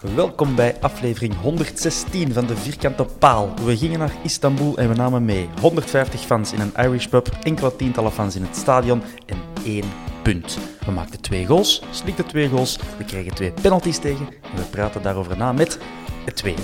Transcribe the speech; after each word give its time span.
Welkom 0.00 0.54
bij 0.54 0.80
aflevering 0.80 1.34
116 1.40 2.32
van 2.32 2.46
de 2.46 2.56
Vierkante 2.56 3.04
Paal. 3.04 3.54
We 3.64 3.76
gingen 3.76 3.98
naar 3.98 4.12
Istanbul 4.22 4.78
en 4.78 4.88
we 4.88 4.94
namen 4.94 5.24
mee 5.24 5.48
150 5.60 6.20
fans 6.20 6.52
in 6.52 6.60
een 6.60 6.72
Irish 6.76 7.06
pub, 7.06 7.28
enkele 7.42 7.76
tientallen 7.76 8.12
fans 8.12 8.36
in 8.36 8.42
het 8.42 8.56
stadion 8.56 9.02
en 9.26 9.36
één 9.64 9.84
punt. 10.22 10.58
We 10.86 10.90
maakten 10.90 11.20
twee 11.20 11.46
goals, 11.46 11.82
slikten 11.90 12.26
twee 12.26 12.48
goals, 12.48 12.78
we 12.98 13.04
kregen 13.04 13.34
twee 13.34 13.52
penalties 13.62 13.98
tegen 13.98 14.26
en 14.26 14.56
we 14.56 14.62
praten 14.70 15.02
daarover 15.02 15.36
na 15.36 15.52
met 15.52 15.78
het 16.24 16.36
tweede. 16.36 16.62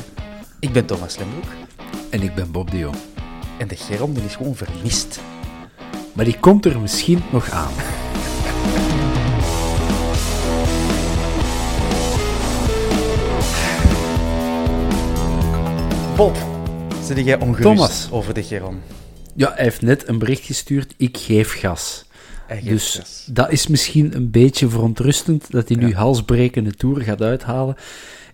Ik 0.61 0.73
ben 0.73 0.87
Thomas 0.87 1.17
Lembroek 1.19 1.53
En 2.11 2.23
ik 2.23 2.35
ben 2.35 2.51
Bob 2.51 2.71
de 2.71 2.79
Jong. 2.79 2.97
en 3.59 3.69
de 3.69 3.77
Geron 3.77 4.13
die 4.13 4.25
is 4.25 4.37
gewoon 4.37 4.55
vermist. 4.55 5.21
Maar 6.13 6.25
die 6.25 6.39
komt 6.39 6.65
er 6.65 6.81
misschien 6.81 7.23
nog 7.33 7.51
aan. 7.51 7.73
Bob, 16.17 16.37
zit 17.03 17.25
jij 17.25 17.41
ongerust 17.41 17.63
Thomas. 17.63 18.09
over 18.11 18.35
de 18.35 18.43
Geron? 18.43 18.81
Ja, 19.37 19.53
hij 19.55 19.65
heeft 19.65 19.83
net 19.83 20.09
een 20.09 20.19
bericht 20.19 20.45
gestuurd. 20.45 20.95
Ik 20.97 21.17
geef 21.19 21.53
gas. 21.53 22.05
Geeft 22.49 22.65
Dus 22.69 22.95
gas. 22.95 23.27
dat 23.31 23.53
is 23.53 23.67
misschien 23.67 24.15
een 24.17 24.31
beetje 24.31 24.69
verontrustend 24.69 25.51
dat 25.51 25.69
hij 25.69 25.77
nu 25.77 25.95
halsbrekende 25.95 26.75
toer 26.75 27.01
gaat 27.01 27.23
uithalen 27.23 27.77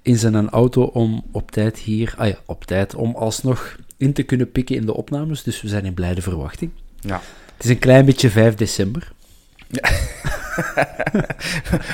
in 0.03 0.17
zijn 0.17 0.51
auto 0.51 0.83
om 0.83 1.25
op 1.33 1.51
tijd 1.51 1.79
hier, 1.79 2.15
ah 2.17 2.29
ja, 2.29 2.37
op 2.47 2.65
tijd, 2.65 2.95
om 2.95 3.15
alsnog 3.17 3.77
in 3.97 4.13
te 4.13 4.23
kunnen 4.23 4.51
pikken 4.53 4.77
in 4.77 4.87
de 4.87 4.95
opnames. 4.95 5.43
Dus 5.43 5.63
we 5.63 5.69
zijn 5.69 5.85
in 5.85 5.95
blijde 5.95 6.23
verwachting. 6.23 6.71
Ja. 7.01 7.21
Het 7.57 7.65
is 7.65 7.71
een 7.71 7.79
klein 7.79 8.05
beetje 8.05 8.31
5 8.31 8.55
december. 8.55 9.13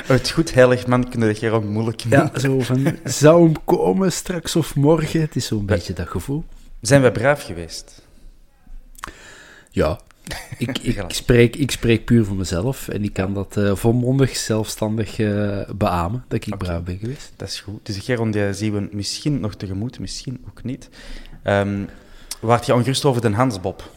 Het 0.07 0.29
goed 0.29 0.53
heilig 0.53 0.87
man 0.87 1.09
kunnen 1.09 1.29
de 1.29 1.35
Geron 1.35 1.67
moeilijk 1.67 2.03
Ja, 2.09 2.31
zo 2.35 2.59
van, 2.59 2.97
zou 3.03 3.43
hem 3.43 3.63
komen 3.65 4.11
straks 4.11 4.55
of 4.55 4.75
morgen? 4.75 5.21
Het 5.21 5.35
is 5.35 5.45
zo'n 5.45 5.65
beetje 5.65 5.93
dat 5.93 6.07
gevoel. 6.07 6.43
Zijn 6.81 7.01
we 7.01 7.11
braaf 7.11 7.43
geweest? 7.43 8.01
Ja, 9.71 9.99
ik, 10.57 10.77
ik, 10.93 11.03
spreek, 11.07 11.55
ik 11.55 11.71
spreek 11.71 12.05
puur 12.05 12.25
voor 12.25 12.35
mezelf 12.35 12.87
en 12.87 13.03
ik 13.03 13.13
kan 13.13 13.33
dat 13.33 13.57
eh, 13.57 13.75
volmondig, 13.75 14.35
zelfstandig 14.35 15.19
eh 15.19 15.61
beamen, 15.75 16.25
dat 16.27 16.45
ik 16.45 16.57
braaf 16.57 16.83
ben 16.83 16.97
geweest. 16.97 17.31
Dat 17.35 17.47
is 17.47 17.59
goed. 17.59 17.85
Dus 17.85 17.97
Geron 17.97 18.31
die 18.31 18.53
zien 18.53 18.73
we 18.73 18.89
misschien 18.91 19.39
nog 19.39 19.55
tegemoet, 19.55 19.99
misschien 19.99 20.43
ook 20.49 20.63
niet. 20.63 20.89
Ehm 21.43 21.83
waart 22.39 22.65
je 22.65 22.73
ongerust 22.73 23.05
over 23.05 23.21
de 23.21 23.31
Hansbob? 23.31 23.91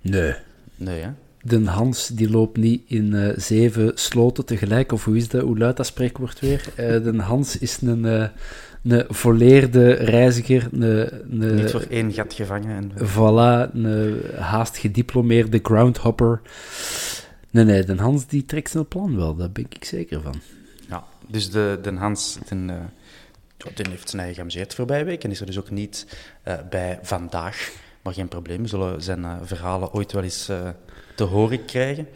Nee. 0.00 0.34
Nee, 0.74 1.00
hè? 1.00 1.10
De 1.44 1.64
Hans 1.64 2.06
die 2.06 2.30
loopt 2.30 2.56
niet 2.56 2.82
in 2.86 3.14
eh, 3.14 3.32
zeven 3.36 3.92
sloten 3.94 4.44
tegelijk, 4.44 4.92
of 4.92 5.04
hoe 5.04 5.16
is 5.16 5.28
dat? 5.28 5.42
Hoe 5.42 5.58
luidt 5.58 5.76
dat 5.76 5.86
spreekwoord 5.86 6.40
weer? 6.40 6.64
Eh, 6.74 7.02
de 7.02 7.22
Hans 7.22 7.58
is 7.58 7.80
een, 7.80 8.04
eh, 8.04 8.28
een 8.82 9.04
volleerde 9.08 9.92
reiziger, 9.92 10.68
een, 10.72 10.82
een, 10.82 11.54
Niet 11.54 11.70
voor 11.70 11.86
één 11.88 12.12
gat 12.12 12.34
gevangen. 12.34 12.76
En... 12.76 12.92
voilà, 12.92 13.74
een 13.74 14.20
haast 14.38 14.76
gediplomeerde 14.76 15.60
groundhopper. 15.62 16.40
Nee, 17.50 17.64
nee, 17.64 17.84
de 17.84 17.96
Hans 17.96 18.26
die 18.26 18.44
trekt 18.44 18.70
zijn 18.70 18.88
plan 18.88 19.16
wel, 19.16 19.36
daar 19.36 19.50
ben 19.50 19.66
ik 19.68 19.84
zeker 19.84 20.20
van. 20.20 20.40
Ja, 20.88 21.04
dus 21.26 21.50
de, 21.50 21.78
de 21.82 21.92
Hans 21.92 22.38
den, 22.48 22.66
den 23.74 23.90
heeft 23.90 24.08
zijn 24.08 24.22
eigen 24.22 24.34
geamuseerd 24.34 24.74
voorbije 24.74 25.04
week 25.04 25.24
en 25.24 25.30
is 25.30 25.40
er 25.40 25.46
dus 25.46 25.58
ook 25.58 25.70
niet 25.70 26.06
bij 26.70 26.98
vandaag. 27.02 27.72
Maar 28.02 28.14
geen 28.14 28.28
probleem, 28.28 28.62
we 28.62 28.68
zullen 28.68 29.02
zijn 29.02 29.26
verhalen 29.42 29.92
ooit 29.92 30.12
wel 30.12 30.22
eens 30.22 30.50
te 31.14 31.24
horen 31.24 31.64
krijgen. 31.64 32.08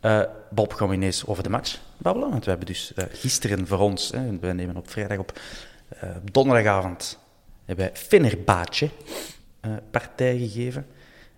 Eh, 0.00 0.22
Bob, 0.50 0.72
gaan 0.72 0.88
we 0.88 0.94
ineens 0.94 1.26
over 1.26 1.42
de 1.42 1.48
match 1.48 1.78
babbelen? 1.96 2.30
Want 2.30 2.44
we 2.44 2.50
hebben 2.50 2.68
dus 2.68 2.92
eh, 2.94 3.04
gisteren 3.12 3.66
voor 3.66 3.78
ons, 3.78 4.10
hè, 4.10 4.38
we 4.38 4.52
nemen 4.52 4.76
op 4.76 4.90
vrijdag 4.90 5.18
op, 5.18 5.40
eh, 5.88 6.10
donderdagavond, 6.32 7.18
hebben 7.64 7.84
wij 7.84 7.96
Fenerbahce 7.96 8.90
partij 9.90 10.38
gegeven. 10.38 10.86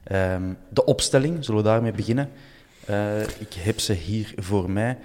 Ehm, 0.03 0.53
de 0.69 0.85
opstelling, 0.85 1.45
zullen 1.45 1.63
we 1.63 1.69
daarmee 1.69 1.93
beginnen? 1.93 2.31
Ik 3.39 3.53
heb 3.53 3.81
ze 3.81 3.93
hier 3.93 4.33
voor 4.37 4.71
mij. 4.71 4.99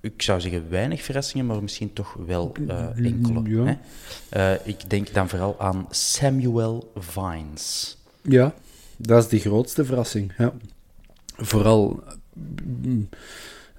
Ik 0.00 0.22
zou 0.22 0.40
zeggen 0.40 0.70
weinig 0.70 1.02
verrassingen, 1.02 1.46
maar 1.46 1.62
misschien 1.62 1.92
toch 1.92 2.16
wel 2.26 2.52
enkele. 2.96 3.42
Ja. 3.42 3.78
Hè? 4.28 4.54
Ik 4.64 4.90
denk 4.90 5.14
dan 5.14 5.28
vooral 5.28 5.60
aan 5.60 5.86
Samuel 5.90 6.92
Vines. 6.96 7.96
Ja, 8.22 8.54
dat 8.96 9.22
is 9.22 9.28
de 9.28 9.38
grootste 9.38 9.84
verrassing. 9.84 10.32
Ja. 10.38 10.52
Vooral, 11.36 12.02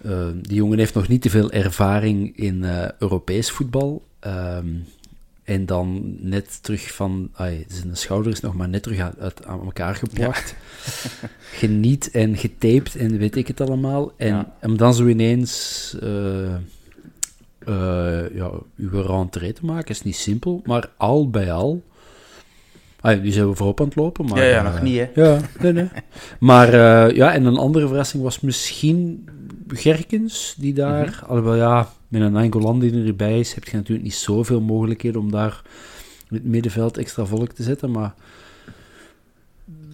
eh, 0.01 0.28
die 0.41 0.56
jongen 0.56 0.78
heeft 0.78 0.94
nog 0.94 1.07
niet 1.07 1.22
te 1.22 1.29
veel 1.29 1.51
ervaring 1.51 2.38
in 2.38 2.63
eh, 2.63 2.90
Europees 3.00 3.51
voetbal. 3.51 4.06
Ehm, 4.19 4.68
en 5.44 5.66
dan 5.66 6.16
net 6.19 6.63
terug 6.63 6.94
van, 6.94 7.29
ai, 7.34 7.66
zijn 7.67 7.97
schouder 7.97 8.31
is 8.31 8.40
nog 8.40 8.53
maar 8.56 8.69
net 8.69 8.84
terug 8.84 9.00
uit, 9.00 9.19
uit- 9.19 9.46
aan 9.46 9.62
elkaar 9.63 9.96
geplakt. 9.96 10.56
Geniet 11.62 12.12
en 12.12 12.38
getaped 12.38 12.96
en 12.96 13.17
weet 13.17 13.35
ik 13.35 13.47
het 13.47 13.62
allemaal. 13.62 14.13
En 14.17 14.28
Ja. 14.28 14.56
hem 14.59 14.78
dan 14.78 14.94
zo 14.94 15.07
ineens 15.07 15.96
eh 16.01 16.56
eh, 17.59 18.35
ja, 18.35 18.52
uw 18.78 19.02
rentree 19.02 19.53
te 19.53 19.66
maken 19.66 19.90
is 19.90 20.02
niet 20.03 20.16
simpel, 20.16 20.61
maar 20.66 20.90
al 20.97 21.29
bij 21.29 21.52
al. 21.52 21.84
Ah, 22.99 23.22
nu 23.22 23.32
zijn 23.32 23.49
we 23.49 23.55
voorop 23.55 23.79
aan 23.82 23.85
het 23.85 23.96
lopen. 23.96 24.26
Maar, 24.26 24.38
Ja, 24.38 24.44
ja, 24.44 24.58
eh, 24.58 24.64
nog 24.64 24.82
niet, 24.82 24.97
hè? 24.97 25.23
Ja, 25.23 25.40
nee, 25.59 25.73
nee. 25.73 25.90
Maar 26.40 26.67
eh, 26.73 27.16
ja, 27.16 27.34
en 27.34 27.46
een 27.46 27.58
andere 27.58 27.88
verrassing 27.88 28.23
was 28.23 28.40
misschien 28.40 29.29
Gerkens, 29.67 30.55
die 30.58 30.73
daar... 30.73 31.05
Mhm. 31.05 31.26
Alhoewel, 31.26 31.55
ja, 31.55 31.91
met 32.08 32.22
een 32.22 32.35
Angolan 32.35 32.79
die 32.79 33.05
erbij 33.05 33.40
is, 33.40 33.53
heb 33.53 33.64
je 33.64 33.76
natuurlijk 33.76 34.05
niet 34.05 34.16
zoveel 34.16 34.61
mogelijkheden 34.61 35.22
om 35.22 35.32
daar 35.32 35.61
in 36.29 36.35
het 36.35 36.46
middenveld 36.46 36.97
extra 36.97 37.26
volk 37.26 37.52
te 37.52 37.64
zetten, 37.64 37.91
maar... 37.91 38.14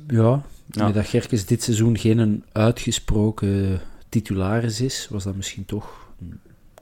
Ja, 0.08 0.42
dat 0.92 1.06
Gerkens 1.08 1.46
dit 1.46 1.64
seizoen 1.64 1.98
geen 1.98 2.18
een 2.18 2.44
uitgesproken 2.52 3.82
titularis 4.10 4.82
is, 4.82 5.08
was 5.10 5.24
dat 5.24 5.36
misschien 5.36 5.66
toch 5.66 6.08
een 6.20 6.40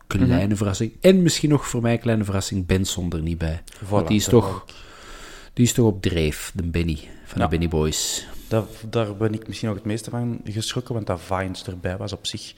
kleine 0.07 0.45
Mhm. 0.45 0.55
verrassing. 0.55 0.91
En 1.01 1.21
misschien 1.21 1.49
nog 1.49 1.67
voor 1.67 1.81
mij 1.81 1.93
een 1.93 1.99
kleine 1.99 2.23
verrassing, 2.23 2.65
Benson 2.65 3.11
er 3.11 3.21
niet 3.21 3.37
bij. 3.37 3.61
Want 3.89 4.05
Voilà, 4.05 4.07
die 4.07 4.17
is 4.17 4.25
toch... 4.25 4.65
Die 5.61 5.69
is 5.69 5.75
toch 5.75 5.85
op 5.85 6.01
dreef, 6.01 6.51
de 6.55 6.63
Benny, 6.63 7.09
van 7.25 7.37
Ja. 7.41 7.43
de 7.43 7.49
Benny 7.49 7.67
Boys. 7.67 8.27
Daar, 8.47 8.63
daar 8.89 9.15
ben 9.15 9.33
ik 9.33 9.47
misschien 9.47 9.69
ook 9.69 9.75
het 9.75 9.85
meeste 9.85 10.09
van 10.09 10.41
geschrokken, 10.43 10.93
want 10.93 11.07
dat 11.07 11.21
Vines 11.21 11.63
erbij 11.63 11.97
was 11.97 12.13
op 12.13 12.25
zich. 12.27 12.53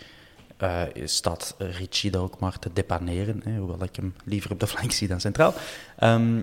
eh, 0.57 0.81
staat 1.03 1.55
Richie 1.57 2.11
daar 2.11 2.21
ook 2.21 2.39
maar 2.39 2.59
te 2.59 2.69
depaneren, 2.73 3.41
hè, 3.43 3.57
hoewel 3.57 3.83
ik 3.83 3.95
hem 3.95 4.13
liever 4.23 4.51
op 4.51 4.59
de 4.59 4.67
flank 4.67 4.91
zie 4.91 5.07
dan 5.07 5.19
centraal. 5.21 5.53
Ehm, 5.97 6.41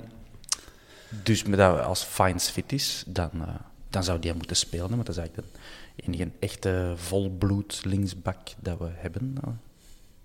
dus 1.23 1.43
met 1.45 1.59
dat 1.59 1.81
als 1.81 2.03
Fines 2.05 2.49
fit 2.49 2.73
is, 2.73 3.05
dan, 3.07 3.31
eh, 3.35 3.55
dan 3.91 4.05
zou 4.05 4.19
die 4.19 4.35
moeten 4.35 4.57
spelen. 4.57 4.89
Want 4.89 5.07
dat 5.07 5.17
is 5.17 5.17
eigenlijk 5.17 5.49
de 5.97 6.03
enige 6.03 6.31
echte 6.39 6.93
volbloed 6.97 7.81
linksbak 7.85 8.39
dat 8.59 8.79
we 8.79 8.89
hebben, 8.93 9.35
eh, 9.45 9.51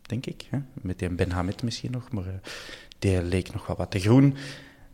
denk 0.02 0.26
ik. 0.26 0.46
Hè? 0.50 0.60
Met 0.74 1.00
die 1.00 1.10
Ben 1.10 1.32
Hamid 1.32 1.64
misschien 1.64 1.92
nog, 1.92 2.12
maar 2.12 2.26
die 3.00 3.24
leek 3.24 3.54
nog 3.54 3.68
wel 3.68 3.76
wat 3.76 3.92
te 3.92 4.00
groen. 4.00 4.36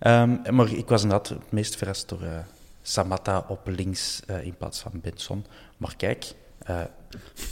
Ehm, 0.01 0.55
maar 0.55 0.71
ik 0.71 0.87
was 0.87 1.01
inderdaad 1.03 1.29
het 1.29 1.51
meest 1.51 1.75
verrast 1.75 2.09
door 2.09 2.21
eh 2.21 2.37
Samatta 2.81 3.45
op 3.47 3.59
links 3.67 4.21
eh, 4.27 4.45
in 4.45 4.55
plaats 4.57 4.79
van 4.79 4.91
Benson. 4.93 5.45
Maar 5.77 5.93
kijk, 5.97 6.25
eh, 6.59 6.79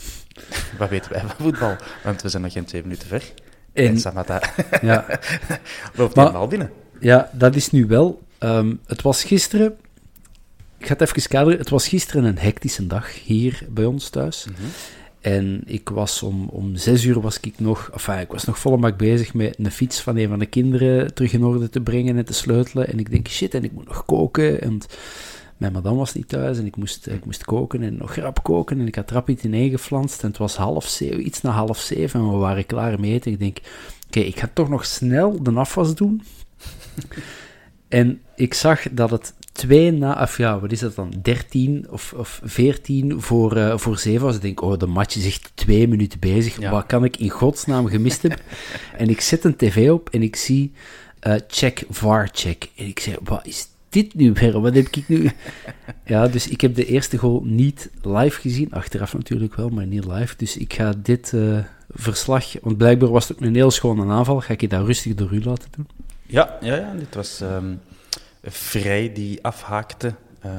wat 0.80 0.90
weten 0.90 1.12
wij 1.12 1.22
van 1.22 1.30
voetbal? 1.40 1.76
Want 2.04 2.22
we 2.22 2.30
zijn 2.30 2.44
nog 2.44 2.52
geen 2.52 2.66
twee 2.66 2.82
minuten 2.82 3.08
ver. 3.08 3.24
En, 3.74 3.86
En- 3.88 4.00
Samatta 4.00 4.42
Ja, 4.82 5.06
loopt 5.94 6.16
Maar- 6.16 6.26
helemaal 6.26 6.48
binnen. 6.48 6.72
ja 7.00 7.30
dat 7.34 7.56
is 7.56 7.72
nu 7.72 7.86
wel. 7.88 8.22
ehm, 8.38 8.76
het 8.86 9.02
was 9.02 9.24
gisteren. 9.24 9.78
Ik 10.78 10.86
ga 10.86 10.94
het 10.94 11.02
even 11.02 11.30
kaderen. 11.30 11.60
Het 11.60 11.70
was 11.70 11.88
gisteren 11.88 12.24
een 12.24 12.38
hectische 12.40 12.88
dag 12.88 13.24
hier 13.24 13.66
bij 13.70 13.86
ons 13.86 14.10
thuis. 14.10 14.46
En 15.22 15.62
ik 15.66 15.90
was 15.90 16.24
om, 16.24 16.48
om 16.50 16.76
zes 16.76 17.04
uur 17.04 17.22
was 17.22 17.40
ik 17.40 17.60
nog, 17.60 17.90
enfin, 17.94 18.20
ik 18.20 18.32
was 18.32 18.46
nog 18.46 18.60
volle 18.60 18.78
bak 18.78 18.98
bezig 18.98 19.34
met 19.34 19.56
een 19.58 19.72
fiets 19.72 20.02
van 20.02 20.18
een 20.18 20.30
van 20.30 20.40
de 20.40 20.46
kinderen 20.46 21.14
terug 21.14 21.34
in 21.34 21.44
orde 21.44 21.70
te 21.70 21.82
brengen 21.82 22.18
en 22.18 22.26
te 22.26 22.34
sleutelen. 22.34 22.88
En 22.88 23.00
ik 23.00 23.12
denk, 23.12 23.28
shit, 23.28 23.54
en 23.54 23.64
ik 23.64 23.72
moet 23.72 23.88
nog 23.88 24.06
koken. 24.06 24.62
En 24.62 24.80
mijn 25.58 25.74
madame 25.74 25.98
was 25.98 26.14
niet 26.14 26.28
thuis 26.28 26.58
en 26.58 26.66
ik 26.66 26.76
moest, 26.76 27.08
ik 27.08 27.26
moest 27.26 27.46
koken 27.46 27.82
en 27.82 27.98
nog 27.98 28.16
rap 28.16 28.44
koken. 28.44 28.80
En 28.80 28.88
ik 28.88 28.96
had 28.96 29.12
rap 29.12 29.30
iets 29.30 29.44
ingeflanst 29.44 30.22
en 30.22 30.28
het 30.28 30.38
was 30.38 30.56
half 30.56 30.86
zeven, 30.86 31.26
iets 31.26 31.42
na 31.42 31.52
half 31.52 31.80
zeven 31.80 32.20
en 32.20 32.32
we 32.32 32.38
waren 32.38 32.66
klaar 32.66 33.00
mee 33.00 33.14
eten. 33.14 33.32
Ik 33.32 33.40
denk, 33.40 33.58
oké, 34.08 34.20
ik 34.20 34.40
ga 34.40 34.50
toch 34.54 34.70
nog 34.70 34.86
snel 34.86 35.44
de 35.44 35.52
afwas 35.52 35.96
doen. 35.96 36.22
En 37.90 38.22
ik 38.36 38.54
zag 38.54 38.82
dat 38.92 39.10
het 39.10 39.34
twee 39.60 39.92
na, 39.92 40.22
of 40.22 40.38
ja, 40.38 40.60
wat 40.60 40.72
is 40.72 40.80
dat 40.80 40.96
dan, 40.96 41.14
13 41.22 41.88
of, 41.90 42.14
of 42.14 42.42
14 42.44 43.22
voor, 43.22 43.56
eh, 43.56 43.78
voor 43.78 43.98
7 43.98 44.26
was. 44.26 44.36
Ik 44.36 44.42
denk, 44.42 44.62
oh, 44.62 44.78
de 44.78 44.86
match 44.86 45.16
is 45.16 45.26
echt 45.26 45.52
twee 45.54 45.88
minuten 45.88 46.20
bezig. 46.20 46.60
Ja. 46.60 46.72
Wat 46.72 46.86
kan 46.86 47.04
ik 47.04 47.18
in 47.18 47.30
godsnaam 47.30 47.88
gemist 47.88 48.22
hebben? 48.22 48.40
en 48.98 49.10
ik 49.10 49.22
zet 49.22 49.44
een 49.44 49.56
tv 49.56 49.90
op 49.92 50.10
en 50.10 50.22
ik 50.22 50.36
zie 50.36 50.72
eh, 51.20 51.36
check, 51.48 51.86
VAR 51.90 52.30
check. 52.32 52.70
En 52.76 52.86
ik 52.86 53.00
zeg, 53.00 53.18
wat 53.24 53.48
is 53.48 53.68
dit 53.90 54.14
nu 54.14 54.34
weer? 54.34 54.62
Wat 54.62 54.76
heb 54.76 54.88
ik 54.88 55.08
nu? 55.08 55.32
ja, 56.06 56.28
dus 56.28 56.48
ik 56.48 56.62
heb 56.62 56.76
de 56.76 56.86
eerste 56.86 57.18
goal 57.18 57.42
niet 57.46 57.90
live 58.02 58.42
gezien. 58.42 58.72
Achteraf 58.72 59.14
natuurlijk 59.14 59.56
wel, 59.56 59.70
maar 59.70 59.86
niet 59.86 60.06
live. 60.06 60.34
Dus 60.38 60.58
ik 60.58 60.74
ga 60.74 60.94
dit 60.98 61.34
eh, 61.34 61.58
verslag, 61.90 62.54
want 62.62 62.78
blijkbaar 62.78 63.10
was 63.10 63.28
het 63.28 63.38
ook 63.38 63.44
een 63.44 63.56
heel 63.56 63.72
schone 63.72 64.12
aanval. 64.12 64.40
Ga 64.40 64.54
ik 64.54 64.62
je 64.62 64.68
dat 64.68 64.86
rustig 64.86 65.16
door 65.16 65.32
u 65.32 65.44
laten 65.44 65.70
doen? 65.76 65.88
Ja, 66.26 66.58
ja, 66.62 66.76
ja 66.76 66.94
dit 66.98 67.16
was 67.16 67.42
ehm, 67.42 67.74
Vrij 68.50 69.14
die 69.14 69.44
afhaakte. 69.44 70.14
eh, 70.40 70.52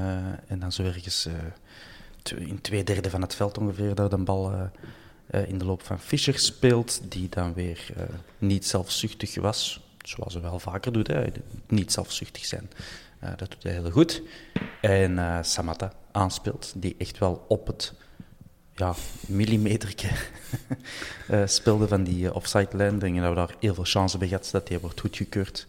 en 0.46 0.58
dan 0.58 0.72
zo 0.72 0.82
ergens 0.82 1.26
eh, 1.26 2.48
in 2.48 2.60
twee 2.60 2.84
derde 2.84 3.10
van 3.10 3.20
het 3.20 3.34
veld 3.34 3.58
ongeveer 3.58 3.94
daar 3.94 4.08
de 4.08 4.16
bal 4.16 4.52
eh, 5.26 5.48
in 5.48 5.58
de 5.58 5.64
loop 5.64 5.82
van 5.82 6.00
Fischer 6.00 6.38
speelt. 6.38 7.00
Die 7.08 7.28
dan 7.28 7.54
weer 7.54 7.87
niet 8.38 8.66
zelfzuchtig 8.66 9.34
was. 9.34 9.81
Zoals 10.02 10.32
hij 10.32 10.42
wel 10.42 10.58
vaker 10.58 10.92
doet. 10.92 11.06
Hè. 11.06 11.25
Niet 11.66 11.92
zelfzuchtig 11.92 12.44
zijn. 12.44 12.70
Dat 13.37 13.50
doet 13.50 13.62
hij 13.62 13.72
heel 13.72 13.90
goed. 13.90 14.22
En 14.81 15.44
Samatta 15.44 15.92
aanspeelt. 16.12 16.72
Die 16.76 16.94
echt 16.98 17.19
wel 17.19 17.44
op 17.48 17.66
het 17.66 17.92
ja, 18.75 18.94
millimeterke 19.26 20.08
speelde 21.44 21.88
van 21.88 22.04
die 22.04 22.34
offside-lijn. 22.34 22.98
Denk 22.98 23.20
dat 23.20 23.28
we 23.28 23.34
daar 23.34 23.54
heel 23.60 23.75
veel 23.75 23.84
chance 23.84 24.10
hebben 24.10 24.28
gehad 24.28 24.48
dat 24.52 24.66
die 24.66 24.78
wordt 24.78 25.00
goedgekeurd. 25.00 25.66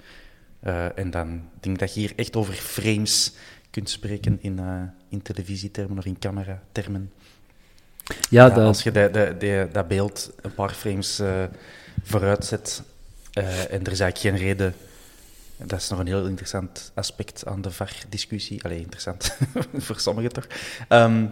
Eh, 0.62 0.98
en 0.98 1.12
dan 1.12 1.28
denk 1.60 1.76
ik 1.76 1.80
dat 1.80 1.94
je 1.94 2.00
hier 2.00 2.14
echt 2.16 2.36
over 2.36 2.54
frames 2.54 3.34
kunt 3.70 3.90
spreken 3.90 4.38
in, 4.42 4.60
eh, 4.60 4.82
in 5.10 5.22
televisietermen 5.22 5.98
of 5.98 6.06
in 6.06 6.20
cameratermen. 6.20 7.12
Ja, 8.30 8.50
dat, 8.50 8.58
Als 8.66 8.84
je 8.84 8.92
de, 8.92 9.10
de, 9.12 9.36
de- 9.40 9.68
dat 9.72 9.88
beeld 9.88 10.32
een 10.42 10.54
paar 10.54 10.74
frames 10.74 11.20
eh, 11.20 11.44
vooruit 12.04 12.46
zet 12.46 12.82
en 13.34 13.84
er 13.84 13.92
is 13.92 14.00
eigenlijk 14.00 14.18
geen 14.18 14.38
reden... 14.48 14.76
Dat 15.58 15.80
is 15.80 15.90
nog 15.90 16.00
een 16.00 16.08
heel 16.08 16.26
interessant 16.26 16.92
aspect 16.94 17.46
aan 17.46 17.62
de 17.62 17.72
VAR-discussie. 17.72 18.64
Allee, 18.64 18.80
interessant 18.80 19.38
voor 19.86 20.00
sommigen 20.00 20.32
toch. 20.34 20.48
Ehm, 20.88 21.26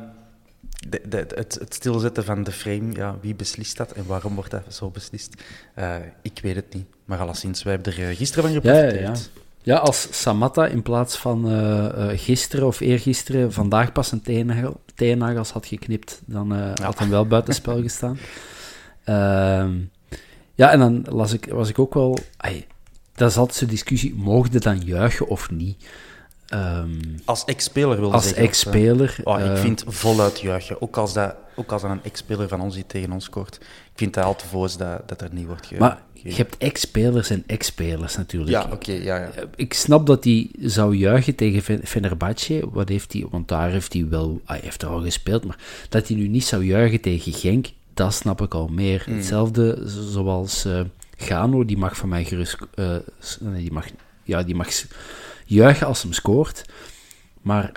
de, 0.87 1.01
de, 1.07 1.17
het, 1.17 1.57
het 1.59 1.73
stilzetten 1.73 2.23
van 2.23 2.43
de 2.43 2.51
frame, 2.51 2.93
ja, 2.95 3.17
wie 3.21 3.35
beslist 3.35 3.77
dat 3.77 3.91
en 3.91 4.05
waarom 4.05 4.35
wordt 4.35 4.51
dat 4.51 4.73
zo 4.73 4.89
beslist? 4.89 5.43
Ik 6.21 6.39
weet 6.41 6.55
het 6.55 6.73
niet. 6.73 6.85
Maar 7.09 7.19
alleszins, 7.19 7.63
wij 7.63 7.73
hebben 7.73 7.94
er 7.94 8.09
eh, 8.09 8.15
gisteren 8.17 8.44
van 8.44 8.53
Ja, 8.53 8.59
ja, 8.73 8.79
geprofiteerd. 8.79 9.29
ja. 9.33 9.39
Ja, 9.63 9.77
als 9.77 10.07
Samatta 10.11 10.65
in 10.65 10.81
plaats 10.81 11.17
van 11.17 11.50
eh, 11.50 11.85
eh, 12.11 12.19
gisteren 12.19 12.67
of 12.67 12.79
eergisteren 12.79 13.53
vandaag 13.53 13.91
pas 13.91 14.11
een 14.11 14.21
teennagels 14.95 15.51
had 15.51 15.65
geknipt, 15.65 16.21
dan 16.25 16.51
had 16.81 17.00
hem 17.00 17.09
wel 17.09 17.25
buitenspel 17.27 17.81
gestaan. 17.81 18.17
Ehm, 19.03 19.71
ja, 20.56 20.71
en 20.71 20.79
dan 20.79 21.06
las 21.09 21.33
ik, 21.33 21.45
was 21.51 21.69
ik 21.69 21.79
ook 21.79 21.94
wel... 21.94 22.17
ai, 22.38 22.65
dat 23.15 23.29
is 23.29 23.38
altijd 23.38 23.57
zo'n 23.57 23.67
discussie, 23.67 24.13
mocht 24.15 24.53
je 24.53 24.59
dan 24.59 24.79
juichen 24.81 25.27
of 25.27 25.51
niet? 25.51 25.85
Ehm, 26.47 26.89
Als 27.25 27.45
ex-speler 27.45 28.00
wil 28.00 28.13
als 28.13 28.33
ex-speler... 28.33 29.17
Oh, 29.23 29.39
ik 29.39 29.57
vind 29.57 29.83
voluit 29.88 30.39
juichen. 30.39 30.81
Ook 30.81 30.97
als, 30.97 31.13
dat, 31.13 31.35
ook 31.55 31.71
als 31.71 31.81
dat 31.81 31.91
een 31.91 32.03
ex-speler 32.03 32.47
van 32.47 32.62
ons 32.62 32.75
die 32.75 32.85
tegen 32.88 33.12
ons 33.12 33.23
scoort. 33.25 33.55
Ik 33.62 33.95
vind 33.95 34.13
dat 34.13 34.23
al 34.23 34.35
te 34.35 34.47
voos 34.47 34.77
dat, 34.77 35.07
dat 35.09 35.21
er 35.21 35.29
niet 35.31 35.45
wordt 35.47 35.65
ge... 35.65 35.75
Maar 35.77 35.91
ge- 35.91 35.97
je 36.24 36.33
hebt 36.36 36.57
ex-spelers 36.57 37.30
en 37.30 37.44
ex-spelers 37.48 38.16
natuurlijk. 38.18 38.51
Ja, 38.51 38.69
oké, 38.71 38.92
ja, 38.92 39.18
ja. 39.18 39.30
Eh, 39.31 39.44
Ik 39.56 39.74
snap 39.74 40.06
dat 40.07 40.24
hij 40.24 40.50
zou 40.60 40.95
juichen 40.95 41.36
tegen 41.36 41.62
Fen- 41.62 41.86
Fenerbahce. 41.86 42.63
Wat 42.71 42.89
heeft 42.89 43.13
hij? 43.13 43.25
Want 43.30 43.48
daar 43.48 43.69
heeft 43.71 43.94
hij 43.94 44.07
wel, 44.10 44.42
hij 44.45 44.60
heeft 44.63 44.81
er 44.81 44.88
al 44.88 45.01
gespeeld, 45.01 45.45
maar 45.45 45.57
dat 45.89 46.07
hij 46.07 46.18
nu 46.18 46.27
niet 46.27 46.45
zou 46.45 46.63
juichen 46.66 47.01
tegen 47.01 47.33
Genk, 47.33 47.68
dat 47.94 48.13
snap 48.13 48.42
ik 48.42 48.54
al 48.54 48.68
meer. 48.68 49.01
Hmm. 49.06 49.16
Hetzelfde 49.16 49.83
zo- 49.89 50.01
zoals 50.01 50.66
eh 50.66 50.81
Gano, 51.18 51.66
die 51.66 51.77
mag 51.77 51.98
van 51.98 52.10
mij 52.10 52.24
gerust, 52.25 52.57
eh, 52.75 52.95
nee, 53.39 53.62
die 53.62 53.72
mag, 53.72 53.86
ja, 54.24 54.44
die 54.44 54.56
mag 54.56 54.68
juichen 55.45 55.88
als 55.88 56.01
hem 56.01 56.13
scoort, 56.13 56.65
maar 57.42 57.72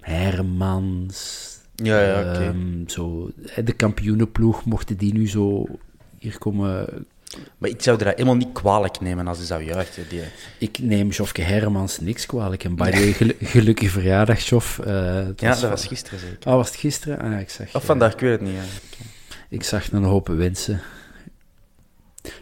Hermans, 0.00 1.44
Ja, 1.74 2.00
ja, 2.00 2.20
oké. 2.20 2.44
ehm, 2.44 2.88
zo, 2.88 3.30
de 3.64 3.72
kampioenenploeg, 3.72 4.64
mochten 4.64 4.96
die 4.96 5.12
nu 5.12 5.28
zo 5.28 5.66
hier 6.18 6.38
komen 6.38 6.86
Maar 7.58 7.70
ik 7.70 7.82
zou 7.82 7.98
er 7.98 8.04
dat 8.04 8.14
helemaal 8.14 8.34
niet 8.36 8.52
kwalijk 8.52 9.00
nemen 9.00 9.26
als 9.26 9.36
hij 9.38 9.46
zou 9.46 9.62
juichen. 9.64 10.08
Die... 10.08 10.20
Ik 10.58 10.78
neem 10.78 11.08
Jofke 11.10 11.42
Hermans 11.42 12.00
niks 12.00 12.26
kwalijk. 12.26 12.64
En 12.64 12.74
by 12.76 12.90
the 12.90 12.98
way, 12.98 13.12
gelu- 13.12 13.36
gelukkige 13.40 13.90
verjaardag, 13.90 14.40
Jof. 14.40 14.78
Eh, 14.78 14.94
Ja, 14.94 15.32
dat 15.36 15.58
van- 15.58 15.68
was 15.70 15.86
gisteren 15.86 16.18
zeker. 16.18 16.38
Ah, 16.50 16.54
was 16.54 16.66
het 16.68 16.76
gisteren? 16.76 17.18
Ah, 17.18 17.40
ik 17.40 17.50
zag, 17.50 17.74
Of 17.74 17.84
vandaag, 17.84 18.12
ik 18.12 18.20
weet 18.20 18.30
het 18.30 18.40
niet. 18.40 18.54
Ja. 18.54 18.62
ik 19.48 19.62
zag 19.62 19.92
een 19.92 20.02
hoop 20.04 20.28
wensen. 20.28 20.80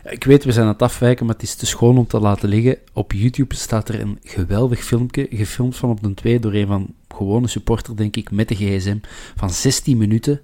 Ik 0.05 0.25
weet, 0.25 0.45
we 0.45 0.53
zijn 0.53 0.67
aan 0.67 0.73
het 0.73 0.83
afwijken, 0.83 1.27
maar 1.27 1.35
het 1.35 1.45
is 1.45 1.55
te 1.55 1.67
schoon 1.67 1.99
om 1.99 2.07
te 2.07 2.19
laten 2.21 2.49
liggen. 2.49 2.79
Op 2.93 3.13
YouTube 3.13 3.55
staat 3.55 3.89
er 3.89 4.01
een 4.01 4.19
geweldig 4.23 4.85
filmpje, 4.85 5.27
gefilmd 5.31 5.77
van 5.77 5.91
op 5.91 6.03
de 6.03 6.15
2 6.15 6.39
door 6.41 6.53
een 6.55 6.67
van 6.67 6.95
gewone 7.09 7.49
supporter, 7.49 7.97
denk 7.97 8.17
ik, 8.17 8.31
met 8.31 8.49
de 8.49 8.55
gsm, 8.55 8.99
van 9.37 9.51
16 9.51 9.97
minuten. 9.97 10.41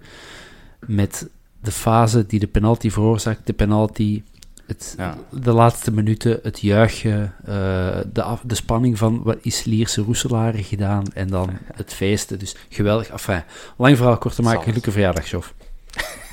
Met 0.87 1.29
de 1.63 1.71
fase 1.73 2.27
die 2.27 2.41
de 2.41 2.47
penalty 2.47 2.91
veroorzaakt, 2.91 3.47
de 3.47 3.53
penalty, 3.53 4.23
het, 4.67 4.95
Ja. 4.99 5.19
de 5.31 5.53
laatste 5.53 5.93
minuten, 5.93 6.39
het 6.43 6.61
juichen, 6.61 7.35
eh, 7.45 7.99
de, 8.13 8.23
af- 8.23 8.43
de 8.45 8.55
spanning 8.55 8.99
van 8.99 9.23
wat 9.23 9.39
is 9.43 9.65
Lierse 9.65 10.03
Roeselare 10.03 10.63
gedaan 10.63 11.05
en 11.15 11.29
dan 11.29 11.51
het 11.75 11.93
feesten. 11.93 12.39
Dus 12.39 12.57
geweldig. 12.69 13.09
Enfin, 13.09 13.43
lang 13.77 13.97
verhaal 13.97 14.19
kort 14.19 14.35
te 14.35 14.43
maken, 14.43 14.63
gelukkige 14.63 14.91
verjaardag, 14.91 15.31
Jof. 15.31 15.55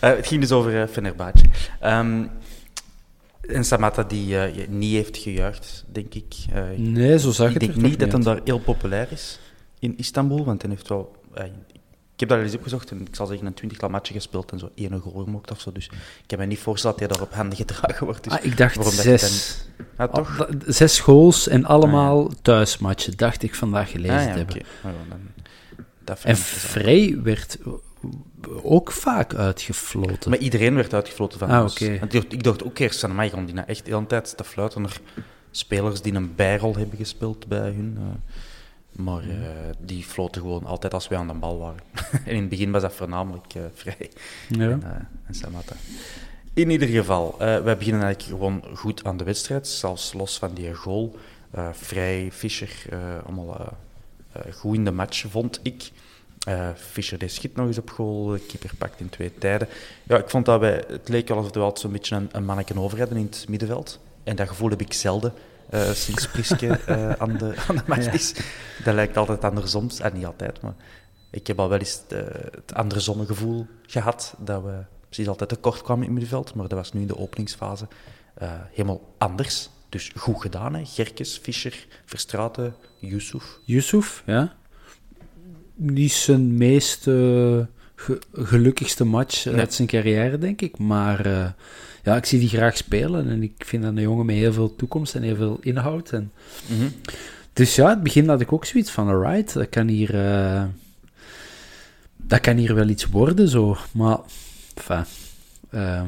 Eh, 0.00 0.10
het 0.16 0.26
ging 0.26 0.40
dus 0.40 0.52
over 0.52 0.74
uh, 0.74 0.86
Fenerbahce. 0.90 1.44
En 1.80 3.64
Samatta 3.64 4.02
die 4.02 4.38
eh, 4.38 4.68
niet 4.68 4.92
heeft 4.92 5.16
gejuicht, 5.16 5.84
denk 5.92 6.14
ik. 6.14 6.34
Nee, 6.76 7.18
zo 7.18 7.30
zag 7.30 7.46
ik 7.46 7.52
het 7.52 7.60
denk 7.62 7.74
niet 7.76 7.98
dat 7.98 8.12
hij 8.12 8.20
daar 8.20 8.40
heel 8.44 8.58
populair 8.58 9.08
is 9.10 9.38
in 9.78 9.96
Istanbul, 9.96 10.44
want 10.44 10.62
hij 10.62 10.70
heeft 10.70 10.88
wel... 10.88 11.16
ik 12.18 12.28
heb 12.28 12.38
dat 12.38 12.38
eens 12.46 12.54
opgezocht 12.54 12.90
en 12.90 13.00
ik 13.00 13.14
zal 13.14 13.26
zeggen 13.26 13.46
een 13.46 13.54
twintigtal 13.54 13.88
matchen 13.88 14.14
gespeeld 14.14 14.52
en 14.52 14.58
zo 14.58 14.70
één 14.74 15.00
goal 15.00 15.24
gemaakt 15.24 15.50
of 15.50 15.60
zo. 15.60 15.72
Dus 15.72 15.84
ik 16.24 16.30
heb 16.30 16.38
me 16.38 16.46
niet 16.46 16.58
voorgesteld 16.58 16.98
dat 16.98 17.08
hij 17.08 17.16
daar 17.18 17.26
op 17.26 17.34
handen 17.34 17.56
gedragen 17.58 18.04
wordt. 18.06 18.24
Dus 18.24 18.32
Ah, 18.32 18.44
ik 18.44 18.56
dacht 18.56 18.86
zes. 18.94 19.64
dan- 19.76 19.86
Ah, 19.96 20.14
toch? 20.14 20.40
Ah, 20.40 20.50
Zes 20.66 21.00
goals 21.00 21.48
en 21.48 21.64
allemaal 21.64 22.30
thuismatchen, 22.42 23.16
dacht 23.16 23.42
ik 23.42 23.54
vandaag 23.54 23.90
gelezen 23.90 24.16
Ah, 24.16 24.22
te 24.22 24.28
ja, 24.30 24.36
hebben. 24.36 24.56
ja, 24.82 24.90
dan- 25.08 25.18
dat 26.04 26.22
En. 26.22 26.36
Vrij 26.36 27.18
werd 27.22 27.58
ook 28.62 28.92
vaak 28.92 29.34
uitgefloten. 29.34 30.30
Maar 30.30 30.38
iedereen 30.38 30.74
werd 30.74 30.94
uitgefloten 30.94 31.38
van 31.38 31.48
Ah, 31.50 31.62
ons. 31.62 31.80
Ik, 31.80 32.42
dacht 32.44 32.64
ook 32.64 32.78
eerst 32.78 33.00
van, 33.00 33.14
mij 33.14 33.30
die 33.44 33.54
nou 33.54 33.66
echt 33.66 33.84
de 33.84 33.90
hele 33.94 34.06
tijd 34.06 34.36
te 34.36 34.44
fluiten 34.44 34.82
naar 34.82 35.00
spelers 35.50 36.02
die 36.02 36.14
een 36.14 36.34
bijrol 36.34 36.76
hebben 36.76 36.98
gespeeld 36.98 37.46
bij 37.46 37.58
hun. 37.70 37.96
eh. 37.98 38.04
Maar 38.92 39.22
eh, 39.22 39.36
die 39.78 40.02
floten 40.02 40.42
gewoon 40.42 40.64
altijd 40.64 40.94
als 40.94 41.08
wij 41.08 41.18
aan 41.18 41.26
de 41.26 41.34
bal 41.34 41.58
waren. 41.58 41.80
en 42.24 42.32
in 42.32 42.40
het 42.40 42.48
begin 42.48 42.70
was 42.70 42.82
dat 42.82 42.92
voornamelijk 42.92 43.54
uh, 43.54 43.62
Vrij 43.74 44.10
Ja. 44.48 44.70
en, 44.70 44.80
uh, 44.84 44.90
en 45.26 45.34
Samatta. 45.34 45.76
In 46.54 46.70
ieder 46.70 46.88
geval, 46.88 47.34
wij 47.38 47.76
beginnen 47.76 48.02
eigenlijk 48.02 48.22
gewoon 48.22 48.76
goed 48.76 49.04
aan 49.04 49.16
de 49.16 49.24
wedstrijd. 49.24 49.68
Zelfs 49.68 50.12
los 50.12 50.38
van 50.38 50.54
die 50.54 50.74
goal. 50.74 51.16
Vrij, 51.72 52.28
Fischer, 52.32 52.70
allemaal 53.26 53.76
goed 54.54 54.74
in 54.74 54.84
de 54.84 54.90
match, 54.90 55.24
vond 55.28 55.60
ik. 55.62 55.90
Fischer 56.74 57.18
deed 57.18 57.32
schiet 57.32 57.56
nog 57.56 57.66
eens 57.66 57.78
op 57.78 57.90
goal. 57.90 58.38
Keeper 58.48 58.70
pakt 58.78 59.00
in 59.00 59.08
twee 59.08 59.34
tijden. 59.38 59.68
Ja, 60.02 60.16
ik 60.16 60.28
vond 60.30 60.44
dat 60.44 60.60
wij... 60.60 60.84
Het 60.88 61.08
leek 61.08 61.30
alsof 61.30 61.54
we 61.54 61.60
altijd 61.60 61.78
zo'n 61.78 61.92
beetje 61.92 62.16
een, 62.16 62.28
een 62.32 62.44
manneken 62.44 62.78
over 62.78 62.98
hadden 62.98 63.18
in 63.18 63.24
het 63.24 63.46
middenveld. 63.48 64.00
En 64.24 64.36
dat 64.36 64.48
gevoel 64.48 64.70
heb 64.70 64.80
ik 64.80 64.92
zelden 64.92 65.32
uh, 65.74 65.90
sinds 65.90 66.28
Priske 66.28 66.80
uh, 66.88 67.12
aan, 67.12 67.36
de, 67.36 67.54
aan 67.68 67.76
de 67.76 67.82
match 67.86 68.12
is. 68.12 68.34
Dat 68.84 68.94
lijkt 68.94 69.16
altijd 69.16 69.44
andersom. 69.44 69.88
En 70.02 70.12
niet 70.14 70.26
altijd, 70.26 70.60
maar 70.60 70.74
ik 71.30 71.46
heb 71.46 71.58
al 71.58 71.68
wel 71.68 71.78
eens 71.78 72.02
uh, 72.12 72.18
het 72.50 72.74
andersomme 72.74 73.26
gevoel 73.26 73.66
gehad. 73.86 74.34
Dat 74.38 74.62
we 74.62 74.84
precies 75.04 75.28
altijd 75.28 75.48
tekort 75.48 75.82
kwamen 75.82 76.04
in 76.04 76.10
het 76.10 76.20
middenveld. 76.20 76.54
Maar 76.54 76.68
dat 76.68 76.78
was 76.78 76.92
nu 76.92 77.00
in 77.00 77.06
de 77.06 77.18
openingsfase 77.18 77.88
helemaal 78.70 79.14
anders. 79.18 79.70
Dus 79.88 80.12
goed 80.16 80.40
gedaan, 80.40 80.74
hè. 80.74 80.84
Gerkes, 80.84 81.38
Fischer, 81.42 81.86
Verstraten, 82.04 82.74
Yusuf. 82.98 83.58
Yusuf, 83.64 84.22
ja. 84.26 84.56
Niet 85.74 86.12
zijn 86.12 86.56
meest 86.56 87.02
ge 87.02 88.18
gelukkigste 88.32 89.04
match 89.04 89.44
nee. 89.44 89.54
uit 89.54 89.74
zijn 89.74 89.88
carrière, 89.88 90.38
denk 90.38 90.60
ik. 90.60 90.78
Maar 90.78 91.54
ja, 92.08 92.16
ik 92.16 92.26
zie 92.26 92.38
die 92.38 92.48
graag 92.48 92.76
spelen 92.76 93.28
en 93.28 93.42
ik 93.42 93.52
vind 93.56 93.82
dat 93.82 93.96
een 93.96 94.02
jongen 94.02 94.26
met 94.26 94.36
heel 94.36 94.52
veel 94.52 94.76
toekomst 94.76 95.14
en 95.14 95.22
heel 95.22 95.36
veel 95.36 95.58
inhoud. 95.60 96.10
En... 96.10 96.32
Mm 96.66 96.78
-hmm. 96.78 96.92
Dus 97.52 97.74
ja, 97.74 97.88
het 97.88 98.02
begin 98.02 98.28
had 98.28 98.40
ik 98.40 98.52
ook 98.52 98.64
zoiets 98.64 98.90
van, 98.90 99.08
alright, 99.08 99.52
dat 99.54 99.68
kan 99.68 99.88
hier, 99.88 100.14
uh, 100.14 100.64
dat 102.16 102.40
kan 102.40 102.56
hier 102.56 102.74
wel 102.74 102.88
iets 102.88 103.06
worden, 103.06 103.48
zo. 103.48 103.76
Maar, 103.92 104.18
enfin, 104.74 105.04
uh, 105.70 106.02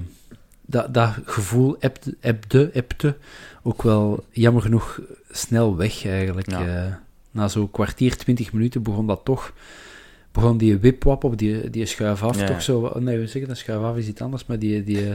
dat, 0.61 0.95
dat 0.95 1.14
gevoel 1.25 1.76
ebde, 1.80 2.16
ebde, 2.21 2.71
ebde 2.73 3.16
ook 3.62 3.83
wel, 3.83 4.25
jammer 4.30 4.62
genoeg, 4.62 5.00
snel 5.30 5.76
weg 5.76 6.07
eigenlijk. 6.07 6.50
Ja. 6.50 6.87
Uh, 6.87 6.95
na 7.30 7.49
zo'n 7.49 7.71
kwartier, 7.71 8.16
twintig 8.16 8.52
minuten 8.52 8.83
begon 8.83 9.07
dat 9.07 9.21
toch 9.25 9.52
begon 10.32 10.58
die 10.58 10.78
wipwap 10.78 11.25
op 11.25 11.38
die, 11.38 11.70
die 11.70 11.87
schuif 11.87 12.22
af 12.22 12.38
Ja. 12.38 12.46
toch 12.46 12.62
zo... 12.62 12.99
Nee, 12.99 13.18
we 13.18 13.26
zeggen 13.26 13.49
dat 13.49 13.58
schuif 13.58 13.82
af 13.82 13.96
is 13.96 14.06
iets 14.06 14.20
anders, 14.20 14.46
maar 14.46 14.58
die... 14.58 14.84
Die, 14.84 14.99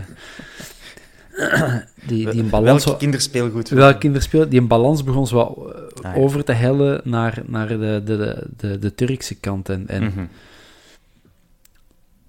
die, 2.08 2.30
die 2.30 2.42
een 2.42 2.50
balans... 2.50 2.86
Welk 2.86 3.00
kinderspeelgoed? 3.00 3.70
Welk 3.70 4.00
kinderspeel? 4.00 4.50
Die 4.50 4.60
een 4.60 4.68
balans 4.68 5.04
begon 5.04 5.28
zo 5.28 5.36
wat, 5.36 5.76
uh, 5.76 5.82
ja. 6.02 6.14
over 6.16 6.44
te 6.44 6.52
hellen 6.52 7.02
naar, 7.04 7.44
naar 7.46 7.68
de, 7.68 8.02
de, 8.06 8.48
de, 8.58 8.80
de, 8.80 8.96
Turkse 8.96 9.36
kant. 9.36 9.70
En, 9.70 9.88
en 9.88 10.04
Mhm. 10.04 10.26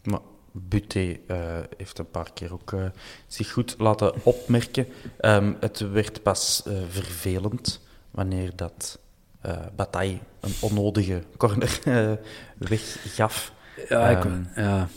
Maar 0.03 0.21
Buté 0.53 1.17
eh, 1.27 1.59
heeft 1.77 1.99
een 1.99 2.11
paar 2.11 2.31
keer 2.35 2.53
ook 2.53 2.73
eh, 2.73 2.85
zich 3.27 3.53
goed 3.53 3.75
laten 3.79 4.13
opmerken. 4.23 4.87
Ehm, 5.21 5.53
het 5.61 5.79
werd 5.79 6.23
pas 6.23 6.63
eh, 6.67 6.75
vervelend 6.89 7.81
wanneer 8.11 8.53
dat 8.57 8.99
eh 9.47 9.67
Bataille 9.77 10.19
een 10.41 10.53
onnodige 10.61 11.23
corner 11.37 11.79
eh, 11.85 12.13
weggaf. 12.59 13.53
ja, 13.89 14.09
ik, 14.09 14.25
Ehm. 14.25 14.43
ja. 14.57 14.89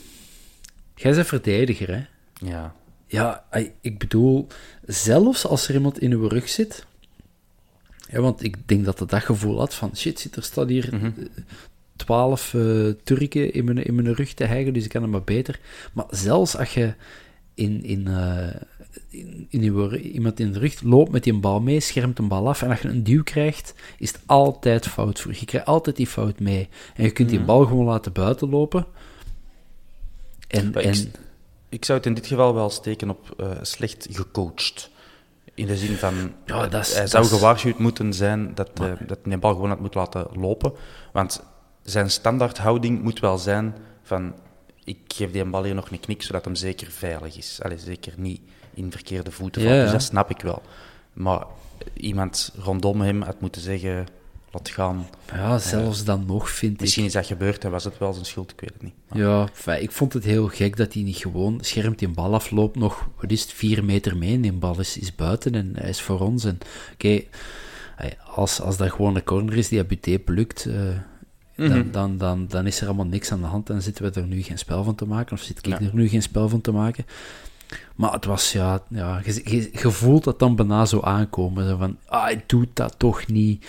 Jij 0.95 1.13
bent 1.13 1.27
verdediger, 1.27 1.87
hè? 1.95 2.05
Ja, 2.47 2.75
Ja, 3.07 3.45
ik 3.81 3.97
bedoel, 3.97 4.47
zelfs 4.85 5.45
als 5.45 5.67
er 5.67 5.73
iemand 5.75 5.99
in 5.99 6.11
uw 6.11 6.27
rug 6.27 6.49
zit... 6.49 6.85
Ja, 8.11 8.19
want 8.21 8.43
ik 8.43 8.67
denk 8.67 8.85
dat 8.85 8.99
het 8.99 9.09
dat 9.09 9.23
gevoel 9.23 9.59
had 9.59 9.73
van... 9.73 9.97
Shit, 9.97 10.19
zit 10.19 10.35
er 10.35 10.43
staat 10.43 10.67
hier 10.69 10.89
Mhm. 10.91 11.11
twaalf 11.95 12.53
eh, 12.53 12.87
Turken 13.03 13.53
in 13.53 13.65
mijn, 13.65 13.83
in 13.85 13.95
mijn 13.95 14.13
rug 14.13 14.33
te 14.33 14.43
hijgen, 14.43 14.73
dus 14.73 14.83
ik 14.83 14.89
kan 14.89 15.01
het 15.01 15.11
maar 15.11 15.23
beter. 15.23 15.59
Maar 15.93 16.05
zelfs 16.09 16.57
als 16.57 16.73
je 16.73 16.93
in, 17.53 17.83
in, 17.83 18.07
in, 19.09 19.45
in 19.49 19.61
uw 19.61 19.91
iemand 19.91 20.39
in 20.39 20.51
de 20.51 20.59
rug 20.59 20.81
loopt 20.81 21.11
met 21.11 21.23
die 21.23 21.39
bal 21.39 21.59
mee, 21.61 21.79
schermt 21.79 22.19
een 22.19 22.27
bal 22.27 22.47
af, 22.47 22.61
en 22.61 22.69
als 22.69 22.79
je 22.81 22.87
een 22.87 23.03
duw 23.03 23.23
krijgt, 23.23 23.73
is 23.97 24.11
het 24.11 24.21
altijd 24.25 24.87
fout 24.87 25.19
voor 25.19 25.31
je. 25.31 25.37
Je 25.39 25.45
krijgt 25.45 25.67
altijd 25.67 25.95
die 25.95 26.07
fout 26.07 26.39
mee. 26.39 26.69
En 26.95 27.03
je 27.03 27.11
kunt 27.11 27.29
die 27.29 27.37
Mhm. 27.37 27.47
bal 27.47 27.65
gewoon 27.65 27.85
laten 27.85 28.13
buiten 28.13 28.49
lopen. 28.49 28.85
En, 30.47 30.73
en 30.75 30.93
ik, 30.93 31.07
ik 31.69 31.85
zou 31.85 31.97
het 31.97 32.07
in 32.07 32.13
dit 32.13 32.27
geval 32.27 32.53
wel 32.53 32.69
steken 32.69 33.09
op 33.09 33.33
eh, 33.37 33.51
slecht 33.61 34.07
gecoacht. 34.11 34.89
In 35.53 35.65
de 35.65 35.77
zin 35.77 35.95
van, 35.95 36.13
Ja, 36.45 36.63
eh, 36.63 36.71
dat 36.71 36.81
is- 36.85 36.91
hij 36.91 37.01
dat 37.01 37.09
zou 37.09 37.23
is- 37.23 37.29
gewaarschuwd 37.29 37.79
moeten 37.79 38.13
zijn 38.13 38.55
dat, 38.55 38.69
eh, 38.73 38.85
dat 39.07 39.19
hij 39.23 39.31
de 39.31 39.37
bal 39.37 39.53
gewoon 39.53 39.69
had 39.69 39.79
moeten 39.79 39.99
laten 39.99 40.27
lopen. 40.33 40.73
Want 41.13 41.43
zijn 41.83 42.09
standaardhouding 42.11 43.01
moet 43.01 43.19
wel 43.19 43.37
zijn 43.37 43.75
van, 44.03 44.33
ik 44.83 44.97
geef 45.07 45.31
die 45.31 45.45
bal 45.45 45.63
hier 45.63 45.75
nog 45.75 45.91
een 45.91 45.99
knik, 45.99 46.21
zodat 46.21 46.45
hem 46.45 46.55
zeker 46.55 46.91
veilig 46.91 47.37
is. 47.37 47.59
Allee, 47.61 47.77
zeker 47.77 48.13
niet 48.17 48.41
in 48.79 48.91
verkeerde 48.91 49.31
voeten 49.31 49.61
Ja, 49.61 49.67
valt. 49.67 49.77
ja. 49.79 49.83
Dus 49.83 49.93
dat 49.93 50.03
snap 50.03 50.29
ik 50.29 50.41
wel. 50.41 50.61
Maar 51.13 51.43
iemand 51.93 52.53
rondom 52.57 53.01
hem 53.01 53.21
had 53.21 53.41
moeten 53.41 53.61
zeggen, 53.61 54.05
laat 54.51 54.69
gaan. 54.69 55.07
ja, 55.33 55.57
zelfs 55.57 56.03
dan 56.03 56.23
nog 56.27 56.49
vind 56.49 56.73
ik... 56.73 56.79
Misschien 56.79 57.05
is 57.05 57.11
dat 57.13 57.25
gebeurd 57.25 57.63
en 57.63 57.71
was 57.71 57.83
het 57.83 57.97
wel 57.97 58.13
zijn 58.13 58.25
schuld, 58.25 58.51
ik 58.51 58.59
weet 58.59 58.73
het 58.73 58.81
niet. 58.83 58.93
Maar- 59.07 59.19
Ja, 59.19 59.47
fijn, 59.53 59.81
ik 59.81 59.91
vond 59.91 60.13
het 60.13 60.23
heel 60.23 60.47
gek 60.47 60.77
dat 60.77 60.93
hij 60.93 61.01
niet 61.03 61.17
gewoon 61.17 61.57
schermt 61.61 62.01
een 62.01 62.13
bal 62.13 62.33
afloopt, 62.33 62.75
nog, 62.75 63.07
wat 63.21 63.31
is 63.31 63.41
het, 63.41 63.53
vier 63.53 63.83
meter 63.85 64.17
mee 64.17 64.33
en 64.33 64.41
die 64.41 64.51
bal 64.51 64.79
is, 64.79 64.97
is 64.97 65.15
buiten 65.15 65.55
en 65.55 65.71
hij 65.77 65.89
is 65.89 66.01
voor 66.01 66.19
ons. 66.19 66.43
En 66.45 66.57
oké, 66.93 67.21
als, 68.35 68.61
als 68.61 68.77
dat 68.77 68.91
gewoon 68.91 69.15
een 69.15 69.23
corner 69.23 69.57
is 69.57 69.67
die 69.67 69.79
Abuté 69.79 70.19
plukt, 70.19 70.65
eh, 70.65 70.73
dan, 71.55 71.67
Mhm. 71.79 71.91
dan, 71.91 72.17
dan, 72.17 72.47
dan 72.47 72.67
is 72.67 72.81
er 72.81 72.87
allemaal 72.87 73.05
niks 73.05 73.31
aan 73.31 73.39
de 73.41 73.45
hand 73.47 73.69
en 73.69 73.81
zitten 73.81 74.03
we 74.13 74.19
er 74.19 74.27
nu 74.27 74.41
geen 74.41 74.57
spel 74.57 74.83
van 74.83 74.95
te 74.95 75.05
maken, 75.05 75.33
of 75.35 75.41
zit 75.41 75.57
ik 75.57 75.65
Ja. 75.65 75.79
er 75.79 75.89
nu 75.93 76.07
geen 76.07 76.21
spel 76.21 76.49
van 76.49 76.61
te 76.61 76.71
maken. 76.71 77.05
Maar 77.95 78.11
het 78.11 78.25
was, 78.25 78.51
ja, 78.51 78.83
ja 78.89 79.21
je, 79.25 79.41
je, 79.43 79.69
je 79.71 79.91
voelt 79.91 80.23
dat 80.23 80.39
dan 80.39 80.55
bijna 80.55 80.85
zo 80.85 80.99
aankomen, 81.01 81.67
zo 81.69 81.77
van, 81.77 81.97
ah, 82.05 82.23
hij 82.23 82.43
doet 82.47 82.69
dat 82.73 82.95
toch 82.97 83.27
niet. 83.27 83.67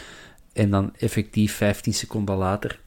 En 0.52 0.70
dan 0.70 0.92
effectief 0.96 1.54
15 1.54 1.94
seconden 1.94 2.36
later 2.36 2.80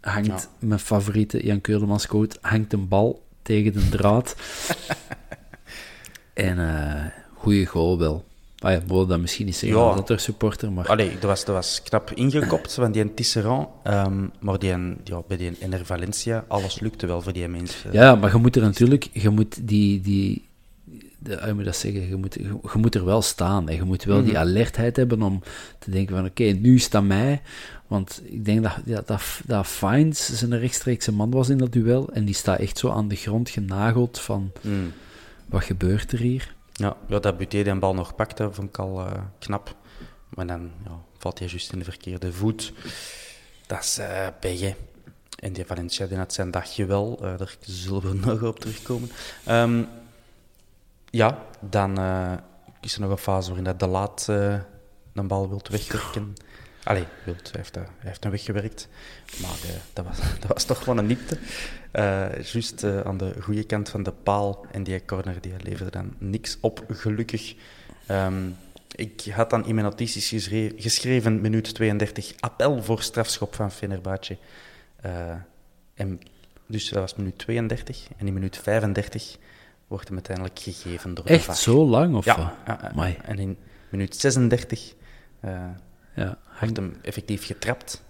hangt 0.00 0.26
Ja. 0.26 0.40
mijn 0.58 0.80
favoriete 0.80 1.44
Jan 1.44 1.60
Keulemans 1.60 2.06
quote, 2.06 2.36
hangt 2.40 2.72
een 2.72 2.88
bal 2.88 3.22
tegen 3.42 3.72
de 3.72 3.88
draad. 3.88 4.36
en 6.34 6.58
eh 6.58 7.04
goede 7.34 7.66
goal 7.66 7.98
wel. 7.98 8.24
Ah 8.64 8.72
ja, 8.72 8.80
we 8.86 9.06
dat 9.06 9.20
misschien 9.20 9.46
niet 9.46 9.56
zeggen 9.56 9.78
Ja. 9.78 9.94
dat 9.94 10.10
er 10.10 10.20
supporter, 10.20 10.72
maar... 10.72 10.86
Allee, 10.86 11.10
dat 11.12 11.22
was, 11.22 11.44
dat 11.44 11.54
was 11.54 11.82
knap 11.82 12.10
ingekopt 12.10 12.74
van 12.74 12.92
die 12.92 13.14
Tisserand. 13.14 13.68
ehm, 13.82 14.26
maar 14.40 14.58
die, 14.58 14.70
ja, 15.04 15.22
bij 15.28 15.36
die 15.36 15.56
Ener 15.60 15.86
Valencia, 15.86 16.44
alles 16.48 16.80
lukte 16.80 17.06
wel 17.06 17.22
voor 17.22 17.32
die 17.32 17.48
mensen. 17.48 17.92
Ja, 17.92 18.14
maar 18.14 18.30
je 18.32 18.38
moet 18.38 18.56
er 18.56 18.62
natuurlijk, 18.62 19.08
je 19.12 19.30
moet 19.30 19.68
die, 19.68 20.00
die 20.00 20.48
de, 21.18 21.38
hoe 21.40 21.48
moet 21.48 21.58
je 21.58 21.64
dat 21.64 21.76
zeggen, 21.76 22.08
je 22.08 22.16
moet, 22.16 22.34
je, 22.34 22.42
je 22.42 22.78
moet 22.78 22.94
er 22.94 23.04
wel 23.04 23.22
staan. 23.22 23.68
En 23.68 23.74
je 23.76 23.82
moet 23.82 24.04
wel 24.04 24.24
die 24.24 24.38
alertheid 24.38 24.96
hebben 24.96 25.22
om 25.22 25.42
te 25.78 25.90
denken 25.90 26.16
van, 26.16 26.24
oké, 26.24 26.42
nu 26.44 26.74
is 26.74 26.90
aan 26.90 27.06
mij. 27.06 27.42
Want 27.86 28.22
ik 28.24 28.44
denk 28.44 28.62
dat, 28.62 28.72
ja, 28.84 29.02
dat, 29.06 29.22
dat 29.46 29.66
Fines 29.66 30.38
zijn 30.38 30.58
rechtstreekse 30.58 31.12
man 31.12 31.30
was 31.30 31.48
in 31.48 31.56
dat 31.58 31.72
duel. 31.72 32.10
En 32.12 32.24
die 32.24 32.34
staat 32.34 32.58
echt 32.58 32.78
zo 32.78 32.90
aan 32.90 33.08
de 33.08 33.16
grond 33.16 33.50
genageld 33.50 34.18
van, 34.20 34.52
Mm. 34.60 34.92
wat 35.46 35.64
gebeurt 35.64 36.12
er 36.12 36.18
hier? 36.18 36.54
Ja, 36.76 36.96
ja, 37.06 37.18
dat 37.18 37.36
Buté 37.36 37.62
die 37.62 37.74
bal 37.74 37.94
nog 37.94 38.14
pakte, 38.14 38.52
vond 38.52 38.68
ik 38.68 38.78
al 38.78 39.06
eh, 39.06 39.12
knap. 39.38 39.74
Maar 40.28 40.46
dan 40.46 40.70
ja, 40.84 40.98
valt 41.18 41.38
hij 41.38 41.48
juist 41.48 41.72
in 41.72 41.78
de 41.78 41.84
verkeerde 41.84 42.32
voet. 42.32 42.72
Dat 43.66 43.82
is 43.82 43.98
eh 43.98 44.26
pech, 44.40 44.60
hè. 44.60 44.74
En 45.38 45.52
die 45.52 45.64
Valencia 45.64 46.06
die 46.06 46.16
had 46.18 46.32
zijn 46.32 46.50
dagje 46.50 46.84
wel. 46.86 47.18
eh, 47.22 47.38
daar 47.38 47.56
zullen 47.60 48.02
we 48.02 48.14
nog 48.26 48.42
op 48.42 48.58
terugkomen. 48.60 49.10
Ehm, 49.44 49.84
ja, 51.10 51.38
dan 51.60 51.98
eh, 51.98 52.32
is 52.80 52.94
er 52.94 53.00
nog 53.00 53.10
een 53.10 53.18
fase 53.18 53.46
waarin 53.46 53.64
dat 53.64 53.80
de 53.80 53.86
laat 53.86 54.26
eh 54.28 54.58
een 55.14 55.26
bal 55.26 55.48
wilt 55.48 55.68
wegwerken. 55.68 56.34
Allee, 56.84 57.04
heeft, 57.24 57.74
hij 57.74 57.84
heeft 57.98 58.22
hem 58.22 58.32
weggewerkt. 58.32 58.88
Maar 59.40 59.50
eh, 59.50 59.70
dat, 59.92 60.04
was, 60.04 60.18
dat 60.40 60.52
was 60.52 60.64
toch 60.64 60.78
gewoon 60.78 60.98
een 60.98 61.06
niepte. 61.06 61.38
Eh 61.90 62.42
juist 62.42 62.82
eh, 62.82 63.00
aan 63.00 63.16
de 63.16 63.34
goede 63.40 63.64
kant 63.64 63.88
van 63.88 64.02
de 64.02 64.12
paal. 64.12 64.66
En 64.70 64.82
die 64.82 65.04
corner 65.04 65.40
die 65.40 65.52
leverde 65.62 65.90
dan 65.90 66.14
niks 66.18 66.56
op, 66.60 66.84
gelukkig. 66.88 67.54
Ehm, 68.06 68.48
ik 68.96 69.24
had 69.34 69.50
dan 69.50 69.66
in 69.66 69.74
mijn 69.74 69.86
notities 69.86 70.28
geschre- 70.28 70.72
geschreven, 70.76 71.40
minuut 71.40 71.74
32, 71.74 72.32
appel 72.40 72.82
voor 72.82 73.02
strafschop 73.02 73.54
van 73.54 73.70
Fenerbahce. 73.72 74.36
Eh, 74.96 75.30
en 75.94 76.20
dus 76.66 76.88
dat 76.88 77.00
was 77.00 77.14
minuut 77.14 77.38
32. 77.38 78.06
En 78.16 78.26
in 78.26 78.32
minuut 78.32 78.56
35 78.58 79.36
wordt 79.86 80.06
hem 80.06 80.14
uiteindelijk 80.16 80.58
gegeven 80.58 81.14
door 81.14 81.24
de 81.24 81.32
Echt 81.32 81.44
VAR. 81.44 81.56
zo 81.56 81.86
lang? 81.86 82.14
Of 82.14 82.24
Ja, 82.24 82.56
en 83.24 83.38
in 83.38 83.56
minuut 83.90 84.16
36 84.16 84.94
eh 85.40 85.50
Ja, 86.16 86.38
wordt 86.60 86.76
hem 86.76 86.96
effectief 87.02 87.46
getrapt 87.46 88.02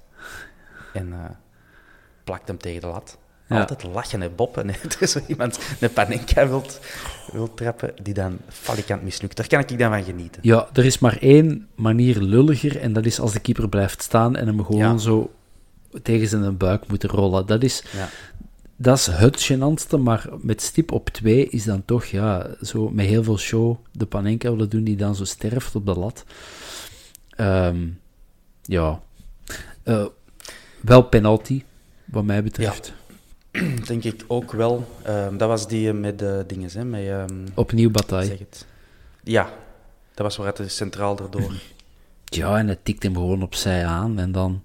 en 0.92 1.12
eh, 1.12 1.18
plakt 2.24 2.48
hem 2.48 2.58
tegen 2.58 2.80
de 2.80 2.86
lat. 2.86 3.18
Ja. 3.48 3.60
Altijd 3.60 3.82
lachen, 3.82 4.20
hè, 4.20 4.28
Bob. 4.30 4.56
En 4.58 4.68
er 4.68 4.96
is 5.00 5.10
zo 5.10 5.20
iemand 5.26 5.58
een 5.80 5.92
panenka 5.92 6.48
wilt, 6.48 6.80
wilt 7.32 7.56
trappen, 7.56 7.94
die 8.02 8.14
dan 8.14 8.38
falikant 8.48 9.02
mislukt. 9.02 9.36
Daar 9.36 9.46
kan 9.46 9.60
ik 9.60 9.78
dan 9.78 9.90
van 9.90 10.04
genieten. 10.04 10.40
Ja, 10.44 10.68
er 10.72 10.84
is 10.84 10.98
maar 10.98 11.16
één 11.20 11.68
manier 11.74 12.20
lulliger 12.20 12.80
en 12.80 12.92
dat 12.92 13.06
is 13.06 13.20
als 13.20 13.32
de 13.32 13.40
keeper 13.40 13.68
blijft 13.68 14.02
staan 14.02 14.36
en 14.36 14.46
hem 14.46 14.64
gewoon 14.64 14.80
Ja. 14.80 14.96
zo 14.96 15.32
tegen 16.02 16.28
zijn 16.28 16.56
buik 16.56 16.86
moet 16.88 17.04
rollen. 17.04 17.46
Dat 17.46 17.62
is, 17.62 17.82
Ja. 17.92 18.08
dat 18.76 18.98
is 18.98 19.06
het 19.06 19.52
gênantste, 19.52 19.98
maar 19.98 20.28
met 20.40 20.62
stip 20.62 20.92
op 20.92 21.08
twee 21.08 21.48
is 21.48 21.64
dan 21.64 21.84
toch, 21.84 22.04
ja, 22.04 22.46
zo 22.62 22.90
met 22.90 23.06
heel 23.06 23.22
veel 23.22 23.38
show 23.38 23.76
de 23.92 24.06
Panenka 24.06 24.50
willen 24.50 24.70
doen 24.70 24.84
die 24.84 24.96
dan 24.96 25.14
zo 25.14 25.24
sterft 25.24 25.74
op 25.74 25.86
de 25.86 25.94
lat. 25.98 26.24
Ehm, 27.30 27.86
ja. 28.64 29.00
Eh, 29.82 30.06
wel 30.80 31.02
penalty, 31.02 31.62
wat 32.04 32.24
mij 32.24 32.42
betreft. 32.42 32.92
Denk 33.86 34.04
ik 34.04 34.24
ook 34.26 34.52
wel. 34.52 34.88
Ehm, 35.02 35.36
dat 35.36 35.48
was 35.48 35.68
die 35.68 35.92
met 35.92 36.18
de 36.18 36.44
dingen, 36.46 36.70
hè, 36.72 36.84
met... 36.84 37.06
ehm, 37.06 37.46
Opnieuw 37.54 37.90
bataille. 37.90 38.26
zeg 38.28 38.38
het. 38.38 38.66
Ja, 39.22 39.44
dat 40.14 40.26
was 40.26 40.36
waaruit 40.36 40.56
de 40.56 40.68
centraal 40.68 41.18
erdoor. 41.18 41.52
Ja, 42.24 42.58
en 42.58 42.68
het 42.68 42.84
tikt 42.84 43.02
hem 43.02 43.14
gewoon 43.14 43.42
opzij 43.42 43.86
aan. 43.86 44.18
En 44.18 44.32
dan... 44.32 44.62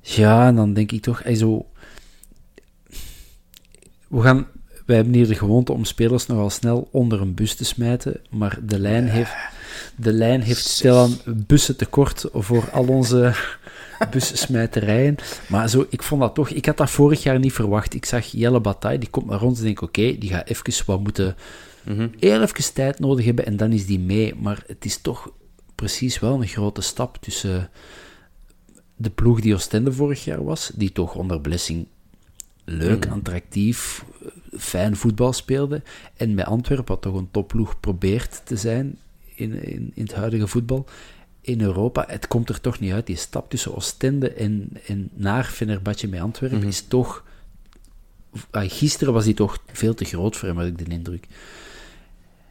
Ja, 0.00 0.46
en 0.46 0.54
dan 0.54 0.72
denk 0.72 0.92
ik 0.92 1.02
toch... 1.02 1.22
Hij 1.22 1.34
zo... 1.34 1.66
We 4.08 4.20
gaan... 4.20 4.46
Wij 4.86 4.96
hebben 4.96 5.14
hier 5.14 5.28
de 5.28 5.34
gewoonte 5.34 5.72
om 5.72 5.84
spelers 5.84 6.26
nogal 6.26 6.50
snel 6.50 6.88
onder 6.92 7.20
een 7.20 7.34
bus 7.34 7.54
te 7.54 7.64
smijten, 7.64 8.20
maar 8.30 8.58
de 8.62 8.78
lijn 8.78 9.08
heeft, 9.08 9.32
de 9.96 10.12
lijn 10.12 10.42
heeft 10.42 10.64
stilaan 10.64 11.18
bussen 11.26 11.76
tekort 11.76 12.24
voor 12.32 12.70
al 12.70 12.86
onze 12.86 13.34
bussmijterijen. 14.12 15.16
Maar 15.48 15.68
zo, 15.68 15.86
ik 15.88 16.02
vond 16.02 16.20
dat 16.20 16.34
toch... 16.34 16.48
Ik 16.48 16.66
had 16.66 16.76
dat 16.76 16.90
vorig 16.90 17.22
jaar 17.22 17.38
niet 17.38 17.52
verwacht. 17.52 17.94
Ik 17.94 18.04
zag 18.04 18.26
Jelle 18.26 18.60
Bataille, 18.60 18.98
die 18.98 19.10
komt 19.10 19.26
naar 19.26 19.42
ons 19.42 19.58
en 19.58 19.64
denk 19.64 19.82
oké, 19.82 20.18
die 20.18 20.30
gaat 20.30 20.48
even 20.48 20.86
wat 20.86 21.00
moeten... 21.00 21.36
Heel 22.18 22.42
even 22.42 22.74
tijd 22.74 22.98
nodig 22.98 23.24
hebben 23.24 23.46
en 23.46 23.56
dan 23.56 23.72
is 23.72 23.86
die 23.86 23.98
mee. 23.98 24.34
Maar 24.34 24.62
het 24.66 24.84
is 24.84 25.00
toch 25.00 25.32
precies 25.74 26.18
wel 26.18 26.40
een 26.40 26.48
grote 26.48 26.80
stap 26.80 27.16
tussen 27.20 27.70
de 28.96 29.10
ploeg 29.10 29.40
die 29.40 29.54
Oostende 29.54 29.92
vorig 29.92 30.24
jaar 30.24 30.44
was, 30.44 30.70
die 30.74 30.92
toch 30.92 31.14
onder 31.14 31.40
Blessing 31.40 31.86
leuk, 32.64 33.06
attractief, 33.06 34.04
eh, 34.22 34.28
fijn 34.58 34.96
voetbal 34.96 35.32
speelde, 35.32 35.82
en 36.16 36.34
met 36.34 36.46
Antwerpen, 36.46 36.86
wat 36.86 37.02
toch 37.02 37.14
een 37.14 37.30
topploeg 37.30 37.80
probeert 37.80 38.42
te 38.44 38.56
zijn 38.56 38.98
in, 39.40 39.62
in, 39.64 39.92
in 39.94 40.02
het 40.02 40.14
huidige 40.14 40.46
voetbal, 40.46 40.86
in 41.40 41.60
Europa, 41.60 42.04
het 42.08 42.28
komt 42.28 42.48
er 42.48 42.60
toch 42.60 42.80
niet 42.80 42.92
uit. 42.92 43.06
Die 43.06 43.16
stap 43.16 43.50
tussen 43.50 43.74
Oostende 43.76 44.32
en, 44.32 44.70
en 44.86 45.10
naar 45.14 45.44
Fenerbahce 45.44 46.08
met 46.08 46.20
Antwerpen 46.20 46.62
is 46.62 46.82
toch... 46.82 47.24
ah, 48.50 48.70
Gisteren 48.70 49.12
was 49.12 49.24
die 49.24 49.34
toch 49.34 49.58
veel 49.72 49.94
te 49.94 50.04
groot 50.04 50.36
voor 50.36 50.48
hem, 50.48 50.56
had 50.56 50.66
ik 50.66 50.78
de 50.78 50.92
indruk. 50.94 51.26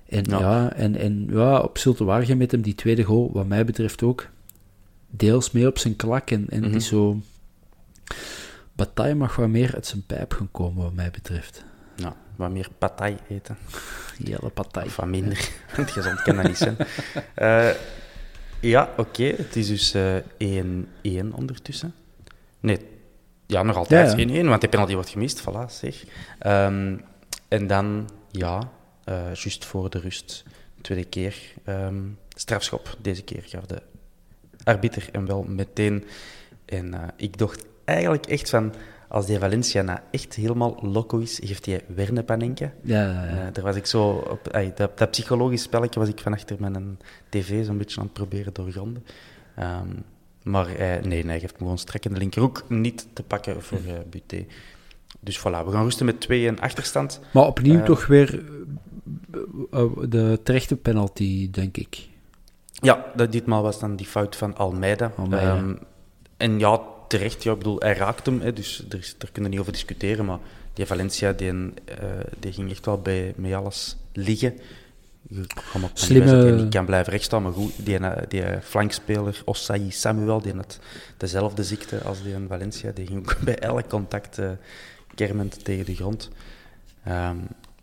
En 0.09 0.23
ja, 0.29 0.39
Ja. 0.39 0.73
en, 0.73 0.95
en 0.95 1.27
ja, 1.31 1.59
op 1.59 1.77
Zulte 1.77 2.03
Waregem 2.03 2.37
met 2.37 2.51
hem 2.51 2.61
die 2.61 2.75
tweede 2.75 3.03
goal, 3.03 3.29
wat 3.33 3.47
mij 3.47 3.65
betreft 3.65 4.03
ook, 4.03 4.27
deels 5.09 5.51
mee 5.51 5.67
op 5.67 5.77
zijn 5.77 5.95
klak. 5.95 6.31
En, 6.31 6.45
en 6.49 6.63
het 6.63 6.75
is 6.75 6.87
zo... 6.87 7.21
Bataille 8.73 9.15
mag 9.15 9.35
wat 9.35 9.47
meer 9.49 9.75
uit 9.75 9.85
zijn 9.85 10.05
pijp 10.05 10.33
gaan 10.33 10.51
komen, 10.51 10.83
wat 10.83 10.93
mij 10.93 11.11
betreft. 11.11 11.65
Wat 12.39 12.51
meer 12.51 12.67
patai 12.77 13.17
eten. 13.29 13.57
Jelle 14.27 14.51
Bataille. 14.53 14.89
Of 14.89 14.95
wat 14.95 15.07
minder. 15.07 15.49
Want 15.75 15.91
gezond 15.91 16.21
kan 16.21 16.35
dat 16.35 16.47
niet 16.47 16.57
zijn. 16.57 16.77
Eh, 17.33 17.69
ja, 18.59 18.89
oké. 18.97 19.23
Het 19.23 19.55
is 19.55 19.67
dus 19.67 19.93
eh 19.93 21.25
1-1 21.31 21.33
ondertussen. 21.33 21.93
Nee, 22.59 22.79
ja, 23.45 23.63
nog 23.63 23.75
altijd 23.75 24.17
Ja, 24.19 24.27
1-1, 24.27 24.31
ja. 24.31 24.43
want 24.43 24.61
de 24.61 24.67
penalty 24.67 24.93
wordt 24.93 25.09
gemist. 25.09 25.41
Voilà, 25.41 25.65
zeg. 25.67 26.03
Ehm, 26.39 26.97
en 27.47 27.67
dan, 27.67 28.09
ja, 28.31 28.71
eh 29.03 29.33
juist 29.33 29.65
voor 29.65 29.89
de 29.89 29.99
rust, 29.99 30.43
tweede 30.81 31.05
keer, 31.05 31.35
ehm, 31.63 32.01
strafschop. 32.29 32.97
Deze 33.01 33.23
keer 33.23 33.43
gaf 33.45 33.65
de 33.65 33.81
arbiter 34.63 35.09
hem 35.11 35.25
wel 35.25 35.43
meteen. 35.43 36.05
En 36.65 36.93
eh, 36.93 37.07
ik 37.15 37.37
dacht 37.37 37.65
eigenlijk 37.85 38.25
echt 38.25 38.49
van, 38.49 38.73
als 39.09 39.25
die 39.25 39.39
Valencia 39.39 39.81
nou 39.81 39.99
echt 40.11 40.33
helemaal 40.33 40.77
loco 40.81 41.17
is, 41.17 41.39
geeft 41.43 41.65
hij 41.65 41.81
Werne 41.87 42.23
Panenka. 42.23 42.71
Ja, 42.83 43.01
ja, 43.01 43.23
ja. 43.23 43.47
Eh, 43.47 43.53
daar 43.53 43.63
was 43.63 43.75
ik 43.75 43.85
zo 43.85 44.09
op, 44.09 44.47
ai, 44.51 44.71
dat, 44.75 44.97
dat 44.97 45.11
psychologisch 45.11 45.61
spelletje 45.61 45.99
was 45.99 46.09
ik 46.09 46.19
van 46.19 46.33
achter 46.33 46.55
mijn 46.59 46.99
tv 47.29 47.65
zo'n 47.65 47.77
beetje 47.77 47.99
aan 47.99 48.05
het 48.05 48.13
proberen 48.13 48.53
doorgronden. 48.53 49.05
Ehm, 49.55 49.87
maar 50.43 50.67
eh, 50.67 50.77
nee, 50.77 51.01
nee, 51.03 51.25
hij 51.25 51.39
geeft 51.39 51.53
me 51.53 51.59
gewoon 51.59 51.77
strekkende 51.77 52.19
linkerhoek 52.19 52.63
niet 52.67 53.07
te 53.13 53.23
pakken 53.23 53.63
voor 53.63 53.79
eh 53.87 53.93
Buté. 54.09 54.45
Dus 55.19 55.39
voilà, 55.39 55.65
we 55.65 55.71
gaan 55.71 55.83
rusten 55.83 56.05
met 56.05 56.27
2-1 56.57 56.59
achterstand. 56.59 57.21
Maar 57.33 57.45
opnieuw 57.45 57.83
toch 57.83 58.07
weer 58.07 58.43
de 60.09 60.39
terechte 60.43 60.75
penalty, 60.75 61.49
denk 61.51 61.77
ik. 61.77 62.07
Ja, 62.71 63.05
dat, 63.15 63.31
ditmaal 63.31 63.61
was 63.61 63.79
dan 63.79 63.95
die 63.95 64.05
fout 64.05 64.35
van 64.35 64.55
Almeida. 64.57 65.11
Almeida. 65.17 65.55
Ehm, 65.55 65.75
en 66.37 66.59
ja, 66.59 66.81
terecht, 67.09 67.43
ja, 67.43 67.51
ik 67.51 67.57
bedoel, 67.57 67.79
hij 67.79 67.93
raakt 67.93 68.25
hem, 68.25 68.41
hè, 68.41 68.53
dus 68.53 68.83
er 68.89 68.97
is, 68.97 69.15
daar 69.17 69.31
kunnen 69.31 69.43
we 69.51 69.57
niet 69.57 69.59
over 69.67 69.71
discussiëren. 69.73 70.25
Maar 70.25 70.39
die 70.73 70.85
Valencia, 70.85 71.31
die, 71.31 71.49
eh, 71.51 71.97
die 72.39 72.53
ging 72.53 72.71
echt 72.71 72.85
wel 72.85 73.01
bij, 73.01 73.33
met 73.35 73.53
alles 73.53 73.97
liggen. 74.13 74.57
Je 75.29 75.45
kan 75.71 75.83
ook 75.83 75.89
Slimme- 75.93 76.51
niet 76.51 76.73
kan 76.73 76.85
blijven 76.85 77.11
rechtstaan, 77.13 77.43
maar 77.43 77.51
goed, 77.51 77.71
die, 77.75 77.97
eh, 77.97 78.23
die 78.27 78.43
flankspeler, 78.61 79.41
Osayi 79.45 79.91
Samuel, 79.91 80.41
die 80.41 80.53
had 80.53 80.79
dezelfde 81.17 81.63
ziekte 81.63 82.01
als 82.01 82.23
die 82.23 82.33
in 82.33 82.45
Valencia. 82.47 82.91
Die 82.91 83.07
ging 83.07 83.19
ook 83.19 83.37
bij 83.45 83.59
elk 83.59 83.89
contact 83.89 84.37
eh, 84.37 84.49
kermend 85.15 85.63
tegen 85.65 85.85
de 85.85 85.95
grond. 85.95 86.29
Ehm, 87.03 87.35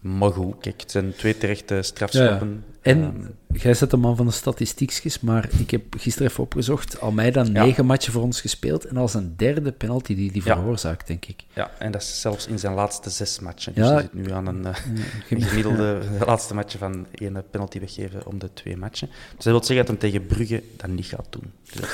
maar 0.07 0.31
goed, 0.31 0.55
kijk, 0.61 0.81
het 0.81 0.91
zijn 0.91 1.15
twee 1.17 1.39
terechte 1.39 1.83
strafschoppen. 1.83 2.65
En 2.81 3.35
jij 3.53 3.75
zet 3.75 3.91
de 3.91 3.97
man 3.97 4.17
van 4.17 4.27
de 4.27 4.33
statistiekjes, 4.33 5.21
maar 5.21 5.49
ik 5.59 5.71
heb 5.71 5.83
gisteren 5.99 6.31
even 6.31 6.43
opgezocht. 6.43 7.01
Almeida 7.01 7.43
negen 7.43 7.87
matchen 7.87 8.13
voor 8.13 8.23
ons 8.23 8.41
gespeeld 8.41 8.85
en 8.85 8.97
als 8.97 9.15
een 9.15 9.35
derde 9.37 9.73
penalty 9.73 10.15
die 10.15 10.33
die 10.33 10.43
veroorzaakt, 10.43 11.07
denk 11.07 11.25
ik. 11.25 11.45
Ja, 11.55 11.71
en 11.79 11.91
dat 11.93 12.03
is 12.03 12.21
zelfs 12.21 12.47
in 12.47 12.59
zijn 12.59 12.75
laatste 12.75 13.11
zes 13.11 13.41
matchen. 13.41 13.75
Dus 13.75 13.89
hij 13.89 14.01
zit 14.01 14.15
nu 14.15 14.33
aan 14.33 14.47
een, 14.47 14.67
eh, 14.67 14.75
een 15.31 15.43
gemiddelde 15.43 15.99
de 16.19 16.25
laatste 16.27 16.55
matchen 16.55 16.79
van 16.79 17.07
één 17.13 17.45
penalty 17.51 17.81
weggeven 17.81 18.27
om 18.27 18.39
de 18.39 18.53
twee 18.53 18.77
matchen. 18.77 19.09
Dus 19.09 19.45
dat 19.45 19.53
wil 19.53 19.65
zeggen 19.65 19.87
dat 19.87 20.03
hij 20.03 20.11
tegen 20.11 20.27
Brugge 20.27 20.63
dat 20.77 20.91
niet 20.91 21.07
gaat 21.07 21.27
doen. 21.31 21.53
Dus. 21.73 21.91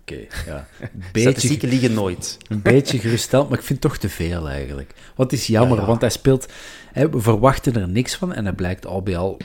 Oké, 0.00 0.26
ja. 0.46 0.66
Beetje, 1.12 1.68
liegen 1.68 1.92
nooit. 1.92 2.38
een 2.48 2.62
beetje 2.62 2.98
geruststeld, 2.98 3.48
maar 3.48 3.58
ik 3.58 3.64
vind 3.64 3.82
het 3.82 3.92
toch 3.92 4.00
te 4.00 4.08
veel 4.08 4.48
eigenlijk. 4.48 4.94
Het 5.16 5.32
is 5.32 5.46
jammer, 5.46 5.76
Ja, 5.76 5.82
ja. 5.82 5.88
want 5.88 6.00
hij 6.00 6.10
speelt... 6.10 6.46
Hè, 6.92 7.10
we 7.10 7.20
verwachten 7.20 7.74
er 7.74 7.88
niks 7.88 8.14
van 8.16 8.32
en 8.32 8.44
hij 8.44 8.54
blijkt 8.54 8.86
al 8.86 9.02
bij 9.02 9.16
al 9.16 9.38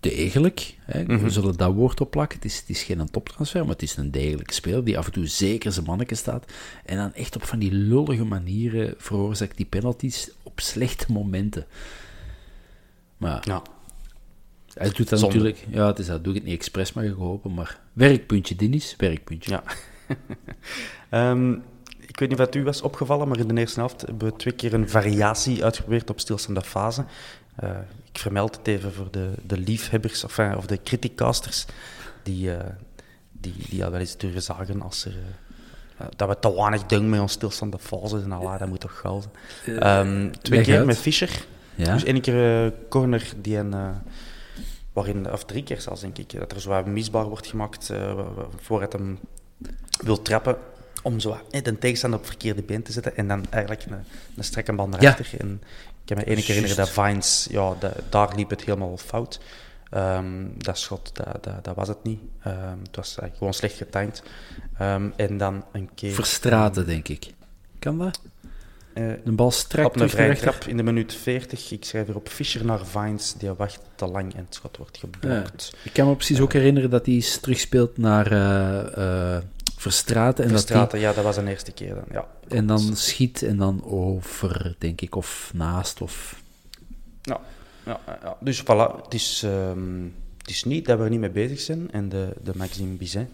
degelijk. 0.00 0.76
Hè. 0.80 1.02
Mhm. 1.04 1.18
We 1.18 1.30
zullen 1.30 1.56
dat 1.56 1.74
woord 1.74 2.00
opplakken. 2.00 2.36
Het 2.38 2.46
is, 2.46 2.58
het 2.58 2.68
is 2.68 2.82
geen 2.82 3.10
toptransfer, 3.10 3.60
maar 3.60 3.72
het 3.72 3.82
is 3.82 3.96
een 3.96 4.10
degelijke 4.10 4.54
speler 4.54 4.84
die 4.84 4.98
af 4.98 5.06
en 5.06 5.12
toe 5.12 5.26
zeker 5.26 5.72
zijn 5.72 5.86
manneke 5.86 6.14
staat. 6.14 6.52
En 6.84 6.96
dan 6.96 7.14
echt 7.14 7.36
op 7.36 7.44
van 7.44 7.58
die 7.58 7.72
lullige 7.72 8.24
manieren 8.24 8.94
veroorzaakt 8.98 9.56
die 9.56 9.66
penalties 9.66 10.30
op 10.42 10.60
slechte 10.60 11.12
momenten. 11.12 11.66
Maar 13.16 13.42
Ja. 13.48 13.62
hij 14.74 14.90
doet 14.90 15.08
dat 15.08 15.18
Zonde. 15.18 15.34
natuurlijk... 15.36 15.66
Ja, 15.70 15.86
het 15.86 15.98
is, 15.98 16.06
dat 16.06 16.24
doe 16.24 16.32
ik 16.34 16.38
het 16.38 16.48
niet 16.48 16.58
expres, 16.58 16.92
maar 16.92 17.04
geholpen. 17.04 17.54
Maar 17.54 17.80
werkpuntje, 17.92 18.56
Dennis, 18.56 18.94
werkpuntje. 18.98 19.50
Ja. 19.50 19.62
Ehm, 21.10 21.54
ik 22.14 22.20
weet 22.20 22.28
niet 22.28 22.38
wat 22.38 22.54
u 22.54 22.64
was 22.64 22.82
opgevallen, 22.82 23.28
maar 23.28 23.38
in 23.38 23.48
de 23.48 23.60
eerste 23.60 23.78
helft 23.80 24.00
hebben 24.00 24.28
we 24.28 24.36
twee 24.36 24.54
keer 24.54 24.74
een 24.74 24.88
variatie 24.88 25.64
uitgeprobeerd 25.64 26.10
op 26.10 26.20
stilstaande 26.20 26.62
fase. 26.62 27.04
Eh, 27.56 27.70
ik 28.12 28.18
vermeld 28.18 28.56
het 28.56 28.66
even 28.66 28.92
voor 28.92 29.08
de, 29.10 29.30
de 29.46 29.56
liefhebbers 29.58 30.24
of, 30.24 30.38
of 30.56 30.66
de 30.66 30.82
criticasters 30.82 31.64
die, 32.22 32.56
eh, 32.56 32.66
die, 33.32 33.54
die 33.68 33.84
al 33.84 33.90
wel 33.90 34.00
eens 34.00 34.16
durven 34.16 34.42
zagen 34.42 34.82
als 34.82 35.04
er, 35.04 35.14
eh, 35.96 36.06
dat 36.16 36.28
we 36.28 36.38
te 36.38 36.54
weinig 36.54 36.86
doen 36.86 37.08
met 37.10 37.20
ons 37.20 37.32
stilstaande 37.32 37.78
fases 37.78 38.22
en 38.22 38.32
Allah, 38.32 38.58
dat 38.58 38.68
moet 38.68 38.80
toch 38.80 38.98
gauw 38.98 39.20
zijn. 39.64 39.78
Ehm, 39.80 40.30
twee 40.42 40.62
keer 40.62 40.76
uit. 40.76 40.86
met 40.86 40.98
Fischer. 40.98 41.44
Ja. 41.74 41.92
Dus 41.92 42.04
één 42.04 42.20
keer 42.20 42.72
corner 42.88 43.32
die 43.36 43.56
een, 43.56 43.74
waarin, 44.92 45.32
of 45.32 45.44
drie 45.44 45.62
keer 45.62 45.80
zelfs 45.80 46.00
denk 46.00 46.18
ik, 46.18 46.38
dat 46.38 46.52
er 46.52 46.60
zo 46.60 46.68
wat 46.68 46.86
misbaar 46.86 47.24
wordt 47.28 47.46
gemaakt 47.46 47.88
wa- 47.88 48.46
voordat 48.60 48.92
hem 48.92 49.18
wil 50.04 50.22
trappen 50.22 50.56
om 51.04 51.20
zo 51.20 51.38
eh, 51.50 51.62
de 51.62 51.78
tegenstander 51.78 52.18
op 52.18 52.24
het 52.24 52.34
verkeerde 52.34 52.62
been 52.62 52.82
te 52.82 52.92
zetten 52.92 53.16
en 53.16 53.28
dan 53.28 53.44
eigenlijk 53.50 53.84
een, 53.84 54.04
een 54.36 54.44
strakke 54.44 54.72
bal 54.72 54.88
naar 54.88 55.02
Ja. 55.02 55.16
En 55.38 55.62
ik 55.62 56.04
kan 56.04 56.16
me 56.16 56.24
één 56.24 56.36
keer 56.36 56.46
herinneren 56.54 56.76
dat 56.76 56.90
Vines, 56.90 57.46
ja, 57.50 57.74
da- 57.80 57.92
daar 58.08 58.34
liep 58.36 58.50
het 58.50 58.64
helemaal 58.64 58.96
fout. 58.96 59.40
Ehm, 59.90 60.46
dat 60.58 60.78
schot, 60.78 61.10
dat, 61.16 61.44
dat, 61.44 61.64
dat 61.64 61.74
was 61.76 61.88
het 61.88 62.02
niet. 62.02 62.20
Ehm, 62.42 62.78
het 62.82 62.96
was 62.96 63.18
eh, 63.18 63.28
gewoon 63.36 63.54
slecht 63.54 63.76
getimed. 63.76 64.22
Ehm, 64.78 65.08
en 65.16 65.36
dan 65.38 65.64
een 65.72 65.90
keer... 65.94 66.12
Verstraten, 66.12 66.86
denk 66.86 67.08
ik. 67.08 67.26
Kan 67.78 67.98
dat? 67.98 68.20
eh, 68.94 69.04
Een 69.24 69.36
bal 69.36 69.50
strak 69.50 69.86
op 69.86 70.00
een 70.00 70.10
vrije 70.10 70.36
trap 70.36 70.64
in 70.64 70.76
de 70.76 70.82
minuut 70.82 71.14
40. 71.14 71.70
Ik 71.70 71.84
schrijf 71.84 72.06
hier 72.06 72.16
op 72.16 72.28
Fischer 72.28 72.64
naar 72.64 72.86
Vines. 72.86 73.34
Die 73.38 73.52
wacht 73.52 73.80
te 73.94 74.06
lang 74.06 74.34
en 74.34 74.44
het 74.44 74.54
schot 74.54 74.76
wordt 74.76 74.98
geblokt. 74.98 75.74
Ik 75.82 75.92
kan 75.92 76.06
me 76.08 76.14
precies 76.16 76.40
ook 76.40 76.52
herinneren 76.52 76.90
dat 76.90 77.06
hij 77.06 77.24
terugspeelt 77.40 77.98
naar 77.98 78.32
eh, 78.32 79.34
eh, 79.36 79.42
Verstraten. 79.84 80.44
En, 80.44 80.50
Verstraten, 80.50 80.90
dat 80.90 81.00
ja, 81.00 81.12
dat 81.12 81.24
was 81.24 81.36
de 81.36 81.48
eerste 81.48 81.72
keer 81.72 81.94
dan. 81.94 82.04
Ja, 82.10 82.28
en 82.48 82.66
dan 82.66 82.96
schiet 82.96 83.42
en 83.42 83.56
dan 83.56 83.84
over, 83.84 84.74
denk 84.78 85.00
ik, 85.00 85.14
of 85.14 85.50
naast. 85.54 86.00
Of... 86.00 86.42
Ja, 87.22 87.40
ja, 87.84 88.00
ja. 88.22 88.36
dus 88.40 88.62
voilà, 88.62 89.02
het 89.02 89.14
is, 89.14 89.42
ehm, 89.42 90.02
het 90.38 90.50
is 90.50 90.64
niet 90.64 90.86
dat 90.86 90.98
we 90.98 91.04
er 91.04 91.10
niet 91.10 91.20
mee 91.20 91.30
bezig 91.30 91.60
zijn. 91.60 91.90
En 91.90 92.08
de, 92.08 92.36
de 92.42 92.52
Maxime 92.56 92.94
Bizet, 92.94 93.28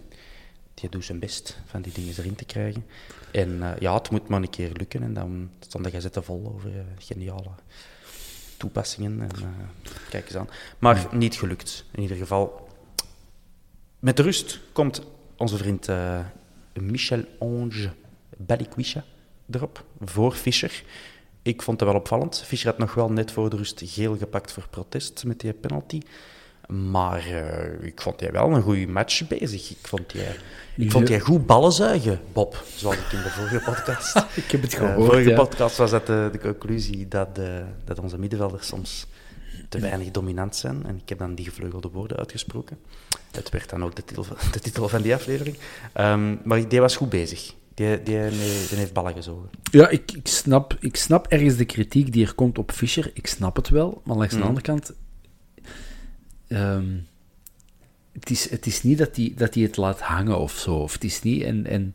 die 0.75 0.89
doet 0.89 1.05
zijn 1.05 1.19
best 1.19 1.59
van 1.67 1.83
die 1.83 1.93
dingen 1.93 2.15
erin 2.19 2.35
te 2.35 2.45
krijgen. 2.45 2.87
En 3.33 3.63
eh, 3.63 3.79
ja, 3.79 3.95
het 3.95 4.11
moet 4.11 4.29
maar 4.29 4.43
een 4.43 4.51
keer 4.51 4.71
lukken. 4.73 5.03
En 5.03 5.15
dan 5.15 5.51
staan 5.61 5.83
de 5.83 5.91
gazetten 5.91 6.25
vol 6.25 6.53
over 6.55 6.71
uh, 6.71 6.81
geniale 6.99 7.51
toepassingen. 8.57 9.21
En, 9.21 9.43
uh, 9.43 9.49
kijk 10.09 10.25
eens 10.25 10.37
aan. 10.37 10.49
Maar 10.79 11.07
niet 11.13 11.35
gelukt, 11.35 11.85
in 11.93 12.03
ieder 12.03 12.17
geval. 12.17 12.69
Met 13.99 14.17
de 14.17 14.23
rust 14.23 14.61
komt 14.73 15.03
onze 15.37 15.57
vriend 15.57 15.89
Michel 16.75 17.25
Ange 17.39 17.91
Balikwisha 18.37 19.05
erop, 19.51 19.85
voor 20.01 20.33
Fischer. 20.33 20.83
Ik 21.43 21.63
vond 21.63 21.81
het 21.81 21.89
wel 21.89 21.99
opvallend. 21.99 22.43
Fischer 22.47 22.71
had 22.71 22.79
nog 22.79 22.95
wel 22.95 23.11
net 23.11 23.31
voor 23.33 23.51
de 23.51 23.57
rust 23.57 23.83
geel 23.85 24.17
gepakt 24.17 24.53
voor 24.53 24.67
protest 24.71 25.25
met 25.25 25.41
die 25.41 25.53
penalty. 25.53 26.01
Maar 26.69 27.27
uh, 27.29 27.87
ik 27.87 28.01
vond 28.01 28.21
hij 28.21 28.33
wel 28.33 28.51
een 28.51 28.63
goede 28.63 28.87
match 28.87 29.29
bezig. 29.29 29.71
Ik 29.71 29.87
vond 29.87 30.13
hij, 30.13 30.37
ik 30.77 30.91
vond 30.91 31.09
hij 31.09 31.21
goed 31.21 31.47
ballen 31.47 31.73
zuigen, 31.73 32.21
Bob, 32.33 32.65
zoals 32.77 32.97
ik 32.97 33.13
in 33.13 33.23
de 33.23 33.31
vorige 33.31 33.61
podcast. 33.71 34.17
ik 34.37 34.51
heb 34.51 34.63
het 34.63 34.73
Uh, 34.73 34.79
gehoord. 34.79 34.97
de 34.99 35.05
vorige 35.05 35.29
ja. 35.31 35.37
podcast 35.37 35.77
was 35.77 35.91
dat 35.91 36.07
de, 36.07 36.29
de 36.33 36.39
conclusie 36.39 37.09
dat, 37.09 37.35
de, 37.35 37.65
dat 37.85 37.99
onze 37.99 38.19
middenvelders 38.19 38.67
soms 38.67 39.07
te 39.71 39.79
weinig 39.81 40.11
dominant 40.11 40.57
zijn. 40.57 40.87
En 40.87 40.97
ik 41.03 41.09
heb 41.09 41.19
dan 41.19 41.35
die 41.35 41.45
gevleugelde 41.45 41.89
woorden 41.89 42.17
uitgesproken. 42.17 42.79
Het 43.31 43.51
werd 43.51 43.71
dan 43.71 43.85
ook 43.85 43.97
de 43.97 44.05
titel, 44.05 44.25
van- 44.25 44.37
de 44.53 44.61
titel 44.61 44.89
van 44.89 45.03
die 45.03 45.15
aflevering. 45.15 45.57
Ehm, 45.93 46.37
maar 46.45 46.69
die 46.69 46.81
was 46.81 46.97
goed 46.97 47.09
bezig. 47.09 47.55
Die, 47.75 48.03
die, 48.03 48.29
die, 48.29 48.39
die 48.69 48.79
heeft 48.79 48.93
ballen 48.93 49.13
gezogen. 49.15 49.49
Ja, 49.71 49.89
ik, 49.89 50.13
ik, 50.13 50.27
snap, 50.29 50.77
ik 50.81 50.97
snap 50.97 51.27
ergens 51.27 51.57
de 51.57 51.65
kritiek 51.65 52.13
die 52.13 52.27
er 52.27 52.35
komt 52.35 52.59
op 52.59 52.73
Fischer. 52.73 53.11
Ik 53.15 53.27
snap 53.27 53.57
het 53.57 53.69
wel, 53.69 54.01
maar 54.05 54.17
langs 54.17 54.33
de 54.33 54.39
Mhm. 54.39 54.49
andere 54.49 54.67
kant... 54.67 54.93
ehm, 56.49 56.97
het, 58.13 58.31
is, 58.31 58.51
het 58.51 58.67
is 58.67 58.83
niet 58.83 58.99
dat 58.99 59.17
hij 59.17 59.33
dat 59.37 59.55
hij 59.55 59.63
het 59.63 59.77
laat 59.77 60.01
hangen 60.01 60.39
of 60.39 60.53
zo. 60.53 60.75
Of 60.75 60.93
het 60.93 61.05
is 61.05 61.23
niet... 61.23 61.43
En, 61.43 61.67
en 61.67 61.95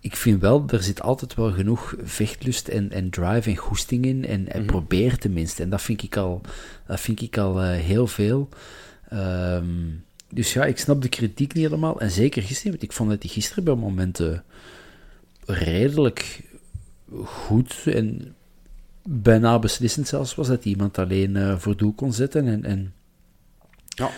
ik 0.00 0.16
vind 0.16 0.40
wel, 0.40 0.64
er 0.66 0.82
zit 0.82 1.02
altijd 1.02 1.34
wel 1.34 1.52
genoeg 1.52 1.94
vechtlust 2.02 2.68
en, 2.68 2.90
en 2.92 3.10
drive 3.10 3.50
en 3.50 3.56
goesting 3.56 4.04
in. 4.04 4.26
En, 4.26 4.52
en 4.52 4.64
probeer 4.64 5.18
tenminste. 5.18 5.62
En 5.62 5.70
dat 5.70 5.82
vind 5.82 6.02
ik 6.02 6.16
al, 6.16 6.40
dat 6.86 7.00
vind 7.00 7.20
ik 7.20 7.38
al 7.38 7.60
eh, 7.60 7.70
heel 7.70 8.06
veel. 8.06 8.48
Ehm, 9.08 9.64
dus 10.28 10.52
ja, 10.52 10.64
ik 10.64 10.78
snap 10.78 11.02
de 11.02 11.08
kritiek 11.08 11.54
niet 11.54 11.64
helemaal. 11.64 12.00
En 12.00 12.10
zeker 12.10 12.42
gisteren, 12.42 12.70
want 12.70 12.82
ik 12.82 12.92
vond 12.92 13.10
dat 13.10 13.22
hij 13.22 13.32
gisteren 13.32 13.64
bij 13.64 13.74
momenten 13.74 14.44
redelijk 15.46 16.42
goed 17.24 17.82
en 17.84 18.34
bijna 19.02 19.58
beslissend 19.58 20.08
zelfs 20.08 20.34
was 20.34 20.46
dat 20.46 20.64
iemand 20.64 20.98
alleen 20.98 21.36
eh, 21.36 21.58
voor 21.58 21.76
doel 21.76 21.92
kon 21.92 22.12
zetten. 22.12 22.46
En, 22.46 22.64
en 22.64 22.92
Ja. 23.88 24.10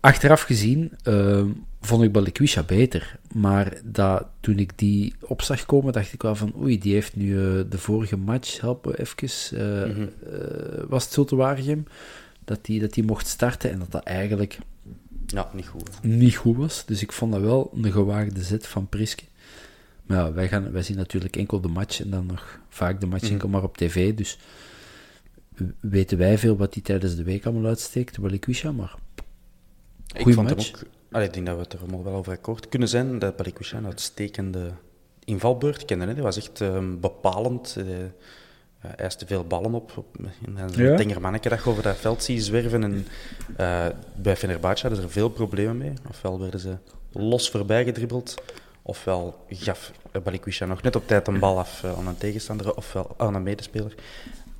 Achteraf 0.00 0.42
gezien 0.42 0.92
eh, 1.02 1.44
vond 1.80 2.02
ik 2.02 2.12
Balikwisha 2.12 2.62
beter. 2.62 3.18
Maar 3.34 3.80
dat, 3.84 4.26
toen 4.40 4.58
ik 4.58 4.78
die 4.78 5.14
op 5.20 5.42
zag 5.42 5.66
komen, 5.66 5.92
dacht 5.92 6.12
ik 6.12 6.22
wel 6.22 6.34
van 6.34 6.52
oei, 6.60 6.78
die 6.78 6.92
heeft 6.92 7.16
nu 7.16 7.36
eh, 7.38 7.64
de 7.70 7.78
vorige 7.78 8.16
match, 8.16 8.60
helpen 8.60 8.98
even, 8.98 9.28
eh, 9.58 10.84
was 10.88 11.04
het 11.04 11.12
Zulte 11.12 11.36
Waregem, 11.36 11.84
dat 12.44 12.64
die, 12.64 12.80
dat 12.80 12.92
die 12.94 13.04
mocht 13.04 13.26
starten 13.26 13.70
en 13.70 13.78
dat 13.78 13.90
dat 13.90 14.02
eigenlijk 14.04 14.58
Ja, 15.26 15.50
niet 15.54 15.66
goed. 15.66 15.90
niet 16.02 16.36
goed 16.36 16.56
was. 16.56 16.84
Dus 16.86 17.02
ik 17.02 17.12
vond 17.12 17.32
dat 17.32 17.40
wel 17.40 17.70
een 17.82 17.92
gewaagde 17.92 18.42
zet 18.42 18.66
van 18.66 18.88
Priske. 18.88 19.24
Maar 20.06 20.18
ja, 20.18 20.32
wij, 20.32 20.48
gaan, 20.48 20.72
wij 20.72 20.82
zien 20.82 20.96
natuurlijk 20.96 21.36
enkel 21.36 21.60
de 21.60 21.68
match 21.68 22.00
en 22.00 22.10
dan 22.10 22.26
nog 22.26 22.58
vaak 22.68 23.00
de 23.00 23.06
match 23.06 23.22
Mhm. 23.24 23.32
enkel 23.32 23.48
maar 23.48 23.62
op 23.62 23.76
tv. 23.76 24.14
Dus 24.14 24.38
weten 25.80 26.18
wij 26.18 26.38
veel 26.38 26.56
wat 26.56 26.74
hij 26.74 26.82
tijdens 26.82 27.16
de 27.16 27.22
week 27.22 27.44
allemaal 27.46 27.66
uitsteekt, 27.66 28.20
Balikwisha, 28.20 28.72
maar 28.72 28.94
Ik 30.12 30.34
vond 30.34 30.48
match. 30.48 30.70
hem 30.70 30.80
ook... 30.80 30.88
Allee, 31.10 31.26
ik 31.26 31.32
denk 31.32 31.46
dat 31.46 31.56
we 31.56 31.62
het 31.62 31.72
er 31.72 31.78
allemaal 31.78 32.04
wel 32.04 32.14
over 32.14 32.32
akkoord 32.32 32.68
kunnen 32.68 32.88
zijn. 32.88 33.18
Dat 33.18 33.36
Balikwisha 33.36 33.76
een 33.76 33.86
uitstekende 33.86 34.70
invalbeurt 35.24 35.84
kende. 35.84 36.06
Hè. 36.06 36.14
Die 36.14 36.22
was 36.22 36.36
echt 36.36 36.60
ehm, 36.60 37.00
bepalend. 37.00 37.74
Eh, 37.78 37.84
hij 38.78 38.94
eiste 38.94 39.26
veel 39.26 39.44
ballen 39.44 39.74
op. 39.74 39.92
op 39.96 40.16
en 40.46 40.68
zo'n 40.74 40.84
Ja. 40.84 40.96
tenger 40.96 41.20
manneke 41.20 41.48
dat 41.48 41.66
over 41.66 41.82
dat 41.82 41.96
veld 41.96 42.22
ziet 42.22 42.44
zwerven. 42.44 42.82
En, 42.82 43.06
eh, 43.56 43.86
bij 44.16 44.36
Fenerbahce 44.36 44.82
hadden 44.82 45.00
ze 45.00 45.06
er 45.06 45.12
veel 45.12 45.28
problemen 45.30 45.76
mee. 45.76 45.92
Ofwel 46.08 46.40
werden 46.40 46.60
ze 46.60 46.76
los 47.12 47.50
voorbij 47.50 47.84
gedribbeld. 47.84 48.34
Ofwel 48.82 49.44
gaf 49.48 49.92
Balikwisha 50.24 50.66
nog 50.66 50.82
net 50.82 50.96
op 50.96 51.06
tijd 51.06 51.28
een 51.28 51.38
bal 51.38 51.58
af 51.58 51.84
aan 51.84 52.06
een 52.06 52.18
tegenstander. 52.18 52.76
Ofwel 52.76 53.14
aan 53.16 53.34
een 53.34 53.42
medespeler. 53.42 53.94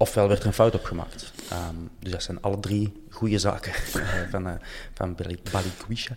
Ofwel 0.00 0.28
werd 0.28 0.40
er 0.40 0.46
een 0.46 0.52
fout 0.52 0.74
opgemaakt. 0.74 1.32
Ehm, 1.50 1.74
dus 1.98 2.12
dat 2.12 2.22
zijn 2.22 2.40
alle 2.40 2.60
drie 2.60 2.92
goede 3.10 3.38
zaken 3.38 3.72
eh, 3.72 4.02
van, 4.30 4.46
eh 4.46 4.54
van 4.94 5.16
Balikwisha. 5.52 6.16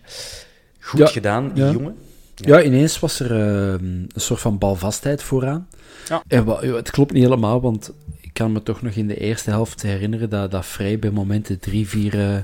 Goed 0.80 0.98
Ja, 0.98 1.06
gedaan, 1.06 1.52
die 1.54 1.64
ja. 1.64 1.70
jongen. 1.70 1.96
Ja, 2.34 2.62
ineens 2.62 2.98
was 3.00 3.20
er 3.20 3.30
eh, 3.30 3.72
een 3.72 4.10
soort 4.14 4.40
van 4.40 4.58
balvastheid 4.58 5.22
vooraan. 5.22 5.68
Ja. 6.08 6.22
En 6.26 6.46
het 6.74 6.90
klopt 6.90 7.12
niet 7.12 7.22
helemaal, 7.22 7.60
want 7.60 7.92
ik 8.20 8.30
kan 8.32 8.52
me 8.52 8.62
toch 8.62 8.82
nog 8.82 8.92
in 8.92 9.06
de 9.06 9.16
eerste 9.16 9.50
helft 9.50 9.82
herinneren 9.82 10.30
dat, 10.30 10.50
dat 10.50 10.66
Vrij 10.66 10.98
bij 10.98 11.10
momenten 11.10 11.58
drie, 11.60 11.88
vier... 11.88 12.20
eh, 12.20 12.38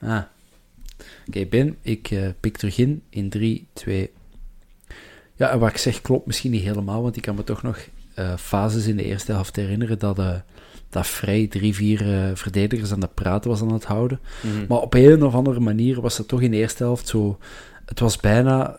Ah. 0.00 0.22
Oké, 1.26 1.44
Ben, 1.46 1.76
ik 1.82 2.14
pik 2.40 2.56
terug 2.56 2.78
in 2.78 3.02
in 3.08 3.30
3, 3.30 3.66
2... 3.72 4.10
Ja, 5.36 5.50
en 5.50 5.58
wat 5.58 5.70
ik 5.70 5.76
zeg 5.76 6.00
klopt 6.00 6.26
misschien 6.26 6.50
niet 6.50 6.62
helemaal, 6.62 7.02
want 7.02 7.16
ik 7.16 7.22
kan 7.22 7.34
me 7.34 7.44
toch 7.44 7.62
nog 7.62 7.78
eh, 8.14 8.36
fases 8.36 8.86
in 8.86 8.96
de 8.96 9.04
eerste 9.04 9.32
helft 9.32 9.56
herinneren 9.56 9.98
dat, 9.98 10.18
eh 10.18 10.34
dat 10.88 11.06
Vrij 11.06 11.46
drie, 11.46 11.74
vier 11.74 12.14
eh, 12.14 12.30
verdedigers 12.34 12.92
aan 12.92 13.00
het 13.00 13.14
praten 13.14 13.50
was 13.50 13.60
aan 13.60 13.72
het 13.72 13.84
houden. 13.84 14.20
Mhm. 14.42 14.66
Maar 14.68 14.78
op 14.78 14.94
een 14.94 15.24
of 15.24 15.34
andere 15.34 15.60
manier 15.60 16.00
was 16.00 16.18
het 16.18 16.28
toch 16.28 16.40
in 16.40 16.50
de 16.50 16.56
eerste 16.56 16.82
helft 16.82 17.08
zo... 17.08 17.38
Het 17.84 18.00
was 18.00 18.16
bijna 18.16 18.78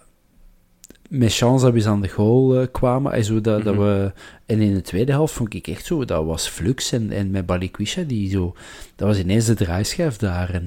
met 1.09 1.33
chance 1.35 1.63
dat 1.63 1.73
we 1.73 1.79
eens 1.79 1.87
aan 1.87 2.01
de 2.01 2.09
goal 2.09 2.67
kwamen. 2.67 3.11
En, 3.11 3.23
zo 3.23 3.41
dat, 3.41 3.63
dat 3.63 3.75
Mhm. 3.75 3.83
we, 3.83 4.11
en 4.45 4.59
in 4.59 4.73
de 4.73 4.81
tweede 4.81 5.11
helft 5.11 5.33
vond 5.33 5.53
ik 5.53 5.67
echt 5.67 5.85
zo... 5.85 6.05
Dat 6.05 6.25
was 6.25 6.47
Flux 6.47 6.91
en, 6.91 7.11
en 7.11 7.31
met 7.31 7.45
Balikwisha, 7.45 8.01
die 8.01 8.29
zo... 8.29 8.55
Dat 8.95 9.07
was 9.07 9.19
ineens 9.19 9.45
de 9.45 9.53
draaischijf 9.53 10.17
daar. 10.17 10.49
En 10.49 10.65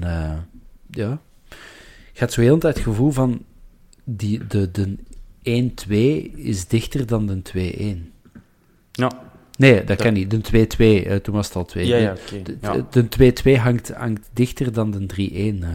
ja... 0.89 1.21
Je 2.13 2.19
had 2.19 2.33
zo 2.33 2.41
heel 2.41 2.59
het 2.59 2.79
gevoel 2.79 3.11
van... 3.11 3.43
Die, 4.03 4.47
de, 4.47 4.71
de 4.71 4.95
1-2 5.47 6.35
is 6.35 6.67
dichter 6.67 7.05
dan 7.05 7.25
de 7.25 7.41
2-1. 8.01 8.16
Ja, 8.97 9.11
Nee, 9.57 9.83
dat 9.83 9.97
kan 9.97 10.13
niet. 10.13 10.29
De 10.31 10.41
2-2, 10.41 11.05
eh, 11.05 11.15
toen 11.15 11.33
was 11.35 11.47
het 11.47 11.55
al 11.55 11.65
2. 11.65 11.85
ja, 11.87 11.95
ja, 11.97 12.11
oké. 12.11 12.41
De, 12.41 12.57
Ja. 12.61 12.85
de 12.89 13.07
2-2 13.09 13.57
hangt, 13.59 13.91
hangt 13.93 14.29
dichter 14.33 14.73
dan 14.73 14.91
de 14.91 15.05
3-1. 15.05 15.63
eh. 15.63 15.69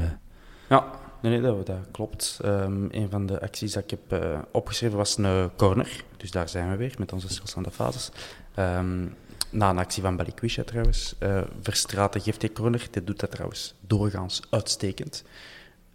Ja, 0.69 0.85
nee, 1.23 1.33
nee 1.33 1.41
dat, 1.41 1.67
dat 1.67 1.77
klopt. 1.91 2.39
Ehm, 2.45 2.85
een 2.91 3.11
van 3.11 3.27
de 3.27 3.41
acties 3.41 3.73
dat 3.73 3.83
ik 3.83 3.91
heb 3.91 4.23
eh, 4.23 4.39
opgeschreven 4.53 4.97
was 4.97 5.19
een 5.19 5.51
corner. 5.57 6.05
Dus 6.17 6.31
daar 6.31 6.49
zijn 6.49 6.71
we 6.71 6.77
weer 6.77 6.95
met 6.99 7.13
onze 7.13 7.29
stilstaande 7.29 7.71
fases. 7.71 8.11
Ehm, 8.55 9.05
na 9.51 9.71
een 9.71 9.79
actie 9.79 10.03
van 10.03 10.17
Balikwisha 10.17 10.63
trouwens. 10.63 11.15
Verstraten 11.63 12.21
geeft 12.21 12.41
die 12.41 12.53
corner. 12.53 12.87
Dit 12.91 13.07
doet 13.07 13.21
dat 13.21 13.31
trouwens 13.31 13.75
doorgaans 13.81 14.43
uitstekend. 14.51 15.25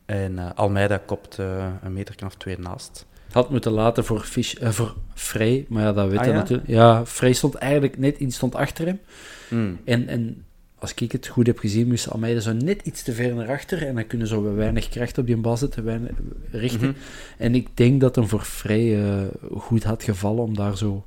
En 0.05 0.55
Almeida 0.55 0.97
kopt 0.97 1.37
een 1.37 1.93
meter 1.93 2.25
of 2.25 2.35
twee 2.35 2.59
naast. 2.59 3.05
Had 3.37 3.49
moeten 3.49 3.71
laten 3.71 4.05
voor, 4.05 4.19
Fish, 4.19 4.53
eh, 4.53 4.69
voor 4.69 4.95
Frey, 5.13 5.65
maar 5.69 5.83
ja, 5.83 5.93
dat 5.93 6.09
weet 6.09 6.19
Ah, 6.19 6.25
ja? 6.25 6.31
natuurlijk. 6.31 6.67
Ja, 6.67 7.05
Frey 7.05 7.33
stond 7.33 7.55
eigenlijk 7.55 7.97
net 7.97 8.17
iets 8.17 8.35
stond 8.35 8.55
achter 8.55 8.85
hem. 8.85 8.99
Hmm. 9.47 9.79
En, 9.83 10.07
en 10.07 10.45
als 10.79 10.93
ik 10.95 11.11
het 11.11 11.27
goed 11.27 11.47
heb 11.47 11.59
gezien, 11.59 11.87
moest 11.87 12.09
Almeida 12.09 12.39
zo 12.39 12.53
net 12.53 12.81
iets 12.83 13.03
te 13.03 13.13
ver 13.13 13.35
naar 13.35 13.49
achter. 13.49 13.87
En 13.87 13.95
dan 13.95 14.07
kunnen 14.07 14.27
zo 14.27 14.55
weinig 14.55 14.89
kracht 14.89 15.17
op 15.17 15.25
die 15.25 15.37
bal 15.37 15.57
zetten, 15.57 15.83
weinig 15.83 16.11
richten. 16.51 16.87
Mhm. 16.87 16.97
En 17.37 17.55
ik 17.55 17.67
denk 17.73 18.01
dat 18.01 18.15
hem 18.15 18.27
voor 18.27 18.41
Frey 18.41 19.03
eh, 19.03 19.25
goed 19.57 19.83
had 19.83 20.03
gevallen 20.03 20.43
om 20.43 20.55
daar 20.55 20.77
zo 20.77 21.05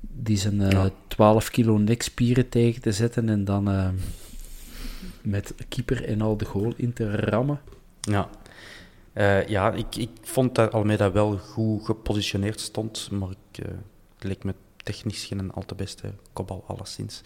die 0.00 0.36
zijn 0.36 0.60
eh, 0.60 0.70
Ja. 0.70 0.90
12 1.08 1.50
kilo 1.50 1.78
nekspieren 1.78 2.48
tegen 2.48 2.82
te 2.82 2.92
zetten. 2.92 3.28
En 3.28 3.44
dan 3.44 3.70
eh, 3.70 3.88
met 5.22 5.54
keeper 5.68 6.04
en 6.04 6.20
al 6.20 6.36
de 6.36 6.44
goal 6.44 6.72
in 6.76 6.92
te 6.92 7.16
rammen. 7.16 7.60
Ja, 8.00 8.28
Eh, 9.18 9.46
ja 9.46 9.72
ik, 9.72 9.96
ik 9.96 10.10
vond 10.22 10.54
dat 10.54 10.72
Almeida 10.72 11.12
wel 11.12 11.38
goed 11.38 11.84
gepositioneerd 11.84 12.60
stond, 12.60 13.10
maar 13.10 13.28
ik, 13.30 13.64
eh, 13.64 13.70
het 14.14 14.24
leek 14.24 14.44
me 14.44 14.54
technisch 14.76 15.24
geen 15.24 15.52
al 15.52 15.64
te 15.64 15.74
beste 15.74 16.12
kopbal, 16.32 16.64
alleszins. 16.66 17.22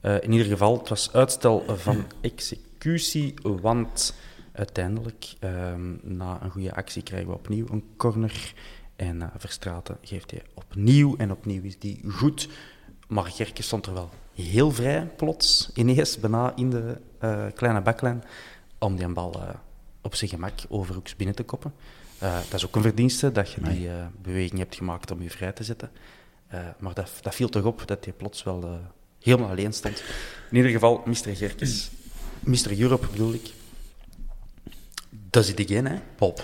Eh, 0.00 0.22
in 0.22 0.32
ieder 0.32 0.46
geval, 0.46 0.78
het 0.78 0.88
was 0.88 1.12
uitstel 1.12 1.64
van 1.66 2.04
executie, 2.20 3.34
want 3.42 4.14
uiteindelijk, 4.52 5.34
ehm, 5.40 5.94
na 6.02 6.42
een 6.42 6.50
goede 6.50 6.74
actie, 6.74 7.02
krijgen 7.02 7.28
we 7.28 7.34
opnieuw 7.34 7.66
een 7.70 7.84
corner. 7.96 8.54
En 8.96 9.30
Verstraten 9.36 9.98
geeft 10.02 10.30
hij 10.30 10.42
opnieuw, 10.54 11.16
en 11.16 11.30
opnieuw 11.30 11.62
is 11.62 11.78
die 11.78 12.00
goed. 12.10 12.48
Maar 13.08 13.24
Gerke 13.24 13.62
stond 13.62 13.86
er 13.86 13.94
wel 13.94 14.10
heel 14.34 14.70
vrij, 14.70 15.06
plots, 15.06 15.70
ineens, 15.74 16.20
bijna 16.20 16.56
in 16.56 16.70
de 16.70 16.96
kleine 17.54 17.82
baklijn, 17.82 18.24
om 18.78 18.96
die 18.96 19.08
bal 19.08 19.32
op 20.06 20.14
zijn 20.14 20.30
gemak 20.30 20.52
overhoeks 20.68 21.16
binnen 21.16 21.36
te 21.36 21.42
koppen. 21.42 21.74
Uh, 22.22 22.34
dat 22.50 22.54
is 22.54 22.66
ook 22.66 22.76
een 22.76 22.82
verdienste, 22.82 23.32
dat 23.32 23.52
je 23.52 23.60
die 23.60 23.86
uh, 23.86 24.06
beweging 24.22 24.58
hebt 24.58 24.74
gemaakt 24.74 25.10
om 25.10 25.22
je 25.22 25.30
vrij 25.30 25.52
te 25.52 25.64
zetten. 25.64 25.90
Uh, 26.54 26.60
maar 26.78 26.94
dat, 26.94 27.10
dat, 27.20 27.34
viel 27.34 27.48
toch 27.48 27.64
op 27.64 27.82
dat 27.86 28.04
hij 28.04 28.14
plots 28.14 28.42
wel 28.42 28.80
helemaal 29.20 29.50
alleen 29.50 29.72
stond. 29.72 30.02
In 30.50 30.56
ieder 30.56 30.70
geval, 30.70 31.02
Mr. 31.04 31.36
Gerkes. 31.36 31.90
Mr. 32.40 32.80
Europe 32.80 33.06
bedoel 33.06 33.32
ik. 33.32 33.50
Dat 35.10 35.42
is 35.42 35.48
het 35.48 35.60
again, 35.60 35.86
hè, 35.86 35.96
Pop. 36.16 36.42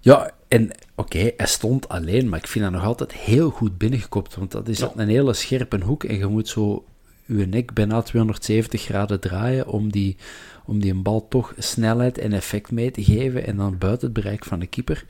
Ja, 0.00 0.30
en 0.48 0.70
oké, 0.94 1.32
hij 1.36 1.46
stond 1.46 1.88
alleen, 1.88 2.28
maar 2.28 2.38
ik 2.38 2.46
vind 2.46 2.64
dat 2.64 2.72
nog 2.72 2.84
altijd 2.84 3.12
heel 3.12 3.50
goed 3.50 3.78
binnengekopt. 3.78 4.34
Want 4.34 4.50
dat 4.50 4.68
is 4.68 4.78
ja. 4.78 4.92
een 4.96 5.08
hele 5.08 5.32
scherpe 5.32 5.80
hoek 5.84 6.04
en 6.04 6.16
je 6.16 6.26
moet 6.26 6.48
zo 6.48 6.84
je 7.26 7.46
nek 7.46 7.72
bijna 7.74 8.02
270 8.02 8.82
graden 8.82 9.20
draaien 9.20 9.66
om 9.66 9.92
die, 9.92 10.16
om 10.64 10.80
die 10.80 10.92
een 10.92 11.02
bal 11.02 11.28
toch 11.28 11.54
snelheid 11.58 12.18
en 12.18 12.32
effect 12.32 12.70
mee 12.70 12.90
te 12.90 13.04
geven 13.04 13.46
en 13.46 13.56
dan 13.56 13.78
buiten 13.78 14.04
het 14.04 14.22
bereik 14.22 14.44
van 14.44 14.60
de 14.60 14.66
keeper. 14.66 15.04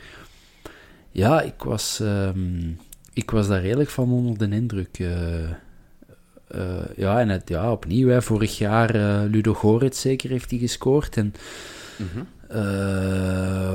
Ja, 1.10 1.40
ik 1.40 1.62
was, 1.62 1.98
um, 2.02 2.78
ik 3.12 3.30
was 3.30 3.48
daar 3.48 3.60
redelijk 3.60 3.90
van 3.90 4.12
onder 4.12 4.38
de 4.38 4.56
indruk. 4.56 4.98
Uh, 4.98 5.50
uh, 6.54 6.84
ja, 6.96 7.20
en 7.20 7.28
het, 7.28 7.48
ja, 7.48 7.72
opnieuw, 7.72 8.08
hè, 8.08 8.22
vorig 8.22 8.58
jaar 8.58 8.96
uh, 8.96 9.22
Ludo 9.30 9.54
Goretz 9.54 10.00
zeker 10.00 10.30
heeft 10.30 10.50
hij 10.50 10.58
gescoord. 10.58 11.16
En 11.16 11.34
mm 11.96 12.08
-hmm. 12.12 12.26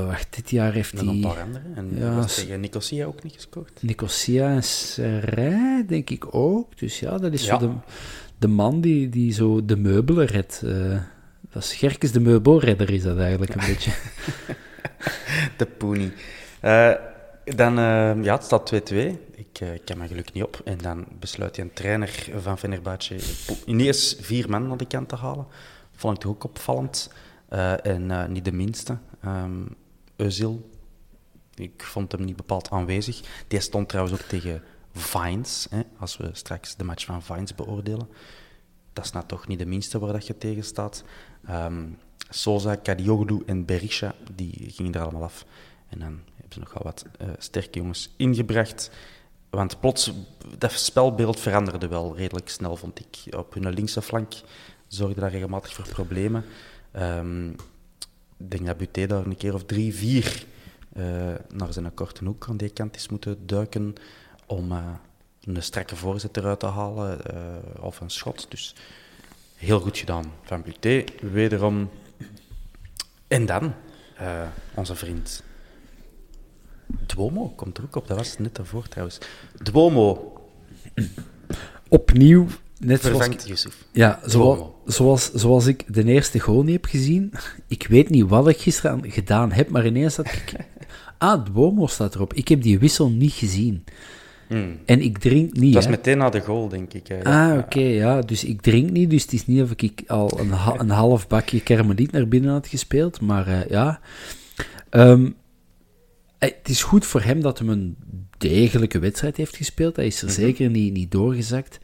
wacht, 0.06 0.36
dit 0.36 0.50
jaar 0.50 0.74
heeft 0.74 1.00
hij... 1.00 1.08
een 1.08 1.22
paar 1.22 1.42
andere. 1.42 1.64
En 1.76 1.92
ja, 1.96 2.16
was 2.16 2.36
tegen 2.36 2.60
Nicosia 2.60 3.06
ook 3.06 3.24
niet 3.24 3.34
gescoord? 3.34 3.80
Nicosia 3.82 4.50
en 4.50 4.64
Serij, 4.64 5.86
denk 5.88 6.10
ik 6.10 6.36
ook. 6.36 6.78
Dus 6.78 7.00
ja, 7.00 7.18
dat 7.18 7.34
is 7.34 7.46
ja. 7.46 7.60
zo 7.60 7.68
de, 7.68 7.74
de 8.38 8.48
man 8.48 8.82
die, 8.82 9.10
die 9.10 9.34
zo 9.34 9.66
de 9.66 9.78
meubelen 9.78 10.26
redt. 10.26 10.62
Uh, 10.64 11.02
dat 11.50 11.76
is 12.00 12.12
de 12.12 12.20
meubelredder, 12.20 12.90
is 12.90 13.04
dat 13.04 13.18
eigenlijk 13.18 13.56
een 13.56 13.66
beetje. 13.68 13.92
de 15.58 15.66
poenie. 15.66 16.14
Uh, 16.62 16.94
dan, 17.44 17.80
uh, 17.80 18.24
ja, 18.24 18.36
het 18.36 18.44
staat 18.44 18.74
2-2. 18.74 18.96
Ik, 19.36 19.60
ik 19.60 19.82
kan 19.86 19.98
mijn 19.98 20.10
geluk 20.10 20.34
niet 20.34 20.44
op. 20.44 20.62
En 20.66 20.78
dan 20.78 21.06
besluit 21.20 21.56
je 21.56 21.62
een 21.62 21.74
trainer 21.74 22.30
van 22.38 22.58
Fenerbahce 22.58 23.16
ineens 23.66 24.18
vier 24.20 24.50
man 24.50 24.68
naar 24.68 24.78
de 24.78 24.88
kant 24.88 25.10
te 25.10 25.16
halen. 25.16 25.48
Vond 25.92 26.16
ik 26.16 26.22
toch 26.22 26.32
ook 26.32 26.44
opvallend. 26.44 27.14
en 27.84 28.32
niet 28.32 28.46
de 28.46 28.52
minste. 28.52 28.98
Um, 29.26 29.76
Özil, 30.24 30.62
ik 31.56 31.84
vond 31.84 32.12
hem 32.12 32.26
niet 32.26 32.36
bepaald 32.36 32.70
aanwezig. 32.70 33.22
Die 33.48 33.60
stond 33.60 33.90
trouwens 33.90 34.22
ook 34.22 34.28
tegen 34.28 34.64
Vines, 34.98 35.68
hè, 35.70 35.82
als 35.98 36.18
we 36.18 36.30
straks 36.32 36.76
de 36.76 36.84
match 36.84 37.06
van 37.06 37.24
Vines 37.24 37.56
beoordelen. 37.56 38.10
Dat 38.94 39.06
is 39.06 39.12
nou 39.12 39.26
toch 39.26 39.48
niet 39.48 39.60
de 39.60 39.66
minste 39.66 40.00
waar 40.00 40.14
dat 40.14 40.28
je 40.28 40.38
tegen 40.38 40.64
staat. 40.64 41.04
Um, 41.50 41.98
Sosa, 42.30 42.76
Kadioglu 42.76 43.44
en 43.46 43.66
Berisha, 43.66 44.16
die 44.36 44.70
gingen 44.70 44.94
er 44.94 45.02
allemaal 45.02 45.24
af. 45.24 45.46
En 45.90 46.00
dan 46.00 46.20
hebben 46.36 46.54
ze 46.54 46.60
nogal 46.60 46.84
wat 46.84 47.06
uh, 47.22 47.28
sterke 47.38 47.80
jongens 47.80 48.14
ingebracht. 48.18 48.92
Want 49.50 49.80
plots, 49.80 50.12
dat 50.58 50.72
spelbeeld 50.72 51.40
veranderde 51.40 51.88
wel 51.88 52.16
redelijk 52.16 52.50
snel, 52.50 52.76
vond 52.76 53.00
ik. 53.00 53.36
Op 53.36 53.54
hun 53.54 53.74
linkse 53.74 54.02
flank 54.02 54.34
zorgde 54.88 55.22
dat 55.22 55.32
regelmatig 55.32 55.74
voor 55.74 55.88
problemen. 55.88 56.46
Um, 56.96 57.50
ik 58.38 58.52
denk 58.52 58.66
dat 58.66 58.78
Buté 58.78 59.06
daar 59.06 59.26
een 59.26 59.38
keer 59.38 59.54
of 59.54 59.66
drie, 59.66 59.96
vier 59.96 60.46
uh, 60.98 61.04
naar 61.50 61.74
zijn 61.74 61.94
korte 61.94 62.26
hoek 62.26 62.46
aan 62.50 62.58
die 62.58 62.70
kant 62.70 62.96
is 62.96 63.10
moeten 63.10 63.48
duiken 63.48 63.96
om 64.48 64.72
uh, 64.72 64.78
een 65.44 65.64
strakke 65.64 65.96
voorzet 65.96 66.38
eruit 66.38 66.60
te 66.60 66.66
halen 66.66 67.20
uh, 67.34 67.84
of 67.84 68.00
een 68.00 68.10
schot. 68.10 68.46
Dus 68.50 68.76
heel 69.56 69.80
goed 69.80 69.98
gedaan 69.98 70.32
van 70.44 70.62
Buté. 70.62 71.04
Wederom. 71.22 71.90
En 73.28 73.46
dan 73.46 73.74
uh, 74.22 74.48
onze 74.76 74.96
vriend 74.96 75.44
Dwomo 77.06 77.54
komt 77.56 77.78
er 77.78 77.84
ook 77.84 77.96
op. 77.96 78.08
Dat 78.08 78.18
was 78.18 78.38
net 78.38 78.56
daarvoor 78.56 78.88
trouwens. 78.88 79.18
Dwomo. 79.64 80.34
Opnieuw. 81.88 82.48
Net 82.80 83.00
Vervangt 83.00 83.42
zoals, 83.42 83.46
Yusuf. 83.46 83.86
Ja, 83.92 84.20
zoals, 84.26 84.70
zoals, 84.86 85.32
zoals 85.32 85.66
ik 85.66 85.94
de 85.94 86.04
eerste 86.04 86.40
goal 86.40 86.64
niet 86.64 86.74
heb 86.74 86.86
gezien. 86.86 87.34
Ik 87.68 87.88
weet 87.88 88.10
niet 88.10 88.28
wat 88.28 88.48
ik 88.48 88.58
gisteren 88.58 89.12
gedaan 89.12 89.52
heb, 89.52 89.70
maar 89.70 89.86
ineens 89.86 90.16
had 90.16 90.26
ik... 90.26 90.54
Ah, 91.20 91.46
Dwomo 91.46 91.88
staat 91.88 92.16
erop. 92.16 92.34
Ik 92.34 92.48
heb 92.48 92.62
die 92.62 92.80
wissel 92.80 93.10
niet 93.10 93.34
gezien. 93.34 93.84
Hmm. 94.48 94.80
En 94.86 95.02
ik 95.02 95.18
drink 95.18 95.54
niet. 95.54 95.74
Dat 95.74 95.84
is 95.84 95.90
meteen 95.90 96.18
na 96.18 96.30
de 96.30 96.42
goal, 96.42 96.68
denk 96.68 96.94
ik. 96.94 97.08
Hè. 97.08 97.24
Ah, 97.24 97.52
oké, 97.52 97.60
okay, 97.60 97.94
ja. 97.94 98.22
Dus 98.22 98.44
ik 98.44 98.62
drink 98.62 98.90
niet, 98.90 99.10
dus 99.10 99.22
het 99.22 99.34
is 99.34 99.48
niet 99.48 99.62
of 99.62 99.72
ik 99.72 100.04
al 100.08 100.40
een, 100.40 100.52
ha 100.52 100.80
een 100.80 100.90
half 100.90 101.28
bakje 101.28 101.62
kermeliet 101.62 102.12
naar 102.12 102.28
binnen 102.28 102.52
had 102.52 102.68
gespeeld, 102.68 103.22
maar 103.22 103.48
uh, 103.48 103.66
ja. 103.66 104.00
Um, 104.90 105.36
het 106.40 106.70
is 106.70 106.84
goed 106.84 107.06
voor 107.06 107.22
hem 107.22 107.42
dat 107.42 107.60
hij 107.60 107.68
een 107.68 107.98
degelijke 108.38 109.00
wedstrijd 109.00 109.38
heeft 109.38 109.56
gespeeld. 109.56 109.96
Hij 109.96 110.06
is 110.06 110.22
er 110.22 110.28
mm 110.28 110.34
-hmm. 110.34 110.44
zeker 110.44 110.70
niet, 110.70 110.94
niet 110.94 111.12
doorgezakt. 111.12 111.80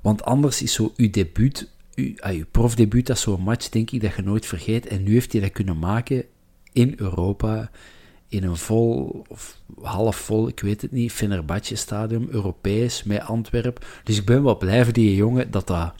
Want 0.00 0.24
anders 0.24 0.62
is 0.62 0.72
zo 0.72 0.92
uw 0.96 1.10
debuut, 1.10 1.70
uw, 1.94 2.04
uh, 2.04 2.30
uw 2.30 2.44
profdebuut, 2.50 3.06
dat 3.06 3.18
zo'n 3.18 3.40
match, 3.40 3.68
denk 3.68 3.90
ik, 3.90 4.00
dat 4.00 4.14
je 4.16 4.22
nooit 4.22 4.46
vergeet. 4.46 4.86
En 4.86 5.02
nu 5.02 5.12
heeft 5.12 5.32
hij 5.32 5.40
dat 5.40 5.52
kunnen 5.52 5.78
maken 5.78 6.24
in 6.72 6.94
Europa 6.96 7.70
in 8.28 8.44
een 8.44 8.56
vol 8.56 9.24
of 9.28 9.58
half 9.82 10.16
vol, 10.16 10.48
ik 10.48 10.60
weet 10.60 10.82
het 10.82 10.92
niet, 10.92 11.12
Fenerbahce 11.12 11.74
stadium, 11.74 12.28
Europees, 12.30 13.02
met 13.02 13.20
Antwerpen. 13.20 13.82
Dus 14.04 14.18
ik 14.18 14.24
ben 14.24 14.42
wel 14.42 14.56
blij 14.56 14.84
voor 14.84 14.92
die 14.92 15.14
jongen 15.14 15.50
dat 15.50 15.66
dat 15.66 15.92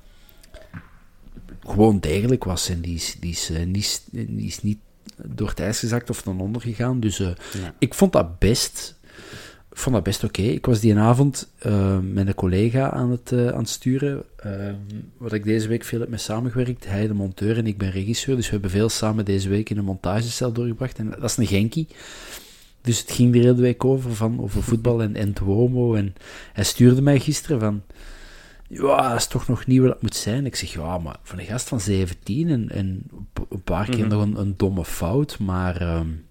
gewoon 1.67 2.01
degelijk 2.01 2.45
was. 2.45 2.69
En 2.69 2.81
die 2.81 2.95
is, 2.95 3.17
die 3.21 3.31
is, 3.31 3.51
uh, 3.51 3.67
niet, 3.67 4.03
die 4.11 4.47
is 4.47 4.63
niet 4.63 4.79
door 5.23 5.49
het 5.49 5.61
ijs 5.61 5.79
gezakt 5.79 6.11
of 6.11 6.23
dan 6.23 6.41
onder 6.41 6.63
gegaan. 6.63 7.01
Dus 7.01 7.19
uh, 7.19 7.27
ja. 7.53 7.75
ik 7.79 7.95
vond 7.95 8.13
dat 8.13 8.39
best. 8.39 8.94
Ik 9.75 9.81
vond 9.81 9.95
dat 9.95 10.05
best 10.05 10.25
oké. 10.25 10.41
Okay. 10.41 10.53
Ik 10.53 10.67
was 10.67 10.81
die 10.81 10.97
avond 10.97 11.53
uh, 11.67 11.99
met 11.99 12.27
een 12.27 12.35
collega 12.35 12.91
aan 12.91 13.11
het, 13.11 13.33
aan 13.33 13.59
het 13.59 13.69
sturen, 13.69 14.23
wat 15.17 15.33
ik 15.33 15.45
deze 15.45 15.69
week 15.69 15.85
veel 15.85 16.01
heb 16.01 16.09
mee 16.09 16.19
samengewerkt. 16.19 16.87
Hij 16.87 17.07
de 17.07 17.15
monteur 17.15 17.57
en 17.57 17.67
ik 17.67 17.79
ben 17.79 17.91
regisseur, 17.91 18.37
dus 18.37 18.47
we 18.47 18.53
hebben 18.53 18.71
veel 18.71 18.89
samen 18.89 19.25
deze 19.25 19.49
week 19.49 19.71
in 19.71 19.79
een 19.79 19.85
montagecel 19.85 20.53
doorgebracht. 20.53 20.99
En 20.99 21.11
dat 21.11 21.31
is 21.31 21.37
een 21.37 21.47
Genki. 21.47 21.89
Dus 22.85 22.99
het 22.99 23.11
ging 23.11 23.33
de 23.33 23.39
hele 23.39 23.55
week 23.55 23.85
over, 23.85 24.15
van, 24.15 24.41
over 24.41 24.63
voetbal 24.63 25.03
en, 25.03 25.17
en 25.17 25.33
Duomo. 25.33 25.95
En 25.95 26.15
hij 26.53 26.65
stuurde 26.65 27.03
mij 27.03 27.21
gisteren 27.21 27.61
van... 27.61 27.83
Ja, 28.69 29.09
dat 29.09 29.19
is 29.19 29.27
toch 29.27 29.49
nog 29.49 29.67
niet 29.67 29.81
wat 29.81 29.93
het 29.93 30.03
moet 30.03 30.17
zijn. 30.17 30.47
Ik 30.47 30.57
zeg, 30.57 30.73
ja, 30.73 30.99
maar 30.99 31.17
van 31.23 31.39
een 31.39 31.45
gast 31.45 31.69
van 31.69 31.81
17 31.81 32.49
en, 32.49 32.71
en 32.71 33.07
een 33.49 33.63
paar 33.63 33.85
keer 33.85 33.95
mm 33.95 34.01
-hmm. 34.01 34.11
nog 34.11 34.23
een, 34.23 34.41
een, 34.41 34.55
domme 34.57 34.85
fout. 34.85 35.39
Maar 35.39 35.97
um, 35.97 36.25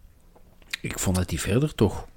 ik 0.82 1.00
vond 1.00 1.16
dat 1.16 1.30
hij 1.30 1.40
verder 1.40 1.76
toch... 1.76 2.08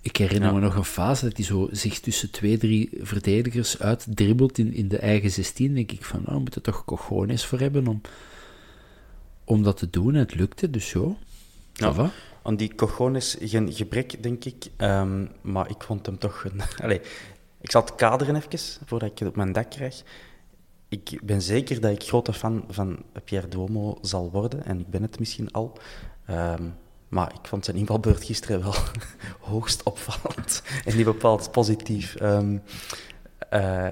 Ik 0.00 0.16
herinner 0.16 0.48
ja. 0.48 0.54
me 0.54 0.60
nog 0.60 0.74
een 0.74 0.84
fase 0.84 1.24
dat 1.24 1.36
hij 1.36 1.46
zo 1.46 1.68
zich 1.70 2.00
tussen 2.00 2.30
twee, 2.30 2.58
drie 2.58 2.90
verdedigers 3.00 3.78
uitdribbelt 3.78 4.58
in, 4.58 4.72
in 4.72 4.88
de 4.88 4.98
eigen 4.98 5.30
16. 5.30 5.74
denk 5.74 5.92
ik 5.92 6.04
van, 6.04 6.20
nou, 6.22 6.34
we 6.34 6.40
moeten 6.40 6.62
toch 6.62 6.84
eens 7.26 7.46
voor 7.46 7.58
hebben 7.58 7.86
om, 7.86 8.00
om 9.44 9.62
dat 9.62 9.76
te 9.76 9.90
doen. 9.90 10.14
En 10.14 10.20
het 10.20 10.34
lukte, 10.34 10.70
dus 10.70 10.88
zo. 10.88 11.16
Ja. 11.72 11.92
ja 11.96 12.10
aan 12.48 12.56
die 12.56 12.74
cojones 12.74 13.36
geen 13.40 13.72
gebrek, 13.72 14.22
denk 14.22 14.44
ik. 14.44 14.66
Um, 14.76 15.30
maar 15.40 15.70
ik 15.70 15.82
vond 15.82 16.06
hem 16.06 16.18
toch... 16.18 16.44
Een... 16.44 16.60
Allee, 16.84 17.00
ik 17.60 17.70
zal 17.70 17.80
het 17.80 17.94
kaderen 17.94 18.36
even, 18.36 18.58
voordat 18.84 19.10
ik 19.10 19.18
het 19.18 19.28
op 19.28 19.36
mijn 19.36 19.52
dak 19.52 19.70
krijg. 19.70 20.02
Ik 20.88 21.20
ben 21.22 21.42
zeker 21.42 21.80
dat 21.80 21.92
ik 21.92 22.02
grote 22.02 22.32
fan 22.32 22.64
van 22.68 23.02
Pierre 23.24 23.48
Duomo 23.48 23.98
zal 24.02 24.30
worden. 24.30 24.64
En 24.64 24.80
ik 24.80 24.88
ben 24.88 25.02
het 25.02 25.18
misschien 25.18 25.50
al. 25.50 25.78
Um, 26.30 26.74
maar 27.08 27.32
ik 27.32 27.48
vond 27.48 27.64
zijn 27.64 27.76
invalbeurt 27.76 28.24
gisteren 28.24 28.62
wel 28.62 28.74
hoogst 29.50 29.82
opvallend. 29.82 30.62
En 30.84 30.96
niet 30.96 31.04
bepaald 31.04 31.50
positief. 31.50 32.20
Um, 32.22 32.62
uh, 33.52 33.86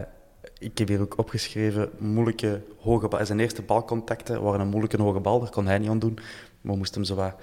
ik 0.59 0.79
heb 0.79 0.89
hier 0.89 1.01
ook 1.01 1.19
opgeschreven, 1.19 1.91
moeilijke 1.99 2.63
hoge 2.79 3.09
bal. 3.09 3.27
Zijn 3.27 3.41
eerste 3.41 3.63
balcontacten 3.63 4.43
waren 4.43 4.61
een 4.61 4.69
moeilijke 4.69 5.03
hoge 5.03 5.21
bal, 5.21 5.41
daar 5.41 5.51
kon 5.51 5.67
hij 5.67 5.79
niet 5.79 5.89
aan 5.89 5.99
doen. 5.99 6.15
Maar 6.61 6.73
we 6.73 6.79
moesten 6.79 7.01
hem 7.01 7.05
zo 7.05 7.15
wat 7.15 7.35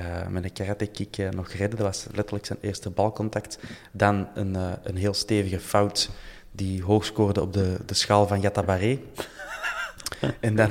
uh, 0.00 0.26
met 0.26 0.44
een 0.44 0.52
karate 0.52 0.86
kick 0.86 1.18
uh, 1.18 1.28
nog 1.28 1.48
redden. 1.48 1.78
Dat 1.78 1.86
was 1.86 2.06
letterlijk 2.12 2.46
zijn 2.46 2.58
eerste 2.60 2.90
balcontact. 2.90 3.58
Dan 3.92 4.28
een, 4.34 4.56
een 4.82 4.96
heel 4.96 5.14
stevige 5.14 5.60
fout 5.60 6.10
die 6.50 6.82
hoog 6.82 7.04
scoorde 7.04 7.40
op 7.40 7.52
de, 7.52 7.76
de 7.86 7.94
schaal 7.94 8.26
van 8.26 8.40
Yatabaré. 8.40 8.98
en 10.40 10.56
dan 10.56 10.70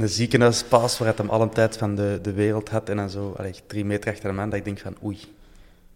een 0.00 0.08
ziekenhuispaas 0.08 0.98
waar 0.98 1.08
hij 1.08 1.16
hem 1.16 1.30
al 1.30 1.40
een 1.40 1.50
tijd 1.50 1.76
van 1.76 1.94
de, 1.94 2.18
de 2.22 2.32
wereld 2.32 2.68
had. 2.68 2.88
En 2.88 2.96
dan 2.96 3.10
zo 3.10 3.34
allee, 3.36 3.54
drie 3.66 3.84
meter 3.84 4.10
achter 4.10 4.28
hem 4.28 4.40
aan, 4.40 4.50
dat 4.50 4.58
ik 4.58 4.64
denk 4.64 4.78
van 4.78 4.96
oei, 5.04 5.18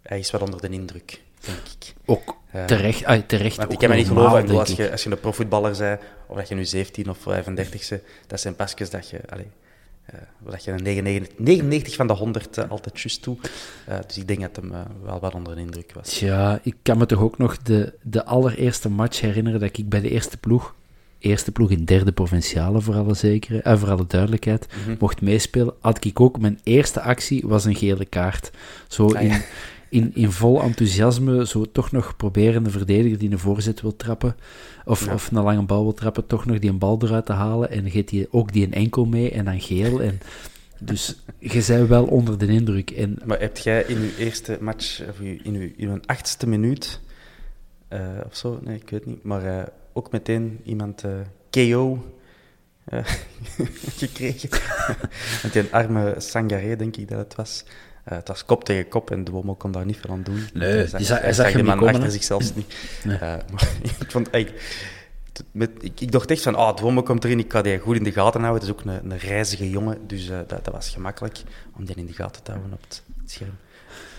hij 0.01 0.19
is 0.19 0.31
wel 0.31 0.41
onder 0.41 0.61
de 0.61 0.69
indruk, 0.69 1.21
denk 1.39 1.59
ik. 1.79 1.93
Ook 2.05 2.35
terecht. 2.65 3.01
Uh, 3.01 3.17
terecht 3.27 3.55
want 3.55 3.71
ik 3.71 3.77
kan 3.77 3.89
me 3.89 3.95
niet 3.95 4.07
geloven, 4.07 4.41
bedoel, 4.41 4.59
als, 4.59 4.71
je, 4.71 4.91
als 4.91 5.03
je 5.03 5.11
een 5.11 5.19
profvoetballer 5.19 5.77
bent, 5.77 6.01
of 6.27 6.37
dat 6.37 6.47
je 6.47 6.55
nu 6.55 6.65
17 6.65 7.09
of 7.09 7.17
35 7.17 7.89
bent, 7.89 8.01
dat 8.27 8.39
zijn 8.39 8.55
pasjes 8.55 8.89
dat 8.89 9.09
je... 9.09 9.19
Allee, 9.29 9.47
uh, 10.13 10.19
dat 10.51 10.63
je 10.63 10.71
een 10.71 10.83
99, 10.83 11.37
99 11.37 11.95
van 11.95 12.07
de 12.07 12.13
100 12.13 12.57
uh, 12.57 12.69
altijd 12.69 12.99
juist 12.99 13.21
toe. 13.21 13.37
Uh, 13.89 13.97
dus 14.07 14.17
ik 14.17 14.27
denk 14.27 14.41
dat 14.41 14.55
hem 14.55 14.71
wel 15.03 15.19
wat 15.19 15.33
onder 15.33 15.55
de 15.55 15.61
indruk 15.61 15.93
was. 15.93 16.19
Ja, 16.19 16.59
ik 16.63 16.75
kan 16.81 16.97
me 16.97 17.05
toch 17.05 17.19
ook 17.19 17.37
nog 17.37 17.57
de, 17.57 17.93
de 18.01 18.25
allereerste 18.25 18.89
match 18.89 19.21
herinneren 19.21 19.59
dat 19.59 19.77
ik 19.77 19.89
bij 19.89 20.01
de 20.01 20.09
eerste 20.09 20.37
ploeg 20.37 20.75
eerste 21.21 21.51
ploeg 21.51 21.69
in 21.69 21.85
derde 21.85 22.11
provinciale, 22.11 22.81
voor 22.81 22.95
alle, 22.95 23.13
zekere, 23.13 23.61
eh, 23.61 23.77
voor 23.77 23.89
alle 23.91 24.05
duidelijkheid, 24.07 24.67
Mhm. 24.85 24.95
mocht 24.99 25.21
meespelen, 25.21 25.73
had 25.79 26.05
ik 26.05 26.19
ook, 26.19 26.39
mijn 26.39 26.59
eerste 26.63 27.01
actie 27.01 27.43
was 27.45 27.65
een 27.65 27.75
gele 27.75 28.05
kaart. 28.05 28.51
Zo 28.87 29.07
Ah, 29.13 29.21
in, 29.21 29.27
ja. 29.29 29.41
in, 29.89 30.11
in 30.15 30.31
vol 30.31 30.61
enthousiasme, 30.61 31.47
zo 31.47 31.65
toch 31.71 31.91
nog 31.91 32.15
proberen 32.17 32.63
de 32.63 32.69
verdediger 32.69 33.17
die 33.17 33.31
een 33.31 33.39
voorzet 33.39 33.81
wil 33.81 33.95
trappen, 33.95 34.35
of, 34.85 35.05
Ja. 35.05 35.13
of 35.13 35.31
een 35.31 35.43
lange 35.43 35.61
bal 35.65 35.83
wil 35.83 35.93
trappen, 35.93 36.27
toch 36.27 36.45
nog 36.45 36.59
die 36.59 36.69
een 36.69 36.77
bal 36.77 36.99
eruit 37.01 37.25
te 37.25 37.33
halen, 37.33 37.71
en 37.71 37.81
dan 37.81 37.91
geeft 37.91 38.11
hij 38.11 38.27
ook 38.31 38.53
die 38.53 38.65
een 38.65 38.73
enkel 38.73 39.05
mee, 39.05 39.31
en 39.31 39.45
dan 39.45 39.61
geel, 39.61 40.01
en... 40.01 40.19
Dus 40.83 41.15
je 41.39 41.63
bent 41.67 41.87
wel 41.87 42.05
onder 42.05 42.37
de 42.37 42.47
indruk. 42.47 42.91
En 42.91 43.17
Maar 43.25 43.39
heb 43.39 43.57
jij 43.57 43.83
in 43.87 43.97
uw 43.97 44.09
eerste 44.17 44.57
match, 44.61 45.01
of 45.09 45.19
in 45.19 45.55
uw, 45.55 45.69
in 45.75 45.89
uw 45.89 45.99
achtste 46.05 46.47
minuut, 46.47 46.99
eh, 47.87 47.99
of 48.25 48.35
zo, 48.35 48.59
nee, 48.63 48.75
ik 48.75 48.89
weet 48.89 49.05
niet, 49.05 49.23
maar 49.23 49.45
eh, 49.59 49.63
ook 49.93 50.11
meteen 50.11 50.59
iemand 50.63 51.03
eh, 51.03 51.11
KO 51.49 52.15
eh, 52.83 53.05
gekregen? 54.01 54.49
Met 55.43 55.53
die 55.53 55.63
arme 55.71 56.15
Sangaré, 56.17 56.75
denk 56.75 56.97
ik 56.97 57.09
dat 57.09 57.17
het 57.17 57.35
was. 57.35 57.63
Eh, 58.03 58.17
het 58.17 58.27
was 58.27 58.45
kop 58.45 58.63
tegen 58.63 58.87
kop 58.87 59.11
en 59.11 59.23
de 59.23 59.31
Womo 59.31 59.55
kon 59.55 59.71
daar 59.71 59.85
niet 59.85 59.97
veel 59.97 60.09
aan 60.09 60.23
doen. 60.23 60.47
Nee, 60.53 60.87
hij 60.87 61.03
zag, 61.03 61.21
hij 61.21 61.33
zag 61.33 61.51
de 61.51 61.63
man 61.63 61.77
komen, 61.77 61.87
achter 61.93 62.03
hè? 62.03 62.11
zich 62.11 62.23
zelfs 62.23 62.55
niet. 62.55 62.75
Nee. 63.03 63.17
Maar 63.17 63.43
ik 63.99 64.11
vond 64.11 64.31
t- 65.31 65.43
Met, 65.51 65.71
ik, 65.79 66.01
ik 66.01 66.11
dacht 66.11 66.31
echt 66.31 66.41
van, 66.41 66.55
ah, 66.55 66.75
de 66.75 66.81
Womo 66.81 67.03
komt 67.03 67.23
erin, 67.23 67.39
ik 67.39 67.51
ga 67.51 67.61
die 67.61 67.79
goed 67.79 67.95
in 67.95 68.03
de 68.03 68.11
gaten 68.11 68.41
houden. 68.41 68.61
Het 68.67 68.69
is 68.69 68.79
ook 68.79 68.91
een, 68.91 69.11
een 69.11 69.17
reizige 69.17 69.69
jongen, 69.69 70.07
dus 70.07 70.29
eh, 70.29 70.37
dat, 70.47 70.65
dat 70.65 70.73
was 70.73 70.89
gemakkelijk 70.89 71.41
om 71.77 71.85
die 71.85 71.95
in 71.95 72.05
de 72.05 72.13
gaten 72.13 72.43
te 72.43 72.51
houden 72.51 72.73
op 72.73 72.81
het 72.81 73.01
scherm. 73.25 73.57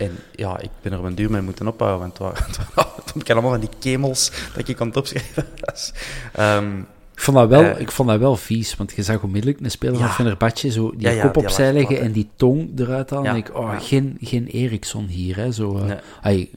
En 0.03 0.19
ja, 0.35 0.61
ik 0.61 0.71
ben 0.83 0.93
er 0.93 0.99
op 0.99 1.05
een 1.05 1.15
duur 1.15 1.31
mee 1.31 1.41
moeten 1.41 1.67
ophouden, 1.69 2.01
want 2.01 2.37
het 2.37 2.59
waren, 2.75 2.93
het 3.15 3.31
allemaal 3.31 3.51
van 3.51 3.61
die 3.61 3.69
kemels 3.79 4.33
dat 4.57 4.69
ik 4.69 4.81
aan 4.81 4.87
het 4.87 4.97
opschrijven 4.97 5.47
was. 5.61 5.93
Ehm, 6.33 6.79
Ik 7.15 7.21
vond, 7.21 7.37
dat 7.37 7.49
wel, 7.49 7.63
Eh, 7.63 7.81
ik 7.81 7.91
vond 7.91 8.09
dat 8.09 8.19
wel 8.19 8.37
vies, 8.37 8.77
want 8.77 8.93
je 8.97 9.03
zag 9.03 9.23
onmiddellijk 9.23 9.61
een 9.61 9.71
speler 9.71 9.99
Ja. 9.99 10.07
van 10.07 10.15
Fenerbahce 10.15 10.71
zo 10.71 10.91
die 10.91 11.01
Ja, 11.01 11.11
ja, 11.11 11.23
kop 11.23 11.37
opzij 11.37 11.73
leggen 11.73 12.01
en 12.01 12.13
die 12.13 12.29
tong 12.37 12.79
eruit 12.81 13.11
halen. 13.11 13.31
En 13.31 13.37
ik, 13.37 13.57
oh, 13.57 13.81
geen, 13.81 14.17
geen 14.21 14.47
Eriksson 14.47 15.07
hier, 15.07 15.37
hè. 15.37 15.53
Zo, 15.53 15.73
Nee. 15.85 15.97
ai, 16.23 16.51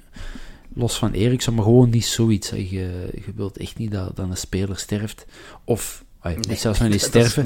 los 0.73 0.97
van 0.97 1.11
Eriksson, 1.11 1.53
maar 1.55 1.63
gewoon 1.63 1.89
niet 1.89 2.05
zoiets. 2.05 2.49
hè. 2.49 2.55
Je, 2.57 3.09
je 3.13 3.31
wilt 3.35 3.57
echt 3.57 3.77
niet 3.77 3.91
dat, 3.91 4.15
dat 4.15 4.29
een 4.29 4.37
speler 4.37 4.77
sterft. 4.77 5.25
Of, 5.63 6.03
niet 6.47 6.59
zelfs 6.59 6.79
nog 6.79 6.89
niet 6.89 7.01
sterven. 7.11 7.43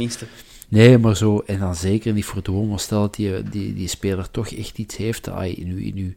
Nee, 0.69 0.97
maar 0.97 1.15
zo, 1.17 1.39
en 1.45 1.59
dan 1.59 1.75
zeker 1.75 2.13
niet 2.13 2.25
voor 2.25 2.43
Duomo, 2.43 2.77
stel 2.77 3.01
dat 3.01 3.15
die, 3.15 3.43
die, 3.43 3.73
die 3.73 3.87
speler 3.87 4.31
toch 4.31 4.49
echt 4.49 4.77
iets 4.77 4.97
heeft, 4.97 5.29
ai, 5.29 5.53
in 5.53 5.67
uw, 5.67 5.77
in 5.77 5.95
uw 5.97 6.11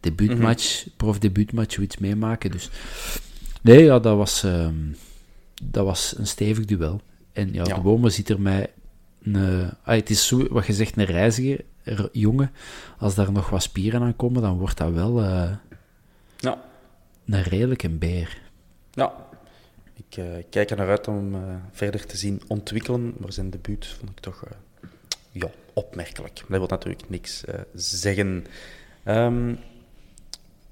debuutmatch, 0.00 0.86
prof-debuutmatch, 0.96 1.72
zoiets 1.74 1.98
meemaken. 1.98 2.50
Dus 2.50 2.70
nee, 3.60 3.84
ja, 3.84 3.98
dat 3.98 4.16
was, 4.16 4.42
ehm, 4.44 4.74
dat 5.62 5.84
was 5.84 6.14
een 6.18 6.26
stevig 6.26 6.64
duel. 6.64 7.00
En 7.32 7.52
ja, 7.52 7.64
Ja. 7.66 7.78
Duomo 7.78 8.08
ziet 8.08 8.28
er 8.28 8.40
mij, 8.40 8.70
een, 9.22 9.70
ai, 9.84 10.00
het 10.00 10.10
is 10.10 10.26
zo, 10.26 10.46
wat 10.50 10.66
je 10.66 10.72
zegt, 10.72 10.96
een 10.96 11.04
reiziger, 11.04 11.64
er- 11.82 12.08
jongen, 12.12 12.50
als 12.98 13.14
daar 13.14 13.32
nog 13.32 13.50
wat 13.50 13.62
spieren 13.62 14.02
aan 14.02 14.16
komen, 14.16 14.42
dan 14.42 14.58
wordt 14.58 14.78
dat 14.78 14.92
wel 14.92 15.22
eh, 15.22 15.50
Ja, 16.38 16.62
een 17.26 17.42
redelijke 17.42 17.88
beer. 17.88 18.38
ja. 18.92 19.21
Ik 20.08 20.16
eh, 20.16 20.24
kijk 20.50 20.70
er 20.70 20.76
naar 20.76 20.88
uit 20.88 21.08
om 21.08 21.14
hem 21.14 21.34
eh, 21.34 21.54
verder 21.72 22.06
te 22.06 22.16
zien 22.16 22.42
ontwikkelen, 22.46 23.14
maar 23.18 23.32
zijn 23.32 23.50
debuut 23.50 23.86
vond 23.86 24.10
ik 24.10 24.20
toch 24.20 24.44
eh, 24.44 24.50
ja, 25.30 25.50
opmerkelijk. 25.72 26.34
Dat 26.34 26.58
wil 26.58 26.66
natuurlijk 26.66 27.08
niks 27.08 27.44
zeggen. 27.74 28.46
Ehm, 29.04 29.54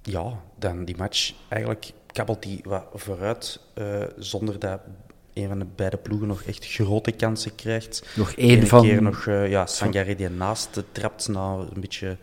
ja, 0.03 0.41
dan 0.59 0.85
die 0.85 0.97
match. 0.97 1.33
Eigenlijk 1.49 1.93
kabbelt 2.07 2.43
die 2.43 2.61
wat 2.63 2.85
vooruit, 2.95 3.61
zonder 4.19 4.59
dat 4.59 4.81
een 5.35 5.49
van 5.49 5.59
de 5.59 5.67
beide 5.75 5.97
ploegen 5.97 6.29
nog 6.29 6.43
echt 6.43 6.67
grote 6.67 7.13
kansen 7.13 7.55
krijgt. 7.55 8.07
Nog 8.17 8.33
één 8.33 8.67
van... 8.67 8.83
keer 8.83 9.03
nog 9.03 9.25
ja, 9.25 9.67
Sangare 9.67 10.17
die 10.17 10.29
naast 10.29 10.83
trapt 10.93 11.29
na 11.29 11.53
een 11.75 11.81
beetje 11.81 12.17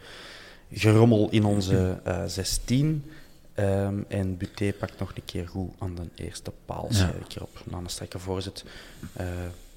gerommel 0.72 1.30
in 1.30 1.46
onze 1.46 2.00
eh 2.04 2.24
16. 2.26 3.04
Ehm, 3.58 4.02
en 4.08 4.38
Buté 4.38 4.74
pakt 4.74 5.00
nog 5.00 5.12
een 5.16 5.26
keer 5.26 5.48
goed 5.48 5.72
aan 5.80 5.96
de 5.96 6.24
eerste 6.24 6.52
paal. 6.66 6.88
Ja. 6.90 6.98
Ja. 6.98 7.06
Een 7.14 7.28
keer 7.28 7.42
op 7.42 7.60
na 7.66 7.78
een 7.78 7.90
strakke 7.90 8.20
voorzet. 8.20 8.64
Eh, 9.14 9.26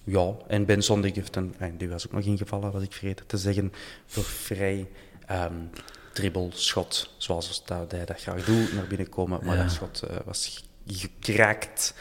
ja, 0.04 0.32
en 0.46 0.64
Ben 0.64 0.82
Zondig 0.82 1.14
heeft 1.14 1.36
een... 1.36 1.54
die 1.76 1.88
was 1.88 2.06
ook 2.06 2.12
nog 2.12 2.24
ingevallen, 2.24 2.72
was 2.72 2.82
ik 2.82 2.92
vergeten 2.92 3.26
te 3.26 3.36
zeggen. 3.38 3.72
Voor 4.06 4.22
vrij 4.24 4.88
ehm 5.26 5.54
dribbel, 6.12 6.50
schot, 6.52 7.14
zoals 7.16 7.64
dat 7.64 7.90
hij 7.90 8.04
dat 8.04 8.20
graag 8.20 8.44
doet, 8.44 8.72
naar 8.74 8.86
binnen 8.86 9.08
komen. 9.08 9.40
Maar 9.44 9.56
Ja. 9.56 9.62
dat 9.62 9.72
schot 9.72 10.02
eh, 10.02 10.16
was 10.24 10.64
gekraakt. 10.86 11.94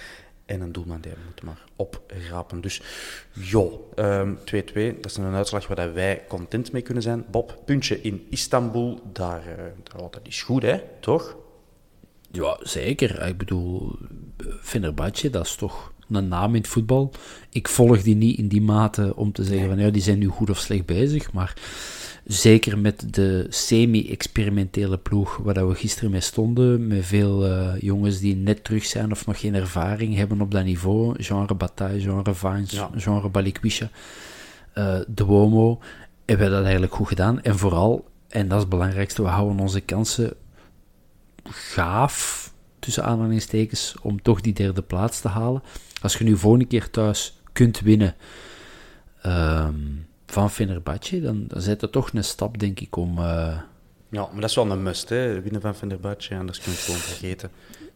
En 0.46 0.62
een 0.62 0.72
doelman 0.72 1.02
die 1.02 1.12
moet 1.26 1.44
maar 1.44 1.64
oprapen. 1.76 2.62
Dus 2.62 2.82
jo, 3.34 3.90
ehm, 3.96 4.34
2-2. 4.46 4.94
Dat 5.02 5.12
is 5.12 5.18
een 5.18 5.34
uitslag 5.34 5.68
waar 5.68 5.94
wij 5.94 6.24
content 6.28 6.72
mee 6.72 6.82
kunnen 6.82 7.04
zijn. 7.04 7.26
Bob, 7.32 7.62
puntje 7.66 8.02
in 8.02 8.28
Istanbul. 8.30 9.02
Daar, 9.14 9.42
eh 9.48 9.64
daar, 9.84 10.02
dat 10.12 10.20
is 10.24 10.42
goed, 10.44 10.62
hè? 10.62 10.82
Toch? 11.00 11.36
Ja, 12.32 12.58
zeker. 12.62 13.28
Ik 13.28 13.38
bedoel, 13.38 13.96
Fenerbahce, 14.62 15.30
dat 15.30 15.46
is 15.46 15.56
toch 15.56 15.92
een 16.10 16.28
naam 16.28 16.56
in 16.56 16.62
het 16.62 16.70
voetbal. 16.70 17.12
Ik 17.50 17.68
volg 17.68 18.02
die 18.02 18.16
niet 18.16 18.38
in 18.38 18.48
die 18.48 18.62
mate 18.62 19.16
om 19.16 19.32
te 19.32 19.44
zeggen 19.44 19.68
van 19.70 19.80
ja, 19.80 19.90
die 19.90 20.02
zijn 20.02 20.20
nu 20.20 20.28
goed 20.28 20.50
of 20.50 20.58
slecht 20.58 20.86
bezig, 20.86 21.32
maar 21.34 21.54
zeker 22.26 22.78
met 22.80 23.14
de 23.14 23.46
semi-experimentele 23.50 24.98
ploeg 24.98 25.38
waar 25.38 25.54
dat 25.54 25.68
we 25.68 25.76
gisteren 25.76 26.12
mee 26.12 26.22
stonden, 26.22 26.88
met 26.88 27.06
veel 27.06 27.46
eh, 27.46 27.74
jongens 27.80 28.20
die 28.20 28.36
net 28.36 28.64
terug 28.64 28.86
zijn 28.86 29.12
of 29.12 29.26
nog 29.26 29.40
geen 29.40 29.56
ervaring 29.56 30.16
hebben 30.16 30.42
op 30.42 30.52
dat 30.52 30.64
niveau, 30.64 31.24
genre 31.24 31.54
Bataille, 31.56 32.02
genre 32.02 32.34
Vines, 32.34 32.72
Ja. 32.72 32.90
genre 32.96 33.30
Balikwisha, 33.30 33.90
de 35.08 35.26
Womo, 35.26 35.80
hebben 36.26 36.46
we 36.48 36.52
dat 36.54 36.64
eigenlijk 36.64 36.94
goed 36.94 37.08
gedaan. 37.08 37.42
En 37.42 37.58
vooral, 37.58 38.06
en 38.28 38.48
dat 38.48 38.56
is 38.56 38.62
het 38.62 38.70
belangrijkste, 38.70 39.22
we 39.22 39.28
houden 39.28 39.60
onze 39.60 39.82
kansen 39.82 40.34
gaaf, 41.52 42.52
tussen 42.80 43.04
aanhalingstekens, 43.04 43.96
om 44.02 44.22
toch 44.22 44.42
die 44.42 44.54
derde 44.54 44.82
plaats 44.82 45.20
te 45.22 45.28
halen. 45.28 45.64
Als 46.02 46.18
je 46.18 46.24
nu 46.24 46.38
volgende 46.38 46.66
keer 46.66 46.90
thuis 46.90 47.42
kunt 47.54 47.80
winnen 47.80 48.16
ehm, 49.22 49.76
van 50.26 50.52
Fenerbahce, 50.52 51.22
dan, 51.22 51.44
dan 51.48 51.62
zet 51.62 51.82
het 51.82 51.92
toch 51.92 52.10
een 52.14 52.24
stap, 52.24 52.60
denk 52.60 52.80
ik, 52.80 52.96
om... 52.96 53.18
eh, 53.18 53.58
Ja, 54.10 54.28
maar 54.32 54.42
dat 54.42 54.50
is 54.50 54.56
wel 54.56 54.72
een 54.72 54.84
must, 54.84 55.10
hè? 55.10 55.42
Winnen 55.42 55.62
van 55.62 55.76
Fenerbahce, 55.76 56.36
anders 56.38 56.60
kun 56.60 56.72
je 56.72 56.78
het 56.78 56.86
gewoon 56.86 57.00
vergeten. 57.02 57.50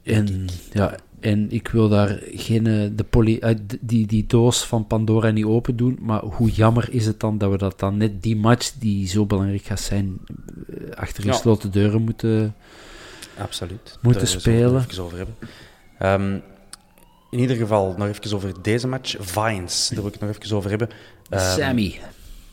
en, 0.04 0.48
ja, 0.72 0.96
en 1.20 1.52
ik 1.52 1.68
wil 1.68 1.90
daar 1.90 2.20
geen... 2.34 2.68
eh, 2.68 2.90
de 2.96 3.04
poly, 3.04 3.38
eh, 3.38 3.56
die, 3.82 4.08
die 4.08 4.26
doos 4.28 4.66
van 4.66 4.88
Pandora 4.88 5.30
niet 5.30 5.46
open 5.46 5.76
doen, 5.76 5.98
maar 6.02 6.22
hoe 6.24 6.50
jammer 6.52 6.88
is 6.94 7.06
het 7.06 7.20
dan 7.20 7.38
dat 7.38 7.52
we 7.52 7.58
dat 7.58 7.80
dan 7.80 7.98
net 7.98 8.24
die 8.24 8.36
match, 8.36 8.72
die 8.80 9.08
zo 9.08 9.26
belangrijk 9.26 9.64
gaat 9.64 9.80
zijn, 9.80 10.18
achter 10.94 11.26
Ja. 11.26 11.32
gesloten 11.34 11.72
deuren 11.72 12.02
moeten... 12.02 12.56
Absoluut. 13.38 13.98
Moeten 14.02 14.22
Daar 14.22 14.40
spelen. 14.40 14.86
even 14.90 15.04
over 15.04 15.18
hebben. 15.18 15.36
Ehm, 16.00 16.40
in 17.32 17.40
ieder 17.40 17.56
geval, 17.56 17.96
nog 17.98 18.08
even 18.08 18.36
over 18.36 18.62
deze 18.62 18.88
match. 18.88 19.16
Vines, 19.20 19.88
daar 19.88 20.00
wil 20.00 20.08
ik 20.08 20.20
het 20.20 20.22
nog 20.22 20.38
even 20.38 20.58
over 20.58 20.70
hebben. 20.70 20.90
Ehm, 21.30 21.60
Sammy. 21.60 22.00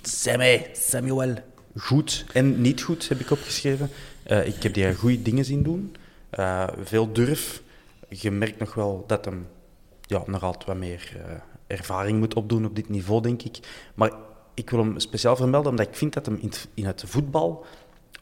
Sammy, 0.02 0.70
Samuel. 0.72 1.34
Goed 1.76 2.24
en 2.32 2.60
niet 2.60 2.82
goed 2.82 3.08
heb 3.08 3.20
ik 3.20 3.30
opgeschreven. 3.30 3.90
Eh, 4.22 4.46
ik 4.46 4.62
heb 4.62 4.74
die 4.74 4.94
goede 4.94 5.22
dingen 5.22 5.44
zien 5.44 5.62
doen. 5.62 5.96
Eh, 6.30 6.68
veel 6.82 7.12
durf. 7.12 7.62
Je 8.08 8.30
merkt 8.30 8.58
nog 8.58 8.74
wel 8.74 9.04
dat 9.06 9.24
hem 9.24 9.46
ja, 10.00 10.22
nog 10.26 10.42
altijd 10.42 10.64
wat 10.64 10.76
meer 10.76 11.12
eh, 11.16 11.32
ervaring 11.66 12.18
moet 12.18 12.34
opdoen 12.34 12.64
op 12.64 12.76
dit 12.76 12.88
niveau, 12.88 13.22
denk 13.22 13.42
ik. 13.42 13.58
Maar 13.94 14.12
ik 14.54 14.70
wil 14.70 14.78
hem 14.78 14.98
speciaal 14.98 15.36
vermelden, 15.36 15.70
omdat 15.70 15.86
ik 15.86 15.94
vind 15.94 16.12
dat 16.12 16.26
hem 16.26 16.38
in 16.40 16.48
het, 16.48 16.68
in 16.74 16.84
het 16.84 17.02
voetbal 17.06 17.64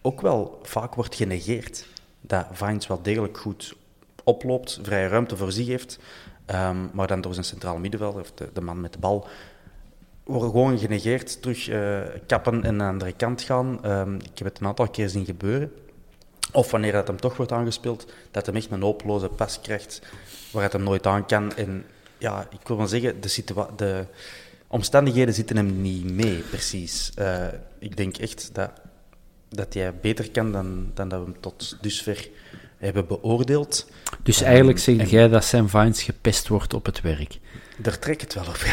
ook 0.03 0.21
wel 0.21 0.59
vaak 0.63 0.95
wordt 0.95 1.15
genegeerd. 1.15 1.87
Dat 2.29 2.47
Vines 2.53 2.87
wel 2.87 3.03
degelijk 3.03 3.39
goed 3.39 3.77
oploopt, 4.25 4.79
vrije 4.83 5.09
ruimte 5.09 5.37
voor 5.37 5.53
zich 5.53 5.67
heeft, 5.67 5.99
ehm, 6.47 6.77
maar 6.93 7.07
dan 7.07 7.21
door 7.21 7.35
zijn 7.35 7.47
centraal 7.47 7.79
middenvelder, 7.79 8.21
of 8.21 8.33
de, 8.33 8.51
de 8.53 8.61
man 8.61 8.81
met 8.81 8.93
de 8.93 8.99
bal, 8.99 9.29
worden 10.25 10.51
gewoon 10.51 10.79
genegeerd, 10.79 11.43
terug 11.43 11.69
eh, 11.69 12.01
kappen 12.27 12.65
en 12.65 12.71
aan 12.71 12.79
de 12.79 12.85
andere 12.85 13.13
kant 13.13 13.43
gaan. 13.43 13.85
Ehm, 13.85 14.15
ik 14.15 14.39
heb 14.39 14.47
het 14.47 14.61
een 14.61 14.67
aantal 14.67 14.89
keer 14.89 15.09
zien 15.09 15.25
gebeuren. 15.25 15.73
Of 16.53 16.71
wanneer 16.71 16.93
dat 16.93 17.07
hem 17.07 17.21
toch 17.21 17.37
wordt 17.37 17.53
aangespeeld, 17.53 18.13
dat 18.31 18.47
hij 18.47 18.55
echt 18.55 18.71
een 18.71 18.83
hopeloze 18.83 19.29
pas 19.29 19.61
krijgt 19.61 20.03
waar 20.53 20.63
het 20.63 20.73
hem 20.73 20.83
nooit 20.83 21.07
aan 21.07 21.27
kan. 21.27 21.55
En 21.57 21.85
ja, 22.19 22.47
ik 22.51 22.69
wil 22.69 22.77
maar 22.77 22.89
zeggen, 22.89 23.21
de, 23.21 23.45
de 23.77 24.07
omstandigheden 24.67 25.35
zitten 25.35 25.57
hem 25.57 25.81
niet 25.81 26.05
mee, 26.05 26.39
precies. 26.39 27.13
Eh, 27.15 27.47
ik 27.79 27.97
denk 27.97 28.17
echt 28.17 28.51
dat, 28.53 28.71
dat 29.51 29.75
hij 29.75 29.95
beter 30.01 30.31
kan 30.31 30.53
dan, 30.53 30.91
dan 30.95 31.09
dat 31.09 31.19
we 31.21 31.25
hem 31.31 31.41
tot 31.41 31.77
dusver 31.81 32.29
hebben 32.77 33.07
beoordeeld. 33.07 33.91
Dus 34.23 34.37
Ehm, 34.41 34.47
eigenlijk 34.49 34.79
zeg 34.79 34.99
en- 34.99 35.09
jij 35.09 35.29
dat 35.29 35.45
Sam 35.45 35.69
Vines 35.69 36.03
gepest 36.03 36.49
wordt 36.49 36.75
op 36.75 36.87
het 36.87 37.01
werk. 37.01 37.39
Daar 37.77 37.99
trek 37.99 38.21
het 38.21 38.35
wel 38.35 38.45
op. 38.45 38.57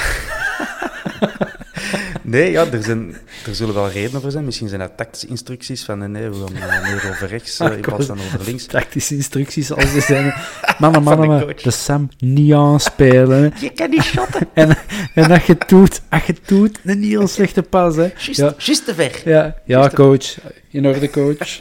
Nee, 2.26 2.52
ja, 2.52 2.66
er, 2.72 2.84
zijn, 2.84 3.16
er 3.46 3.56
zullen 3.56 3.74
wel 3.74 3.90
redenen 3.90 4.22
voor 4.22 4.32
zijn. 4.32 4.46
Misschien 4.46 4.68
zijn 4.68 4.80
dat 4.80 4.92
tactische 4.98 5.28
instructies 5.28 5.84
van 5.84 6.00
nee, 6.00 6.08
nee 6.08 6.30
we 6.30 6.46
gaan 6.56 6.84
eh, 6.84 6.92
meer 6.92 7.10
over 7.10 7.28
rechts 7.28 7.60
uh, 7.60 7.72
in 7.72 7.82
plaats 7.82 8.06
van 8.06 8.20
over 8.20 8.46
links. 8.46 8.66
Tactische 8.66 9.16
instructies 9.16 9.72
als 9.72 9.92
ze 9.92 10.02
zijn. 10.02 10.34
Mannen, 10.80 11.04
de 11.04 11.10
mannen, 11.10 11.40
coach. 11.42 11.62
de 11.62 11.72
Sam 11.72 12.10
niet 12.18 12.54
aanspelen. 12.54 13.54
Je 13.60 13.70
kan 13.70 13.90
niet 13.90 14.04
shotten. 14.04 14.48
En, 14.54 14.78
en 15.14 15.30
dat 15.30 15.46
je 15.46 15.58
doet, 15.68 16.02
als 16.10 16.24
je 16.24 16.36
doet, 16.46 16.80
een 16.84 17.04
heel 17.04 17.28
slechte 17.28 17.62
pas, 17.64 17.96
hè. 17.96 18.12
Juist, 18.18 18.38
Ja, 18.38 18.52
te 18.86 18.94
ver. 18.96 19.22
ja, 19.26 19.56
ja 19.66 19.90
coach. 19.90 20.38
In 20.70 20.88
orde, 20.88 21.10
coach. 21.10 21.60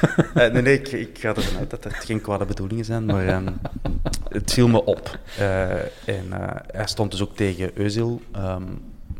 Eh, 0.34 0.52
nee, 0.52 0.62
nee, 0.62 0.74
ik, 0.74 0.88
ik 0.92 1.18
ga 1.18 1.28
ervan 1.28 1.58
uit 1.58 1.70
dat 1.70 1.84
het 1.84 1.94
geen 1.94 2.20
kwade 2.20 2.44
bedoelingen 2.44 2.84
zijn, 2.84 3.04
maar 3.04 3.26
ehm, 3.26 3.46
het 4.28 4.52
viel 4.52 4.68
me 4.68 4.84
op. 4.84 5.18
Eh, 5.38 5.70
en 6.04 6.26
eh, 6.30 6.56
hij 6.66 6.86
stond 6.86 7.10
dus 7.10 7.22
ook 7.22 7.36
tegen 7.36 7.70
Özil, 7.70 8.20
ehm, 8.32 8.62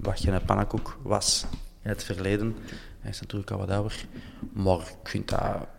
wat 0.02 0.20
geen 0.20 0.44
pannenkoek 0.44 0.98
was 1.02 1.46
in 1.82 1.90
het 1.90 2.04
verleden. 2.04 2.56
Hij 3.00 3.10
is 3.10 3.20
natuurlijk 3.20 3.50
al 3.50 3.58
wat 3.58 3.70
ouder. 3.70 4.04
Maar. 4.52 4.94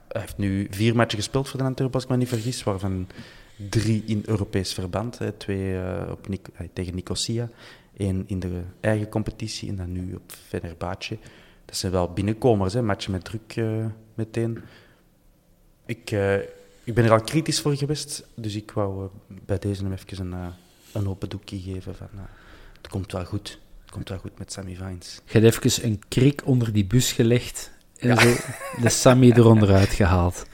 Hij 0.07 0.21
heeft 0.21 0.37
nu 0.37 0.67
vier 0.69 0.95
matchen 0.95 1.17
gespeeld 1.17 1.49
voor 1.49 1.59
de 1.59 1.65
Antwerpen, 1.65 1.95
als 1.95 2.03
ik 2.03 2.09
me 2.09 2.17
niet 2.17 2.27
vergis, 2.27 2.63
waarvan 2.63 3.07
drie 3.69 4.03
in 4.05 4.23
Europees 4.25 4.73
verband. 4.73 5.17
Hè. 5.17 5.31
Twee 5.31 5.81
eh, 5.81 6.11
op 6.11 6.27
eh, 6.29 6.67
tegen 6.73 6.95
Nicosia, 6.95 7.49
één 7.97 8.23
in 8.27 8.39
de 8.39 8.61
eigen 8.79 9.09
competitie 9.09 9.69
en 9.69 9.75
dan 9.75 9.91
nu 9.91 10.15
op 10.15 10.31
Fenerbahce. 10.31 11.17
Dat 11.65 11.75
zijn 11.75 11.91
wel 11.91 12.13
binnenkomers, 12.13 12.73
hè. 12.73 12.81
matchen 12.81 13.11
met 13.11 13.23
druk 13.23 13.55
eh, 13.55 13.85
meteen. 14.13 14.59
Ik, 15.85 16.11
ik 16.83 16.93
ben 16.93 17.05
er 17.05 17.11
al 17.11 17.21
kritisch 17.21 17.61
voor 17.61 17.75
geweest, 17.75 18.27
dus 18.35 18.55
ik 18.55 18.71
wou 18.71 19.09
bij 19.45 19.59
deze 19.59 19.83
hem 19.83 19.91
even 19.91 20.31
een, 20.31 20.53
een 20.93 21.07
open 21.07 21.29
doekje 21.29 21.59
geven 21.59 21.95
van... 21.95 22.07
het 22.77 22.87
komt 22.87 23.11
wel 23.11 23.25
goed. 23.25 23.59
Komt 23.91 24.09
wel 24.09 24.17
goed 24.17 24.37
met 24.37 24.51
Sammy 24.51 24.75
Vines. 24.75 25.21
Je 25.25 25.39
hebt 25.39 25.65
even 25.65 25.85
een 25.85 26.01
krik 26.07 26.41
onder 26.45 26.73
die 26.73 26.85
bus 26.85 27.11
gelegd 27.11 27.71
en 27.97 28.17
zo 28.17 28.33
de 28.81 28.89
Sammy 28.89 29.31
eronder 29.35 29.73
uitgehaald. 29.73 30.45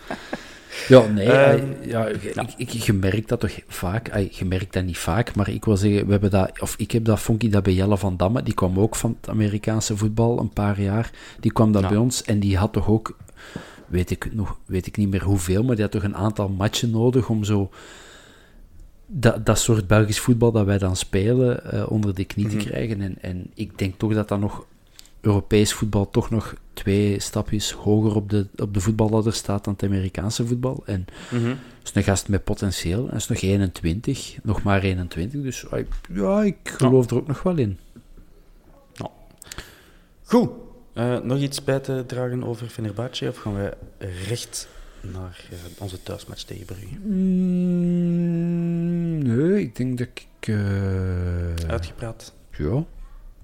Ja, 0.88 1.08
nee, 1.08 1.32
Ehm, 1.32 1.72
eh, 1.82 1.90
ja, 1.90 2.06
ik, 2.06 2.54
ik, 2.58 2.70
je 2.70 2.94
merkt 2.94 3.30
dat 3.30 3.40
toch 3.40 3.60
vaak. 3.68 4.18
Je 4.32 4.46
merkt 4.46 4.74
dat 4.74 4.84
niet 4.84 4.98
vaak, 4.98 5.36
maar 5.36 5.50
ik 5.50 5.66
wil 5.66 5.78
zeggen, 5.78 6.06
we 6.06 6.12
hebben 6.12 6.32
dat, 6.32 6.62
of 6.62 6.76
ik 6.78 6.92
heb 6.92 7.06
dat, 7.06 7.28
ik 7.38 7.52
dat 7.52 7.64
bij 7.64 7.74
Jelle 7.74 7.98
van 7.98 8.18
Damme, 8.18 8.44
die 8.44 8.54
kwam 8.54 8.80
ook 8.80 8.96
van 8.96 9.18
het 9.22 9.30
Amerikaanse 9.30 9.98
voetbal 9.98 10.40
een 10.40 10.54
paar 10.54 10.82
jaar. 10.82 11.12
Die 11.40 11.52
kwam 11.52 11.72
dat 11.72 11.88
bij 11.88 11.98
ons 11.98 12.24
en 12.24 12.40
die 12.40 12.58
had 12.58 12.74
toch 12.74 12.88
ook, 12.88 13.18
weet 13.88 14.10
ik, 14.10 14.34
nog, 14.34 14.58
weet 14.66 14.88
ik 14.88 14.98
niet 14.98 15.10
meer 15.10 15.24
hoeveel, 15.24 15.64
maar 15.64 15.76
die 15.76 15.84
had 15.84 15.94
toch 15.94 16.04
een 16.04 16.16
aantal 16.16 16.50
matchen 16.50 16.90
nodig 16.90 17.30
om 17.30 17.44
zo 17.44 17.70
dat, 19.08 19.45
dat 19.45 19.60
soort 19.60 19.88
Belgisch 19.88 20.20
voetbal 20.20 20.51
dat 20.51 20.66
wij 20.66 20.78
dan 20.78 20.95
spelen 20.95 21.72
eh, 21.72 21.91
onder 21.91 22.16
de 22.16 22.26
knie 22.26 22.47
Mhm. 22.47 22.58
te 22.58 22.66
krijgen. 22.66 23.01
En, 23.01 23.16
en 23.22 23.47
ik 23.53 23.78
denk 23.78 23.97
toch 23.97 24.14
dat 24.14 24.28
dat 24.28 24.39
nog 24.39 24.66
Europees 25.22 25.74
voetbal 25.74 26.10
toch 26.10 26.30
nog 26.30 26.55
twee 26.74 27.20
stapjes 27.20 27.72
hoger 27.72 28.16
op 28.16 28.30
de, 28.30 28.47
op 28.55 28.74
de 28.74 28.80
voetballadder 28.80 29.34
staat 29.34 29.64
dan 29.64 29.74
het 29.74 29.84
Amerikaanse 29.84 30.47
voetbal. 30.47 30.84
En 30.86 31.05
is 31.84 31.91
een 31.93 32.03
gast 32.03 32.28
met 32.30 32.43
potentieel. 32.43 33.08
Hij 33.08 33.18
is 33.18 33.28
nog 33.28 33.41
21, 33.41 34.38
nog 34.43 34.64
maar 34.64 34.82
21. 34.82 35.41
Dus 35.41 35.66
ja, 36.14 36.41
ik 36.43 36.58
geloof 36.64 37.10
er 37.10 37.16
ook 37.18 37.28
nog 37.28 37.43
wel 37.43 37.58
in. 37.58 37.78
Goed. 40.24 40.49
Eh, 40.93 41.20
nog 41.20 41.39
iets 41.39 41.64
bij 41.64 41.80
te 41.80 42.03
dragen 42.08 42.43
over 42.43 42.68
Fenerbahce, 42.68 43.28
of 43.28 43.38
gaan 43.38 43.55
we 43.55 43.74
recht 44.28 44.68
naar 45.01 45.45
eh, 45.51 45.58
onze 45.78 46.03
thuismatch 46.03 46.43
tegen 46.43 46.66
Brugge? 46.66 46.88
Mm, 47.03 48.57
nee, 49.18 49.61
ik 49.61 49.76
denk 49.76 49.97
dat 49.97 50.07
ik... 50.07 50.28
eh, 50.47 51.70
Uitgepraat. 51.70 52.34
ja. 52.57 52.86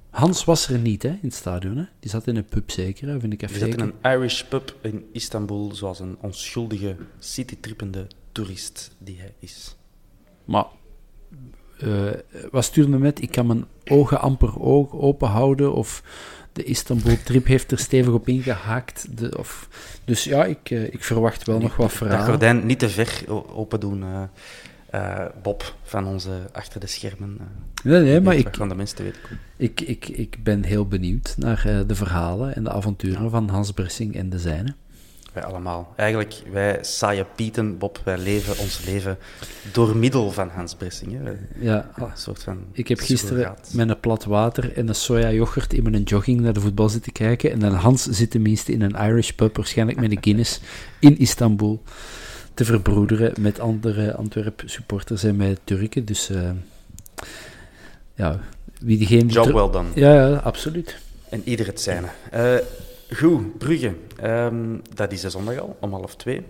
Hans 0.09 0.43
was 0.45 0.69
er 0.69 0.79
niet 0.79 1.03
hè, 1.03 1.09
in 1.09 1.17
het 1.21 1.33
stadion. 1.33 1.77
Hè? 1.77 1.83
Die 1.99 2.09
zat 2.09 2.27
in 2.27 2.35
een 2.35 2.45
pub 2.45 2.71
zeker, 2.71 3.07
hè? 3.07 3.19
vind 3.19 3.33
ik 3.33 3.39
We 3.39 3.45
even 3.47 3.59
zitten 3.59 3.79
in 3.79 3.93
een 4.03 4.11
Irish 4.11 4.41
pub 4.43 4.75
in 4.81 5.05
Istanbul, 5.11 5.71
zoals 5.75 5.99
een 5.99 6.17
onschuldige, 6.19 6.95
citytrippende 7.19 8.07
toerist 8.31 8.91
die 8.97 9.17
hij 9.19 9.33
is. 9.39 9.75
Maar 10.45 10.65
eh, 11.79 11.89
wat 12.51 12.63
stuurde 12.63 12.97
met? 12.97 13.21
Ik 13.21 13.31
kan 13.31 13.47
mijn 13.47 13.65
ogen 13.85 14.21
amper 14.21 14.59
oog 14.61 14.91
open 14.93 15.27
houden. 15.27 15.73
Of 15.73 16.03
de 16.53 16.63
Istanbul-trip 16.63 17.45
heeft 17.45 17.71
er 17.71 17.79
stevig 17.79 18.13
op 18.13 18.27
ingehaakt. 18.27 19.17
De, 19.17 19.37
of, 19.37 19.69
dus 20.05 20.23
ja, 20.23 20.45
ik, 20.45 20.69
eh, 20.69 20.83
ik 20.93 21.03
verwacht 21.03 21.45
wel 21.45 21.59
nog 21.59 21.75
wat 21.75 21.87
Dat 21.87 21.97
verhalen. 21.97 22.25
gordijn 22.25 22.65
niet 22.65 22.79
te 22.79 22.89
ver 22.89 23.23
open 23.55 23.79
doen, 23.79 24.03
eh, 24.03 24.23
eh, 24.93 25.25
Bob, 25.41 25.75
van 25.83 26.07
onze 26.07 26.29
achter 26.51 26.79
de 26.79 26.87
schermen. 26.87 27.37
eh, 27.39 27.45
Nee, 27.83 28.01
nee, 28.01 28.21
maar 28.21 28.35
ik, 28.35 28.43
wat 28.43 28.57
gaan 28.57 28.69
de 28.69 28.75
mensen 28.75 28.95
te 28.95 29.03
weten 29.03 29.21
komen. 29.21 29.39
ik, 29.57 29.81
ik, 29.81 30.07
ik 30.07 30.37
ben 30.43 30.63
heel 30.63 30.87
benieuwd 30.87 31.33
naar 31.37 31.63
eh, 31.65 31.79
de 31.87 31.95
verhalen 31.95 32.55
en 32.55 32.63
de 32.63 32.71
avonturen 32.71 33.29
van 33.29 33.49
Hans 33.49 33.71
Bressing 33.71 34.15
en 34.15 34.29
de 34.29 34.39
zijne. 34.39 34.73
Wij 35.33 35.43
allemaal. 35.43 35.93
Eigenlijk, 35.95 36.33
wij 36.51 36.77
saaie 36.81 37.25
pieten, 37.35 37.77
Bob, 37.77 38.01
wij 38.03 38.17
leven 38.17 38.57
ons 38.57 38.85
leven 38.85 39.17
door 39.71 39.95
middel 39.97 40.31
van 40.31 40.49
Hans 40.49 40.75
Bressing. 40.75 41.11
Hè. 41.11 41.23
Wij- 41.23 41.39
Ja, 41.59 41.89
Een 41.97 42.05
soort 42.13 42.43
van 42.43 42.57
ik 42.71 42.87
heb 42.87 42.99
gisteren 42.99 43.55
met 43.73 43.89
een 43.89 43.99
plat 43.99 44.23
water 44.23 44.77
en 44.77 44.87
een 44.87 44.95
soja 44.95 45.31
yoghurt 45.31 45.73
in 45.73 45.83
mijn 45.83 46.03
jogging 46.03 46.41
naar 46.41 46.53
de 46.53 46.59
voetbal 46.59 46.89
zitten 46.89 47.11
kijken. 47.11 47.51
En 47.51 47.59
dan 47.59 47.73
Hans 47.73 48.03
zit 48.03 48.31
tenminste 48.31 48.71
in 48.71 48.81
een 48.81 48.95
Irish 48.95 49.29
pub, 49.31 49.55
waarschijnlijk 49.55 49.99
met 49.99 50.11
een 50.11 50.17
Guinness, 50.21 50.59
in 50.99 51.17
Istanbul. 51.17 51.81
Te 52.53 52.65
verbroederen 52.65 53.33
met 53.39 53.59
andere 53.59 54.15
Antwerp 54.15 54.61
supporters 54.65 55.23
en 55.23 55.35
met 55.35 55.59
Turken. 55.63 56.05
Dus 56.05 56.29
eh, 56.29 56.49
ja, 58.15 58.39
wie 58.79 58.97
diegene... 58.97 59.23
die 59.23 59.31
Job 59.31 59.45
well 59.45 59.69
done. 59.69 59.87
Ja, 59.95 60.27
ja, 60.27 60.35
absoluut. 60.35 60.97
En 61.29 61.41
ieder 61.43 61.65
het 61.65 61.81
zijne. 61.81 62.07
Eh, 62.31 62.55
goed, 63.09 63.57
Brugge. 63.57 63.93
Ehm, 64.15 64.77
dat 64.93 65.11
is 65.11 65.21
de 65.21 65.29
zondag 65.29 65.57
al, 65.57 65.77
om 65.79 65.93
half 65.93 66.15
twee. 66.15 66.41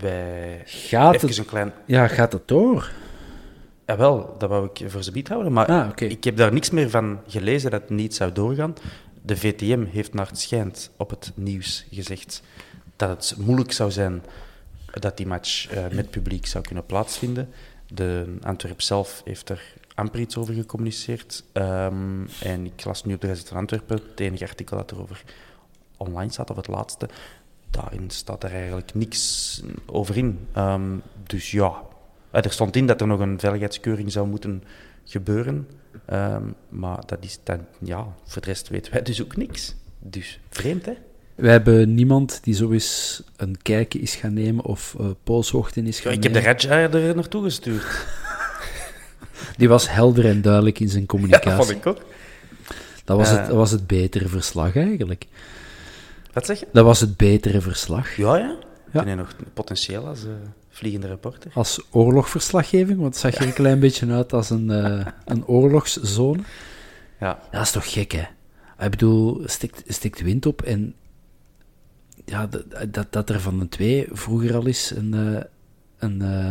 Wij... 0.00 0.62
Gaat 0.64 1.14
Even 1.14 1.28
het, 1.28 1.38
een 1.38 1.44
klein... 1.44 1.72
ja, 1.86 2.06
gaat 2.06 2.32
het 2.32 2.48
door? 2.48 2.90
Jawel, 3.86 4.34
dat 4.38 4.48
wou 4.48 4.68
ik 4.72 4.90
voor 4.90 5.02
ze 5.02 5.12
bied 5.12 5.28
houden, 5.28 5.52
maar 5.52 5.66
Ah, 5.66 5.90
ik 5.96 6.24
heb 6.24 6.36
daar 6.36 6.52
niks 6.52 6.70
meer 6.70 6.90
van 6.90 7.20
gelezen 7.26 7.70
dat 7.70 7.80
het 7.80 7.90
niet 7.90 8.14
zou 8.14 8.32
doorgaan. 8.32 8.74
De 9.22 9.36
VTM 9.36 9.84
heeft 9.84 10.14
naar 10.14 10.26
het 10.26 10.38
schijnt 10.38 10.90
op 10.96 11.10
het 11.10 11.32
nieuws 11.34 11.86
gezegd 11.90 12.42
dat 12.96 13.08
het 13.08 13.34
moeilijk 13.38 13.72
zou 13.72 13.90
zijn 13.90 14.22
dat 14.92 15.16
die 15.16 15.26
match 15.26 15.68
eh, 15.68 15.84
met 15.92 16.10
publiek 16.10 16.46
zou 16.46 16.64
kunnen 16.64 16.86
plaatsvinden. 16.86 17.48
De 17.86 18.36
Antwerp 18.42 18.80
zelf 18.80 19.22
heeft 19.24 19.48
er 19.48 19.62
amper 19.94 20.20
iets 20.20 20.36
over 20.36 20.54
gecommuniceerd. 20.54 21.44
Ehm, 21.52 22.26
en 22.42 22.66
ik 22.66 22.84
las 22.84 23.04
nu 23.04 23.14
op 23.14 23.20
de 23.20 23.26
Gazet 23.26 23.48
van 23.48 23.56
Antwerpen 23.56 23.96
het 24.10 24.20
enige 24.20 24.44
artikel 24.44 24.76
dat 24.76 24.90
erover 24.90 25.22
online 25.96 26.32
staat, 26.32 26.50
of 26.50 26.56
het 26.56 26.68
laatste. 26.68 27.08
Daarin 27.70 28.10
staat 28.10 28.44
er 28.44 28.52
eigenlijk 28.52 28.94
niks 28.94 29.62
over 29.86 30.16
in. 30.16 30.46
Ehm, 30.52 30.96
dus 31.26 31.50
ja, 31.50 31.82
Eh, 32.30 32.44
er 32.44 32.52
stond 32.52 32.76
in 32.76 32.86
dat 32.86 33.00
er 33.00 33.06
nog 33.06 33.20
een 33.20 33.38
veiligheidskeuring 33.38 34.12
zou 34.12 34.28
moeten 34.28 34.62
gebeuren. 35.04 35.68
Ehm, 36.04 36.44
maar 36.68 37.06
dat 37.06 37.18
is 37.20 37.38
dan, 37.42 37.66
ja, 37.78 38.14
voor 38.24 38.42
de 38.42 38.48
rest 38.48 38.68
weten 38.68 38.92
wij 38.92 39.02
dus 39.02 39.22
ook 39.22 39.36
niks. 39.36 39.74
Dus 39.98 40.40
vreemd, 40.48 40.86
hè? 40.86 40.94
We 41.40 41.48
hebben 41.50 41.94
niemand 41.94 42.40
die 42.42 42.54
zo 42.54 42.70
eens 42.70 43.22
een 43.36 43.56
kijkje 43.62 43.98
is 44.00 44.14
gaan 44.14 44.32
nemen 44.34 44.64
of 44.64 44.94
eh 44.98 45.06
polshoogte 45.24 45.82
is 45.82 45.96
Ja, 45.96 46.02
gaan 46.02 46.12
ik 46.12 46.22
heb 46.22 46.32
de 46.32 46.40
nemen. 46.40 46.60
Raja 46.60 46.90
er 46.90 47.14
naartoe 47.14 47.42
gestuurd. 47.42 47.84
Die 49.56 49.68
was 49.68 49.90
helder 49.90 50.26
en 50.26 50.42
duidelijk 50.42 50.80
in 50.80 50.88
zijn 50.88 51.00
Ja, 51.06 51.06
communicatie. 51.06 51.50
dat 51.50 51.66
vond 51.66 51.70
ik 51.78 51.86
ook. 51.86 51.98
Dat 53.04 53.16
was, 53.16 53.30
Eh. 53.30 53.36
het, 53.36 53.46
dat 53.46 53.56
was 53.56 53.70
het 53.70 53.86
betere 53.86 54.28
verslag 54.28 54.76
eigenlijk. 54.76 55.24
Wat 56.32 56.46
zeg 56.46 56.60
je? 56.60 56.66
Dat 56.72 56.84
was 56.84 57.00
het 57.00 57.16
betere 57.16 57.60
verslag. 57.60 58.16
Ja, 58.16 58.36
ja. 58.36 58.56
Ja. 58.92 59.00
Ben 59.02 59.08
je 59.10 59.14
nog 59.16 59.34
potentieel 59.54 60.06
als 60.06 60.24
eh, 60.24 60.30
vliegende 60.70 61.06
reporter? 61.06 61.50
Als 61.54 61.80
oorlogverslaggeving, 61.90 62.98
want 63.00 63.14
het 63.14 63.16
zag 63.22 63.34
er 63.34 63.46
een 63.46 63.52
klein 63.52 63.80
beetje 63.80 64.06
uit 64.12 64.32
als 64.32 64.50
een, 64.50 64.70
eh, 64.70 65.06
een 65.24 65.46
oorlogszone. 65.46 66.42
Ja. 67.20 67.38
Dat 67.50 67.62
is 67.62 67.70
toch 67.70 67.92
gek, 67.92 68.12
hè? 68.12 68.24
Ik 68.84 68.90
bedoel, 68.90 69.42
stikt, 69.44 69.82
stikt 69.86 70.20
wind 70.20 70.46
op 70.46 70.62
en 70.62 70.94
ja, 72.30 72.48
dat, 72.88 73.12
dat, 73.12 73.30
er 73.30 73.40
van 73.40 73.58
de 73.58 73.68
twee 73.68 74.08
vroeger 74.10 74.54
al 74.54 74.66
eens 74.66 74.90
een, 74.90 75.14
eh, 75.14 75.42
een, 75.98 76.22
eh, 76.22 76.50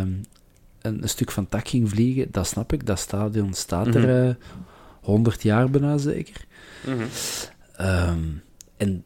een, 0.82 1.04
een 1.04 1.10
stuk 1.10 1.32
van 1.32 1.50
tak 1.50 1.68
ging 1.68 1.90
vliegen, 1.90 2.28
dat 2.32 2.48
snap 2.48 2.74
ik. 2.74 2.86
Dat 2.86 3.00
stadion 3.00 3.54
staat 3.54 3.96
er 3.96 4.28
eh 4.28 4.36
100 5.02 5.44
jaar 5.44 5.70
bijna 5.70 5.98
zeker. 5.98 6.46
Ehm, 7.76 8.24
en 8.78 9.04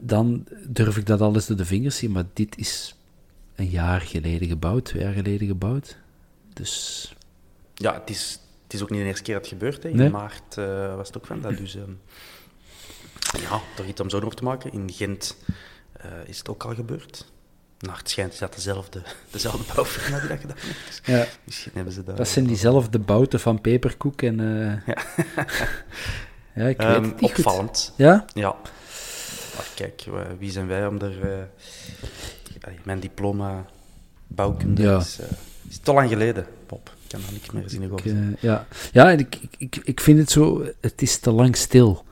dan 0.00 0.46
durf 0.66 0.96
ik 0.96 1.06
dat 1.06 1.20
alles 1.20 1.46
door 1.46 1.56
de 1.56 1.64
vingers 1.64 1.96
zien, 1.96 2.12
maar 2.12 2.24
dit 2.32 2.58
is 2.58 2.96
een 3.54 3.68
jaar 3.68 4.00
geleden 4.00 4.48
gebouwd, 4.48 4.84
twee 4.84 5.02
jaar 5.02 5.12
geleden 5.12 5.46
gebouwd. 5.46 5.96
Dus 6.52 7.14
Ja, 7.74 7.94
het 7.94 8.10
is, 8.10 8.40
het 8.62 8.74
is 8.74 8.82
ook 8.82 8.90
niet 8.90 9.00
de 9.00 9.06
eerste 9.06 9.22
keer 9.22 9.34
dat 9.34 9.44
het 9.44 9.52
gebeurt. 9.52 9.82
Hè. 9.82 9.88
In 9.88 9.96
Nee. 9.96 10.10
maart 10.10 10.54
was 10.96 11.06
het 11.06 11.16
ook 11.16 11.26
van 11.26 11.40
dat. 11.40 11.56
Dus 11.56 11.76
ehm, 11.76 11.90
ja, 13.40 13.60
toch 13.76 13.86
iets 13.86 14.00
om 14.00 14.10
zo 14.10 14.16
over 14.16 14.34
te 14.34 14.44
maken. 14.44 14.72
In 14.72 14.92
Gent 14.92 15.36
eh, 16.00 16.10
is 16.26 16.38
het 16.38 16.48
ook 16.48 16.64
al 16.64 16.74
gebeurd. 16.74 17.26
Naar 17.78 17.96
het 17.98 18.10
schijnt 18.10 18.32
is 18.32 18.38
dat 18.38 18.54
dezelfde, 18.54 19.02
dezelfde 19.30 19.74
bouwfirma 19.74 20.18
die 20.20 20.28
dat 20.28 20.38
gedaan 20.40 20.56
heeft. 20.60 20.86
Dus 20.86 21.14
ja, 21.14 21.26
misschien 21.44 21.72
hebben 21.74 21.92
ze 21.92 22.02
daar... 22.04 22.16
dat 22.16 22.28
zijn 22.28 22.46
diezelfde 22.46 22.98
bouten 22.98 23.40
van 23.40 23.60
peperkoek 23.60 24.22
en... 24.22 24.40
eh, 24.86 24.94
Ja, 26.54 26.64
ik 26.66 26.78
Ehm, 26.78 26.88
weet 27.02 27.10
het 27.10 27.20
niet 27.20 27.30
goed. 27.34 27.44
opvallend. 27.44 27.92
Ja? 27.96 28.24
Ja. 28.34 28.56
Maar 29.56 29.66
kijk, 29.74 30.04
wie 30.38 30.50
zijn 30.50 30.66
wij 30.66 30.86
om 30.86 31.00
er... 31.00 31.32
eh, 31.32 31.42
mijn 32.84 33.00
diploma 33.00 33.64
bouwkunde 34.26 34.82
Ja. 34.82 34.96
is, 34.98 35.18
is 35.68 35.78
te 35.78 35.92
lang 35.92 36.08
geleden, 36.08 36.46
Bob. 36.66 36.90
Ik 37.02 37.08
kan 37.12 37.20
daar 37.20 37.32
niks 37.32 37.50
meer 37.50 37.68
zien. 37.68 37.82
Ik, 37.82 38.04
eh, 38.04 38.42
ja, 38.42 38.66
ja 38.92 39.10
ik, 39.10 39.38
ik, 39.58 39.76
ik 39.84 40.00
vind 40.00 40.18
het 40.18 40.30
zo... 40.30 40.64
Het 40.80 41.02
is 41.02 41.18
te 41.18 41.30
lang 41.30 41.56
stil. 41.56 42.04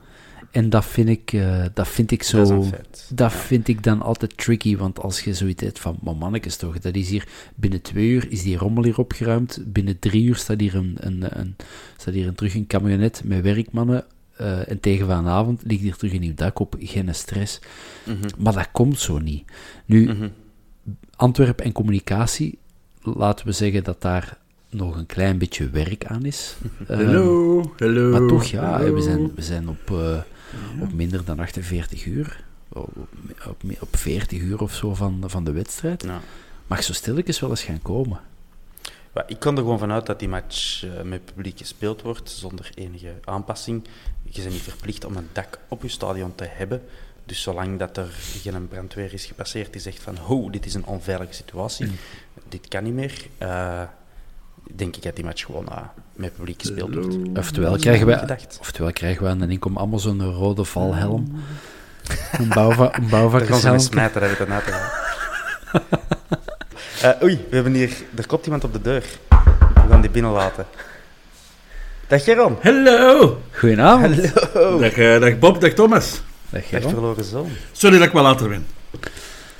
En 0.55 0.69
dat 0.69 0.85
vind 0.85 1.09
ik, 1.09 1.33
eh, 1.33 1.63
dat 1.73 1.87
vind 1.87 2.11
ik 2.11 2.23
zo... 2.23 2.65
Dat 3.09 3.33
vind 3.33 3.67
ik 3.67 3.83
dan 3.83 4.01
altijd 4.01 4.37
tricky, 4.37 4.77
want 4.77 4.99
als 4.99 5.21
je 5.21 5.33
zoiets 5.33 5.63
hebt 5.63 5.79
van, 5.79 5.97
maar 6.01 6.15
mannetjes 6.15 6.55
toch, 6.55 6.79
dat 6.79 6.95
is 6.95 7.09
hier, 7.09 7.27
binnen 7.55 7.81
twee 7.81 8.07
uur 8.07 8.31
is 8.31 8.43
die 8.43 8.57
rommel 8.57 8.83
hier 8.83 8.97
opgeruimd, 8.97 9.63
binnen 9.65 9.99
drie 9.99 10.23
uur 10.23 10.35
staat 10.35 10.59
hier, 10.59 10.75
een, 10.75 10.95
een, 10.99 11.39
een, 11.39 11.55
staat 11.97 12.13
hier 12.13 12.27
een, 12.27 12.35
terug 12.35 12.55
een 12.55 12.67
camionet 12.67 13.21
met 13.25 13.41
werkmannen, 13.41 14.05
eh, 14.37 14.69
en 14.69 14.79
tegen 14.79 15.07
vanavond 15.07 15.61
ligt 15.65 15.81
hier 15.81 15.95
terug 15.95 16.13
een 16.13 16.19
nieuw 16.19 16.33
dak 16.35 16.59
op, 16.59 16.75
geen 16.79 17.15
stress. 17.15 17.59
Mhm. 18.03 18.17
Maar 18.37 18.53
dat 18.53 18.71
komt 18.71 18.99
zo 18.99 19.19
niet. 19.19 19.43
Nu, 19.85 20.05
Mhm. 20.05 20.27
Antwerpen 21.15 21.65
en 21.65 21.71
communicatie, 21.71 22.57
laten 23.01 23.45
we 23.45 23.51
zeggen 23.51 23.83
dat 23.83 24.01
daar 24.01 24.37
nog 24.69 24.97
een 24.97 25.05
klein 25.05 25.37
beetje 25.37 25.69
werk 25.69 26.05
aan 26.05 26.25
is. 26.25 26.55
Ehm, 26.87 27.05
Hallo, 27.05 27.71
hallo. 27.77 28.11
maar 28.11 28.27
toch, 28.27 28.43
ja, 28.43 28.71
hallo. 28.71 28.93
we 28.93 29.01
zijn, 29.01 29.31
we 29.35 29.41
zijn 29.41 29.69
op, 29.69 29.89
eh, 30.51 30.81
op 30.81 30.93
minder 30.93 31.25
dan 31.25 31.39
48 31.39 32.05
uur. 32.05 32.43
Op, 32.69 32.89
op, 33.47 33.63
op 33.79 33.97
40 33.97 34.41
uur 34.41 34.61
of 34.61 34.73
zo 34.73 34.93
van, 34.93 35.23
van 35.25 35.43
de 35.43 35.51
wedstrijd. 35.51 36.03
Ja. 36.03 36.21
Mag 36.67 36.83
zo 36.83 36.93
stilletjes 36.93 37.39
wel 37.39 37.49
eens 37.49 37.63
gaan 37.63 37.81
komen. 37.81 38.19
Ik 39.27 39.39
kan 39.39 39.55
er 39.55 39.61
gewoon 39.61 39.79
vanuit 39.79 40.05
dat 40.05 40.19
die 40.19 40.29
match 40.29 40.83
eh, 40.83 41.01
met 41.01 41.25
publiek 41.25 41.57
gespeeld 41.57 42.01
wordt, 42.01 42.29
zonder 42.29 42.69
enige 42.75 43.13
aanpassing. 43.23 43.83
Je 44.23 44.41
bent 44.41 44.53
niet 44.53 44.61
verplicht 44.61 45.05
om 45.05 45.15
een 45.15 45.29
dak 45.31 45.59
op 45.67 45.81
je 45.81 45.87
stadion 45.87 46.35
te 46.35 46.45
hebben. 46.47 46.81
Dus 47.25 47.41
zolang 47.41 47.79
dat 47.79 47.97
er 47.97 48.07
geen 48.11 48.67
brandweer 48.67 49.13
is 49.13 49.25
gepasseerd 49.25 49.71
die 49.71 49.81
zegt 49.81 49.99
van 49.99 50.15
ho, 50.15 50.49
dit 50.49 50.65
is 50.65 50.73
een 50.73 50.85
onveilige 50.85 51.33
situatie, 51.33 51.91
dit 52.49 52.67
kan 52.67 52.83
niet 52.83 52.93
meer, 52.93 53.27
eh, 53.37 53.83
denk 54.75 54.95
ik 54.95 55.03
dat 55.03 55.15
die 55.15 55.25
match 55.25 55.45
gewoon 55.45 55.67
eh, 55.69 55.77
met 56.15 56.35
publiek 56.35 56.59
gespeeld 56.61 56.93
wordt. 56.95 57.15
Oftewel 57.37 57.71
Dat 57.71 57.81
krijgen, 57.81 58.17
gedacht. 58.19 58.57
oftewel 58.61 58.91
krijgen 58.91 59.23
we 59.23 59.29
aan 59.29 59.39
de 59.39 59.47
inkom 59.47 59.77
allemaal 59.77 59.99
zo'n 59.99 60.31
rode 60.33 60.63
valhelm. 60.63 61.27
Een, 62.37 62.47
bouwva 62.49 62.97
een 62.97 63.09
bouwvakkershelm. 63.09 63.79
smijten, 63.79 64.21
dat 64.21 64.29
weet 64.29 64.39
ik 64.39 64.53
uit 64.53 64.65
te 64.65 64.71
gaan. 64.71 64.89
Eh, 67.01 67.23
oei, 67.23 67.45
we 67.49 67.55
hebben 67.55 67.73
hier... 67.73 67.89
Er 68.15 68.27
klopt 68.27 68.45
iemand 68.45 68.63
op 68.63 68.73
de 68.73 68.81
deur. 68.81 69.03
We 69.29 69.89
gaan 69.89 70.01
die 70.01 70.09
binnenlaten. 70.09 70.65
Dag 72.07 72.23
Geron. 72.23 72.57
Hallo. 72.61 73.41
Goedenavond. 73.51 74.31
Hallo. 74.53 74.79
Dag, 74.79 74.91
eh, 74.91 75.19
dag 75.19 75.39
Bob, 75.39 75.61
dag 75.61 75.71
Thomas. 75.73 76.21
Dag, 76.49 76.61
Dag 76.61 76.69
Geron. 76.69 76.89
verloren 76.91 77.23
zoon. 77.23 77.49
Sorry 77.71 77.97
dat 77.97 78.07
ik 78.07 78.13
wel 78.13 78.23
later 78.23 78.49
ben. 78.49 78.65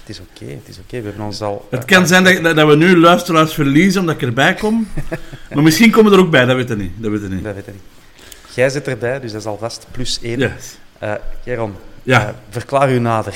Het 0.05 0.15
is 0.15 0.19
oké, 0.19 0.51
het 0.51 0.67
is 0.67 0.77
oké. 0.79 1.01
We 1.01 1.07
hebben 1.07 1.25
ons 1.25 1.41
al... 1.41 1.67
Het 1.69 1.85
kan 1.85 2.07
zijn 2.07 2.23
dat, 2.43 2.55
dat- 2.55 2.67
we 2.67 2.75
nu 2.75 2.97
luisteraars 2.97 3.53
verliezen 3.53 4.01
omdat 4.01 4.15
ik 4.15 4.21
erbij 4.21 4.53
kom. 4.53 4.87
maar 5.53 5.63
misschien 5.63 5.91
komen 5.91 6.11
we 6.11 6.17
er 6.17 6.23
ook 6.23 6.31
bij, 6.31 6.45
dat 6.45 6.55
weet 6.55 6.69
ik 6.69 6.77
niet. 6.77 6.91
Dat 6.97 7.11
weet 7.11 7.21
ik 7.23 7.29
niet. 7.29 7.43
Dat 7.43 7.53
weet 7.53 7.67
ik 7.67 7.73
niet. 7.73 7.81
Jij 8.55 8.69
zit 8.69 8.87
erbij, 8.87 9.19
dus 9.19 9.31
dat 9.31 9.41
is 9.41 9.47
alvast 9.47 9.87
plus 9.91 10.19
één. 10.21 10.39
Yes. 10.39 10.77
Eh, 10.99 11.13
Geron, 11.43 11.73
Ja, 12.03 12.27
eh, 12.27 12.33
verklaar 12.49 12.91
u 12.93 12.99
nader. 12.99 13.33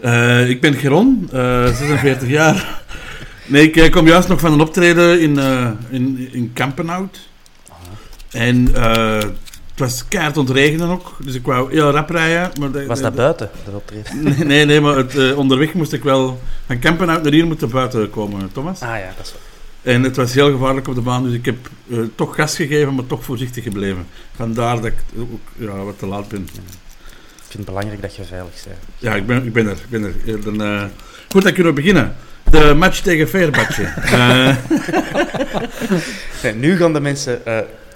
Eh, 0.00 0.48
ik 0.48 0.60
ben 0.60 0.74
Geron, 0.74 1.28
eh 1.32 1.64
46 1.74 2.28
jaar. 2.28 2.82
Nee, 3.46 3.70
ik 3.70 3.90
kom 3.92 4.06
juist 4.06 4.28
nog 4.28 4.40
van 4.40 4.52
een 4.52 4.60
optreden 4.60 5.20
in, 5.20 5.38
in, 5.90 6.28
in 6.32 6.50
Kampenhout. 6.52 7.18
En 8.30 8.68
was 9.80 10.04
keihard 10.08 10.36
ontregenen 10.36 10.88
ook, 10.88 11.16
dus 11.24 11.34
ik 11.34 11.46
wou 11.46 11.72
heel 11.72 11.90
rap 11.90 12.10
rijden. 12.10 12.50
Maar 12.60 12.70
de- 12.70 12.86
Was 12.86 12.96
de- 12.98 13.02
dat 13.04 13.14
buiten, 13.14 13.50
dat 13.64 13.74
optreden? 13.74 14.22
Nee, 14.22 14.44
nee, 14.44 14.64
nee, 14.64 14.80
maar 14.80 14.96
het, 14.96 15.16
eh, 15.18 15.38
onderweg 15.38 15.72
moest 15.74 15.92
ik 15.92 16.02
wel 16.02 16.40
van 16.66 16.78
Kampenhout 16.78 17.22
naar 17.22 17.32
hier 17.32 17.46
moeten 17.46 17.70
buiten 17.70 18.10
komen, 18.10 18.52
Thomas. 18.52 18.80
Ah 18.82 18.88
ja, 18.98 19.12
dat 19.16 19.26
is 19.26 19.32
wel... 19.32 19.40
En 19.94 20.02
het 20.02 20.16
was 20.16 20.34
heel 20.34 20.50
gevaarlijk 20.50 20.88
op 20.88 20.94
de 20.94 21.00
baan, 21.00 21.22
dus 21.24 21.32
ik 21.32 21.44
heb 21.44 21.56
eh, 21.90 21.98
toch 22.14 22.34
gas 22.34 22.56
gegeven, 22.56 22.94
maar 22.94 23.06
toch 23.06 23.24
voorzichtig 23.24 23.64
gebleven. 23.64 24.06
Vandaar 24.36 24.76
dat 24.76 24.84
ik 24.84 24.94
ook 25.18 25.40
ja, 25.56 25.76
wat 25.84 25.98
te 25.98 26.06
laat 26.06 26.28
ben. 26.28 26.40
Ik 26.42 26.50
vind 27.48 27.52
het 27.52 27.64
belangrijk 27.64 28.02
dat 28.02 28.16
je 28.16 28.24
veilig 28.24 28.50
bent. 28.64 28.76
Ja, 28.98 29.14
ik 29.14 29.26
ben, 29.26 29.44
ik 29.44 29.52
ben 29.52 29.66
er. 29.66 29.72
Ik 29.76 29.88
ben 29.88 30.02
er. 30.04 30.42
Dan, 30.44 30.62
eh, 30.62 30.84
goed, 31.28 31.42
dan 31.42 31.52
kunnen 31.52 31.74
we 31.74 31.80
beginnen. 31.80 32.14
De 32.50 32.74
match 32.76 33.00
tegen 33.00 33.28
Feerbadje. 33.28 33.84
Eh 34.12 34.56
Nee, 36.42 36.54
nu 36.54 36.76
gaan 36.76 36.92
de 36.92 37.00
mensen 37.00 37.40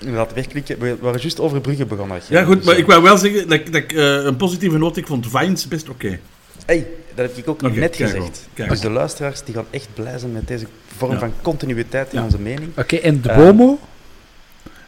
inderdaad 0.04 0.32
wegklikken. 0.34 0.78
We 0.78 0.96
waren 1.00 1.20
juist 1.20 1.40
over 1.40 1.60
Brugge 1.60 1.86
begonnen. 1.86 2.20
ja, 2.28 2.44
goed, 2.44 2.56
Dus, 2.56 2.64
maar 2.64 2.74
eh, 2.74 2.80
ik 2.80 2.86
wou 2.86 3.02
wel 3.02 3.16
zeggen 3.18 3.48
dat, 3.48 3.58
ik- 3.58 3.72
dat 3.72 3.82
ik 3.82 3.92
eh, 3.92 4.24
een 4.24 4.36
positieve 4.36 4.78
noot, 4.78 4.96
ik 4.96 5.06
vond 5.06 5.26
Vines 5.30 5.68
best 5.68 5.88
oké. 5.88 6.18
Hey, 6.66 6.86
dat 7.14 7.26
heb 7.28 7.36
ik 7.36 7.48
ook 7.48 7.62
net 7.74 7.96
gezegd. 7.96 8.48
kijk 8.54 8.68
dus 8.70 8.80
de 8.80 8.90
luisteraars 8.90 9.42
die 9.44 9.54
gaan 9.54 9.66
echt 9.70 9.88
blij 9.94 10.18
zijn 10.18 10.32
met 10.32 10.48
deze 10.48 10.66
vorm 10.96 11.12
Ja. 11.12 11.18
van 11.18 11.32
continuïteit 11.42 12.12
in 12.12 12.18
Ja. 12.18 12.24
onze 12.24 12.38
mening. 12.38 12.70
Oké, 12.76 12.96
en 12.96 13.20
de 13.20 13.28
Eh, 13.30 13.36
Bomo? 13.36 13.78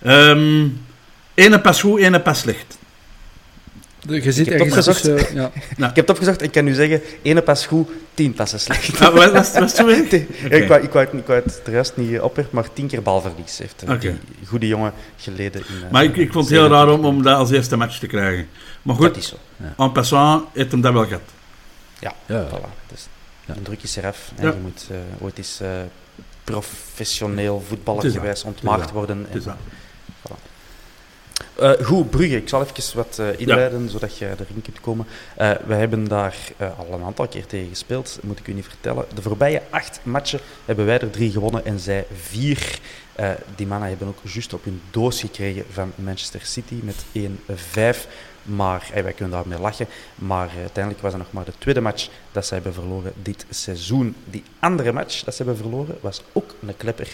Ehm 0.02 0.66
ene 1.34 1.60
pas 1.60 1.80
goed, 1.80 2.00
ene 2.00 2.20
pas 2.20 2.38
slecht. 2.38 2.78
De- 4.06 4.22
Je 4.22 4.32
zit 4.32 4.46
heb 4.46 4.54
ergens 4.60 4.88
opgezocht. 4.88 5.02
tussen, 5.18 5.34
ja. 5.36 5.50
Ik 5.88 5.96
heb 5.96 5.96
het 5.96 6.10
opgezocht 6.10 6.38
en 6.40 6.46
ik 6.46 6.52
kan 6.52 6.64
nu 6.64 6.74
zeggen, 6.74 7.00
ene 7.22 7.42
pas 7.42 7.66
goed, 7.66 7.88
tien 8.14 8.32
passen 8.34 8.60
slecht. 8.60 9.00
Ah, 9.00 9.14
was, 9.14 9.52
was, 9.52 9.74
ik, 10.50 10.68
wou, 10.68 10.82
ik, 10.82 10.92
wou 10.92 11.04
het, 11.04 11.12
ik 11.14 11.26
wou 11.26 11.40
het 11.44 11.60
er 11.64 11.72
juist 11.72 11.96
niet 11.96 12.20
opwerpen, 12.20 12.54
maar 12.54 12.72
tien 12.72 12.86
keer 12.86 13.02
balverlies 13.02 13.58
heeft 13.58 13.82
eh, 13.86 14.00
die 14.00 14.46
goede 14.46 14.66
jongen 14.66 14.92
geleden. 15.16 15.60
In, 15.68 15.84
eh, 15.84 15.90
Maar 15.90 16.04
ik, 16.04 16.16
ik 16.16 16.32
vond 16.32 16.44
het 16.48 16.54
heel 16.58 16.68
raar 16.68 16.88
om, 16.88 17.04
om 17.04 17.22
dat 17.22 17.36
als 17.36 17.50
eerste 17.50 17.76
match 17.76 17.98
te 17.98 18.06
krijgen. 18.06 18.48
Maar 18.82 18.96
Dat 18.96 19.04
goed, 19.06 19.16
is 19.16 19.28
zo. 19.28 19.36
en 19.82 19.92
passant 19.92 20.44
heeft 20.52 20.70
hem 20.70 20.80
dat 20.80 20.92
wel 20.92 21.04
gehad. 21.06 21.20
Ja, 21.98 22.14
Ja. 22.26 22.46
voilà. 22.48 22.88
Dus 22.90 23.06
Ja. 23.44 23.54
Een 23.56 23.62
druk 23.62 23.82
is 23.82 23.96
eraf 23.96 24.30
en 24.36 24.46
Ja. 24.46 24.52
je 24.52 24.58
moet 24.62 24.86
eh, 24.90 24.96
ooit 25.24 25.38
eens 25.38 25.60
eh, 25.60 25.68
professioneel 26.44 27.58
Het 27.58 27.68
voetballer 27.68 28.02
dat. 28.02 28.12
Het 28.38 28.44
ontmaagd 28.44 28.80
dat. 28.80 28.90
worden. 28.90 29.26
En, 29.32 29.40
dat. 29.44 29.56
Eh, 31.54 31.70
goed, 31.82 32.10
Brugge. 32.10 32.36
Ik 32.36 32.48
zal 32.48 32.62
even 32.62 32.96
wat 32.96 33.18
eh, 33.18 33.40
inleiden, 33.40 33.88
zodat 33.88 34.18
je 34.18 34.26
erin 34.26 34.62
kunt 34.62 34.80
komen. 34.80 35.06
Eh, 35.36 35.50
we 35.66 35.74
hebben 35.74 36.08
daar 36.08 36.36
al 36.58 36.92
een 36.92 37.04
aantal 37.04 37.28
keer 37.28 37.46
tegen 37.46 37.68
gespeeld, 37.68 38.18
moet 38.22 38.38
ik 38.38 38.46
u 38.46 38.52
niet 38.52 38.66
vertellen. 38.66 39.04
De 39.14 39.22
voorbije 39.22 39.62
acht 39.70 40.00
matchen 40.02 40.40
hebben 40.64 40.86
wij 40.86 40.98
er 41.00 41.10
drie 41.10 41.30
gewonnen 41.30 41.64
en 41.64 41.78
zij 41.78 42.06
vier. 42.14 42.78
Die 43.54 43.66
mannen 43.66 43.88
hebben 43.88 44.08
ook 44.08 44.18
juist 44.22 44.54
op 44.54 44.64
hun 44.64 44.80
doos 44.90 45.20
gekregen 45.20 45.64
van 45.70 45.92
Manchester 45.94 46.40
City 46.44 46.74
met 46.82 47.04
1-5. 47.12 48.06
Maar 48.46 48.90
eh, 48.92 49.02
wij 49.02 49.12
kunnen 49.12 49.34
daarmee 49.34 49.58
lachen. 49.58 49.86
Maar 50.14 50.50
uiteindelijk 50.58 51.02
was 51.02 51.12
het 51.12 51.22
nog 51.22 51.32
maar 51.32 51.44
de 51.44 51.52
tweede 51.58 51.80
match 51.80 52.08
dat 52.32 52.46
ze 52.46 52.54
hebben 52.54 52.74
verloren 52.74 53.12
dit 53.22 53.46
seizoen. 53.50 54.16
Die 54.24 54.42
andere 54.58 54.92
match 54.92 55.24
dat 55.24 55.34
ze 55.34 55.42
hebben 55.42 55.62
verloren 55.62 55.98
was 56.00 56.22
ook 56.32 56.54
een 56.60 56.76
klepper. 56.76 57.08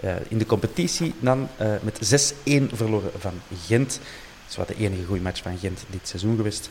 Eh, 0.00 0.14
in 0.28 0.38
de 0.38 0.46
competitie 0.46 1.14
dan 1.18 1.48
eh, 1.56 1.72
met 1.82 2.32
6-1 2.34 2.72
verloren 2.72 3.10
van 3.18 3.32
Gent. 3.66 3.90
Dat 3.90 4.50
is 4.50 4.56
wat 4.56 4.68
de 4.68 4.84
enige 4.84 5.04
goede 5.04 5.22
match 5.22 5.42
van 5.42 5.58
Gent 5.58 5.84
dit 5.90 6.08
seizoen 6.08 6.36
geweest. 6.36 6.68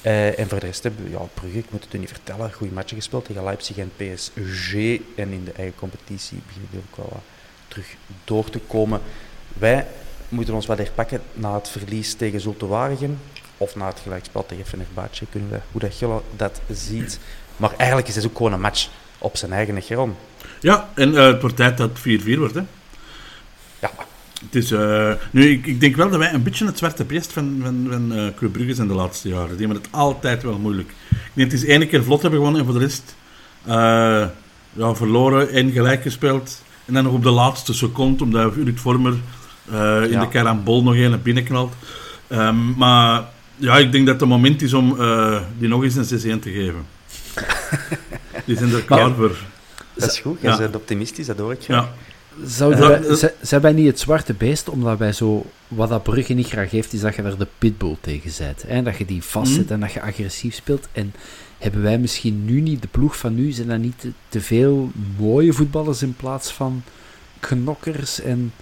Eh, 0.00 0.38
en 0.38 0.48
voor 0.48 0.60
de 0.60 0.66
rest 0.66 0.82
hebben 0.82 1.04
we, 1.04 1.10
ja, 1.10 1.18
Brugge, 1.34 1.58
ik 1.58 1.70
moet 1.70 1.84
het 1.84 1.94
u 1.94 1.98
niet 1.98 2.08
vertellen, 2.08 2.52
goede 2.52 2.74
matchen 2.74 2.96
gespeeld 2.96 3.24
tegen 3.24 3.44
Leipzig 3.44 3.76
en 3.78 3.92
PSG. 3.96 4.72
En 5.16 5.30
in 5.30 5.44
de 5.44 5.52
eigen 5.52 5.74
competitie 5.74 6.38
beginnen 6.46 6.70
we 6.70 6.78
ook 6.78 6.96
wel 6.96 7.22
terug 7.68 7.86
door 8.24 8.50
te 8.50 8.58
komen. 8.58 9.00
Wij 9.58 9.86
moeten 10.28 10.54
ons 10.54 10.66
wat 10.66 10.78
herpakken 10.78 11.22
na 11.32 11.54
het 11.54 11.68
verlies 11.68 12.14
tegen 12.14 12.40
Zulte 12.40 12.66
Waregem. 12.66 13.18
Of 13.56 13.76
na 13.76 13.86
het 13.86 14.00
gelijkspel 14.00 14.46
tegen 14.46 14.66
Fenerbahce, 14.66 15.26
kunnen 15.30 15.50
we, 15.50 15.60
hoe 15.72 15.80
dat 15.80 15.94
Gille 15.94 16.20
dat 16.36 16.60
ziet. 16.70 17.18
Maar 17.56 17.74
eigenlijk 17.76 18.08
is 18.08 18.14
het 18.14 18.26
ook 18.26 18.36
gewoon 18.36 18.52
een 18.52 18.60
match 18.60 18.88
op 19.22 19.36
zijn 19.36 19.52
eigen 19.52 19.82
grond. 19.82 20.16
Ja, 20.60 20.88
en 20.94 21.16
eh, 21.16 21.26
het 21.26 21.40
wordt 21.40 21.56
tijd 21.56 21.76
dat 21.78 21.90
het 22.02 22.22
4-4 22.22 22.38
wordt. 22.38 22.54
Hè. 22.54 22.62
Ja, 23.80 23.90
Het 24.44 24.54
is, 24.54 24.70
eh, 24.70 25.12
nu, 25.30 25.50
ik, 25.50 25.66
ik 25.66 25.80
denk 25.80 25.96
wel 25.96 26.10
dat 26.10 26.18
wij 26.18 26.32
een 26.32 26.42
beetje 26.42 26.66
het 26.66 26.78
zwarte 26.78 27.04
beest 27.04 27.32
van, 27.32 27.60
van, 27.62 27.86
van 27.90 28.12
eh 28.12 28.26
Club 28.36 28.52
Brugge 28.52 28.74
zijn 28.74 28.88
de 28.88 28.94
laatste 28.94 29.28
jaren. 29.28 29.56
Die 29.56 29.66
hebben 29.66 29.82
het 29.82 29.92
altijd 29.92 30.42
wel 30.42 30.58
moeilijk. 30.58 30.88
Ik 31.10 31.16
denk 31.32 31.50
dat 31.50 31.60
het 31.60 31.68
is 31.68 31.74
één 31.76 31.88
keer 31.88 32.04
vlot 32.04 32.22
hebben 32.22 32.38
gewonnen 32.38 32.60
en 32.60 32.66
voor 32.66 32.78
de 32.78 32.84
rest 32.84 33.16
ja, 34.72 34.94
verloren 34.94 35.50
en 35.50 35.70
gelijk 35.70 36.02
gespeeld. 36.02 36.62
En 36.84 36.94
dan 36.94 37.04
nog 37.04 37.12
op 37.12 37.22
de 37.22 37.30
laatste 37.30 37.74
seconde, 37.74 38.24
omdat 38.24 38.54
Ruud 38.54 38.78
Vormer 38.78 39.12
in 39.70 40.10
Ja. 40.10 40.20
de 40.20 40.28
karambol 40.28 40.82
nog 40.82 40.94
één 40.94 41.10
naar 41.10 41.20
binnen 41.20 41.44
knalt. 41.44 41.72
Ehm, 42.28 42.72
maar 42.76 43.24
ja, 43.56 43.78
ik 43.78 43.92
denk 43.92 44.06
dat 44.06 44.20
het 44.20 44.28
moment 44.28 44.62
is 44.62 44.72
om 44.72 44.96
die 45.58 45.68
nog 45.68 45.82
eens 45.82 45.94
een 45.96 46.38
6-1 46.38 46.40
te 46.40 46.50
geven. 46.50 46.86
die 48.44 48.56
zijn 48.56 48.72
er 48.72 48.82
klaar 48.82 49.14
voor. 49.14 49.36
dat 49.94 50.10
is 50.10 50.18
goed. 50.18 50.38
Je 50.40 50.48
Ja. 50.48 50.56
bent 50.58 50.76
optimistisch, 50.76 51.26
dat 51.26 51.38
hoor 51.38 51.52
ik. 51.52 51.60
Ja. 51.60 51.88
Zouden 52.44 52.88
wij, 52.88 53.14
z- 53.16 53.24
zijn 53.40 53.60
wij 53.60 53.72
niet 53.72 53.86
het 53.86 54.00
zwarte 54.00 54.32
beest, 54.34 54.68
omdat 54.68 54.98
wij 54.98 55.12
zo... 55.12 55.46
Wat 55.68 55.88
dat 55.88 56.02
Brugge 56.02 56.32
niet 56.32 56.48
graag 56.48 56.70
heeft, 56.70 56.92
is 56.92 57.00
dat 57.00 57.14
je 57.16 57.22
daar 57.22 57.36
de 57.38 57.46
pitbull 57.58 57.96
tegen 58.00 58.30
zet. 58.30 58.64
Hè? 58.66 58.82
Dat 58.82 58.96
je 58.96 59.04
die 59.04 59.22
vastzet 59.22 59.64
Mhm. 59.64 59.72
en 59.72 59.80
dat 59.80 59.92
je 59.92 60.00
agressief 60.02 60.54
speelt. 60.54 60.88
En 60.92 61.14
hebben 61.58 61.82
wij 61.82 61.98
misschien 61.98 62.44
nu 62.44 62.60
niet, 62.60 62.82
de 62.82 62.88
ploeg 62.90 63.16
van 63.18 63.34
nu, 63.34 63.50
zijn 63.50 63.68
dat 63.68 63.78
niet 63.78 63.98
te, 64.00 64.10
te 64.28 64.40
veel 64.40 64.90
mooie 65.18 65.52
voetballers 65.52 66.02
in 66.02 66.14
plaats 66.16 66.52
van 66.52 66.82
knokkers 67.40 68.20
en... 68.20 68.52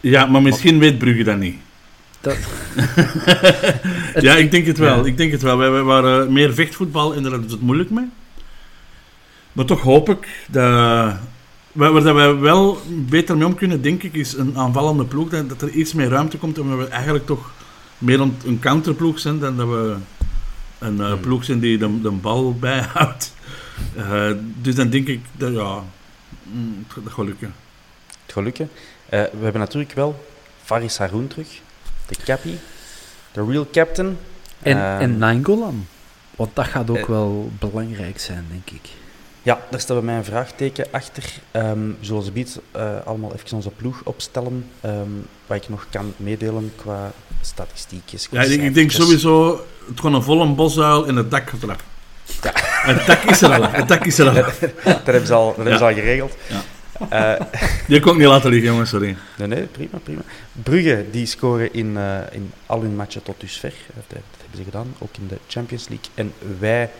ja, 0.00 0.26
maar 0.26 0.42
misschien 0.42 0.78
weet 0.78 0.98
Brugge 0.98 1.22
dat 1.24 1.38
niet. 1.38 1.56
dat, 2.20 2.36
Ja, 4.20 4.36
ik 4.36 4.50
denk 4.50 4.66
het 4.66 4.78
wel. 4.78 4.98
Ja. 4.98 5.04
Ik 5.04 5.16
denk 5.16 5.32
het 5.32 5.42
wel. 5.42 5.56
Wij, 5.56 5.70
wij 5.70 5.82
waren 5.82 6.32
meer 6.32 6.54
vechtvoetbal 6.54 7.14
en 7.14 7.22
daar 7.22 7.30
hadden 7.30 7.48
we 7.50 7.54
het 7.56 7.64
moeilijk 7.64 7.90
mee. 7.90 8.08
Maar 9.58 9.66
toch 9.66 9.80
hoop 9.80 10.08
ik 10.08 10.44
dat... 10.50 10.64
Waar, 11.72 11.92
dat 11.92 12.14
wij 12.14 12.34
wel 12.34 12.78
beter 12.88 13.36
mee 13.36 13.46
om 13.46 13.54
kunnen, 13.54 13.82
denk 13.82 14.02
ik, 14.02 14.14
is 14.14 14.32
een 14.32 14.58
aanvallende 14.58 15.04
ploeg. 15.04 15.28
Dat, 15.28 15.48
dat 15.48 15.62
er 15.62 15.70
iets 15.70 15.92
meer 15.92 16.08
ruimte 16.08 16.38
komt. 16.38 16.58
Omdat 16.58 16.78
we 16.78 16.86
eigenlijk 16.86 17.26
toch 17.26 17.50
meer 17.98 18.20
een, 18.20 18.58
counterploeg 18.60 19.18
zijn 19.18 19.38
dan 19.38 19.56
dat 19.56 19.68
we 19.68 19.96
een 20.78 21.00
eh, 21.00 21.12
ploeg 21.20 21.44
zijn 21.44 21.58
die 21.58 21.78
de, 21.78 22.00
de 22.00 22.10
bal 22.10 22.54
bijhoudt. 22.60 23.34
Eh, 23.96 24.30
dus 24.60 24.74
dan 24.74 24.90
denk 24.90 25.08
ik 25.08 25.20
dat, 25.32 25.52
ja... 25.52 25.82
mm, 26.42 26.84
het 26.84 26.92
gaat- 26.92 27.04
dat 27.04 27.12
gaat 27.12 27.24
lukken. 27.24 27.54
Het 28.24 28.32
gaat 28.32 28.44
lukken. 28.44 28.70
Eh, 29.08 29.22
we 29.22 29.42
hebben 29.42 29.60
natuurlijk 29.60 29.92
wel 29.92 30.24
Faris 30.64 30.98
Haroun 30.98 31.26
terug. 31.28 31.48
De 32.06 32.16
cappy. 32.24 32.54
De 33.32 33.44
real 33.44 33.66
captain. 33.72 34.18
en, 34.62 34.76
Ehm, 34.76 35.00
en 35.00 35.18
Nainggolan. 35.18 35.86
Want 36.36 36.50
dat 36.54 36.66
gaat 36.66 36.90
ook 36.90 37.06
wel 37.06 37.50
belangrijk 37.58 38.20
zijn, 38.20 38.46
denk 38.50 38.70
ik. 38.82 38.90
Ja, 39.48 39.58
daar 39.70 39.80
stellen 39.80 40.02
we 40.02 40.08
mij 40.08 40.16
een 40.16 40.24
vraagteken 40.24 40.86
achter. 40.90 41.24
Ehm 41.50 41.78
zullen 42.00 42.22
ze 42.22 42.32
biedt 42.32 42.58
eh, 42.70 42.96
allemaal 43.04 43.32
even 43.34 43.56
onze 43.56 43.70
ploeg 43.70 44.00
opstellen. 44.04 44.70
ehm, 44.80 45.10
wat 45.46 45.56
ik 45.56 45.68
nog 45.68 45.86
kan 45.90 46.14
meedelen 46.16 46.72
qua 46.76 47.12
statistiekjes. 47.40 48.28
qua 48.28 48.42
Ja, 48.42 48.48
ik, 48.50 48.62
ik 48.62 48.74
denk 48.74 48.90
sowieso, 48.90 49.64
het 49.88 50.00
gewoon 50.00 50.14
een 50.14 50.22
volle 50.22 50.48
bosuil 50.54 51.06
en 51.06 51.16
het 51.16 51.30
dak 51.30 51.50
gaat 51.50 51.62
eraf. 51.62 51.84
Het 52.82 53.06
dak 53.06 53.22
is 53.22 53.42
er 53.42 53.52
al, 53.54 53.68
het 53.70 53.88
dak 53.88 54.04
is 54.04 54.18
er 54.18 54.28
al. 54.28 54.34
Dat 54.84 55.04
hebben 55.04 55.26
ze 55.26 55.34
al, 55.34 55.46
dat 55.46 55.56
hebben 55.56 55.78
ze 55.78 55.84
al 55.84 55.94
geregeld. 55.94 56.36
Ja. 56.48 56.62
Eh, 57.38 57.46
Die 57.86 58.00
kon 58.00 58.12
ik 58.12 58.18
niet 58.18 58.26
laten 58.26 58.50
liggen, 58.50 58.70
jongens, 58.70 58.90
sorry. 58.90 59.16
nee, 59.36 59.48
nee, 59.48 59.62
prima, 59.62 59.98
prima. 60.02 60.20
Brugge, 60.52 61.04
die 61.10 61.26
scoren 61.26 61.72
in, 61.72 61.96
eh, 61.96 62.18
in 62.30 62.52
al 62.66 62.80
hun 62.80 62.96
matchen 62.96 63.22
tot 63.22 63.40
dusver. 63.40 63.72
Dat, 63.94 64.04
dat 64.08 64.18
hebben 64.40 64.56
ze 64.58 64.64
gedaan, 64.64 64.94
ook 64.98 65.16
in 65.20 65.26
de 65.28 65.38
Champions 65.46 65.88
League. 65.88 66.06
En 66.14 66.32
wij 66.58 66.90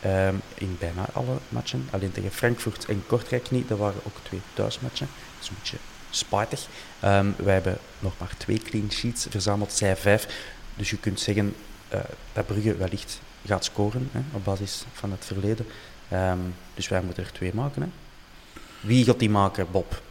ehm, 0.00 0.34
in 0.54 0.76
bijna 0.78 1.06
alle 1.12 1.38
matchen. 1.48 1.88
Alleen 1.90 2.12
tegen 2.12 2.30
Frankfurt 2.30 2.84
en 2.84 3.02
Kortrijk 3.06 3.50
niet. 3.50 3.68
Dat 3.68 3.78
waren 3.78 4.00
ook 4.04 4.16
twee 4.22 4.40
thuismatchen. 4.54 5.08
Dat 5.34 5.42
is 5.42 5.48
een 5.48 5.54
beetje 5.58 5.76
spijtig. 6.10 6.66
Ehm, 7.00 7.26
wij 7.36 7.54
hebben 7.54 7.78
nog 7.98 8.12
maar 8.18 8.32
twee 8.36 8.58
clean 8.58 8.90
sheets 8.90 9.26
verzameld, 9.30 9.72
zij 9.72 9.96
vijf. 9.96 10.46
Dus 10.76 10.90
je 10.90 10.98
kunt 10.98 11.20
zeggen 11.20 11.54
eh, 11.88 12.00
dat 12.32 12.46
Brugge 12.46 12.76
wellicht 12.76 13.20
gaat 13.46 13.64
scoren 13.64 14.08
hè, 14.12 14.20
op 14.32 14.44
basis 14.44 14.84
van 14.92 15.10
het 15.10 15.24
verleden. 15.24 15.66
Ehm, 16.08 16.38
dus 16.74 16.88
wij 16.88 17.02
moeten 17.02 17.24
er 17.24 17.32
twee 17.32 17.54
maken. 17.54 17.82
Hè. 17.82 17.88
Wie 18.80 19.04
gaat 19.04 19.18
die 19.18 19.30
maken, 19.30 19.66
Bob? 19.70 20.02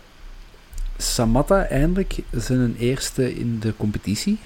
Samatta 0.97 1.67
eindelijk 1.67 2.15
zijn 2.31 2.75
eerste 2.77 3.35
in 3.35 3.59
de 3.59 3.73
competitie. 3.77 4.39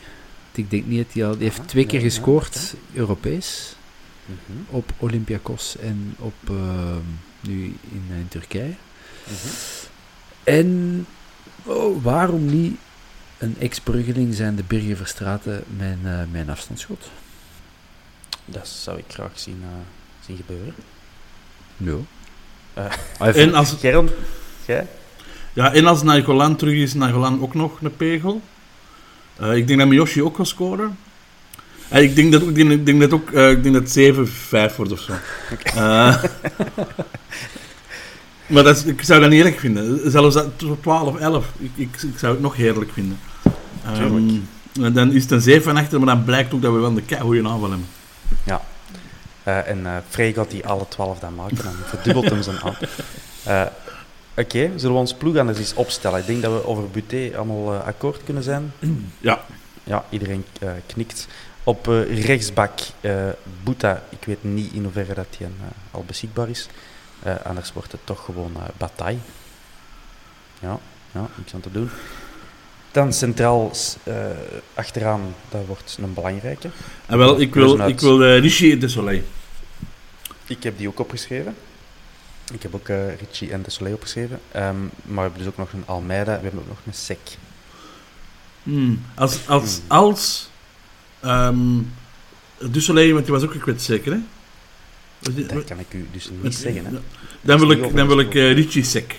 Ik 0.51 0.69
denk 0.69 0.85
niet 0.85 1.05
dat 1.05 1.13
hij 1.13 1.25
al... 1.25 1.37
Die 1.37 1.43
heeft 1.43 1.67
twee 1.67 1.85
keer 1.85 1.99
ja, 1.99 2.05
ja, 2.05 2.11
gescoord, 2.11 2.73
Europees. 2.93 3.75
Mhm. 4.47 4.75
Op 4.75 4.91
Olympiakos 4.97 5.77
en 5.77 6.15
op... 6.19 6.33
ehm, 6.49 6.97
nu 7.41 7.63
in, 7.91 8.03
in 8.09 8.27
Turkije. 8.29 8.73
Mhm. 9.27 9.47
En 10.43 11.05
oh, 11.63 12.03
waarom 12.03 12.45
niet 12.45 12.75
een 13.37 13.55
ex-Bruggeling 13.59 14.33
zijn 14.33 14.55
de 14.55 14.63
Birger 14.67 14.97
Verstraeten 14.97 15.63
mijn, 15.77 15.99
eh, 16.03 16.19
mijn 16.31 16.49
afstandsschot? 16.49 17.09
Dat 18.45 18.67
zou 18.67 18.97
ik 18.97 19.05
graag 19.07 19.31
zien, 19.39 19.59
eh, 19.63 20.25
zien 20.25 20.35
gebeuren. 20.37 20.73
Ja. 21.77 21.95
Eh, 22.73 22.85
Hij 23.17 23.33
En 23.33 23.53
als, 23.53 23.73
Germ, 23.79 24.09
jij? 24.65 24.87
ja, 25.53 25.73
en 25.73 25.85
als 25.85 26.03
Nainggolan 26.03 26.55
terug 26.55 26.73
is, 26.75 26.93
Nainggolan 26.93 27.41
ook 27.41 27.53
nog 27.53 27.81
een 27.81 27.95
pegel. 27.95 28.41
Eh, 29.35 29.55
ik 29.55 29.67
denk 29.67 29.79
dat 29.79 29.87
Miyoshi 29.87 30.21
ook 30.23 30.35
gaat 30.35 30.47
scoren. 30.47 30.97
Eh, 31.91 32.01
ik 32.03 32.15
denk 32.15 32.31
dat, 32.31 32.41
ik 32.41 32.55
denk, 32.55 32.71
ik 32.71 32.85
denk 32.85 32.99
dat 33.01 33.13
ook, 33.13 33.31
eh, 33.31 33.49
ik 33.49 33.63
denk 33.63 33.75
dat 33.75 33.83
het 33.83 33.91
7-5 33.91 34.75
wordt 34.75 34.91
of 34.91 34.99
zo. 34.99 35.13
Eh, 35.63 36.23
maar 38.47 38.63
dat 38.63 38.77
is- 38.77 38.83
ik 38.85 39.01
zou 39.01 39.19
dat 39.21 39.29
niet 39.29 39.37
eerlijk 39.39 39.59
vinden. 39.59 40.11
Zelfs 40.11 40.35
dat 40.35 40.47
12-11, 40.81 41.45
ik, 41.57 41.71
ik, 41.75 41.89
ik 42.01 42.17
zou 42.17 42.33
het 42.33 42.41
nog 42.41 42.55
heerlijk 42.55 42.91
vinden. 42.93 43.19
Ehm, 43.85 43.95
Tuurlijk. 43.95 44.41
en 44.81 44.93
dan 44.93 45.11
is 45.11 45.21
het 45.21 45.31
een 45.31 45.41
7 45.41 45.77
achter, 45.77 45.99
maar 46.01 46.15
dan 46.15 46.23
blijkt 46.23 46.53
ook 46.53 46.61
dat 46.61 46.73
we 46.73 46.79
wel 46.79 46.89
een 46.95 47.19
goede 47.21 47.47
aanval 47.49 47.69
hebben. 47.69 47.87
Ja. 48.43 48.61
Eh, 49.43 49.67
en 49.67 49.85
eh 49.85 49.91
Frey 50.09 50.33
gaat 50.33 50.51
die 50.51 50.65
alle 50.67 50.85
twaalf 50.87 51.19
dan 51.19 51.35
maken, 51.35 51.57
dan 51.63 51.73
verdubbelt 51.85 52.29
hem 52.29 52.41
zijn 52.41 52.57
aan. 52.63 52.75
Eh, 53.43 53.61
Oké, 54.37 54.71
zullen 54.75 54.93
we 54.95 54.99
ons 55.01 55.13
ploeg 55.13 55.37
anders 55.37 55.57
eens 55.57 55.73
opstellen? 55.73 56.19
Ik 56.19 56.25
denk 56.25 56.41
dat 56.41 56.51
we 56.51 56.65
over 56.67 56.83
Buté 56.89 57.31
allemaal 57.37 57.73
eh, 57.73 57.87
akkoord 57.87 58.21
kunnen 58.23 58.43
zijn. 58.43 58.73
Ja. 59.19 59.41
Ja, 59.83 60.05
iedereen 60.09 60.45
eh, 60.59 60.69
knikt. 60.85 61.27
Op 61.63 61.87
eh, 61.87 62.25
rechtsbak, 62.25 62.79
Boeta, 63.63 64.03
ik 64.09 64.25
weet 64.25 64.43
niet 64.43 64.73
in 64.73 64.83
hoeverre 64.83 65.13
dat 65.13 65.27
hij 65.37 65.47
eh, 65.47 65.65
al 65.91 66.03
beschikbaar 66.03 66.49
is. 66.49 66.67
Anders 67.43 67.73
wordt 67.73 67.91
het 67.91 68.01
toch 68.03 68.25
gewoon 68.25 68.57
bataille. 68.77 69.19
Ja, 70.59 70.79
ja, 71.11 71.27
niks 71.35 71.53
aan 71.53 71.59
te 71.59 71.71
doen. 71.71 71.89
Dan 72.91 73.13
centraal 73.13 73.71
achteraan, 74.73 75.35
dat 75.49 75.65
wordt 75.65 75.97
een 76.01 76.13
belangrijke. 76.13 76.69
En 77.05 77.17
wel, 77.17 77.39
ik 77.39 77.53
wil, 77.53 77.79
uit. 77.79 77.89
ik 77.89 77.99
wil 77.99 78.35
Rishi 78.37 78.77
de 78.77 78.87
Soleil. 78.87 79.23
Ik 80.45 80.63
heb 80.63 80.77
die 80.77 80.87
ook 80.87 80.99
opgeschreven. 80.99 81.55
Ik 82.53 82.63
heb 82.63 82.75
ook 82.75 82.87
Richie 83.19 83.51
en 83.51 83.61
de 83.61 83.69
Soleil 83.69 83.95
opgeschreven. 83.95 84.39
Ehm, 84.51 84.81
maar 84.81 85.15
we 85.15 85.21
hebben 85.21 85.39
dus 85.39 85.47
ook 85.47 85.57
nog 85.57 85.73
een 85.73 85.83
Almeida, 85.85 86.35
we 86.35 86.41
hebben 86.41 86.59
ook 86.59 86.67
nog 86.67 86.79
een 86.85 86.93
Sec. 86.93 87.37
Hmm. 88.63 89.01
Als, 89.15 89.47
als, 89.47 89.77
Hmm. 89.77 89.97
als 89.97 90.49
ehm 91.21 91.57
Dusselein, 92.71 93.13
want 93.13 93.25
die 93.25 93.33
was 93.33 93.43
ook 93.43 93.53
een 93.53 93.59
kwets 93.59 93.85
zeker, 93.85 94.11
hè? 94.11 94.19
Dat 95.19 95.63
kan 95.63 95.79
ik 95.79 95.93
u 95.93 96.07
dus 96.11 96.29
niet 96.29 96.43
met- 96.43 96.55
zeggen. 96.55 96.85
Hè. 96.85 96.91
Dan 97.41 97.59
wil 97.59 97.71
ik, 97.71 97.95
dan 97.95 98.07
wil 98.07 98.19
ik 98.19 98.33
Richie 98.33 98.83
Sek. 98.83 99.15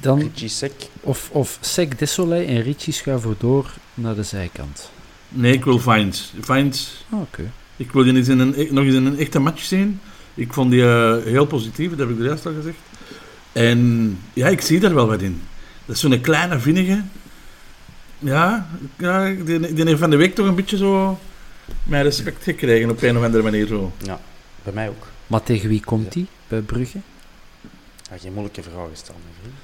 Dan, 0.00 0.18
Richie 0.20 0.48
Sec. 0.48 0.72
of, 1.00 1.28
of 1.32 1.58
Sek 1.60 1.98
Desolé 1.98 2.42
en 2.44 2.62
Richie 2.62 2.92
schuiven 2.92 3.34
door 3.38 3.72
naar 3.94 4.14
de 4.14 4.22
zijkant. 4.22 4.90
Nee, 5.28 5.52
ik 5.52 5.64
wil 5.64 5.78
Vines. 5.78 6.32
Vines, 6.40 7.04
Ah, 7.10 7.20
Oké. 7.20 7.50
ik 7.76 7.92
wil 7.92 8.04
die 8.04 8.14
eens 8.14 8.28
in 8.28 8.38
een, 8.38 8.54
e- 8.60 8.68
nog 8.70 8.84
eens 8.84 8.94
in 8.94 9.06
een 9.06 9.18
echte 9.18 9.38
match 9.38 9.62
zien. 9.62 10.00
Ik 10.34 10.52
vond 10.52 10.70
die 10.70 10.82
eh, 10.82 11.22
heel 11.24 11.46
positief, 11.46 11.90
dat 11.90 11.98
heb 11.98 12.10
ik 12.10 12.18
er 12.18 12.24
juist 12.24 12.46
al 12.46 12.54
gezegd. 12.54 12.76
En 13.52 14.18
ja, 14.32 14.48
ik 14.48 14.60
zie 14.60 14.80
daar 14.80 14.94
wel 14.94 15.06
wat 15.06 15.22
in. 15.22 15.42
Dat 15.84 15.94
is 15.94 16.00
zo'n 16.02 16.20
kleine, 16.20 16.58
vinnige. 16.58 17.02
Ja, 18.24 18.66
ja 18.98 19.30
die, 19.44 19.74
die 19.74 19.84
heeft 19.84 19.98
van 19.98 20.10
de 20.10 20.16
week 20.16 20.34
toch 20.34 20.46
een 20.46 20.54
beetje 20.54 20.76
zo 20.76 21.18
mijn 21.82 22.02
respect 22.02 22.42
gekregen 22.42 22.90
op 22.90 23.02
een 23.02 23.16
of 23.16 23.22
andere 23.24 23.42
manier. 23.42 23.66
Zo. 23.66 23.92
Ja, 24.02 24.20
bij 24.62 24.72
mij 24.72 24.88
ook. 24.88 25.06
Maar 25.26 25.42
tegen 25.42 25.68
wie 25.68 25.80
komt 25.84 26.12
die 26.12 26.26
bij 26.48 26.60
Brugge? 26.60 26.98
Ja, 28.10 28.16
geen 28.18 28.32
moeilijke 28.32 28.62
vragen 28.62 28.96
stellen, 28.96 29.20
mijn 29.24 29.34
vriend. 29.40 29.54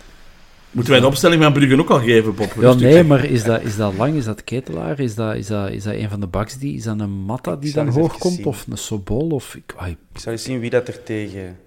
Moeten 0.70 0.92
wij 0.92 1.00
de 1.00 1.06
opstelling 1.06 1.42
van 1.42 1.52
Brugge 1.52 1.78
ook 1.78 1.90
al 1.90 2.00
geven, 2.00 2.34
Bob? 2.34 2.52
Ja, 2.60 2.74
nee, 2.74 3.04
maar 3.04 3.24
is 3.24 3.44
dat, 3.44 3.62
is 3.62 3.76
dat 3.76 3.94
lang? 3.94 4.14
Is 4.14 4.24
dat 4.24 4.44
Ketelaar? 4.44 5.00
Is 5.00 5.14
dat, 5.14 5.34
is 5.34 5.46
dat, 5.46 5.70
is 5.70 5.82
dat 5.82 5.94
een 5.94 6.08
van 6.08 6.20
de 6.20 6.26
baks 6.26 6.58
die... 6.58 6.74
Is 6.74 6.82
dat 6.82 7.00
een 7.00 7.10
Matta 7.10 7.56
die 7.56 7.72
dan 7.72 7.88
hoog 7.88 8.18
komt? 8.18 8.34
zien. 8.34 8.44
Of 8.44 8.66
een 8.70 8.78
Sobol? 8.78 9.28
Of... 9.28 9.54
Ik, 9.54 9.74
ai, 9.76 9.96
Ik 10.12 10.20
zal 10.20 10.32
eens 10.32 10.42
zien 10.42 10.60
wie 10.60 10.70
dat 10.70 10.88
er 10.88 11.02
tegen 11.02 11.58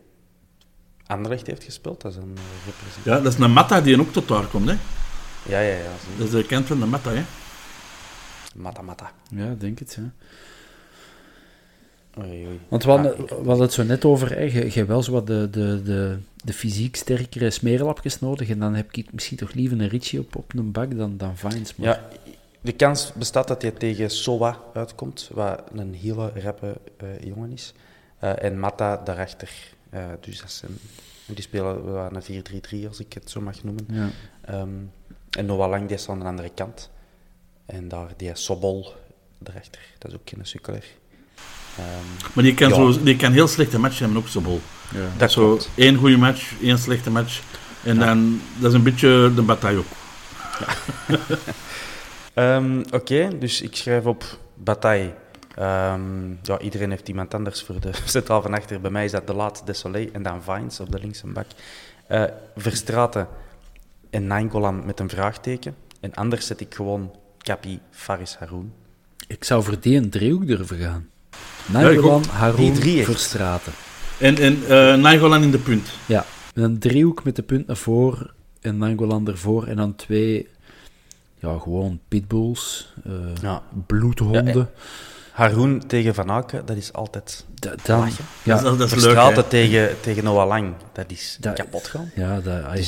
Anderlecht 1.06 1.48
heeft 1.48 1.64
gespeeld. 1.64 2.02
Dat 2.02 2.12
is 2.12 2.18
een 2.18 2.36
eh, 2.36 2.66
representant. 2.66 3.06
Ja, 3.06 3.20
dat 3.20 3.34
is 3.34 3.40
een 3.40 3.52
Matta 3.52 3.82
die 3.82 4.00
ook 4.00 4.14
tot 4.14 4.28
daar 4.28 4.46
komt, 4.46 4.70
hè? 4.70 4.76
Ja, 5.48 5.60
ja, 5.60 5.76
ja. 5.78 5.92
Dat 6.18 6.26
is 6.28 6.32
de 6.34 6.46
kant 6.46 6.66
van 6.68 6.80
de 6.80 6.86
Matta, 6.86 7.12
hè? 7.12 7.24
Mata, 8.56 8.82
mata. 8.82 9.12
ja, 9.30 9.56
denk 9.60 9.80
het, 9.80 9.98
ja. 10.00 10.12
Oei, 12.24 12.46
oei. 12.48 12.60
Want 12.68 12.84
we 12.84 12.90
hadden, 12.90 13.20
ik- 13.20 13.30
we 13.30 13.36
hadden 13.36 13.62
het 13.62 13.74
zo 13.74 13.84
net 13.84 14.06
over, 14.06 14.30
hè. 14.30 14.40
Je, 14.42 14.52
je 14.66 14.72
hebt 14.72 14.88
wel 14.88 15.04
zo 15.04 15.12
wat 15.12 15.28
de, 15.28 15.48
de, 15.52 15.82
de, 15.84 16.18
de 16.44 16.54
fysiek 16.54 16.96
sterkere 16.96 17.50
smeerlapjes 17.50 18.20
nodig. 18.20 18.50
En 18.50 18.60
dan 18.60 18.74
heb 18.76 18.92
ik 18.96 19.14
misschien 19.14 19.38
toch 19.38 19.54
liever 19.54 19.82
een 19.82 19.88
Richie 19.88 20.20
op, 20.20 20.36
op 20.36 20.54
een 20.56 20.72
bak 20.72 20.98
dan, 20.98 21.18
dan 21.18 21.38
Vines. 21.38 21.76
Maar 21.76 21.88
Ja, 21.88 22.08
de 22.62 22.72
kans 22.72 23.14
bestaat 23.14 23.48
dat 23.48 23.62
hij 23.62 23.72
tegen 23.72 24.10
Sowa 24.10 24.60
uitkomt, 24.74 25.30
wat 25.34 25.62
een 25.74 25.94
hele 25.94 26.32
rappe 26.36 26.78
eh, 26.98 27.08
jongen 27.24 27.52
is. 27.52 27.74
Eh, 28.20 28.44
en 28.44 28.60
Mata 28.60 29.02
daarachter. 29.04 29.50
Eh, 29.90 30.06
dus 30.20 30.42
dat 30.42 30.52
zijn, 30.52 30.72
die 31.26 31.42
spelen 31.44 31.94
wel 31.94 32.10
een 32.14 32.44
4-3-3, 32.86 32.88
als 32.88 33.00
ik 33.00 33.14
het 33.14 33.30
zo 33.30 33.42
mag 33.42 33.64
noemen. 33.64 33.86
ja. 33.92 34.10
Ehm, 34.42 34.70
en 35.38 35.46
Noah 35.46 35.70
Lang, 35.70 35.88
die 35.88 35.98
is 35.98 36.10
aan 36.10 36.20
de 36.20 36.26
andere 36.26 36.52
kant. 36.56 36.90
En 37.66 37.88
daar 37.88 38.08
die 38.18 38.32
Sobol 38.34 38.94
daarachter. 39.40 39.82
Dat 40.00 40.12
is 40.12 40.18
ook 40.18 40.30
geen 40.30 40.46
sukkelaar. 40.46 40.84
Ehm, 41.78 41.86
Maar 42.34 42.44
die 42.44 42.54
kan, 42.54 42.70
Ja. 42.70 42.76
zo, 42.76 43.04
die 43.04 43.16
kan 43.16 43.32
heel 43.32 43.48
slechte 43.48 43.80
matchen 43.80 44.04
hebben, 44.04 44.22
ook 44.22 44.28
zo 44.28 44.42
bol. 44.42 44.62
dat 45.18 45.32
Zo 45.32 45.46
klopt. 45.46 45.70
één 45.76 45.96
goede 45.96 46.18
match, 46.18 46.54
één 46.62 46.78
slechte 46.78 47.10
match. 47.12 47.42
En 47.84 47.96
Ja. 47.96 48.06
dan, 48.06 48.42
dat 48.60 48.70
is 48.70 48.78
een 48.78 48.84
beetje 48.84 49.32
de 49.36 49.42
bataille 49.42 49.78
ook. 49.80 49.86
Ehm, 52.34 52.84
Oké, 52.92 53.38
dus 53.40 53.62
ik 53.62 53.76
schrijf 53.76 54.06
op 54.06 54.24
Bataille. 54.56 55.14
Ehm, 55.56 56.30
ja, 56.44 56.60
iedereen 56.60 56.90
heeft 56.90 57.08
iemand 57.08 57.34
anders 57.34 57.64
voor 57.64 57.80
de 57.80 57.90
centraal 58.06 58.42
van 58.42 58.54
achter. 58.54 58.82
Bij 58.82 58.92
mij 58.92 59.06
is 59.06 59.12
dat 59.12 59.28
De 59.28 59.34
Laat, 59.34 59.62
Desolé 59.66 60.10
en 60.14 60.24
dan 60.24 60.44
Vines 60.44 60.80
op 60.80 60.92
de 60.92 61.00
linkse 61.00 61.28
bak. 61.28 61.46
Eh 62.08 62.24
Verstraten 62.56 63.28
en 64.14 64.28
Nainggolan 64.28 64.86
met 64.86 65.00
een 65.00 65.10
vraagteken. 65.10 65.76
En 66.00 66.14
anders 66.14 66.48
zet 66.48 66.60
ik 66.60 66.74
gewoon 66.76 67.12
Capi, 67.38 67.80
Faris, 67.92 68.36
Haroun. 68.40 68.74
Ik 69.28 69.44
zou 69.44 69.64
voor 69.64 69.80
die 69.80 69.98
een 69.98 70.10
driehoek 70.10 70.48
durven 70.48 70.78
gaan. 70.78 71.10
Nainggolan, 71.66 72.14
ook. 72.20 72.26
Haroun. 72.26 72.76
Verstraten. 73.04 73.72
En, 74.20 74.38
en 74.38 74.58
uh, 74.62 74.96
Nainggolan 74.96 75.44
in 75.44 75.52
de 75.52 75.58
punt. 75.58 75.90
Ja, 76.06 76.26
een 76.54 76.80
driehoek 76.80 77.24
met 77.24 77.36
de 77.36 77.44
punt 77.44 77.68
naar 77.68 77.78
voren 77.78 78.32
en 78.62 78.78
Nainggolan 78.78 79.28
ervoor. 79.28 79.68
En 79.68 79.76
dan 79.76 79.96
twee, 79.96 80.48
ja, 81.36 81.58
gewoon 81.58 82.00
pitbulls, 82.08 82.94
eh, 83.04 83.12
Ja. 83.42 83.62
bloedhonden. 83.88 84.56
Ja, 84.58 84.70
Haroun 85.32 85.88
tegen 85.88 86.14
Van 86.16 86.32
Aken, 86.32 86.66
dat 86.66 86.78
is 86.78 86.94
altijd 86.94 87.46
Da- 87.54 87.76
dan, 87.84 88.00
lachen. 88.00 88.26
ja, 88.44 88.62
dat, 88.62 88.72
is- 88.74 88.78
dat 88.78 88.92
is 88.92 89.04
leuk, 89.06 89.36
tegen, 89.50 90.02
tegen 90.02 90.24
Noah 90.24 90.48
Lang, 90.48 90.74
dat 90.94 91.12
is 91.12 91.38
Dat- 91.40 91.54
kapot 91.56 91.88
gaan. 91.88 92.12
ja, 92.16 92.40
dat, 92.40 92.64
ai. 92.64 92.86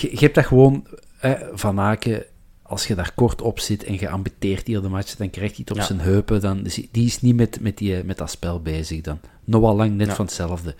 Je, 0.00 0.10
je 0.10 0.18
hebt 0.18 0.34
dat 0.34 0.46
gewoon, 0.46 0.86
eh, 1.20 1.32
Van 1.52 1.80
Aken, 1.80 2.24
als 2.62 2.86
je 2.86 2.94
daar 2.94 3.12
kort 3.14 3.42
op 3.42 3.60
zit 3.60 3.84
en 3.84 3.94
je 3.98 4.08
ambeteert 4.08 4.66
hier 4.66 4.82
de 4.82 4.88
match, 4.88 5.14
dan 5.16 5.30
krijgt 5.30 5.54
hij 5.54 5.60
het 5.66 5.70
op 5.70 5.76
Ja. 5.76 5.84
zijn 5.84 6.00
heupen. 6.00 6.40
Dan, 6.40 6.64
is 6.64 6.80
die 6.90 7.06
is 7.06 7.20
niet 7.20 7.36
met, 7.36 7.60
met, 7.60 7.78
die, 7.78 8.04
met 8.04 8.18
dat 8.18 8.30
spel 8.30 8.60
bezig 8.62 9.00
dan. 9.00 9.20
Noah 9.44 9.76
Lang 9.76 9.96
net 9.96 10.06
Ja. 10.06 10.14
van 10.14 10.24
hetzelfde. 10.24 10.74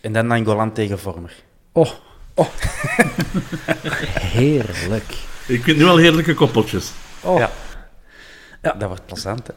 En 0.00 0.12
dan 0.12 0.26
Nangolan 0.26 0.72
tegen 0.72 0.98
Vormer. 0.98 1.34
Oh, 1.72 1.90
oh. 2.34 2.46
heerlijk. 4.38 5.10
Ik 5.46 5.62
vind 5.62 5.76
nu 5.76 5.84
wel 5.84 5.96
heerlijke 5.96 6.34
koppeltjes. 6.34 6.92
Oh. 7.20 7.38
Ja. 7.38 7.50
Ja. 8.62 8.72
Dat 8.72 8.88
wordt 8.88 9.06
plezant, 9.06 9.46
hè. 9.46 9.52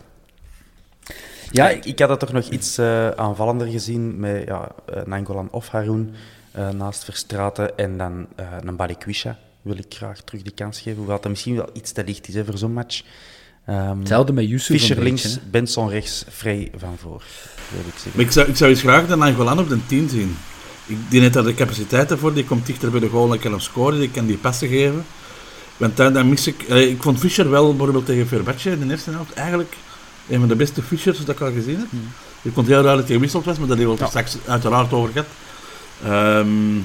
Ja, 1.52 1.70
ik, 1.70 1.86
ik 1.86 2.00
had 2.00 2.10
het 2.10 2.20
toch 2.20 2.32
nog 2.32 2.50
iets 2.50 2.78
eh, 2.78 3.10
aanvallender 3.10 3.68
gezien 3.68 4.20
met 4.20 4.48
ja, 4.48 4.72
eh, 4.86 5.04
Nangolan 5.06 5.48
of 5.52 5.68
Haroun 5.68 6.14
eh, 6.56 6.70
naast 6.70 7.04
Verstraten 7.04 7.78
en 7.78 7.98
dan 7.98 8.28
eh 8.36 8.46
een 8.64 8.76
Balikwisha 8.76 9.38
wil 9.62 9.78
ik 9.78 9.86
graag 9.90 10.22
terug 10.22 10.42
de 10.42 10.52
kans 10.52 10.78
geven. 10.82 10.98
Hoewel 10.98 11.20
dat 11.22 11.30
misschien 11.32 11.56
wel 11.56 11.70
iets 11.74 11.92
te 11.92 12.04
licht 12.04 12.28
is 12.28 12.34
hè, 12.34 12.46
voor 12.46 12.58
zo'n 12.58 12.74
match. 12.74 13.02
Ehm, 13.66 14.00
Hetzelfde 14.00 14.34
met 14.34 14.48
Yusuf 14.48 14.78
Fischer 14.78 15.02
links, 15.04 15.24
hè. 15.24 15.30
Benson 15.52 15.90
rechts, 15.90 16.26
Vrij 16.30 16.72
van 16.78 16.98
voor. 16.98 17.24
Wil 17.72 17.80
ik 17.80 17.94
zeggen. 17.94 18.12
Maar 18.16 18.26
ik 18.26 18.32
zou, 18.32 18.48
ik 18.48 18.56
zou 18.56 18.70
eens 18.70 18.80
graag 18.80 19.08
de 19.08 19.16
Nainggolan 19.16 19.60
op 19.60 19.70
de 19.70 19.86
10 19.86 20.10
zien. 20.10 20.38
Ik 20.86 20.98
die 21.10 21.22
net 21.22 21.34
daar 21.34 21.44
de 21.44 21.54
capaciteiten 21.54 22.18
voor, 22.18 22.34
die 22.34 22.46
komt 22.46 22.66
dichter 22.66 22.92
bij 22.92 23.00
de 23.00 23.10
goal 23.10 23.34
en 23.34 23.40
kan 23.40 23.52
hem 23.52 23.60
scoren, 23.60 24.00
die 24.00 24.12
kan 24.12 24.26
die 24.26 24.38
passen 24.38 24.68
geven. 24.68 25.06
Want 25.78 25.98
dan, 25.98 26.14
dan 26.14 26.30
mis 26.30 26.48
ik... 26.48 26.62
eh, 26.64 26.90
ik 26.90 27.02
vond 27.02 27.20
Fischer 27.20 27.50
wel 27.50 27.76
bijvoorbeeld 27.76 28.06
tegen 28.06 28.28
Fenerbahce 28.28 28.70
in 28.72 28.80
de 28.80 28.94
eerste 28.94 29.12
helft 29.12 29.34
eigenlijk 29.34 29.76
een 30.30 30.40
van 30.40 30.48
de 30.48 30.56
beste 30.56 30.82
Fischers 30.82 31.18
dat 31.26 31.36
ik 31.36 31.42
al 31.42 31.52
gezien 31.52 31.78
heb. 31.78 31.88
Ik 32.42 32.54
vond 32.54 32.68
heel 32.68 32.82
raar 32.82 32.96
dat 32.96 33.06
hij 33.06 33.14
gewisseld 33.16 33.46
was, 33.46 33.58
maar 33.58 33.68
daar 33.68 33.78
hebben 33.78 33.96
we 33.98 34.04
het 34.04 34.14
er 34.16 34.22
straks 34.24 34.48
uiteraard 34.48 34.94
over 34.94 35.12
gehad. 35.12 35.28
Ehm, 36.04 36.76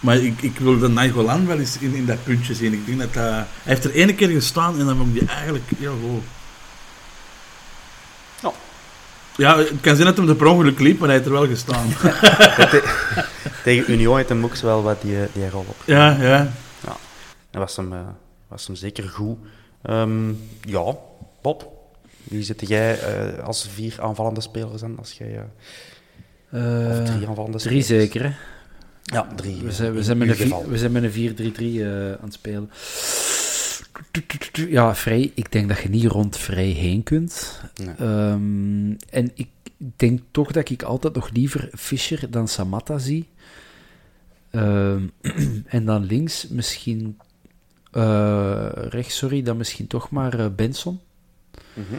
maar 0.00 0.16
ik, 0.16 0.42
ik 0.42 0.58
wil 0.58 0.78
de 0.78 0.88
Nainggolan 0.88 1.46
wel 1.46 1.58
eens 1.58 1.78
in, 1.78 1.94
in 1.94 2.06
dat 2.06 2.24
puntje 2.24 2.54
zien. 2.54 2.72
Ik 2.72 2.86
denk 2.86 2.98
dat 2.98 3.12
dat- 3.14 3.22
hij 3.24 3.44
heeft 3.62 3.84
er 3.84 3.90
ene 3.94 4.14
keer 4.14 4.28
gestaan 4.28 4.78
en 4.80 4.86
dan 4.86 4.96
vond 4.96 5.08
ik 5.14 5.20
die 5.20 5.28
eigenlijk 5.28 5.64
heel 5.78 5.98
goed. 6.02 6.22
Ja. 8.42 8.52
Ja, 9.36 9.58
het 9.58 9.80
kan 9.80 9.94
zijn 9.94 10.06
dat 10.08 10.16
hem 10.16 10.26
de 10.26 10.34
per 10.34 10.46
ongeluk 10.46 10.78
liep, 10.80 10.98
maar 10.98 11.08
hij 11.08 11.16
heeft 11.16 11.28
er 11.28 11.34
wel 11.34 11.46
gestaan. 11.46 11.86
Tegen 13.64 13.92
Union 13.92 14.16
heeft 14.16 14.28
hem 14.28 14.44
ook 14.44 14.56
wel 14.56 14.82
wat 14.82 15.02
die, 15.02 15.16
die 15.32 15.50
rol 15.50 15.64
op. 15.68 15.76
ja, 15.84 16.10
ja. 16.20 16.52
Dat 17.50 17.62
was 17.62 17.76
hem, 17.76 17.92
eh, 17.92 17.98
was 18.48 18.66
hem 18.66 18.76
zeker 18.76 19.08
goed. 19.08 19.38
Ehm, 19.82 20.28
ja, 20.60 20.94
Bob. 21.42 21.72
Wie 22.24 22.42
zit 22.42 22.68
jij 22.68 23.00
eh, 23.00 23.44
als 23.44 23.68
vier 23.74 23.96
aanvallende 24.00 24.40
spelers 24.40 24.80
dan? 24.80 24.98
Als 24.98 25.12
jij, 25.12 25.36
eh, 25.36 25.42
of 26.54 26.98
Eh, 26.98 27.04
drie 27.04 27.28
aanvallende 27.28 27.58
drie 27.58 27.82
zeker, 27.82 28.22
hè? 28.22 28.32
Ja, 29.02 29.26
drie. 29.36 29.62
We 29.62 29.72
zijn, 29.72 29.92
we 29.92 30.02
zijn 30.02 30.18
met 30.18 30.40
een 30.40 30.54
we 30.68 30.78
zijn 30.78 30.92
met 30.92 31.02
een 31.02 31.12
4-3-3 31.12 31.80
eh, 31.80 32.12
aan 32.12 32.18
het 32.24 32.32
spelen. 32.32 32.70
Ja, 34.52 34.94
Vrij. 34.94 35.32
Ik 35.34 35.52
denk 35.52 35.68
dat 35.68 35.78
je 35.78 35.88
niet 35.88 36.04
rond 36.06 36.36
Vrij 36.36 36.66
heen 36.66 37.02
kunt. 37.02 37.60
Nee. 37.74 37.94
Ehm, 37.98 38.90
en 39.10 39.30
ik 39.34 39.48
denk 39.96 40.20
toch 40.30 40.52
dat 40.52 40.70
ik 40.70 40.82
altijd 40.82 41.14
nog 41.14 41.30
liever 41.32 41.70
Fischer 41.76 42.30
dan 42.30 42.48
Samatta 42.48 42.98
zie. 42.98 43.28
Ehm, 44.50 45.02
en 45.66 45.84
dan 45.84 46.04
links 46.04 46.48
misschien... 46.48 47.18
eh, 47.92 48.68
rechts, 48.72 49.16
sorry, 49.16 49.42
dan 49.42 49.56
misschien 49.56 49.86
toch 49.86 50.10
maar 50.10 50.38
eh, 50.38 50.46
Benson. 50.56 51.00
Mhm. 51.72 51.94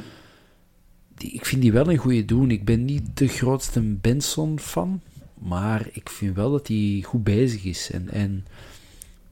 Die, 1.15 1.31
ik 1.31 1.45
vind 1.45 1.61
die 1.61 1.71
wel 1.71 1.89
een 1.89 1.97
goede 1.97 2.25
doen. 2.25 2.51
Ik 2.51 2.65
ben 2.65 2.85
niet 2.85 3.17
de 3.17 3.27
grootste 3.27 3.81
Benson-fan, 3.81 5.01
maar 5.33 5.87
ik 5.91 6.09
vind 6.09 6.35
wel 6.35 6.51
dat 6.51 6.67
hij 6.67 7.03
goed 7.05 7.23
bezig 7.23 7.63
is. 7.63 7.91
En, 7.91 8.09
en 8.09 8.45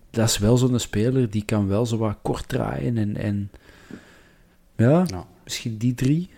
dat 0.09 0.29
is 0.29 0.37
wel 0.37 0.57
zo'n 0.57 0.79
speler 0.79 1.29
die 1.29 1.45
kan 1.45 1.67
wel 1.67 1.85
zo 1.85 1.97
wat 1.97 2.17
kort 2.21 2.47
draaien. 2.47 2.97
En, 2.97 3.17
en 3.17 3.51
ja, 4.75 5.03
Ja. 5.07 5.25
misschien 5.43 5.77
die 5.77 5.93
drie. 5.93 6.29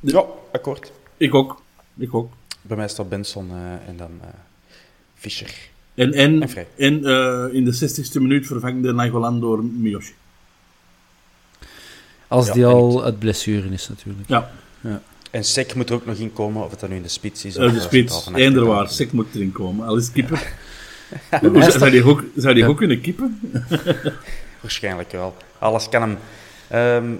ja, 0.00 0.24
akkoord. 0.52 0.92
Ik 1.16 1.34
ook. 1.34 1.62
Ik 1.96 2.14
ook. 2.14 2.32
Bij 2.62 2.76
mij 2.76 2.88
staat 2.88 3.08
Benson 3.08 3.50
eh, 3.50 3.88
en 3.88 3.96
dan 3.96 4.10
eh, 4.22 4.28
Fischer. 5.14 5.68
En, 5.94 6.12
en, 6.12 6.42
En 6.76 7.04
eh, 7.04 7.54
in 7.54 7.64
de 7.64 7.74
60ste 7.74 8.20
minuut 8.20 8.46
vervangt 8.46 8.82
de 8.82 8.92
Nainggolan 8.92 9.40
door 9.40 9.64
Miyoshi. 9.64 10.12
Als 12.28 12.46
Ja, 12.46 12.52
die 12.52 12.66
al 12.66 13.04
het 13.04 13.18
blessure 13.18 13.68
is, 13.68 13.88
natuurlijk. 13.88 14.28
Ja, 14.28 14.50
En 15.30 15.44
Sek 15.44 15.74
moet 15.74 15.88
er 15.88 15.94
ook 15.94 16.06
nog 16.06 16.16
in 16.16 16.32
komen, 16.32 16.64
of 16.64 16.70
het 16.70 16.80
dan 16.80 16.90
nu 16.90 16.96
in 16.96 17.02
de 17.02 17.08
spits 17.08 17.44
is. 17.44 17.56
of 17.56 17.70
de 17.72 17.78
eh, 17.78 17.84
spits. 17.84 18.12
van 18.22 18.32
achter. 18.32 18.34
Eender 18.46 18.64
waar. 18.64 18.88
Sek 18.88 19.12
moet 19.12 19.34
erin 19.34 19.52
komen. 19.52 19.86
Al 19.86 19.96
is. 19.96 20.10
Hoe 21.40 21.62
zou 21.62 21.70
zou 21.70 21.90
die 21.90 22.04
ook, 22.04 22.24
zou 22.36 22.54
die 22.54 22.62
Ja. 22.62 22.68
ook 22.68 22.76
kunnen 22.76 23.00
kippen? 23.00 23.40
Waarschijnlijk 24.60 25.12
wel. 25.12 25.36
Alles 25.58 25.88
kan 25.88 26.00
hem. 26.02 26.18
Ehm 26.68 27.12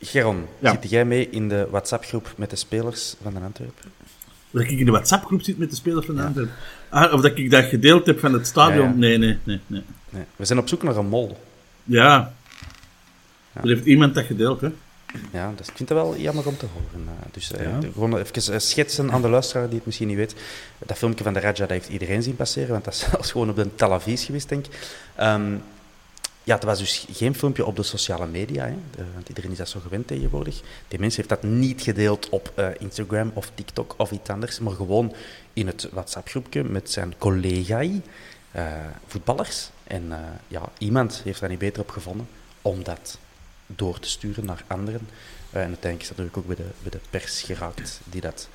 Geron, 0.00 0.44
Ja. 0.58 0.70
zit 0.80 0.90
jij 0.90 1.04
mee 1.04 1.28
in 1.30 1.48
de 1.48 1.66
WhatsApp-groep 1.70 2.32
met 2.36 2.50
de 2.50 2.56
spelers 2.56 3.14
van 3.22 3.34
de 3.34 3.40
Antwerpen? 3.40 3.90
Dat 4.50 4.62
ik 4.62 4.70
in 4.70 4.84
de 4.84 4.90
WhatsApp-groep 4.90 5.42
zit 5.42 5.58
met 5.58 5.70
de 5.70 5.76
spelers 5.76 6.06
van 6.06 6.14
de 6.14 6.22
Antwerpen. 6.22 6.54
Ah, 6.88 7.12
of 7.12 7.20
dat 7.20 7.38
ik 7.38 7.50
dat 7.50 7.64
gedeeld 7.64 8.06
heb 8.06 8.18
van 8.20 8.32
het 8.32 8.46
stadion. 8.46 8.84
Ja, 8.86 8.90
ja. 8.92 8.94
Nee, 8.96 9.18
nee, 9.18 9.38
nee, 9.44 9.60
nee. 9.66 9.82
Nee. 10.10 10.22
We 10.36 10.44
zijn 10.44 10.58
op 10.58 10.68
zoek 10.68 10.82
naar 10.82 10.96
een 10.96 11.08
mol. 11.08 11.38
Ja. 11.84 12.32
Er 13.62 13.68
heeft 13.68 13.84
iemand 13.84 14.14
dat 14.14 14.24
gedeeld, 14.24 14.60
hè. 14.60 14.68
Ja, 15.32 15.50
ik 15.58 15.64
vind 15.64 15.78
het 15.88 15.98
wel 15.98 16.16
jammer 16.16 16.46
om 16.46 16.56
te 16.56 16.66
horen. 16.72 17.08
eh. 17.08 17.26
dus 17.32 17.52
eh, 17.52 17.64
Ja. 17.64 17.78
gewoon 17.92 18.18
even 18.18 18.52
eh, 18.52 18.58
schetsen 18.58 19.12
aan 19.12 19.22
de 19.22 19.28
luisteraar 19.28 19.66
die 19.66 19.76
het 19.76 19.86
misschien 19.86 20.08
niet 20.08 20.16
weet. 20.16 20.34
Dat 20.78 20.96
filmpje 20.96 21.24
van 21.24 21.32
de 21.32 21.40
Raja, 21.40 21.52
dat 21.54 21.68
heeft 21.68 21.88
iedereen 21.88 22.22
zien 22.22 22.36
passeren, 22.36 22.70
want 22.70 22.84
dat 22.84 22.94
is 22.94 23.00
zelfs 23.10 23.30
gewoon 23.30 23.50
op 23.50 23.56
de 23.56 23.74
televisie 23.74 24.26
geweest, 24.26 24.48
denk 24.48 24.66
ik. 24.66 24.98
Ehm, 25.14 25.54
ja, 26.42 26.54
het 26.54 26.64
was 26.64 26.78
dus 26.78 27.06
geen 27.12 27.34
filmpje 27.34 27.66
op 27.66 27.76
de 27.76 27.82
sociale 27.82 28.26
media, 28.26 28.64
hè, 28.64 28.74
want 29.14 29.28
iedereen 29.28 29.50
is 29.50 29.56
dat 29.56 29.68
zo 29.68 29.80
gewend 29.80 30.06
tegenwoordig. 30.06 30.60
Die 30.88 30.98
mens 30.98 31.16
heeft 31.16 31.28
dat 31.28 31.42
niet 31.42 31.82
gedeeld 31.82 32.28
op 32.28 32.72
Instagram 32.78 33.30
of 33.34 33.50
TikTok 33.54 33.94
of 33.96 34.10
iets 34.10 34.30
anders, 34.30 34.58
maar 34.60 34.72
gewoon 34.74 35.14
in 35.52 35.66
het 35.66 35.88
WhatsApp-groepje 35.92 36.64
met 36.64 36.90
zijn 36.90 37.14
collega's, 37.18 37.88
voetballers. 39.06 39.70
En 39.84 40.12
ja, 40.48 40.62
iemand 40.78 41.20
heeft 41.24 41.40
daar 41.40 41.48
niet 41.48 41.58
beter 41.58 41.82
op 41.82 41.90
gevonden 41.90 42.28
om 42.62 42.84
dat 42.84 43.18
door 43.66 43.98
te 43.98 44.08
sturen 44.08 44.44
naar 44.44 44.64
anderen. 44.66 45.00
Eh, 45.50 45.60
en 45.60 45.66
uiteindelijk 45.66 46.02
is 46.02 46.08
dat 46.08 46.16
natuurlijk 46.16 46.36
ook 46.36 46.56
bij 46.56 46.56
de, 46.56 46.72
bij 46.82 46.90
de 46.90 47.08
pers 47.10 47.42
geraakt, 47.42 48.00
die 48.04 48.20
dat 48.20 48.48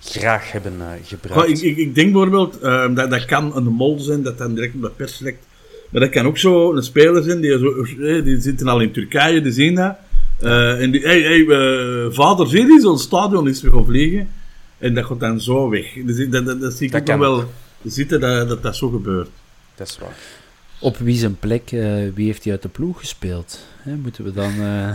graag 0.00 0.52
hebben 0.52 0.80
eh, 0.80 0.86
gebruikt. 1.04 1.62
Ik, 1.62 1.62
ik, 1.62 1.76
ik 1.76 1.94
denk 1.94 2.12
bijvoorbeeld, 2.12 2.60
eh, 2.60 2.94
dat, 2.94 3.10
dat 3.10 3.24
kan 3.24 3.56
een 3.56 3.64
mol 3.64 3.98
zijn 3.98 4.22
dat 4.22 4.38
dan 4.38 4.54
direct 4.54 4.74
op 4.74 4.82
de 4.82 4.90
pers 4.90 5.18
lekt. 5.18 5.46
Maar 5.90 6.00
dat 6.00 6.10
kan 6.10 6.26
ook 6.26 6.38
zo 6.38 6.72
een 6.76 6.82
speler 6.82 7.22
zijn, 7.22 7.40
die, 7.40 7.58
zo, 7.58 7.82
eh, 7.82 8.24
die 8.24 8.40
zitten 8.40 8.68
al 8.68 8.80
in 8.80 8.92
Turkije, 8.92 9.40
die 9.40 9.52
zien 9.52 9.74
dat. 9.74 9.96
En 10.40 10.90
die, 10.90 11.00
hey, 11.02 11.20
hey, 11.20 11.44
vader, 12.10 12.48
zie 12.48 12.66
je, 12.66 12.80
zo'n 12.80 12.98
stadion 12.98 13.48
is 13.48 13.62
weer 13.62 13.72
gaan 13.72 13.84
vliegen. 13.84 14.30
En 14.78 14.94
dat 14.94 15.04
gaat 15.04 15.20
dan 15.20 15.40
zo 15.40 15.68
weg. 15.68 15.86
Dus 16.04 16.28
dat, 16.28 16.46
dat, 16.46 16.60
dat 16.60 16.72
zie 16.72 16.86
ik 16.86 16.92
Dat 16.92 17.10
ook 17.10 17.18
wel 17.18 17.50
zitten, 17.84 18.20
dat, 18.20 18.48
dat 18.48 18.62
dat 18.62 18.76
zo 18.76 18.88
gebeurt. 18.88 19.28
Dat 19.74 19.88
is 19.88 19.98
waar. 19.98 20.16
Op 20.80 20.96
wie 20.96 21.16
zijn 21.18 21.38
plek, 21.38 21.72
eh, 21.72 21.80
wie 22.14 22.26
heeft 22.26 22.42
hij 22.44 22.52
uit 22.52 22.62
de 22.62 22.68
ploeg 22.68 22.98
gespeeld? 22.98 23.58
Hè, 23.82 23.94
moeten 23.94 24.24
we 24.24 24.32
dan... 24.32 24.50
eh, 24.52 24.88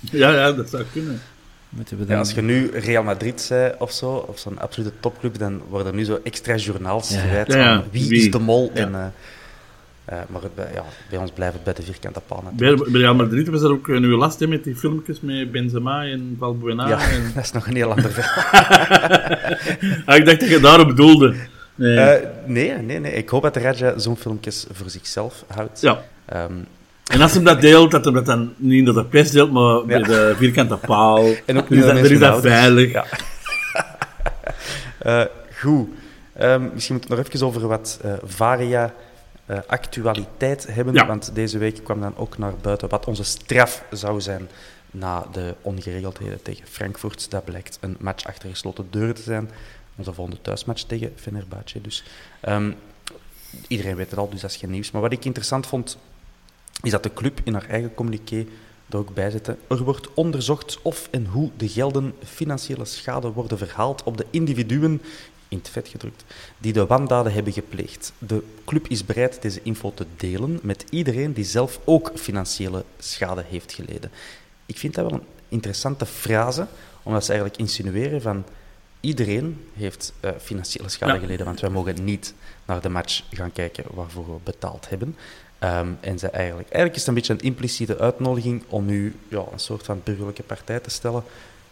Ja, 0.00 0.32
ja, 0.32 0.52
dat 0.52 0.70
zou 0.70 0.82
kunnen. 0.92 1.20
moeten 1.68 1.96
we 1.96 2.02
Ja, 2.02 2.08
dan... 2.08 2.18
als 2.18 2.32
je 2.32 2.42
nu 2.42 2.70
Real 2.74 3.02
Madrid 3.02 3.40
zei 3.40 3.72
of 3.78 3.92
zo, 3.92 4.10
of 4.10 4.38
zo'n 4.38 4.58
absolute 4.58 4.92
topclub, 5.00 5.38
dan 5.38 5.60
worden 5.68 5.88
er 5.88 5.94
nu 5.98 6.04
zo 6.04 6.20
extra 6.24 6.54
journaals 6.56 7.08
Ja, 7.10 7.16
ja. 7.16 7.22
gewijd 7.22 7.52
Ja, 7.52 7.58
ja. 7.58 7.70
aan 7.72 7.84
wie, 7.90 8.08
Wie? 8.08 8.18
is 8.20 8.30
de 8.30 8.38
mol. 8.38 8.70
Ja. 8.74 8.80
En, 8.80 8.94
eh, 8.94 9.04
eh, 10.04 10.18
maar 10.28 10.42
het, 10.42 10.50
ja, 10.74 10.84
bij 11.10 11.18
ons 11.18 11.30
blijft 11.30 11.54
het 11.54 11.64
bij 11.64 11.74
de 11.74 11.82
vierkante 11.82 12.20
paal 12.26 12.42
Bij, 12.42 12.50
natuurlijk. 12.52 12.90
bij 12.92 13.00
Real 13.00 13.14
Madrid 13.14 13.48
was 13.48 13.62
er 13.62 13.70
ook 13.70 13.88
eh, 13.88 13.98
nu 13.98 14.06
last 14.08 14.40
hè, 14.40 14.46
met 14.46 14.64
die 14.64 14.76
filmpjes 14.76 15.20
met 15.20 15.52
Benzema 15.52 16.04
en 16.04 16.36
Valbuena. 16.38 16.88
Ja, 16.88 17.10
En... 17.10 17.30
dat 17.34 17.44
is 17.44 17.52
nog 17.52 17.66
een 17.66 17.76
heel 17.76 17.90
ander 17.90 18.10
verhaal. 18.12 18.78
Ah, 20.06 20.16
ik 20.16 20.24
dacht 20.24 20.40
dat 20.40 20.48
je 20.48 20.60
daarop 20.60 20.86
bedoelde. 20.86 21.34
Nee. 21.80 21.96
Eh, 21.98 22.26
nee, 22.46 22.72
nee, 22.72 22.98
nee. 23.00 23.12
Ik 23.12 23.28
hoop 23.28 23.42
dat 23.42 23.56
Raja 23.56 23.98
zo'n 23.98 24.16
filmpjes 24.16 24.66
voor 24.72 24.90
zichzelf 24.90 25.44
houdt. 25.46 25.80
ja. 25.80 26.02
Ehm, 26.24 26.52
En 27.06 27.20
als 27.20 27.34
hem 27.34 27.44
dat 27.44 27.60
deelt, 27.60 27.90
dat 27.90 28.04
hem 28.04 28.14
dat 28.14 28.26
dan 28.26 28.52
niet 28.56 28.84
door 28.86 28.94
de 28.94 29.04
pers 29.04 29.30
deelt, 29.30 29.52
maar 29.52 29.84
bij 29.86 29.98
Ja. 29.98 30.06
de 30.06 30.34
vierkante 30.36 30.76
paal. 30.76 31.24
En 31.46 31.58
ook 31.58 31.68
niet 31.68 31.82
dat, 31.82 31.96
is 31.96 32.18
dat 32.18 32.40
veilig. 32.40 32.92
Ja. 32.92 33.04
Eh, 34.98 35.22
goed. 35.60 35.88
Ehm, 36.32 36.68
misschien 36.72 36.94
moet 36.94 37.04
ik 37.04 37.10
nog 37.10 37.18
even 37.18 37.46
over 37.46 37.66
wat 37.68 37.98
eh, 38.02 38.12
Varia 38.24 38.92
eh, 39.46 39.58
actualiteit 39.66 40.66
hebben. 40.70 40.94
Ja. 40.94 41.06
Want 41.06 41.30
deze 41.34 41.58
week 41.58 41.84
kwam 41.84 42.00
dan 42.00 42.12
ook 42.16 42.38
naar 42.38 42.52
buiten 42.62 42.88
wat 42.88 43.06
onze 43.06 43.24
straf 43.24 43.84
zou 43.90 44.20
zijn 44.20 44.48
na 44.90 45.24
de 45.32 45.54
ongeregeldheden 45.62 46.42
tegen 46.42 46.66
Frankfurt. 46.70 47.30
Dat 47.30 47.44
blijkt 47.44 47.78
een 47.80 47.96
match 48.00 48.24
achter 48.26 48.48
gesloten 48.50 48.86
deuren 48.90 49.14
te 49.14 49.22
zijn. 49.22 49.50
Onze 49.96 50.12
volgende 50.12 50.40
thuismatch 50.42 50.82
tegen 50.82 51.12
Fenerbahce. 51.16 51.80
Dus 51.80 52.04
ehm, 52.40 52.72
iedereen 53.68 53.96
weet 53.96 54.10
het 54.10 54.18
al, 54.18 54.28
dus 54.28 54.40
dat 54.40 54.50
is 54.50 54.56
geen 54.56 54.70
nieuws. 54.70 54.90
Maar 54.90 55.02
wat 55.02 55.12
ik 55.12 55.24
interessant 55.24 55.66
vond, 55.66 55.98
is 56.82 56.90
dat 56.90 57.02
de 57.02 57.12
club 57.12 57.40
in 57.44 57.52
haar 57.52 57.68
eigen 57.68 57.94
communiqué 57.94 58.46
er 58.88 58.96
ook 58.98 59.14
bij 59.14 59.30
zette. 59.30 59.56
Er 59.68 59.82
wordt 59.84 60.14
onderzocht 60.14 60.78
of 60.82 61.08
en 61.10 61.26
hoe 61.26 61.50
de 61.56 61.68
gelden 61.68 62.14
financiële 62.24 62.84
schade 62.84 63.32
worden 63.32 63.58
verhaald 63.58 64.02
op 64.02 64.16
de 64.16 64.26
individuen, 64.30 65.02
in 65.48 65.58
het 65.58 65.68
vet 65.68 65.88
gedrukt, 65.88 66.24
die 66.58 66.72
de 66.72 66.86
wandaden 66.86 67.32
hebben 67.32 67.52
gepleegd. 67.52 68.12
De 68.18 68.42
club 68.64 68.88
is 68.88 69.04
bereid 69.04 69.42
deze 69.42 69.60
info 69.62 69.92
te 69.94 70.06
delen 70.16 70.58
met 70.62 70.84
iedereen 70.90 71.32
die 71.32 71.44
zelf 71.44 71.80
ook 71.84 72.12
financiële 72.14 72.84
schade 72.98 73.44
heeft 73.48 73.72
geleden. 73.72 74.10
Ik 74.66 74.78
vind 74.78 74.94
dat 74.94 75.10
wel 75.10 75.20
een 75.20 75.26
interessante 75.48 76.06
frase, 76.06 76.66
omdat 77.02 77.24
ze 77.24 77.30
eigenlijk 77.30 77.60
insinueren 77.60 78.22
van 78.22 78.44
iedereen 79.00 79.64
heeft 79.74 80.12
eh, 80.20 80.30
financiële 80.40 80.88
schade 80.88 81.12
Ja. 81.12 81.18
geleden, 81.18 81.46
want 81.46 81.60
wij 81.60 81.70
mogen 81.70 82.04
niet 82.04 82.34
naar 82.64 82.80
de 82.80 82.88
match 82.88 83.22
gaan 83.30 83.52
kijken 83.52 83.84
waarvoor 83.90 84.26
we 84.26 84.38
betaald 84.44 84.88
hebben. 84.88 85.16
Ehm, 85.58 85.88
en 86.00 86.18
ze 86.18 86.28
eigenlijk, 86.28 86.68
eigenlijk 86.68 86.94
is 86.94 87.00
het 87.00 87.08
een 87.08 87.14
beetje 87.14 87.32
een 87.32 87.40
impliciete 87.40 87.98
uitnodiging 87.98 88.62
om 88.68 88.88
u 88.88 89.14
ja, 89.28 89.44
een 89.52 89.58
soort 89.58 89.84
van 89.84 90.00
burgerlijke 90.04 90.42
partij 90.42 90.80
te 90.80 90.90
stellen 90.90 91.22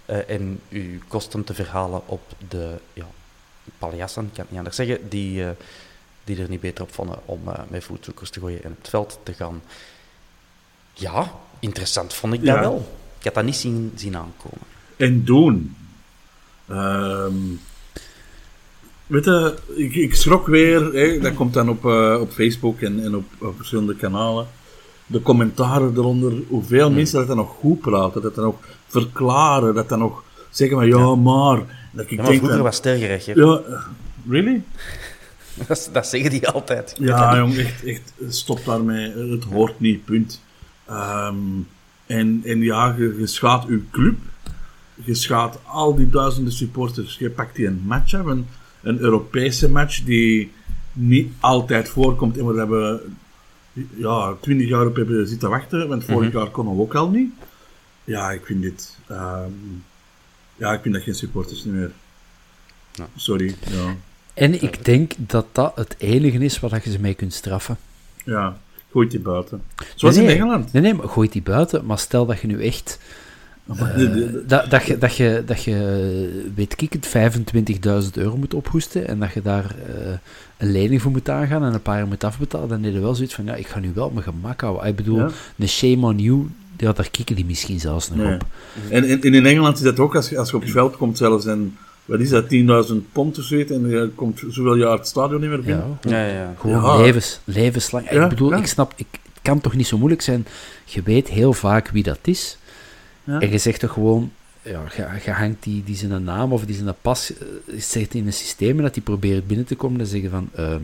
eh, 0.04 0.30
en 0.30 0.60
uw 0.70 0.98
kosten 1.08 1.44
te 1.44 1.54
verhalen 1.54 2.02
op 2.06 2.20
de 2.48 2.74
ja, 2.92 3.06
paljassen, 3.78 4.22
ik 4.24 4.28
kan 4.32 4.40
het 4.40 4.48
niet 4.50 4.58
anders 4.58 4.76
zeggen, 4.76 5.08
die, 5.08 5.44
eh, 5.44 5.50
die 6.24 6.42
er 6.42 6.48
niet 6.48 6.60
beter 6.60 6.84
op 6.84 6.94
vonden 6.94 7.18
om 7.24 7.40
met 7.68 7.84
voetzoekers 7.84 8.30
te 8.30 8.40
gooien 8.40 8.64
en 8.64 8.70
op 8.70 8.78
het 8.78 8.88
veld 8.88 9.18
te 9.22 9.32
gaan. 9.32 9.62
Ja, 10.92 11.32
interessant 11.58 12.14
vond 12.14 12.32
ik 12.34 12.44
dat 12.44 12.54
Ja. 12.54 12.60
wel. 12.60 12.96
Ik 13.18 13.24
had 13.24 13.34
dat 13.34 13.44
niet 13.44 13.56
zien, 13.56 13.92
zien 13.96 14.16
aankomen. 14.16 14.66
En 14.96 15.24
doen. 15.24 15.76
Ehm, 16.68 17.32
weet 19.06 19.24
je, 19.24 19.54
ik, 19.74 19.94
ik 19.94 20.14
schrok 20.14 20.46
weer. 20.46 20.92
Hè, 20.92 21.18
dat 21.18 21.34
komt 21.34 21.54
dan 21.54 21.68
op, 21.68 21.86
eh, 21.86 22.16
op 22.20 22.32
Facebook 22.32 22.80
en, 22.80 23.04
en 23.04 23.14
op, 23.16 23.24
op 23.38 23.56
verschillende 23.56 23.96
kanalen. 23.96 24.46
De 25.06 25.22
commentaren 25.22 25.92
eronder. 25.96 26.32
Hoeveel 26.48 26.90
mensen 26.90 27.18
dat 27.18 27.26
dan 27.28 27.36
nog 27.36 27.50
goed 27.60 27.80
praten. 27.80 28.22
Dat 28.22 28.34
dan 28.34 28.44
nog 28.44 28.56
verklaren. 28.86 29.74
Dat 29.74 29.88
dan 29.88 29.98
nog 29.98 30.24
zeggen 30.50 30.76
van 30.78 30.86
ja, 30.86 31.14
maar. 31.14 31.56
Dat 31.92 32.04
ik 32.04 32.10
Ja, 32.10 32.16
maar 32.16 32.24
denk 32.26 32.36
vroeger 32.36 32.56
dan- 32.56 32.62
was 32.62 32.76
stergerecht. 32.76 33.24
Ja, 33.24 33.60
really? 34.28 34.62
Dat, 35.68 35.90
dat 35.92 36.06
zeggen 36.06 36.30
die 36.30 36.48
altijd. 36.48 36.94
Ja, 36.98 37.36
jong, 37.36 37.56
echt, 37.58 37.84
echt, 37.84 38.12
stop 38.28 38.64
daarmee. 38.64 39.10
Het 39.30 39.44
hoort 39.44 39.80
niet, 39.80 40.04
punt. 40.04 40.42
Ehm, 40.86 41.34
en, 42.06 42.40
en 42.44 42.60
ja, 42.60 42.94
je, 42.98 43.16
je 43.18 43.26
schaadt 43.26 43.66
uw 43.66 43.80
club. 43.90 44.16
Je 45.04 45.14
schaadt 45.14 45.58
al 45.64 45.94
die 45.94 46.10
duizenden 46.10 46.52
supporters. 46.52 47.18
Je 47.18 47.30
pakt 47.30 47.56
die 47.56 47.66
een 47.66 47.82
match 47.84 48.14
af, 48.14 48.24
een, 48.24 48.46
een 48.82 48.98
Europese 48.98 49.70
match 49.70 50.02
die 50.04 50.52
niet 50.92 51.32
altijd 51.40 51.88
voorkomt 51.88 52.38
en 52.38 52.46
we 52.46 53.00
ja, 53.94 54.34
twintig 54.40 54.68
jaar 54.68 54.86
op 54.86 54.96
hebben 54.96 55.28
zitten 55.28 55.50
wachten. 55.50 55.88
Want 55.88 56.04
vorig 56.04 56.32
jaar 56.32 56.50
konden 56.50 56.76
we 56.76 56.82
ook 56.82 56.94
al 56.94 57.10
niet. 57.10 57.32
Ja, 58.04 58.30
ik 58.30 58.46
vind 58.46 58.62
dit... 58.62 58.98
ehm, 59.06 59.52
ja, 60.56 60.72
ik 60.72 60.80
vind 60.82 60.94
dat 60.94 61.02
geen 61.02 61.14
supporters 61.14 61.64
meer. 61.64 61.92
Sorry, 63.16 63.54
ja. 63.70 63.96
En 64.34 64.62
ik 64.62 64.84
denk 64.84 65.12
dat 65.16 65.46
dat 65.52 65.76
het 65.76 65.94
enige 65.98 66.38
is 66.38 66.60
waar 66.60 66.80
je 66.84 66.90
ze 66.90 67.00
mee 67.00 67.14
kunt 67.14 67.32
straffen. 67.32 67.76
Ja, 68.24 68.58
gooit 68.92 69.10
die 69.10 69.20
buiten. 69.20 69.62
Zoals 69.94 70.16
nee, 70.16 70.24
in. 70.24 70.30
Engeland. 70.30 70.72
Nee, 70.72 70.82
nee, 70.82 70.94
maar 70.94 71.08
gooit 71.08 71.32
die 71.32 71.42
buiten. 71.42 71.86
Maar 71.86 71.98
stel 71.98 72.26
dat 72.26 72.40
je 72.40 72.46
nu 72.46 72.62
echt... 72.62 72.98
Eh, 73.68 73.96
de- 73.96 74.10
de- 74.14 74.44
dat, 74.46 74.70
dat, 74.70 74.84
je, 74.84 74.98
dat, 74.98 75.16
je, 75.16 75.42
dat 75.46 75.64
je, 75.64 76.50
weet 76.54 76.82
ik 76.82 76.92
het, 76.92 77.06
25.000 78.04 78.12
euro 78.12 78.36
moet 78.36 78.54
ophoesten 78.54 79.08
en 79.08 79.18
dat 79.18 79.32
je 79.32 79.42
daar 79.42 79.64
eh, 79.64 80.10
een 80.56 80.72
lening 80.72 81.02
voor 81.02 81.10
moet 81.10 81.28
aangaan 81.28 81.64
en 81.64 81.74
een 81.74 81.82
paar 81.82 81.96
jaar 81.98 82.06
moet 82.06 82.24
afbetalen, 82.24 82.68
dan 82.68 82.82
heb 82.82 82.92
je 82.92 83.00
wel 83.00 83.14
zoiets 83.14 83.34
van, 83.34 83.44
ja, 83.44 83.54
ik 83.54 83.66
ga 83.66 83.78
nu 83.78 83.90
wel 83.94 84.04
op 84.06 84.12
mijn 84.12 84.24
gemak 84.24 84.60
houden. 84.60 84.86
Ik 84.86 84.96
bedoel, 84.96 85.18
Ja. 85.18 85.30
een 85.58 85.68
shame 85.68 86.06
on 86.06 86.18
you, 86.18 86.46
ja, 86.76 86.92
daar 86.92 87.10
kikken 87.10 87.36
die 87.36 87.44
misschien 87.44 87.80
zelfs 87.80 88.08
nog 88.10 88.18
Nee. 88.18 88.34
op. 88.34 88.44
En, 88.90 89.04
en, 89.04 89.20
en 89.22 89.34
in 89.34 89.46
Engeland 89.46 89.76
is 89.76 89.82
dat 89.82 89.98
ook, 89.98 90.16
als 90.16 90.28
je, 90.28 90.38
als 90.38 90.50
je 90.50 90.56
op 90.56 90.62
het 90.62 90.70
veld 90.70 90.96
komt 90.96 91.16
zelfs, 91.18 91.46
en 91.46 91.76
wat 92.04 92.20
is 92.20 92.28
dat, 92.30 92.44
10.000 92.88 92.94
pond 93.12 93.38
of 93.38 93.44
zoiets, 93.44 93.70
en 93.72 93.88
je 93.88 94.10
komt 94.14 94.38
zoveel 94.50 94.74
jaar 94.76 94.96
het 94.96 95.06
stadion 95.06 95.40
niet 95.40 95.50
meer 95.50 95.62
binnen. 95.62 95.98
Ja, 96.02 96.10
Ja, 96.10 96.26
ja, 96.26 96.32
ja. 96.32 96.54
Gewoon 96.58 96.82
Ja. 96.82 96.96
levens, 97.02 97.40
levenslang. 97.44 98.10
Ja, 98.10 98.22
ik 98.22 98.28
bedoel, 98.28 98.50
ja. 98.50 98.56
ik 98.56 98.66
snap, 98.66 98.92
ik, 98.96 99.06
het 99.10 99.42
kan 99.42 99.60
toch 99.60 99.74
niet 99.74 99.86
zo 99.86 99.98
moeilijk 99.98 100.22
zijn. 100.22 100.46
Je 100.84 101.02
weet 101.02 101.28
heel 101.28 101.52
vaak 101.52 101.88
wie 101.88 102.02
dat 102.02 102.18
is. 102.22 102.58
Ja. 103.28 103.40
En 103.40 103.50
je 103.50 103.58
zegt 103.58 103.80
toch 103.80 103.92
gewoon, 103.92 104.32
ja, 104.62 104.82
je, 104.96 105.06
je 105.24 105.30
hangt 105.30 105.62
die, 105.62 105.84
die 105.84 105.96
zijn 105.96 106.24
naam 106.24 106.52
of 106.52 106.64
die 106.64 106.76
zijn 106.76 106.94
pas, 107.02 107.32
eh, 107.32 107.46
zegt 107.78 108.14
in 108.14 108.26
een 108.26 108.32
systeem 108.32 108.76
en 108.76 108.82
dat 108.82 108.94
die 108.94 109.02
probeert 109.02 109.46
binnen 109.46 109.66
te 109.66 109.76
komen 109.76 110.00
en 110.00 110.06
zeggen 110.06 110.30
van, 110.30 110.48
ehm, 110.54 110.80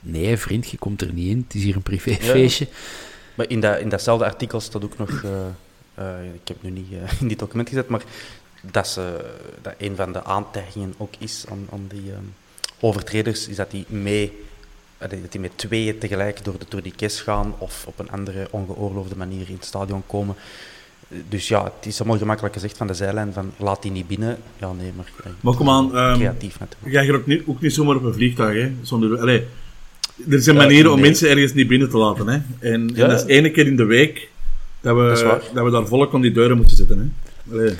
nee 0.00 0.36
vriend, 0.36 0.70
je 0.70 0.78
komt 0.78 1.00
er 1.00 1.12
niet 1.12 1.28
in, 1.28 1.44
het 1.46 1.54
is 1.54 1.62
hier 1.62 1.76
een 1.76 1.82
privéfeestje. 1.82 2.68
Maar 3.34 3.48
in, 3.48 3.60
dat, 3.60 3.78
in 3.78 3.88
datzelfde 3.88 4.24
artikel 4.24 4.60
staat 4.60 4.84
ook 4.84 4.98
nog, 4.98 5.22
eh, 5.22 5.46
eh, 5.94 6.34
ik 6.34 6.48
heb 6.48 6.62
nu 6.62 6.70
niet 6.70 6.86
in 7.20 7.28
dit 7.28 7.38
document 7.38 7.68
gezet, 7.68 7.88
maar 7.88 8.02
dat, 8.60 8.88
ze, 8.88 9.32
dat 9.62 9.74
een 9.78 9.96
van 9.96 10.12
de 10.12 10.24
aantijgingen 10.24 10.94
ook 10.96 11.14
is 11.18 11.44
aan, 11.48 11.66
aan 11.72 11.86
die 11.88 12.12
ehm, 12.12 12.24
overtreders, 12.80 13.48
is 13.48 13.56
dat 13.56 13.70
die 13.70 13.84
mee 13.88 14.32
dat 14.98 15.32
die 15.32 15.40
met 15.40 15.58
tweeën 15.58 15.98
tegelijk 15.98 16.44
door 16.44 16.58
de 16.58 16.68
Tour 16.68 16.84
de 16.84 16.90
Kes 16.90 17.20
gaan 17.20 17.54
of 17.58 17.86
op 17.86 17.98
een 17.98 18.10
andere 18.10 18.48
ongeoorloofde 18.50 19.16
manier 19.16 19.48
in 19.48 19.54
het 19.54 19.64
stadion 19.64 20.02
komen. 20.06 20.36
Dus 21.28 21.48
ja, 21.48 21.64
het 21.64 21.86
is 21.86 21.98
allemaal 22.00 22.18
gemakkelijk 22.18 22.54
gezegd 22.54 22.76
van 22.76 22.86
de 22.86 22.94
zijlijn 22.94 23.32
van 23.32 23.52
laat 23.56 23.82
die 23.82 23.90
niet 23.90 24.06
binnen. 24.06 24.36
Ja, 24.60 24.72
nee, 24.72 24.92
maar... 24.96 25.06
eh, 25.24 25.30
Maar 25.40 25.54
kom 25.54 25.68
aan, 25.70 25.96
ehm, 25.96 26.14
creatief 26.14 26.58
natuurlijk. 26.60 26.94
Ga 26.94 27.00
je 27.00 27.12
ook 27.14 27.26
niet, 27.26 27.42
ook 27.46 27.60
niet 27.60 27.74
zomaar 27.74 27.96
op 27.96 28.04
een 28.04 28.14
vliegtuig, 28.14 28.62
hè? 28.62 28.72
Zonder, 28.82 29.20
allee, 29.20 29.44
er 30.30 30.42
zijn 30.42 30.56
Eh, 30.56 30.62
manieren 30.62 30.90
om 30.90 30.96
nee. 31.00 31.04
mensen 31.06 31.28
ergens 31.30 31.52
niet 31.54 31.68
binnen 31.68 31.90
te 31.90 31.96
laten, 31.96 32.26
hè? 32.28 32.38
En, 32.58 32.90
Ja. 32.94 33.02
en 33.02 33.08
dat 33.10 33.20
is 33.20 33.26
ene 33.36 33.50
keer 33.50 33.66
in 33.66 33.76
de 33.76 33.84
week 33.84 34.28
dat 34.80 34.96
we, 34.96 35.40
dat 35.54 35.64
we 35.64 35.70
daar 35.70 35.86
volk 35.86 36.14
aan 36.14 36.20
die 36.20 36.32
deuren 36.32 36.56
moeten 36.56 36.76
zitten, 36.76 36.98
hè? 36.98 37.52
Allee. 37.54 37.74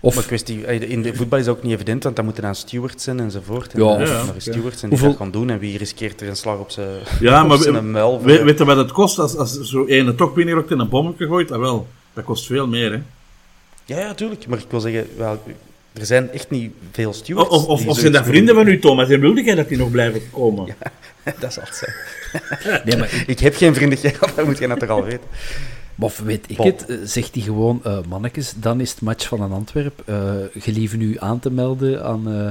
Of, 0.00 0.14
Maar 0.14 0.24
kwestie, 0.24 0.64
eh, 0.64 0.90
in 0.90 1.02
de 1.02 1.14
voetbal 1.14 1.38
is 1.38 1.44
dat 1.44 1.56
ook 1.56 1.62
niet 1.62 1.72
evident, 1.72 2.02
want 2.02 2.16
dan 2.16 2.24
moeten 2.24 2.42
dan 2.42 2.54
stewards 2.54 3.04
zijn 3.04 3.20
enzovoort. 3.20 3.72
En 3.74 3.82
Ja, 3.84 3.86
of- 4.02 4.34
stewards 4.36 4.82
en 4.82 4.88
die 4.88 4.88
Hoeveel- 4.88 5.08
dat 5.08 5.16
gaan 5.16 5.30
doen 5.30 5.50
en 5.50 5.58
wie 5.58 5.78
riskeert 5.78 6.20
er 6.20 6.28
een 6.28 6.36
slag 6.36 6.58
op 6.58 6.70
zijn 6.70 6.88
Ja, 7.20 7.40
op 7.42 7.48
maar 7.48 7.58
zijn 7.58 7.90
muil. 7.90 8.22
weet 8.22 8.58
je 8.58 8.64
wat 8.64 8.76
het 8.76 8.92
kost 8.92 9.18
als, 9.18 9.36
als 9.36 9.60
zo 9.60 9.84
ene 9.86 10.14
toch 10.14 10.34
binnenrokt 10.34 10.70
en 10.70 10.78
een 10.78 10.88
bommetje 10.88 11.26
gooit? 11.26 11.52
Ah, 11.52 11.58
wel, 11.60 11.86
dat 12.14 12.24
kost 12.24 12.46
veel 12.46 12.66
meer, 12.66 12.92
hè? 12.92 12.98
Ja, 13.84 13.98
ja, 13.98 14.14
tuurlijk. 14.14 14.46
Maar 14.46 14.58
ik 14.58 14.70
wil 14.70 14.80
zeggen, 14.80 15.06
wel, 15.16 15.42
er 15.92 16.06
zijn 16.06 16.30
echt 16.30 16.50
niet 16.50 16.72
veel 16.92 17.12
stewards. 17.12 17.50
Of, 17.50 17.86
of, 17.86 17.98
zijn 17.98 18.12
dat 18.12 18.24
vrienden 18.26 18.54
van 18.54 18.68
u, 18.68 18.78
Thomas? 18.78 19.08
En 19.08 19.20
wilde 19.20 19.42
jij 19.42 19.54
dat 19.54 19.68
die 19.68 19.78
nog 19.78 19.90
blijven 19.90 20.22
komen? 20.30 20.64
doen. 21.24 21.34
dat 21.40 21.52
zal 21.52 21.62
het 21.62 21.76
zijn. 21.76 21.94
nee, 22.84 22.96
maar 22.96 23.24
Ik 23.26 23.38
heb 23.38 23.54
geen 23.54 23.74
vrienden 23.74 23.98
gehad, 23.98 24.32
dat 24.36 24.44
moet 24.44 24.58
je 24.58 24.66
net 24.66 24.78
toch 24.78 24.88
al 24.88 25.04
weten. 25.04 25.28
Of 25.98 26.18
weet 26.18 26.44
ik 26.48 26.58
het, 26.58 26.86
eh, 26.86 26.96
zegt 27.04 27.34
hij 27.34 27.42
gewoon, 27.42 27.80
eh, 27.84 27.98
mannetjes, 28.08 28.52
dan 28.56 28.80
is 28.80 28.90
het 28.90 29.00
match 29.00 29.28
van 29.28 29.40
een 29.40 29.52
Antwerp. 29.52 30.02
eh 30.04 30.34
gelieve 30.58 30.96
u 30.96 31.16
aan 31.18 31.38
te 31.38 31.50
melden 31.50 32.04
aan 32.04 32.32
eh, 32.32 32.50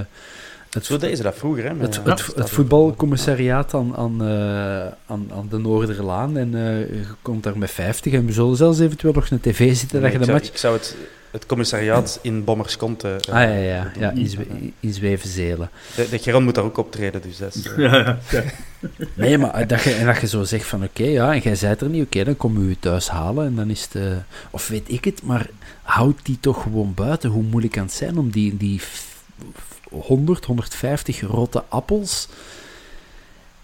het, 0.73 0.85
Zo 0.85 0.97
deden 0.97 1.17
ze 1.17 1.23
dat 1.23 1.35
vroeger, 1.35 1.63
hè. 1.63 1.73
met- 1.73 1.95
het, 1.95 2.05
ja, 2.05 2.11
het, 2.11 2.35
het 2.35 2.49
voetbalcommissariaat 2.49 3.73
aan, 3.73 3.95
aan, 3.95 4.21
eh, 4.21 4.85
aan, 5.05 5.27
aan 5.33 5.47
de 5.49 5.57
Noorderlaan. 5.57 6.37
En 6.37 6.55
eh, 6.55 6.79
je 6.79 7.03
komt 7.21 7.43
daar 7.43 7.57
met 7.57 7.71
50 7.71 8.13
en 8.13 8.25
we 8.25 8.31
zullen 8.31 8.55
zelfs 8.55 8.79
eventueel 8.79 9.13
nog 9.13 9.29
een 9.29 9.39
tv 9.41 9.75
zitten 9.75 10.01
dat 10.01 10.11
je 10.11 10.17
ik, 10.17 10.19
de 10.19 10.25
zou, 10.25 10.37
match... 10.37 10.49
ik 10.49 10.57
zou 10.57 10.73
het, 10.77 10.95
het 11.31 11.45
commissariaat 11.45 12.19
in 12.21 12.43
Bommerskonte... 12.43 13.15
eh, 13.27 13.33
Ah 13.33 13.41
ja, 13.41 13.55
ja, 13.55 13.91
ja 13.99 14.11
in, 14.11 14.73
in 14.79 14.93
Zwevenzelen. 14.93 15.69
de, 15.95 16.09
de 16.09 16.17
Geron 16.19 16.43
moet 16.43 16.55
daar 16.55 16.63
ook 16.63 16.77
optreden, 16.77 17.21
dus 17.21 17.37
dat 17.37 17.55
is... 17.55 17.65
eh, 17.67 17.77
Ja, 17.77 17.97
ja, 17.97 18.17
ja. 18.31 18.43
Nee, 19.13 19.37
maar 19.37 19.53
eh, 19.53 19.67
dat 19.67 19.81
je, 19.81 19.91
en 19.93 20.05
dat 20.05 20.19
je 20.21 20.27
zo 20.27 20.43
zegt 20.43 20.65
van 20.65 20.83
oké, 20.83 21.03
ja, 21.03 21.33
en 21.33 21.39
jij 21.39 21.55
zijt 21.55 21.81
er 21.81 21.89
niet, 21.89 22.05
oké, 22.05 22.23
dan 22.23 22.37
komen 22.37 22.61
we 22.63 22.69
je 22.69 22.79
thuis 22.79 23.07
halen 23.09 23.45
en 23.45 23.55
dan 23.55 23.69
is 23.69 23.83
het... 23.83 23.95
eh, 23.95 24.11
of 24.51 24.67
weet 24.67 24.89
ik 24.91 25.05
het, 25.05 25.23
maar 25.23 25.47
houd 25.81 26.19
die 26.23 26.37
toch 26.39 26.61
gewoon 26.61 26.93
buiten. 26.93 27.29
Hoe 27.29 27.43
moeilijk 27.43 27.73
kan 27.73 27.83
het 27.83 27.93
zijn 27.93 28.17
om 28.17 28.29
die, 28.31 28.57
die 28.57 28.81
100, 30.01 30.45
150 30.45 31.21
rotte 31.21 31.63
appels... 31.69 32.27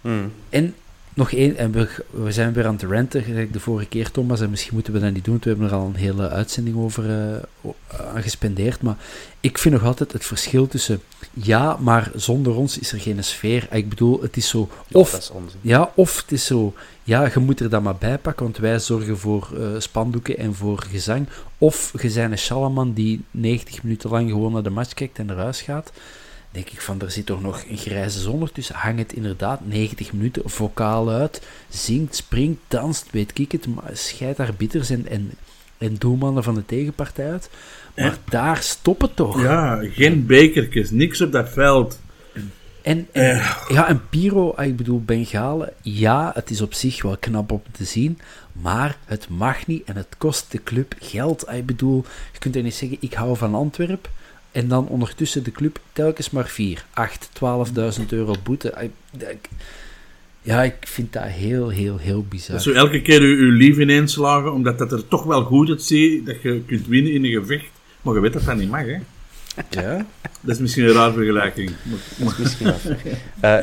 hmm. 0.01 0.31
En 0.49 0.75
nog 1.19 1.31
één, 1.31 1.57
en 1.57 1.71
we, 1.71 1.87
we 2.09 2.31
zijn 2.31 2.53
weer 2.53 2.65
aan 2.65 2.73
het 2.73 2.83
renten, 2.83 3.23
gelijk 3.23 3.53
de 3.53 3.59
vorige 3.59 3.89
keer, 3.89 4.11
Thomas, 4.11 4.41
en 4.41 4.49
misschien 4.49 4.73
moeten 4.73 4.93
we 4.93 4.99
dat 4.99 5.13
niet 5.13 5.25
doen, 5.25 5.33
want 5.33 5.43
we 5.43 5.49
hebben 5.49 5.69
er 5.69 5.75
al 5.75 5.85
een 5.85 5.95
hele 5.95 6.29
uitzending 6.29 6.77
over 6.77 7.09
eh, 7.09 7.69
aan 8.13 8.21
gespendeerd, 8.21 8.81
maar 8.81 8.97
ik 9.39 9.57
vind 9.57 9.73
nog 9.73 9.83
altijd 9.83 10.11
het 10.11 10.25
verschil 10.25 10.67
tussen, 10.67 11.01
ja, 11.33 11.77
maar 11.79 12.11
zonder 12.15 12.55
ons 12.55 12.79
is 12.79 12.91
er 12.91 12.99
geen 12.99 13.23
sfeer. 13.23 13.67
Ik 13.71 13.89
bedoel, 13.89 14.21
het 14.21 14.37
is 14.37 14.49
zo, 14.49 14.69
Ja, 14.87 14.99
of 14.99 15.11
dat 15.11 15.19
is 15.21 15.31
ja, 15.61 15.91
of 15.95 16.21
het 16.21 16.31
is 16.31 16.45
zo, 16.45 16.73
ja, 17.03 17.29
je 17.33 17.39
moet 17.39 17.59
er 17.59 17.69
dan 17.69 17.83
maar 17.83 17.95
bij 17.95 18.17
pakken, 18.17 18.43
want 18.43 18.57
wij 18.57 18.79
zorgen 18.79 19.17
voor 19.17 19.49
eh, 19.53 19.67
spandoeken 19.77 20.37
en 20.37 20.55
voor 20.55 20.83
gezang. 20.89 21.27
Of 21.57 21.91
je 22.01 22.13
bent 22.13 22.31
een 22.31 22.37
Shalaman 22.37 22.93
die 22.93 23.23
90 23.31 23.83
minuten 23.83 24.09
lang 24.09 24.29
gewoon 24.29 24.51
naar 24.51 24.63
de 24.63 24.69
match 24.69 24.93
kijkt 24.93 25.19
en 25.19 25.25
naar 25.25 25.37
huis 25.37 25.61
gaat. 25.61 25.91
Denk 26.51 26.69
ik 26.69 26.81
van, 26.81 27.01
er 27.01 27.11
zit 27.11 27.25
toch 27.25 27.41
nog 27.41 27.63
een 27.69 27.77
grijze 27.77 28.19
zon 28.19 28.49
tussen. 28.53 28.75
Hang 28.75 28.97
het 28.97 29.13
inderdaad 29.13 29.65
90 29.65 30.13
minuten 30.13 30.49
vocaal 30.49 31.09
uit. 31.09 31.41
Zingt, 31.69 32.15
springt, 32.15 32.59
danst, 32.67 33.07
weet 33.11 33.39
ik 33.39 33.51
het. 33.51 33.67
Maar 33.67 33.89
scheid 33.93 34.39
arbiters 34.39 34.89
en, 34.89 35.07
en, 35.07 35.31
en 35.77 35.95
doelmannen 35.95 36.43
van 36.43 36.55
de 36.55 36.65
tegenpartij 36.65 37.31
uit. 37.31 37.49
Maar 37.95 38.17
daar 38.29 38.57
stop 38.57 39.01
het 39.01 39.15
toch. 39.15 39.41
Ja, 39.41 39.81
geen 39.91 40.25
bekertjes, 40.25 40.91
niks 40.91 41.21
op 41.21 41.31
dat 41.31 41.49
veld. 41.49 41.99
En, 42.81 43.07
en 43.11 43.41
ja, 43.67 43.87
en 43.87 44.09
Piro, 44.09 44.51
ah, 44.51 44.65
ik 44.65 44.75
bedoel, 44.75 45.01
Bengalen, 45.01 45.73
ja, 45.81 46.31
het 46.35 46.49
is 46.49 46.61
op 46.61 46.73
zich 46.73 47.01
wel 47.01 47.17
knap 47.17 47.51
om 47.51 47.61
te 47.71 47.83
zien, 47.83 48.19
maar 48.51 48.97
het 49.05 49.29
mag 49.29 49.67
niet 49.67 49.83
en 49.83 49.95
het 49.95 50.15
kost 50.17 50.51
de 50.51 50.63
club 50.63 50.95
geld. 50.99 51.47
Ah, 51.47 51.57
Ik 51.57 51.65
bedoel, 51.65 52.05
je 52.33 52.39
kunt 52.39 52.55
er 52.55 52.63
niet 52.63 52.73
zeggen, 52.73 52.97
ik 53.01 53.13
hou 53.13 53.37
van 53.37 53.55
Antwerp, 53.55 54.09
en 54.51 54.67
dan 54.67 54.87
ondertussen 54.87 55.43
de 55.43 55.51
club 55.51 55.79
telkens 55.93 56.29
maar 56.29 56.47
4, 56.47 56.85
8, 56.93 57.29
12.000 57.99 58.05
euro 58.09 58.35
boete. 58.43 58.89
Ja, 60.41 60.63
ik 60.63 60.75
vind 60.79 61.13
dat 61.13 61.23
heel, 61.23 61.69
heel, 61.69 61.97
heel 61.97 62.23
bizar. 62.29 62.51
Dat 62.55 62.63
zo 62.63 62.71
elke 62.71 63.01
keer 63.01 63.21
je, 63.21 63.27
je 63.45 63.51
lief 63.51 63.77
ineenslagen, 63.77 64.53
omdat 64.53 64.77
dat 64.77 64.91
er 64.91 65.07
toch 65.07 65.23
wel 65.23 65.43
goed 65.43 65.69
uitziet, 65.69 66.25
dat 66.25 66.41
je 66.41 66.61
kunt 66.65 66.87
winnen 66.87 67.11
in 67.13 67.23
een 67.25 67.31
gevecht. 67.41 67.69
Maar 68.01 68.13
je 68.13 68.19
weet 68.19 68.33
dat 68.33 68.45
dat 68.45 68.55
niet 68.57 68.69
mag, 68.69 68.85
hè. 68.85 68.97
Ja? 69.69 70.05
Dat 70.41 70.55
is 70.55 70.61
misschien 70.61 70.83
een 70.85 70.93
raar 70.93 71.11
vergelijking. 71.11 71.71
Maar- 72.17 72.35
Misschien. 72.39 72.73
Eh, 73.39 73.57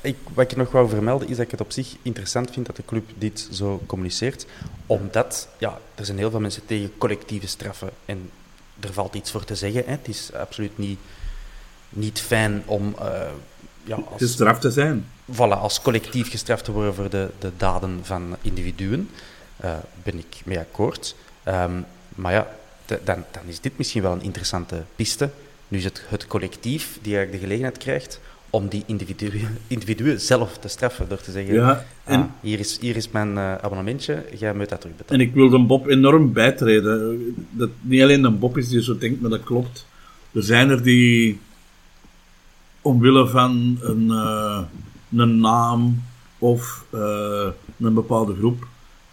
ik, 0.00 0.16
wat 0.34 0.50
ik 0.50 0.56
nog 0.56 0.70
wou 0.70 0.88
vermelden 0.88 1.28
is 1.28 1.36
dat 1.36 1.44
ik 1.44 1.50
het 1.50 1.60
op 1.60 1.72
zich 1.72 1.96
interessant 2.02 2.50
vind 2.50 2.66
dat 2.66 2.76
de 2.76 2.82
club 2.86 3.04
dit 3.18 3.48
zo 3.52 3.82
communiceert. 3.86 4.46
Omdat, 4.86 5.48
ja, 5.58 5.78
er 5.94 6.04
zijn 6.04 6.18
heel 6.18 6.30
veel 6.30 6.40
mensen 6.40 6.62
tegen 6.66 6.90
collectieve 6.98 7.46
straffen. 7.46 7.90
En 8.04 8.30
er 8.80 8.92
valt 8.92 9.14
iets 9.14 9.30
voor 9.30 9.44
te 9.44 9.54
zeggen. 9.54 9.82
Hè. 9.84 9.90
Het 9.90 10.08
is 10.08 10.32
absoluut 10.32 10.78
niet, 10.78 10.98
niet 11.88 12.20
fijn 12.20 12.62
om 12.66 12.94
eh, 12.98 13.04
ja, 13.84 13.96
Het 13.96 14.20
is 14.20 14.22
als, 14.22 14.30
straf 14.30 14.58
te 14.58 14.70
zijn. 14.70 15.06
voilà, 15.32 15.58
als 15.60 15.82
collectief 15.82 16.30
gestraft 16.30 16.64
te 16.64 16.72
worden 16.72 16.94
voor 16.94 17.10
de, 17.10 17.30
de 17.38 17.52
daden 17.56 18.00
van 18.02 18.36
individuen. 18.42 19.10
Eh, 19.56 19.74
ben 20.02 20.18
ik 20.18 20.40
mee 20.44 20.58
akkoord. 20.58 21.14
Ehm, 21.42 21.80
maar 22.08 22.32
ja, 22.32 22.48
dan, 22.86 23.24
dan 23.30 23.42
is 23.46 23.60
dit 23.60 23.78
misschien 23.78 24.02
wel 24.02 24.12
een 24.12 24.22
interessante 24.22 24.84
piste. 24.96 25.30
Nu 25.68 25.78
is 25.78 25.84
het 25.84 26.02
het 26.08 26.26
collectief 26.26 26.98
die 27.02 27.16
eigenlijk 27.16 27.32
de 27.32 27.46
gelegenheid 27.46 27.78
krijgt 27.78 28.20
om 28.50 28.68
die 28.68 28.82
individuen, 28.86 29.58
individuen 29.66 30.20
zelf 30.20 30.58
te 30.58 30.68
straffen. 30.68 31.08
Door 31.08 31.20
te 31.20 31.30
zeggen, 31.30 31.54
Ja, 31.54 31.86
en- 32.04 32.20
ah, 32.20 32.26
hier, 32.40 32.58
is, 32.58 32.78
hier 32.80 32.96
is 32.96 33.10
mijn 33.10 33.36
eh, 33.38 33.54
abonnementje, 33.54 34.24
jij 34.38 34.54
moet 34.54 34.68
dat 34.68 34.72
En 34.72 34.78
terugbetalen. 34.80 35.20
ik 35.26 35.34
wil 35.34 35.48
de 35.48 35.58
Bob 35.58 35.86
enorm 35.86 36.32
bijtreden. 36.32 37.18
Dat 37.50 37.70
niet 37.80 38.02
alleen 38.02 38.24
een 38.24 38.38
Bob 38.38 38.58
is 38.58 38.68
die 38.68 38.82
zo 38.82 38.98
denkt, 38.98 39.20
maar 39.20 39.30
dat 39.30 39.42
klopt. 39.42 39.86
Er 40.32 40.42
zijn 40.42 40.70
er 40.70 40.82
die 40.82 41.40
omwille 42.82 43.28
van 43.28 43.78
een, 43.80 44.10
eh, 44.10 44.60
een 45.16 45.40
naam 45.40 46.02
of 46.38 46.84
eh, 46.90 47.46
een 47.80 47.94
bepaalde 47.94 48.34
groep 48.34 48.66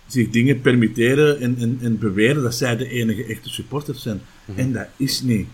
zich 0.07 0.29
dingen 0.29 0.61
permitteren 0.61 1.39
en, 1.39 1.55
en, 1.59 1.77
en 1.81 1.97
beweren 1.99 2.43
dat 2.43 2.55
zij 2.55 2.77
de 2.77 2.89
enige 2.89 3.25
echte 3.25 3.49
supporters 3.49 4.01
zijn. 4.01 4.21
En 4.55 4.71
dat 4.73 4.87
is 4.97 5.21
niet. 5.21 5.47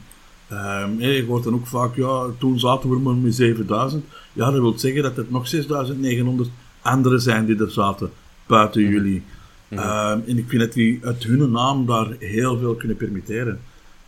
Ehm, 0.52 1.00
je 1.00 1.26
hoort 1.28 1.44
dan 1.44 1.54
ook 1.54 1.68
vaak, 1.68 1.96
ja, 1.96 2.26
toen 2.40 2.60
zaten 2.60 2.90
we 2.90 3.00
maar 3.00 3.14
met 3.16 3.36
7000. 3.36 4.06
Ja, 4.34 4.52
dat 4.52 4.60
wil 4.62 4.80
zeggen 4.80 5.04
dat 5.04 5.18
er 5.18 5.26
nog 5.28 5.48
6900 5.48 6.50
anderen 6.82 7.22
zijn 7.22 7.46
die 7.46 7.60
er 7.60 7.72
zaten, 7.72 8.12
buiten 8.48 8.82
jullie. 8.82 9.24
Ehm, 9.70 10.20
en 10.28 10.38
ik 10.38 10.46
vind 10.48 10.62
dat 10.62 10.74
die 10.74 11.00
uit 11.04 11.24
hun 11.24 11.52
naam 11.52 11.86
daar 11.86 12.08
heel 12.20 12.58
veel 12.60 12.76
kunnen 12.76 12.98
permitteren. 12.98 13.60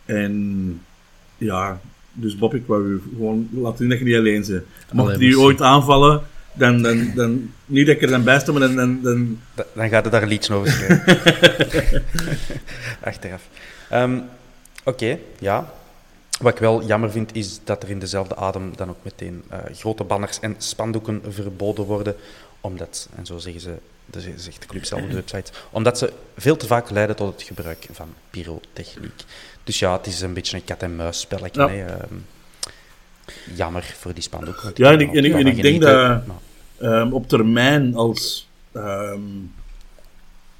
En 0.04 0.80
ja, 1.38 1.80
dus 2.12 2.38
Bob, 2.38 2.54
ik 2.54 2.62
wou 2.66 2.84
u 2.86 3.02
gewoon 3.16 3.48
laten 3.52 3.78
zien 3.78 3.88
dat 3.88 3.98
je 3.98 4.04
niet 4.04 4.16
alleen 4.16 4.44
bent. 4.48 4.62
Mocht 4.92 5.18
die 5.18 5.38
ooit 5.38 5.60
aanvallen, 5.62 6.22
dan, 6.52 6.82
dan, 6.82 7.12
dan, 7.14 7.50
niet 7.66 7.86
dat 7.86 7.96
ik 7.96 8.02
er 8.02 8.08
dan 8.08 8.24
bij 8.24 8.38
sta, 8.40 8.52
maar 8.52 8.60
dan, 8.60 8.76
dan, 8.76 8.98
dan 9.02 9.38
Da- 9.54 9.66
Dan 9.74 9.88
gaat 9.88 10.02
het 10.04 10.12
daar 10.12 10.26
liedje 10.26 10.54
over 10.54 10.70
schrijven. 10.72 12.02
Achteraf. 13.04 13.48
Ehm, 13.90 14.18
Oké, 14.84 15.18
ja. 15.38 15.72
Wat 16.40 16.52
ik 16.52 16.58
wel 16.58 16.84
jammer 16.84 17.10
vind, 17.10 17.34
is 17.36 17.60
dat 17.64 17.82
er 17.82 17.90
in 17.90 17.98
dezelfde 17.98 18.36
adem 18.36 18.76
dan 18.76 18.88
ook 18.88 18.96
meteen 19.02 19.42
eh, 19.48 19.58
grote 19.74 20.04
banners 20.04 20.40
en 20.40 20.54
spandoeken 20.58 21.22
verboden 21.28 21.84
worden. 21.84 22.14
Omdat, 22.60 23.08
en 23.16 23.26
zo 23.26 23.38
zeggen 23.38 23.60
ze, 23.60 23.74
dat 24.06 24.22
zegt 24.36 24.60
de 24.60 24.66
club 24.66 24.84
zelf 24.84 25.02
op 25.02 25.08
de 25.08 25.14
website, 25.14 25.52
omdat 25.70 25.98
ze 25.98 26.12
veel 26.36 26.56
te 26.56 26.66
vaak 26.66 26.90
leiden 26.90 27.16
tot 27.16 27.32
het 27.32 27.42
gebruik 27.42 27.86
van 27.92 28.08
pyrotechniek. 28.30 29.24
Dus 29.64 29.78
ja, 29.78 29.92
het 29.96 30.06
is 30.06 30.20
een 30.20 30.32
beetje 30.34 30.56
een 30.56 30.64
kat-en-muis 30.64 31.20
spelletje. 31.20 31.60
Ja. 31.62 31.86
Ehm, 31.86 32.14
jammer 33.54 33.94
voor 33.98 34.14
die 34.14 34.22
spandoeken. 34.22 34.70
Ja, 34.74 34.92
en 34.92 35.00
ik- 35.00 35.08
en 35.14 35.24
ik- 35.24 35.32
en 35.34 35.40
van 35.42 35.46
ik 35.50 35.62
denk 35.62 35.80
dat- 35.82 36.26
maar- 36.26 36.36
Ehm, 36.78 37.12
op 37.12 37.28
termijn, 37.28 37.94
als, 37.94 38.48
ehm, 38.72 39.20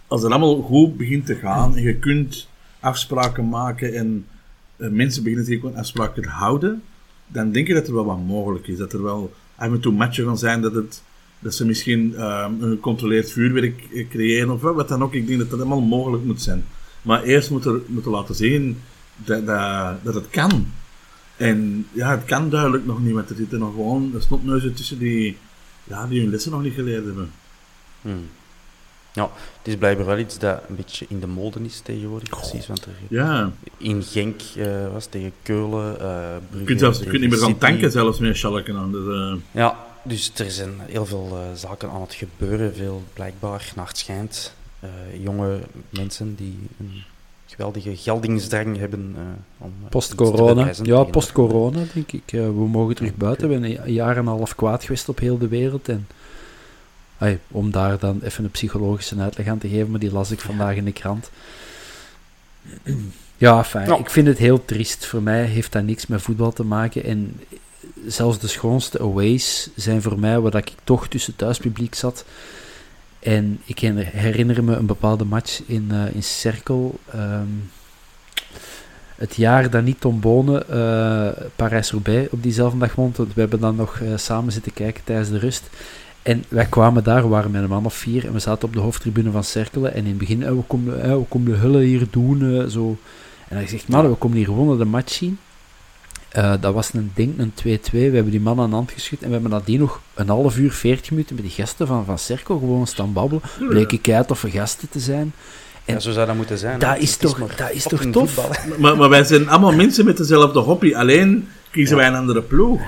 als 0.06 0.22
het 0.22 0.30
allemaal 0.30 0.62
goed 0.62 0.96
begint 0.96 1.26
te 1.26 1.34
gaan 1.34 1.76
en 1.76 1.82
je 1.82 1.94
kunt 1.98 2.48
afspraken 2.80 3.48
maken 3.48 3.94
en 3.94 4.26
eh, 4.30 4.33
mensen 4.76 5.22
beginnen 5.22 5.46
zich 5.46 5.64
aan 5.64 5.76
afspraken 5.76 6.22
te 6.22 6.28
houden, 6.28 6.82
dan 7.26 7.52
denk 7.52 7.68
ik 7.68 7.74
dat 7.74 7.86
er 7.86 7.94
wel 7.94 8.04
wat 8.04 8.26
mogelijk 8.26 8.66
is. 8.66 8.78
Dat 8.78 8.92
er 8.92 9.02
wel 9.02 9.32
af 9.56 9.72
en 9.72 9.80
toe 9.80 9.92
matchen 9.92 10.24
gaan 10.24 10.38
zijn, 10.38 10.60
dat, 10.60 10.74
het, 10.74 11.02
dat 11.38 11.54
ze 11.54 11.66
misschien 11.66 12.14
ehm, 12.16 12.62
een 12.62 12.70
gecontroleerd 12.70 13.32
vuurwerk 13.32 13.88
eh, 13.92 14.08
creëren 14.08 14.50
of 14.50 14.60
wat 14.60 14.88
dan 14.88 15.02
ook. 15.02 15.14
Ik 15.14 15.26
denk 15.26 15.38
dat 15.38 15.50
dat 15.50 15.60
allemaal 15.60 15.80
mogelijk 15.80 16.24
moet 16.24 16.42
zijn. 16.42 16.64
Maar 17.02 17.22
eerst 17.22 17.50
moeten 17.50 17.82
moeten 17.86 18.10
laten 18.10 18.34
zien 18.34 18.78
dat, 19.16 19.46
dat, 19.46 20.04
dat 20.04 20.14
het 20.14 20.30
kan. 20.30 20.66
En 21.36 21.86
ja, 21.92 22.10
het 22.10 22.24
kan 22.24 22.50
duidelijk 22.50 22.86
nog 22.86 23.02
niet, 23.02 23.14
want 23.14 23.30
er 23.30 23.36
zitten 23.36 23.58
nog 23.58 23.72
gewoon 23.72 24.14
snotneuzen 24.18 24.74
tussen 24.74 24.98
die, 24.98 25.36
ja, 25.84 26.06
die 26.06 26.20
hun 26.20 26.30
lessen 26.30 26.50
nog 26.50 26.62
niet 26.62 26.74
geleerd 26.74 27.04
hebben. 27.04 27.30
Hmm. 28.02 28.28
Ja, 29.14 29.30
het 29.58 29.68
is 29.68 29.76
blijkbaar 29.76 30.06
wel 30.06 30.18
iets 30.18 30.38
dat 30.38 30.60
een 30.68 30.76
beetje 30.76 31.06
in 31.08 31.20
de 31.20 31.26
mode 31.26 31.60
is 31.64 31.80
tegenwoordig, 31.80 32.28
precies. 32.28 32.66
Want 32.66 32.84
er 32.84 32.90
Ja, 33.08 33.52
in 33.78 34.02
Genk 34.02 34.40
eh, 34.56 34.92
was 34.92 35.06
tegen 35.06 35.32
Keulen, 35.42 36.00
eh 36.00 36.36
Brugge... 36.50 36.58
je 36.58 36.64
kunt, 36.64 36.80
zelfs, 36.80 36.98
je 36.98 37.04
kunt 37.06 37.20
niet 37.20 37.30
meer 37.30 37.38
gaan 37.38 37.58
tanken 37.58 37.90
zelfs 37.90 38.18
met 38.18 38.36
schalken 38.36 38.76
aan. 38.76 38.92
Dus, 38.92 39.06
eh, 39.14 39.34
Ja, 39.50 39.76
dus 40.02 40.32
er 40.36 40.50
zijn 40.50 40.70
heel 40.80 41.06
veel 41.06 41.28
eh, 41.32 41.58
zaken 41.58 41.90
aan 41.90 42.00
het 42.00 42.14
gebeuren. 42.14 42.74
Veel 42.74 43.02
blijkbaar, 43.12 43.72
naar 43.76 43.86
het 43.86 43.98
schijnt. 43.98 44.54
eh, 44.80 44.90
jonge 45.22 45.58
mensen 45.90 46.34
die 46.34 46.58
een 46.80 47.02
geweldige 47.46 47.96
geldingsdrang 47.96 48.76
hebben 48.78 49.14
eh, 49.16 49.22
om 49.64 49.72
Post-corona. 49.90 50.70
Ja, 50.82 51.04
post-corona, 51.04 51.78
denk 51.94 52.12
ik. 52.12 52.22
We 52.30 52.50
mogen 52.68 52.94
terug 52.94 53.14
buiten. 53.14 53.48
We 53.48 53.58
zijn 53.58 53.86
een 53.86 53.92
jaar 53.92 54.16
en 54.16 54.18
een 54.18 54.26
half 54.26 54.54
kwaad 54.54 54.82
geweest 54.84 55.08
op 55.08 55.18
heel 55.18 55.38
de 55.38 55.48
wereld. 55.48 55.88
En, 55.88 56.06
om 57.48 57.70
daar 57.70 57.98
dan 57.98 58.20
even 58.22 58.44
een 58.44 58.50
psychologische 58.50 59.16
uitleg 59.18 59.46
aan 59.46 59.58
te 59.58 59.68
geven, 59.68 59.90
maar 59.90 60.00
die 60.00 60.12
las 60.12 60.30
ik 60.30 60.40
vandaag 60.40 60.76
in 60.76 60.84
de 60.84 60.92
krant. 60.92 61.30
Ja, 63.36 63.64
fijn. 63.64 63.88
Ja. 63.88 63.96
Ik 63.98 64.10
vind 64.10 64.26
het 64.26 64.38
heel 64.38 64.64
triest. 64.64 65.06
Voor 65.06 65.22
mij 65.22 65.44
heeft 65.44 65.72
dat 65.72 65.82
niks 65.82 66.06
met 66.06 66.22
voetbal 66.22 66.52
te 66.52 66.64
maken. 66.64 67.04
En 67.04 67.40
zelfs 68.06 68.38
de 68.38 68.46
schoonste 68.48 69.00
aways 69.00 69.68
zijn 69.76 70.02
voor 70.02 70.18
mij 70.18 70.40
waar 70.40 70.50
dat 70.50 70.68
ik 70.68 70.74
toch 70.84 71.08
tussen 71.08 71.36
thuispubliek 71.36 71.94
zat. 71.94 72.24
En 73.18 73.60
ik 73.64 73.78
herinner- 73.78 74.64
me 74.64 74.76
een 74.76 74.86
bepaalde 74.86 75.24
match 75.24 75.62
in, 75.66 75.88
eh 75.90 76.14
in 76.14 76.22
Cerkel. 76.22 76.98
ehm, 77.12 77.46
het 79.16 79.36
jaar 79.36 79.70
dat 79.70 79.82
niet 79.82 80.00
Tom 80.00 80.20
Bonen 80.20 80.68
eh 80.68 81.44
Parijs-Roubaix 81.56 82.28
op 82.30 82.42
diezelfde 82.42 82.78
dag 82.78 82.94
won. 82.94 83.12
want 83.16 83.34
We 83.34 83.40
hebben 83.40 83.60
dan 83.60 83.76
nog 83.76 84.00
eh, 84.00 84.08
samen 84.16 84.52
zitten 84.52 84.72
kijken 84.72 85.04
tijdens 85.04 85.28
de 85.28 85.38
rust. 85.38 85.62
En 86.24 86.44
wij 86.48 86.64
kwamen 86.66 87.04
daar, 87.04 87.22
we 87.22 87.28
waren 87.28 87.50
met 87.50 87.62
een 87.62 87.68
man 87.68 87.84
of 87.84 87.94
vier, 87.94 88.26
en 88.26 88.32
we 88.32 88.38
zaten 88.38 88.68
op 88.68 88.74
de 88.74 88.80
hoofdtribune 88.80 89.30
van 89.30 89.44
Cerkelen. 89.44 89.92
En 89.94 89.98
in 90.00 90.06
het 90.08 90.18
begin, 90.18 90.42
eh, 90.42 90.48
we 90.50 90.62
komen, 90.66 91.02
eh, 91.02 91.10
we 91.16 91.24
komen 91.28 91.50
de 91.52 91.56
hullen 91.58 91.80
hier 91.80 92.06
doen, 92.10 92.58
eh, 92.60 92.66
zo. 92.66 92.96
En 93.48 93.56
hij 93.56 93.66
zegt, 93.66 93.88
man, 93.88 94.08
we 94.10 94.14
komen 94.16 94.36
hier 94.36 94.46
gewoon 94.46 94.66
naar 94.68 94.76
de 94.76 94.84
match 94.84 95.12
zien. 95.12 95.38
Eh, 96.28 96.52
dat 96.60 96.74
was 96.74 96.92
een 96.92 97.10
denk 97.14 97.38
een 97.38 97.52
2-2. 97.54 98.08
We 98.10 98.14
hebben 98.14 98.30
die 98.30 98.40
man 98.40 98.60
aan 98.60 98.68
de 98.70 98.74
hand 98.76 98.90
geschud. 98.90 99.20
En 99.22 99.26
we 99.26 99.32
hebben 99.32 99.50
nadien 99.50 99.78
nog 99.80 100.00
een 100.14 100.28
half 100.28 100.56
uur, 100.58 100.72
40 100.72 101.10
minuten 101.10 101.34
met 101.34 101.44
die 101.44 101.54
gasten 101.54 101.86
van, 101.86 102.04
van 102.04 102.18
Cerkel 102.18 102.58
gewoon 102.58 102.86
staan 102.86 103.12
babbelen. 103.12 103.42
Bleek 103.68 103.92
ik 103.92 104.08
uit 104.10 104.30
of 104.30 104.44
gasten 104.48 104.88
te 104.88 105.00
zijn. 105.00 105.32
Ja, 105.84 105.98
zo 106.00 106.12
zou 106.12 106.26
dat 106.26 106.36
moeten 106.36 106.58
zijn. 106.58 106.78
Dat 106.78 106.98
is 106.98 107.16
toch- 107.16 107.54
dat 107.56 107.70
is 107.70 107.82
toch 107.82 108.04
tof? 108.04 108.48
maar 108.78 109.08
wij 109.08 109.24
zijn 109.24 109.48
allemaal 109.48 109.72
mensen 109.72 110.04
met 110.04 110.16
dezelfde 110.16 110.58
hobby, 110.60 110.94
alleen 110.94 111.48
kiezen 111.70 111.96
wij 111.96 112.06
een 112.06 112.14
andere 112.14 112.42
ploeg. 112.42 112.80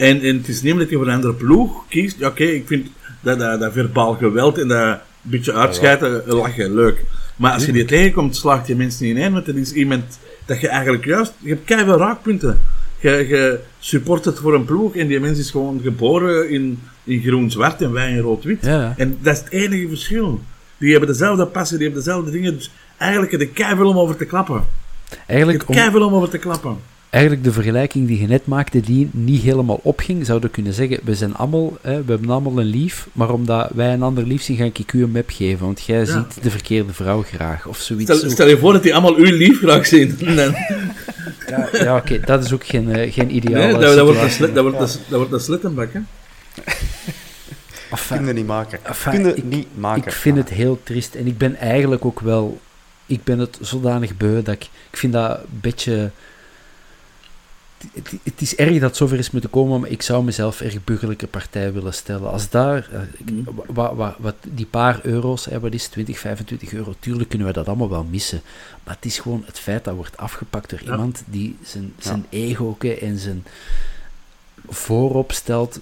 En, 0.00 0.20
en 0.20 0.36
het 0.36 0.48
is 0.48 0.62
niet 0.62 0.72
omdat 0.72 0.90
je 0.90 0.96
voor 0.96 1.06
een 1.06 1.14
andere 1.14 1.34
ploeg 1.34 1.84
kiest. 1.88 2.24
Oké, 2.24 2.44
ik 2.44 2.66
vind 2.66 2.86
dat, 3.20 3.38
dat, 3.38 3.60
dat 3.60 3.72
verbaal 3.72 4.14
geweld 4.14 4.58
en 4.58 4.68
dat 4.68 4.98
beetje 5.22 5.52
uitschijten, 5.52 6.26
eh, 6.26 6.32
lachen, 6.32 6.74
leuk. 6.74 7.04
Maar 7.36 7.52
als 7.52 7.64
je 7.64 7.72
die 7.72 7.84
tegenkomt, 7.84 8.36
slaagt 8.36 8.66
je 8.66 8.76
mensen 8.76 9.06
niet 9.06 9.16
in, 9.16 9.32
want 9.32 9.48
er 9.48 9.58
is 9.58 9.72
iemand 9.72 10.18
dat 10.46 10.60
je 10.60 10.68
eigenlijk 10.68 11.04
juist... 11.04 11.32
Je 11.38 11.48
hebt 11.48 11.64
keihard 11.64 11.98
raakpunten. 11.98 12.60
Je, 12.98 13.10
je 13.10 13.60
support 13.78 14.24
het 14.24 14.38
voor 14.38 14.54
een 14.54 14.64
ploeg 14.64 14.96
en 14.96 15.06
die 15.06 15.20
mens 15.20 15.38
is 15.38 15.50
gewoon 15.50 15.80
geboren 15.82 16.50
in, 16.50 16.78
in 17.04 17.22
groen-zwart 17.22 17.82
en 17.82 17.92
wij 17.92 18.10
in 18.10 18.18
rood-wit. 18.18 18.64
Ja. 18.64 18.94
En 18.96 19.18
dat 19.20 19.34
is 19.34 19.40
het 19.40 19.52
enige 19.52 19.88
verschil. 19.88 20.40
Die 20.78 20.90
hebben 20.90 21.08
dezelfde 21.08 21.46
passie, 21.46 21.78
die 21.78 21.92
eigenlijk 27.10 27.44
de 27.44 27.52
vergelijking 27.52 28.06
die 28.06 28.20
je 28.20 28.26
net 28.26 28.46
maakte, 28.46 28.80
die 28.80 29.08
niet 29.12 29.42
helemaal 29.42 29.80
opging, 29.82 30.26
zouden 30.26 30.50
kunnen 30.50 30.72
zeggen, 30.72 30.98
we 31.04 31.14
zijn 31.14 31.34
allemaal, 31.36 31.72
hè, 31.80 32.04
we 32.04 32.10
hebben 32.12 32.30
allemaal 32.30 32.58
een 32.58 32.66
lief, 32.66 33.08
maar 33.12 33.30
omdat 33.32 33.70
wij 33.74 33.92
een 33.92 34.02
ander 34.02 34.26
lief 34.26 34.42
zien, 34.42 34.56
ga 34.56 34.64
ik 34.64 34.92
u 34.92 35.02
een 35.02 35.10
map 35.10 35.30
geven, 35.30 35.64
want 35.66 35.82
jij 35.82 36.04
ziet 36.04 36.42
de 36.42 36.50
verkeerde 36.50 36.92
vrouw 36.92 37.22
graag, 37.22 37.66
of 37.66 37.78
zoiets. 37.78 38.16
Stel, 38.16 38.30
stel 38.30 38.48
je 38.48 38.58
voor 38.58 38.72
dat 38.72 38.82
die 38.82 38.92
allemaal 38.92 39.14
uw 39.16 39.36
lief 39.36 39.58
graag 39.58 39.86
zien. 39.86 40.16
Nee, 40.20 40.50
Ja, 41.48 41.68
ja 41.72 41.96
oké, 41.96 42.20
dat 42.20 42.44
is 42.44 42.52
ook 42.52 42.64
geen, 42.66 42.92
eh, 42.92 43.12
geen 43.12 43.34
ideale 43.34 43.64
nee, 43.72 43.72
dat, 43.72 43.94
dat, 43.96 44.04
wordt 44.06 44.40
een 44.40 44.54
dat, 44.54 44.64
wordt 44.64 44.80
een, 44.80 45.00
dat 45.08 45.18
wordt 45.18 45.32
een 45.32 45.40
slittenbak, 45.40 45.92
hè. 45.92 46.00
Enfin, 47.90 48.16
Kun 48.16 48.26
je 48.26 48.32
niet 48.32 48.46
maken. 48.46 48.78
enfin, 48.84 49.12
Kun 49.12 49.24
je 49.24 49.34
ik- 49.34 49.44
niet 49.44 49.66
maken. 49.74 50.02
Ik 50.04 50.12
vind 50.12 50.36
het 50.36 50.48
heel 50.48 50.80
triest 50.82 51.14
en 51.14 51.26
ik 51.26 51.38
ben 51.38 51.56
eigenlijk 51.56 52.04
ook 52.04 52.20
wel. 52.20 52.60
Ik 53.06 53.24
ben 53.24 53.38
het 53.38 53.58
zodanig 53.60 54.16
beu 54.16 54.42
dat 54.42 54.54
ik. 54.54 54.62
Ik 54.90 54.98
vind 54.98 55.12
dat 55.12 55.30
een 55.38 55.44
beetje. 55.60 56.10
Het, 57.92 58.12
het 58.22 58.40
is 58.40 58.56
erg 58.56 58.72
dat 58.72 58.80
het 58.82 58.96
zover 58.96 59.18
is 59.18 59.30
moeten 59.30 59.50
komen, 59.50 59.80
maar 59.80 59.90
ik 59.90 60.02
zou 60.02 60.24
mezelf 60.24 60.60
erg 60.60 60.84
burgerlijke 60.84 61.26
partij 61.26 61.72
willen 61.72 61.94
stellen. 61.94 62.30
Als 62.30 62.48
daar. 62.50 62.88
eh, 62.92 63.00
ik- 63.18 63.30
Mm. 63.30 63.44
wa- 63.66 63.94
wa- 63.94 64.16
wat, 64.18 64.34
die 64.48 64.66
paar 64.66 65.00
euro's, 65.02 65.44
hè, 65.44 65.60
wat 65.60 65.72
is 65.72 65.86
20, 65.86 66.18
25 66.18 66.72
euro, 66.72 66.94
tuurlijk 67.00 67.28
kunnen 67.28 67.46
we 67.46 67.52
dat 67.52 67.66
allemaal 67.68 67.90
wel 67.90 68.04
missen. 68.04 68.40
Maar 68.84 68.94
het 68.94 69.04
is 69.04 69.18
gewoon 69.18 69.42
het 69.46 69.58
feit 69.58 69.84
dat 69.84 69.94
wordt 69.94 70.16
afgepakt 70.16 70.70
door 70.70 70.80
Ja. 70.84 70.90
iemand 70.90 71.22
die 71.26 71.56
zijn, 71.62 71.92
zijn 71.98 72.26
ego 72.28 72.76
en 73.00 73.18
zijn 73.18 73.44
voorop 74.68 75.32
stelt 75.32 75.78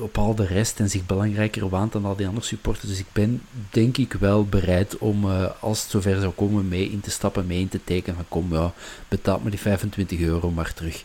op 0.00 0.18
al 0.18 0.34
de 0.34 0.46
rest 0.46 0.80
en 0.80 0.90
zich 0.90 1.06
belangrijker 1.06 1.68
waant 1.68 1.92
dan 1.92 2.04
al 2.04 2.16
die 2.16 2.26
andere 2.26 2.46
supporters. 2.46 2.88
Dus 2.88 2.98
ik 2.98 3.12
ben 3.12 3.42
denk 3.70 3.96
ik 3.96 4.12
wel 4.12 4.44
bereid 4.44 4.98
om, 4.98 5.30
eh, 5.30 5.50
als 5.60 5.82
het 5.82 5.90
zover 5.90 6.20
zou 6.20 6.32
komen, 6.32 6.68
mee 6.68 6.90
in 6.90 7.00
te 7.00 7.10
stappen, 7.10 7.46
mee 7.46 7.60
in 7.60 7.68
te 7.68 7.84
tekenen. 7.84 8.16
Van 8.16 8.28
kom, 8.28 8.54
ja, 8.54 8.72
betaal 9.08 9.40
me 9.40 9.50
die 9.50 9.58
25 9.58 10.20
euro 10.20 10.50
maar 10.50 10.74
terug. 10.74 11.04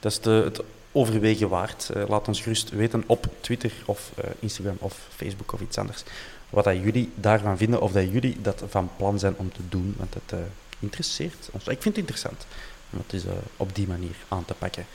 Dat 0.00 0.12
is 0.12 0.24
het 0.24 0.62
overwegen 0.92 1.48
waard. 1.48 1.90
Eh, 1.90 2.08
laat 2.08 2.28
ons 2.28 2.40
gerust 2.40 2.70
weten 2.70 3.04
op 3.06 3.28
Twitter 3.40 3.72
of 3.84 4.12
eh, 4.14 4.30
Instagram 4.38 4.76
of 4.78 5.08
Facebook 5.16 5.52
of 5.52 5.60
iets 5.60 5.78
anders. 5.78 6.02
Wat 6.50 6.64
dat 6.64 6.76
jullie 6.76 7.12
daarvan 7.14 7.56
vinden 7.56 7.80
of 7.80 7.92
dat 7.92 8.12
jullie 8.12 8.40
dat 8.40 8.62
van 8.68 8.90
plan 8.96 9.18
zijn 9.18 9.34
om 9.36 9.52
te 9.52 9.62
doen. 9.68 9.94
Want 9.96 10.14
het 10.14 10.40
interesseert 10.78 11.48
ons. 11.52 11.62
Ik 11.62 11.82
vind 11.82 11.84
het 11.84 11.96
interessant 11.96 12.46
om 12.92 12.98
het 12.98 13.10
dus, 13.10 13.22
op 13.56 13.74
die 13.74 13.86
manier 13.86 14.16
aan 14.28 14.44
te 14.44 14.54
pakken. 14.54 14.86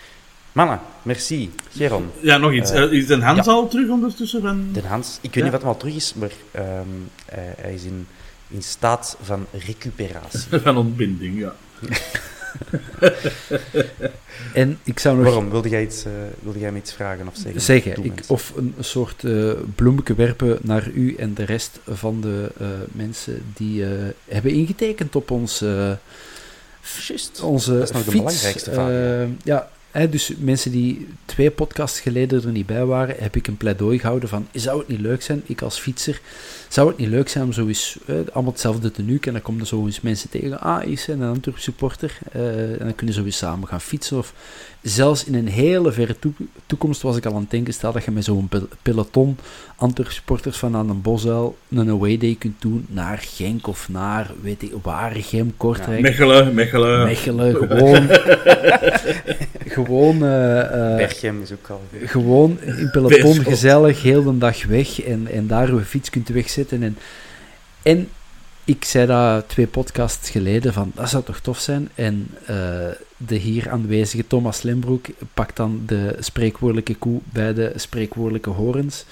Mannen, 0.51 0.79
merci. 1.01 1.51
Geron, 1.75 2.09
Ja, 2.21 2.37
nog 2.37 2.51
iets. 2.53 2.71
Eh, 2.71 2.81
Eh, 2.83 2.91
is 2.91 3.07
Den 3.07 3.21
Hans 3.21 3.45
ja. 3.45 3.51
al 3.51 3.67
terug 3.67 3.89
ondertussen? 3.89 4.41
Van... 4.41 4.69
Den 4.71 4.83
Hans. 4.85 5.17
Ik 5.21 5.33
weet 5.33 5.33
Ja. 5.33 5.43
niet 5.43 5.51
wat 5.51 5.61
hem 5.61 5.69
al 5.69 5.77
terug 5.77 5.95
is, 5.95 6.13
maar 6.13 6.31
ehm, 6.51 6.87
hij, 7.25 7.53
hij 7.57 7.73
is 7.73 7.83
in, 7.83 8.07
in 8.47 8.63
staat 8.63 9.17
van 9.21 9.45
recuperatie. 9.65 10.41
van 10.63 10.77
ontbinding, 10.77 11.39
ja. 11.39 11.53
En 14.53 14.79
ik 14.83 14.99
zou 14.99 15.15
nog 15.15 15.25
Waarom? 15.25 15.49
Wilde 15.49 15.69
jij, 15.69 15.83
iets, 15.83 16.05
eh, 16.05 16.11
wilde 16.39 16.59
jij 16.59 16.71
me 16.71 16.77
iets 16.77 16.93
vragen 16.93 17.27
of 17.27 17.35
zeggen? 17.35 17.61
zeggen, 17.61 18.03
ik, 18.03 18.23
of 18.27 18.53
een 18.55 18.73
soort 18.79 19.23
eh 19.23 19.51
bloemetje 19.75 20.15
werpen 20.15 20.57
naar 20.61 20.89
u 20.89 21.15
en 21.15 21.33
de 21.33 21.43
rest 21.43 21.79
van 21.87 22.21
de 22.21 22.51
eh, 22.59 22.67
mensen 22.91 23.43
die 23.53 23.85
eh, 23.85 23.89
hebben 24.27 24.51
ingetekend 24.51 25.15
op 25.15 25.31
ons, 25.31 25.61
eh, 25.61 25.91
Juist. 27.07 27.41
onze 27.41 27.73
Dat 27.73 27.83
is 27.83 27.91
nog 27.91 28.03
de 28.03 28.11
belangrijkste 28.11 28.71
vraag, 28.71 29.27
ja. 29.43 29.69
Dus 30.09 30.33
mensen 30.37 30.71
die 30.71 31.07
twee 31.25 31.51
podcasts 31.51 31.99
geleden 31.99 32.43
er 32.43 32.51
niet 32.51 32.65
bij 32.65 32.85
waren, 32.85 33.15
heb 33.19 33.35
ik 33.35 33.47
een 33.47 33.57
pleidooi 33.57 33.99
gehouden 33.99 34.29
van, 34.29 34.47
zou 34.53 34.79
het 34.79 34.87
niet 34.87 34.99
leuk 34.99 35.21
zijn, 35.21 35.41
ik 35.45 35.61
als 35.61 35.79
fietser, 35.79 36.21
zou 36.67 36.87
het 36.87 36.97
niet 36.97 37.07
leuk 37.07 37.29
zijn 37.29 37.43
om 37.43 37.53
zo 37.53 37.67
eens, 37.67 37.97
allemaal 38.33 38.51
hetzelfde 38.51 38.91
tenue, 38.91 39.19
en 39.21 39.33
dan 39.33 39.41
komen 39.41 39.61
er 39.61 39.67
zo 39.67 39.85
eens 39.85 40.01
mensen 40.01 40.29
tegen, 40.29 40.59
ah, 40.59 40.85
is 40.87 41.07
een 41.07 41.23
Antwerp 41.23 41.57
supporter, 41.57 42.17
eh, 42.31 42.71
en 42.71 42.85
dan 42.85 42.95
kunnen 42.95 43.15
ze 43.15 43.21
weer 43.21 43.33
samen 43.33 43.67
gaan 43.67 43.81
fietsen, 43.81 44.17
of 44.17 44.33
zelfs 44.81 45.23
in 45.25 45.35
een 45.35 45.47
hele 45.47 45.91
verre 45.91 46.19
toe- 46.19 46.33
toekomst 46.65 47.01
was 47.01 47.17
ik 47.17 47.25
al 47.25 47.33
aan 47.33 47.41
het 47.41 47.49
denken, 47.51 47.73
stel 47.73 47.91
dat 47.91 48.03
je 48.03 48.11
met 48.11 48.23
zo'n 48.23 48.47
pel- 48.47 48.67
peloton 48.81 49.37
Antwerp 49.81 50.11
supporters 50.11 50.57
van 50.57 50.75
aan 50.75 50.89
een 50.89 51.01
bosuil 51.01 51.57
een 51.69 51.89
away 51.89 52.17
day 52.17 52.35
kunt 52.39 52.61
doen 52.61 52.85
naar 52.89 53.17
Genk 53.17 53.67
of 53.67 53.89
naar, 53.89 54.31
weet 54.41 54.61
ik, 54.61 54.73
Waregem, 54.81 55.53
Kortrijk, 55.57 56.01
Mechelen, 56.01 56.53
Mechelen. 56.53 57.03
Mechelen, 57.03 57.55
gewoon, 57.67 58.07
gewoon, 59.67 60.23
eh, 60.23 60.91
eh, 60.91 60.97
Berchem 60.97 61.41
is 61.41 61.51
ook 61.51 61.69
al... 61.69 61.81
gewoon 62.05 62.57
in 62.61 62.89
peloton 62.91 63.43
gezellig, 63.43 64.01
heel 64.01 64.23
de 64.23 64.37
dag 64.37 64.65
weg 64.65 65.01
en, 65.01 65.27
en 65.31 65.47
daar 65.47 65.69
uw 65.69 65.79
fiets 65.79 66.09
kunt 66.09 66.29
wegzetten. 66.29 66.83
En, 66.83 66.97
en 67.81 68.09
ik 68.65 68.85
zei 68.85 69.05
dat 69.05 69.49
twee 69.49 69.67
podcasts 69.67 70.29
geleden 70.29 70.73
van, 70.73 70.91
dat 70.95 71.09
zou 71.09 71.23
toch 71.23 71.39
tof 71.39 71.59
zijn? 71.59 71.89
En 71.95 72.29
eh, 72.45 72.55
de 73.17 73.35
hier 73.35 73.69
aanwezige 73.69 74.27
Thomas 74.27 74.61
Lembroek 74.61 75.05
pakt 75.33 75.55
dan 75.55 75.83
de 75.85 76.15
spreekwoordelijke 76.19 76.95
koe 76.95 77.19
bij 77.33 77.53
de 77.53 77.71
spreekwoordelijke 77.75 78.49
horens. 78.49 79.05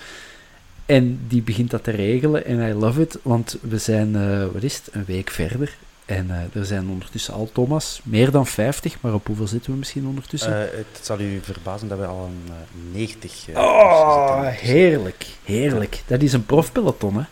En 0.90 1.20
die 1.28 1.42
begint 1.42 1.70
dat 1.72 1.84
te 1.84 1.92
regelen 1.92 2.46
en 2.46 2.70
I 2.70 2.74
love 2.74 3.02
it, 3.02 3.18
want 3.22 3.58
we 3.62 3.78
zijn, 3.78 4.16
eh, 4.16 4.46
wat 4.54 4.64
is 4.64 4.76
het, 4.76 4.90
een 4.92 5.06
week 5.06 5.30
verder. 5.30 5.76
En 6.06 6.30
eh, 6.32 6.60
er 6.60 6.66
zijn 6.66 6.90
ondertussen 6.90 7.34
al, 7.34 7.50
Thomas, 7.54 8.02
meer 8.04 8.32
dan 8.32 8.48
50, 8.48 9.02
maar 9.02 9.14
op 9.14 9.28
hoeveel 9.28 9.48
zitten 9.48 9.72
we 9.72 9.78
misschien 9.78 10.06
ondertussen? 10.08 10.54
Eh, 10.54 10.78
het 10.78 11.00
zal 11.02 11.20
u 11.20 11.40
verbazen 11.44 11.88
dat 11.88 11.98
wij 11.98 12.08
al 12.08 12.26
een 12.26 12.54
eh, 12.54 12.94
90 12.98 13.50
eh, 13.50 13.58
Oh, 13.58 14.46
zitten. 14.48 14.66
heerlijk, 14.68 15.26
heerlijk. 15.44 16.02
Dat 16.08 16.22
is 16.22 16.34
een 16.34 16.46
profpeloton, 16.46 17.16
hè? 17.16 17.24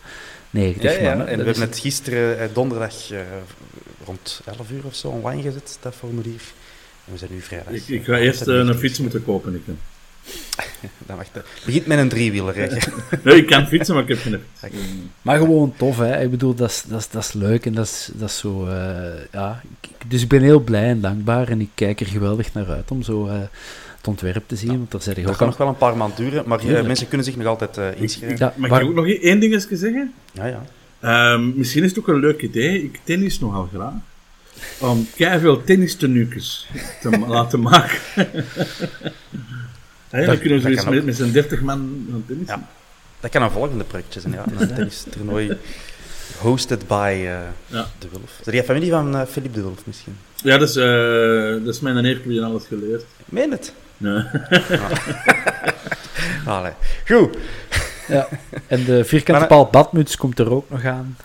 90 0.50 0.82
Ja, 0.94 1.00
ja, 1.02 1.08
man. 1.14 1.18
hè. 1.18 1.24
en 1.32 1.38
we 1.38 1.44
hebben 1.44 1.62
het 1.62 1.78
gisteren, 1.78 2.50
donderdag, 2.52 3.10
eh, 3.10 3.20
rond 4.04 4.40
11 4.44 4.70
uur 4.70 4.84
of 4.84 4.94
zo 4.94 5.08
online 5.08 5.42
gezet, 5.42 5.78
dat 5.80 5.94
formulier. 5.94 6.40
En 7.06 7.12
we 7.12 7.18
zijn 7.18 7.32
nu 7.32 7.40
vrijdag. 7.40 7.72
Ik, 7.72 7.88
ik 7.88 8.04
ga 8.04 8.18
eerst 8.18 8.46
een 8.46 8.74
fiets 8.74 8.98
moeten 8.98 9.24
kopen. 9.24 9.54
Ik. 9.54 9.62
Dan 11.06 11.16
wacht, 11.16 11.30
eh, 11.32 11.42
begint 11.64 11.86
met 11.86 11.98
een 11.98 12.08
driewieler. 12.08 12.56
hè. 12.56 12.66
Nee, 13.24 13.36
ik 13.36 13.46
kan 13.46 13.66
fietsen, 13.66 13.94
maar 13.94 14.02
ik 14.02 14.08
heb 14.08 14.18
geen 14.18 14.40
fiets. 14.60 14.76
Maar 15.22 15.38
gewoon 15.38 15.74
tof, 15.76 15.98
hè? 15.98 16.22
Ik 16.22 16.30
bedoel, 16.30 16.54
dat 16.54 16.70
is, 16.70 16.82
dat 16.86 17.00
is, 17.00 17.08
dat 17.10 17.22
is 17.24 17.32
leuk 17.32 17.66
en 17.66 17.72
dat 17.74 17.86
is, 17.86 18.10
dat 18.14 18.28
is 18.28 18.38
zo, 18.38 18.66
eh, 18.66 19.22
ja. 19.32 19.60
Dus 20.08 20.22
ik 20.22 20.28
ben 20.28 20.42
heel 20.42 20.60
blij 20.60 20.88
en 20.88 21.00
dankbaar 21.00 21.48
en 21.48 21.60
ik 21.60 21.68
kijk 21.74 22.00
er 22.00 22.06
geweldig 22.06 22.52
naar 22.52 22.66
uit 22.68 22.90
om 22.90 23.02
zo 23.02 23.26
eh, 23.26 23.32
het 23.96 24.06
ontwerp 24.06 24.42
te 24.46 24.56
zien, 24.56 24.68
want 24.76 24.90
daar 24.90 25.02
zit 25.02 25.16
ik 25.16 25.22
Dat 25.22 25.32
ook 25.32 25.38
kan 25.38 25.46
nog 25.48 25.56
wel 25.56 25.68
een 25.68 25.76
paar 25.76 25.96
maanden 25.96 26.16
duren, 26.16 26.42
maar 26.46 26.60
mensen 26.64 27.08
kunnen 27.08 27.26
zich 27.26 27.36
nog 27.36 27.46
altijd 27.46 27.76
eh, 27.76 28.00
inschrijven. 28.00 28.38
Ja, 28.38 28.52
Mag 28.56 28.70
waar- 28.70 28.82
ik 28.82 28.88
ook 28.88 28.94
nog 28.94 29.06
één 29.06 29.40
ding 29.40 29.52
eens 29.52 29.66
zeggen? 29.70 30.12
Ja, 30.32 30.46
ja. 30.46 30.62
Ehm, 31.00 31.58
misschien 31.58 31.82
is 31.82 31.88
het 31.90 31.98
ook 31.98 32.08
een 32.08 32.20
leuk 32.20 32.42
idee. 32.42 32.82
Ik 32.82 32.98
tennis 33.04 33.40
nogal 33.40 33.68
graag. 33.74 33.92
Om 34.78 35.06
veel 35.14 35.64
tennistenuukjes 35.64 36.68
te 37.00 37.08
ma- 37.10 37.26
laten 37.38 37.60
maken. 37.60 37.98
Hey, 40.10 40.24
dan 40.26 40.38
kunnen 40.38 40.58
we 40.58 40.64
zoiets 40.64 40.84
met, 40.84 41.04
met 41.04 41.16
z'n 41.16 41.30
30 41.32 41.60
man 41.60 42.06
gaan 42.10 42.24
tennissen. 42.26 42.58
Ja. 42.58 42.68
Dat 43.20 43.30
kan 43.30 43.42
een 43.42 43.50
volgende 43.50 43.84
projectje 43.84 44.20
zijn, 44.20 44.32
ja. 44.32 44.44
Een 44.58 44.68
tennistoernooi 44.74 45.56
hosted 46.38 46.86
by 46.86 47.12
eh, 47.14 47.22
Ja. 47.66 47.86
De 47.98 48.08
Wulf. 48.10 48.38
Zijn 48.42 48.56
jij 48.56 48.64
familie 48.64 48.90
van 48.90 49.16
eh, 49.16 49.26
Philippe 49.26 49.56
De 49.56 49.62
Wulf 49.62 49.86
misschien? 49.86 50.16
Ja, 50.34 50.58
dat 50.58 50.68
is, 50.68 50.76
eh, 50.76 51.64
dat 51.64 51.74
is 51.74 51.80
mijn 51.80 52.02
neef, 52.02 52.18
je 52.24 52.42
alles 52.44 52.64
geleerd. 52.68 53.04
Meen 53.24 53.50
het? 53.50 53.72
Nee. 53.96 54.22
Allee. 56.46 56.72
Goed. 57.06 57.36
ja. 58.08 58.28
En 58.66 58.84
de 58.84 59.04
vierkante 59.04 59.40
Maar- 59.40 59.48
paal 59.48 59.66
badmuts 59.70 60.16
komt 60.16 60.38
er 60.38 60.50
ook 60.52 60.70
nog 60.70 60.84
aan. 60.84 61.16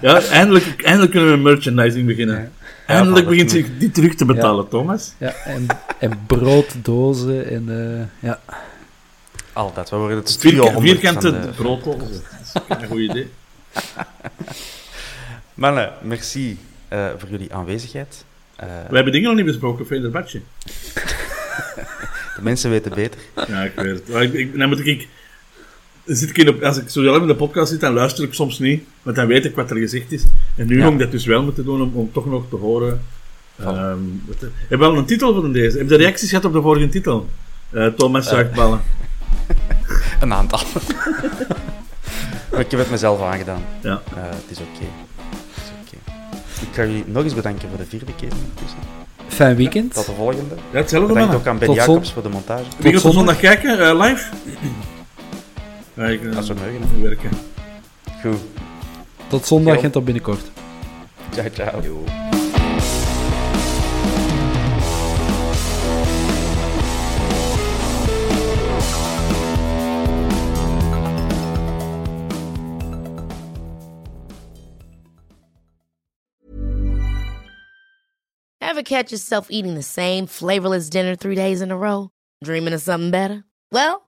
Ja, 0.00 0.20
eindelijk, 0.30 0.82
eindelijk 0.82 1.10
kunnen 1.10 1.30
we 1.30 1.36
merchandising 1.36 2.06
beginnen. 2.06 2.52
Eindelijk 2.96 3.28
begint 3.28 3.50
zich 3.50 3.66
die 3.78 3.90
terug 3.90 4.14
te 4.14 4.24
betalen, 4.24 4.68
Thomas. 4.68 5.12
Ja, 5.18 5.32
en, 5.44 5.66
en 5.98 6.20
brooddozen 6.26 7.50
en 7.50 7.64
eh, 8.20 8.28
ja. 8.28 8.40
Al 9.52 9.72
dat. 9.74 9.90
We 9.90 9.96
worden 9.96 10.16
het 10.16 10.28
studio 10.30 10.64
onder 10.64 10.82
vierkante 10.82 11.30
de- 11.40 11.46
broodkool. 11.56 11.98
Dat 11.98 12.08
is 12.10 12.52
een 12.68 12.86
goed 12.86 12.98
idee. 12.98 13.30
Mannen, 15.54 15.92
merci 16.02 16.58
eh, 16.88 17.06
voor 17.18 17.28
jullie 17.28 17.54
aanwezigheid. 17.54 18.24
Eh, 18.56 18.66
We 18.88 18.94
hebben 18.94 19.12
dingen 19.12 19.28
nog 19.28 19.36
niet 19.36 19.46
besproken, 19.46 19.86
Fenerbahce. 19.86 20.40
de 22.36 22.42
mensen 22.42 22.70
weten 22.70 22.94
beter. 22.94 23.20
Ja, 23.48 23.62
ik 23.62 23.72
weet 23.74 23.94
het. 23.98 24.08
Maar 24.08 24.22
ik, 24.22 24.32
ik, 24.32 24.58
dan 24.58 24.68
moet 24.68 24.86
ik, 24.86 24.86
dan 24.86 25.06
zit 26.16 26.28
ik 26.30 26.38
in 26.38 26.48
op, 26.48 26.62
als 26.62 26.76
ik 26.78 26.88
zo 26.88 27.02
zelf 27.02 27.20
in 27.20 27.26
de 27.26 27.34
podcast 27.34 27.70
zit, 27.70 27.80
dan 27.80 27.92
luister 27.92 28.24
ik 28.24 28.34
soms 28.34 28.58
niet, 28.58 28.82
want 29.02 29.16
dan 29.16 29.26
weet 29.26 29.44
ik 29.44 29.54
wat 29.54 29.70
er 29.70 29.76
gezegd 29.76 30.12
is. 30.12 30.24
En 30.56 30.66
nu 30.66 30.78
Ja. 30.78 30.88
ik 30.88 30.98
dat 30.98 31.10
dus 31.10 31.26
wel 31.26 31.42
moeten 31.42 31.64
doen 31.64 31.82
om, 31.82 31.90
om 31.94 32.12
toch 32.12 32.26
nog 32.26 32.44
te 32.50 32.56
horen. 32.56 33.02
Ehm 33.60 33.98
wat, 34.26 34.40
heb 34.40 34.50
je 34.68 34.78
wel 34.78 34.96
een 34.96 35.04
titel 35.04 35.34
voor 35.34 35.52
deze? 35.52 35.78
Heb 35.78 35.88
je 35.90 35.96
reacties 35.96 36.28
gehad 36.28 36.44
op 36.44 36.52
de 36.52 36.62
vorige 36.62 36.88
titel? 36.88 37.28
Eh, 37.70 37.86
Thomas 37.86 38.28
zuigt 38.28 38.52
ballen. 38.54 38.80
Een 40.20 40.32
aantal. 40.32 40.60
maar 42.50 42.60
ik 42.60 42.70
heb 42.70 42.80
het 42.80 42.90
mezelf 42.90 43.22
aangedaan. 43.22 43.62
Ja. 43.82 44.02
Eh, 44.14 44.22
het 44.22 44.44
is 44.48 44.58
oké. 44.58 44.84
Oké. 45.82 45.96
Ik 46.68 46.68
ga 46.74 46.84
jullie 46.84 47.04
nog 47.06 47.24
eens 47.24 47.34
bedanken 47.34 47.68
voor 47.68 47.78
de 47.78 47.84
vierde 47.88 48.14
keer. 48.14 48.28
Fijn 49.28 49.56
weekend. 49.56 49.94
Tot 49.94 50.06
de 50.06 50.12
volgende. 50.12 50.54
Ja, 50.72 50.78
hetzelfde 50.78 51.08
Bedankt 51.08 51.30
man. 51.32 51.40
ook 51.40 51.46
aan 51.46 51.58
Ben 51.58 51.66
Tot 51.68 51.76
Jacobs 51.76 52.12
voor 52.12 52.22
de 52.22 52.28
montage. 52.28 52.62
Op 52.78 52.82
zondag. 52.84 53.12
zondag 53.12 53.38
kijken? 53.38 53.78
eh, 53.88 54.00
live? 54.00 54.24
Ja, 55.98 56.04
ik, 56.06 56.24
eh, 56.24 56.36
Als 56.36 56.48
we 56.48 56.54
mogen, 56.54 57.02
werken. 57.02 57.30
Goed. 58.22 58.38
Tot 59.28 59.46
zondag 59.46 59.76
Ja. 59.76 59.82
en 59.82 59.90
tot 59.90 60.04
binnenkort. 60.04 60.50
Ciao, 61.30 61.48
ciao. 61.48 62.04
Ever 78.60 78.82
catch 78.82 79.10
yourself 79.12 79.48
eating 79.50 79.74
the 79.74 79.82
same 79.82 80.26
flavorless 80.26 80.90
dinner 80.90 81.16
three 81.16 81.34
days 81.34 81.60
in 81.60 81.70
a 81.70 81.76
row? 81.76 82.10
Dreaming 82.44 82.74
of 82.74 82.82
something 82.82 83.10
better? 83.10 83.44
Well, 83.72 84.07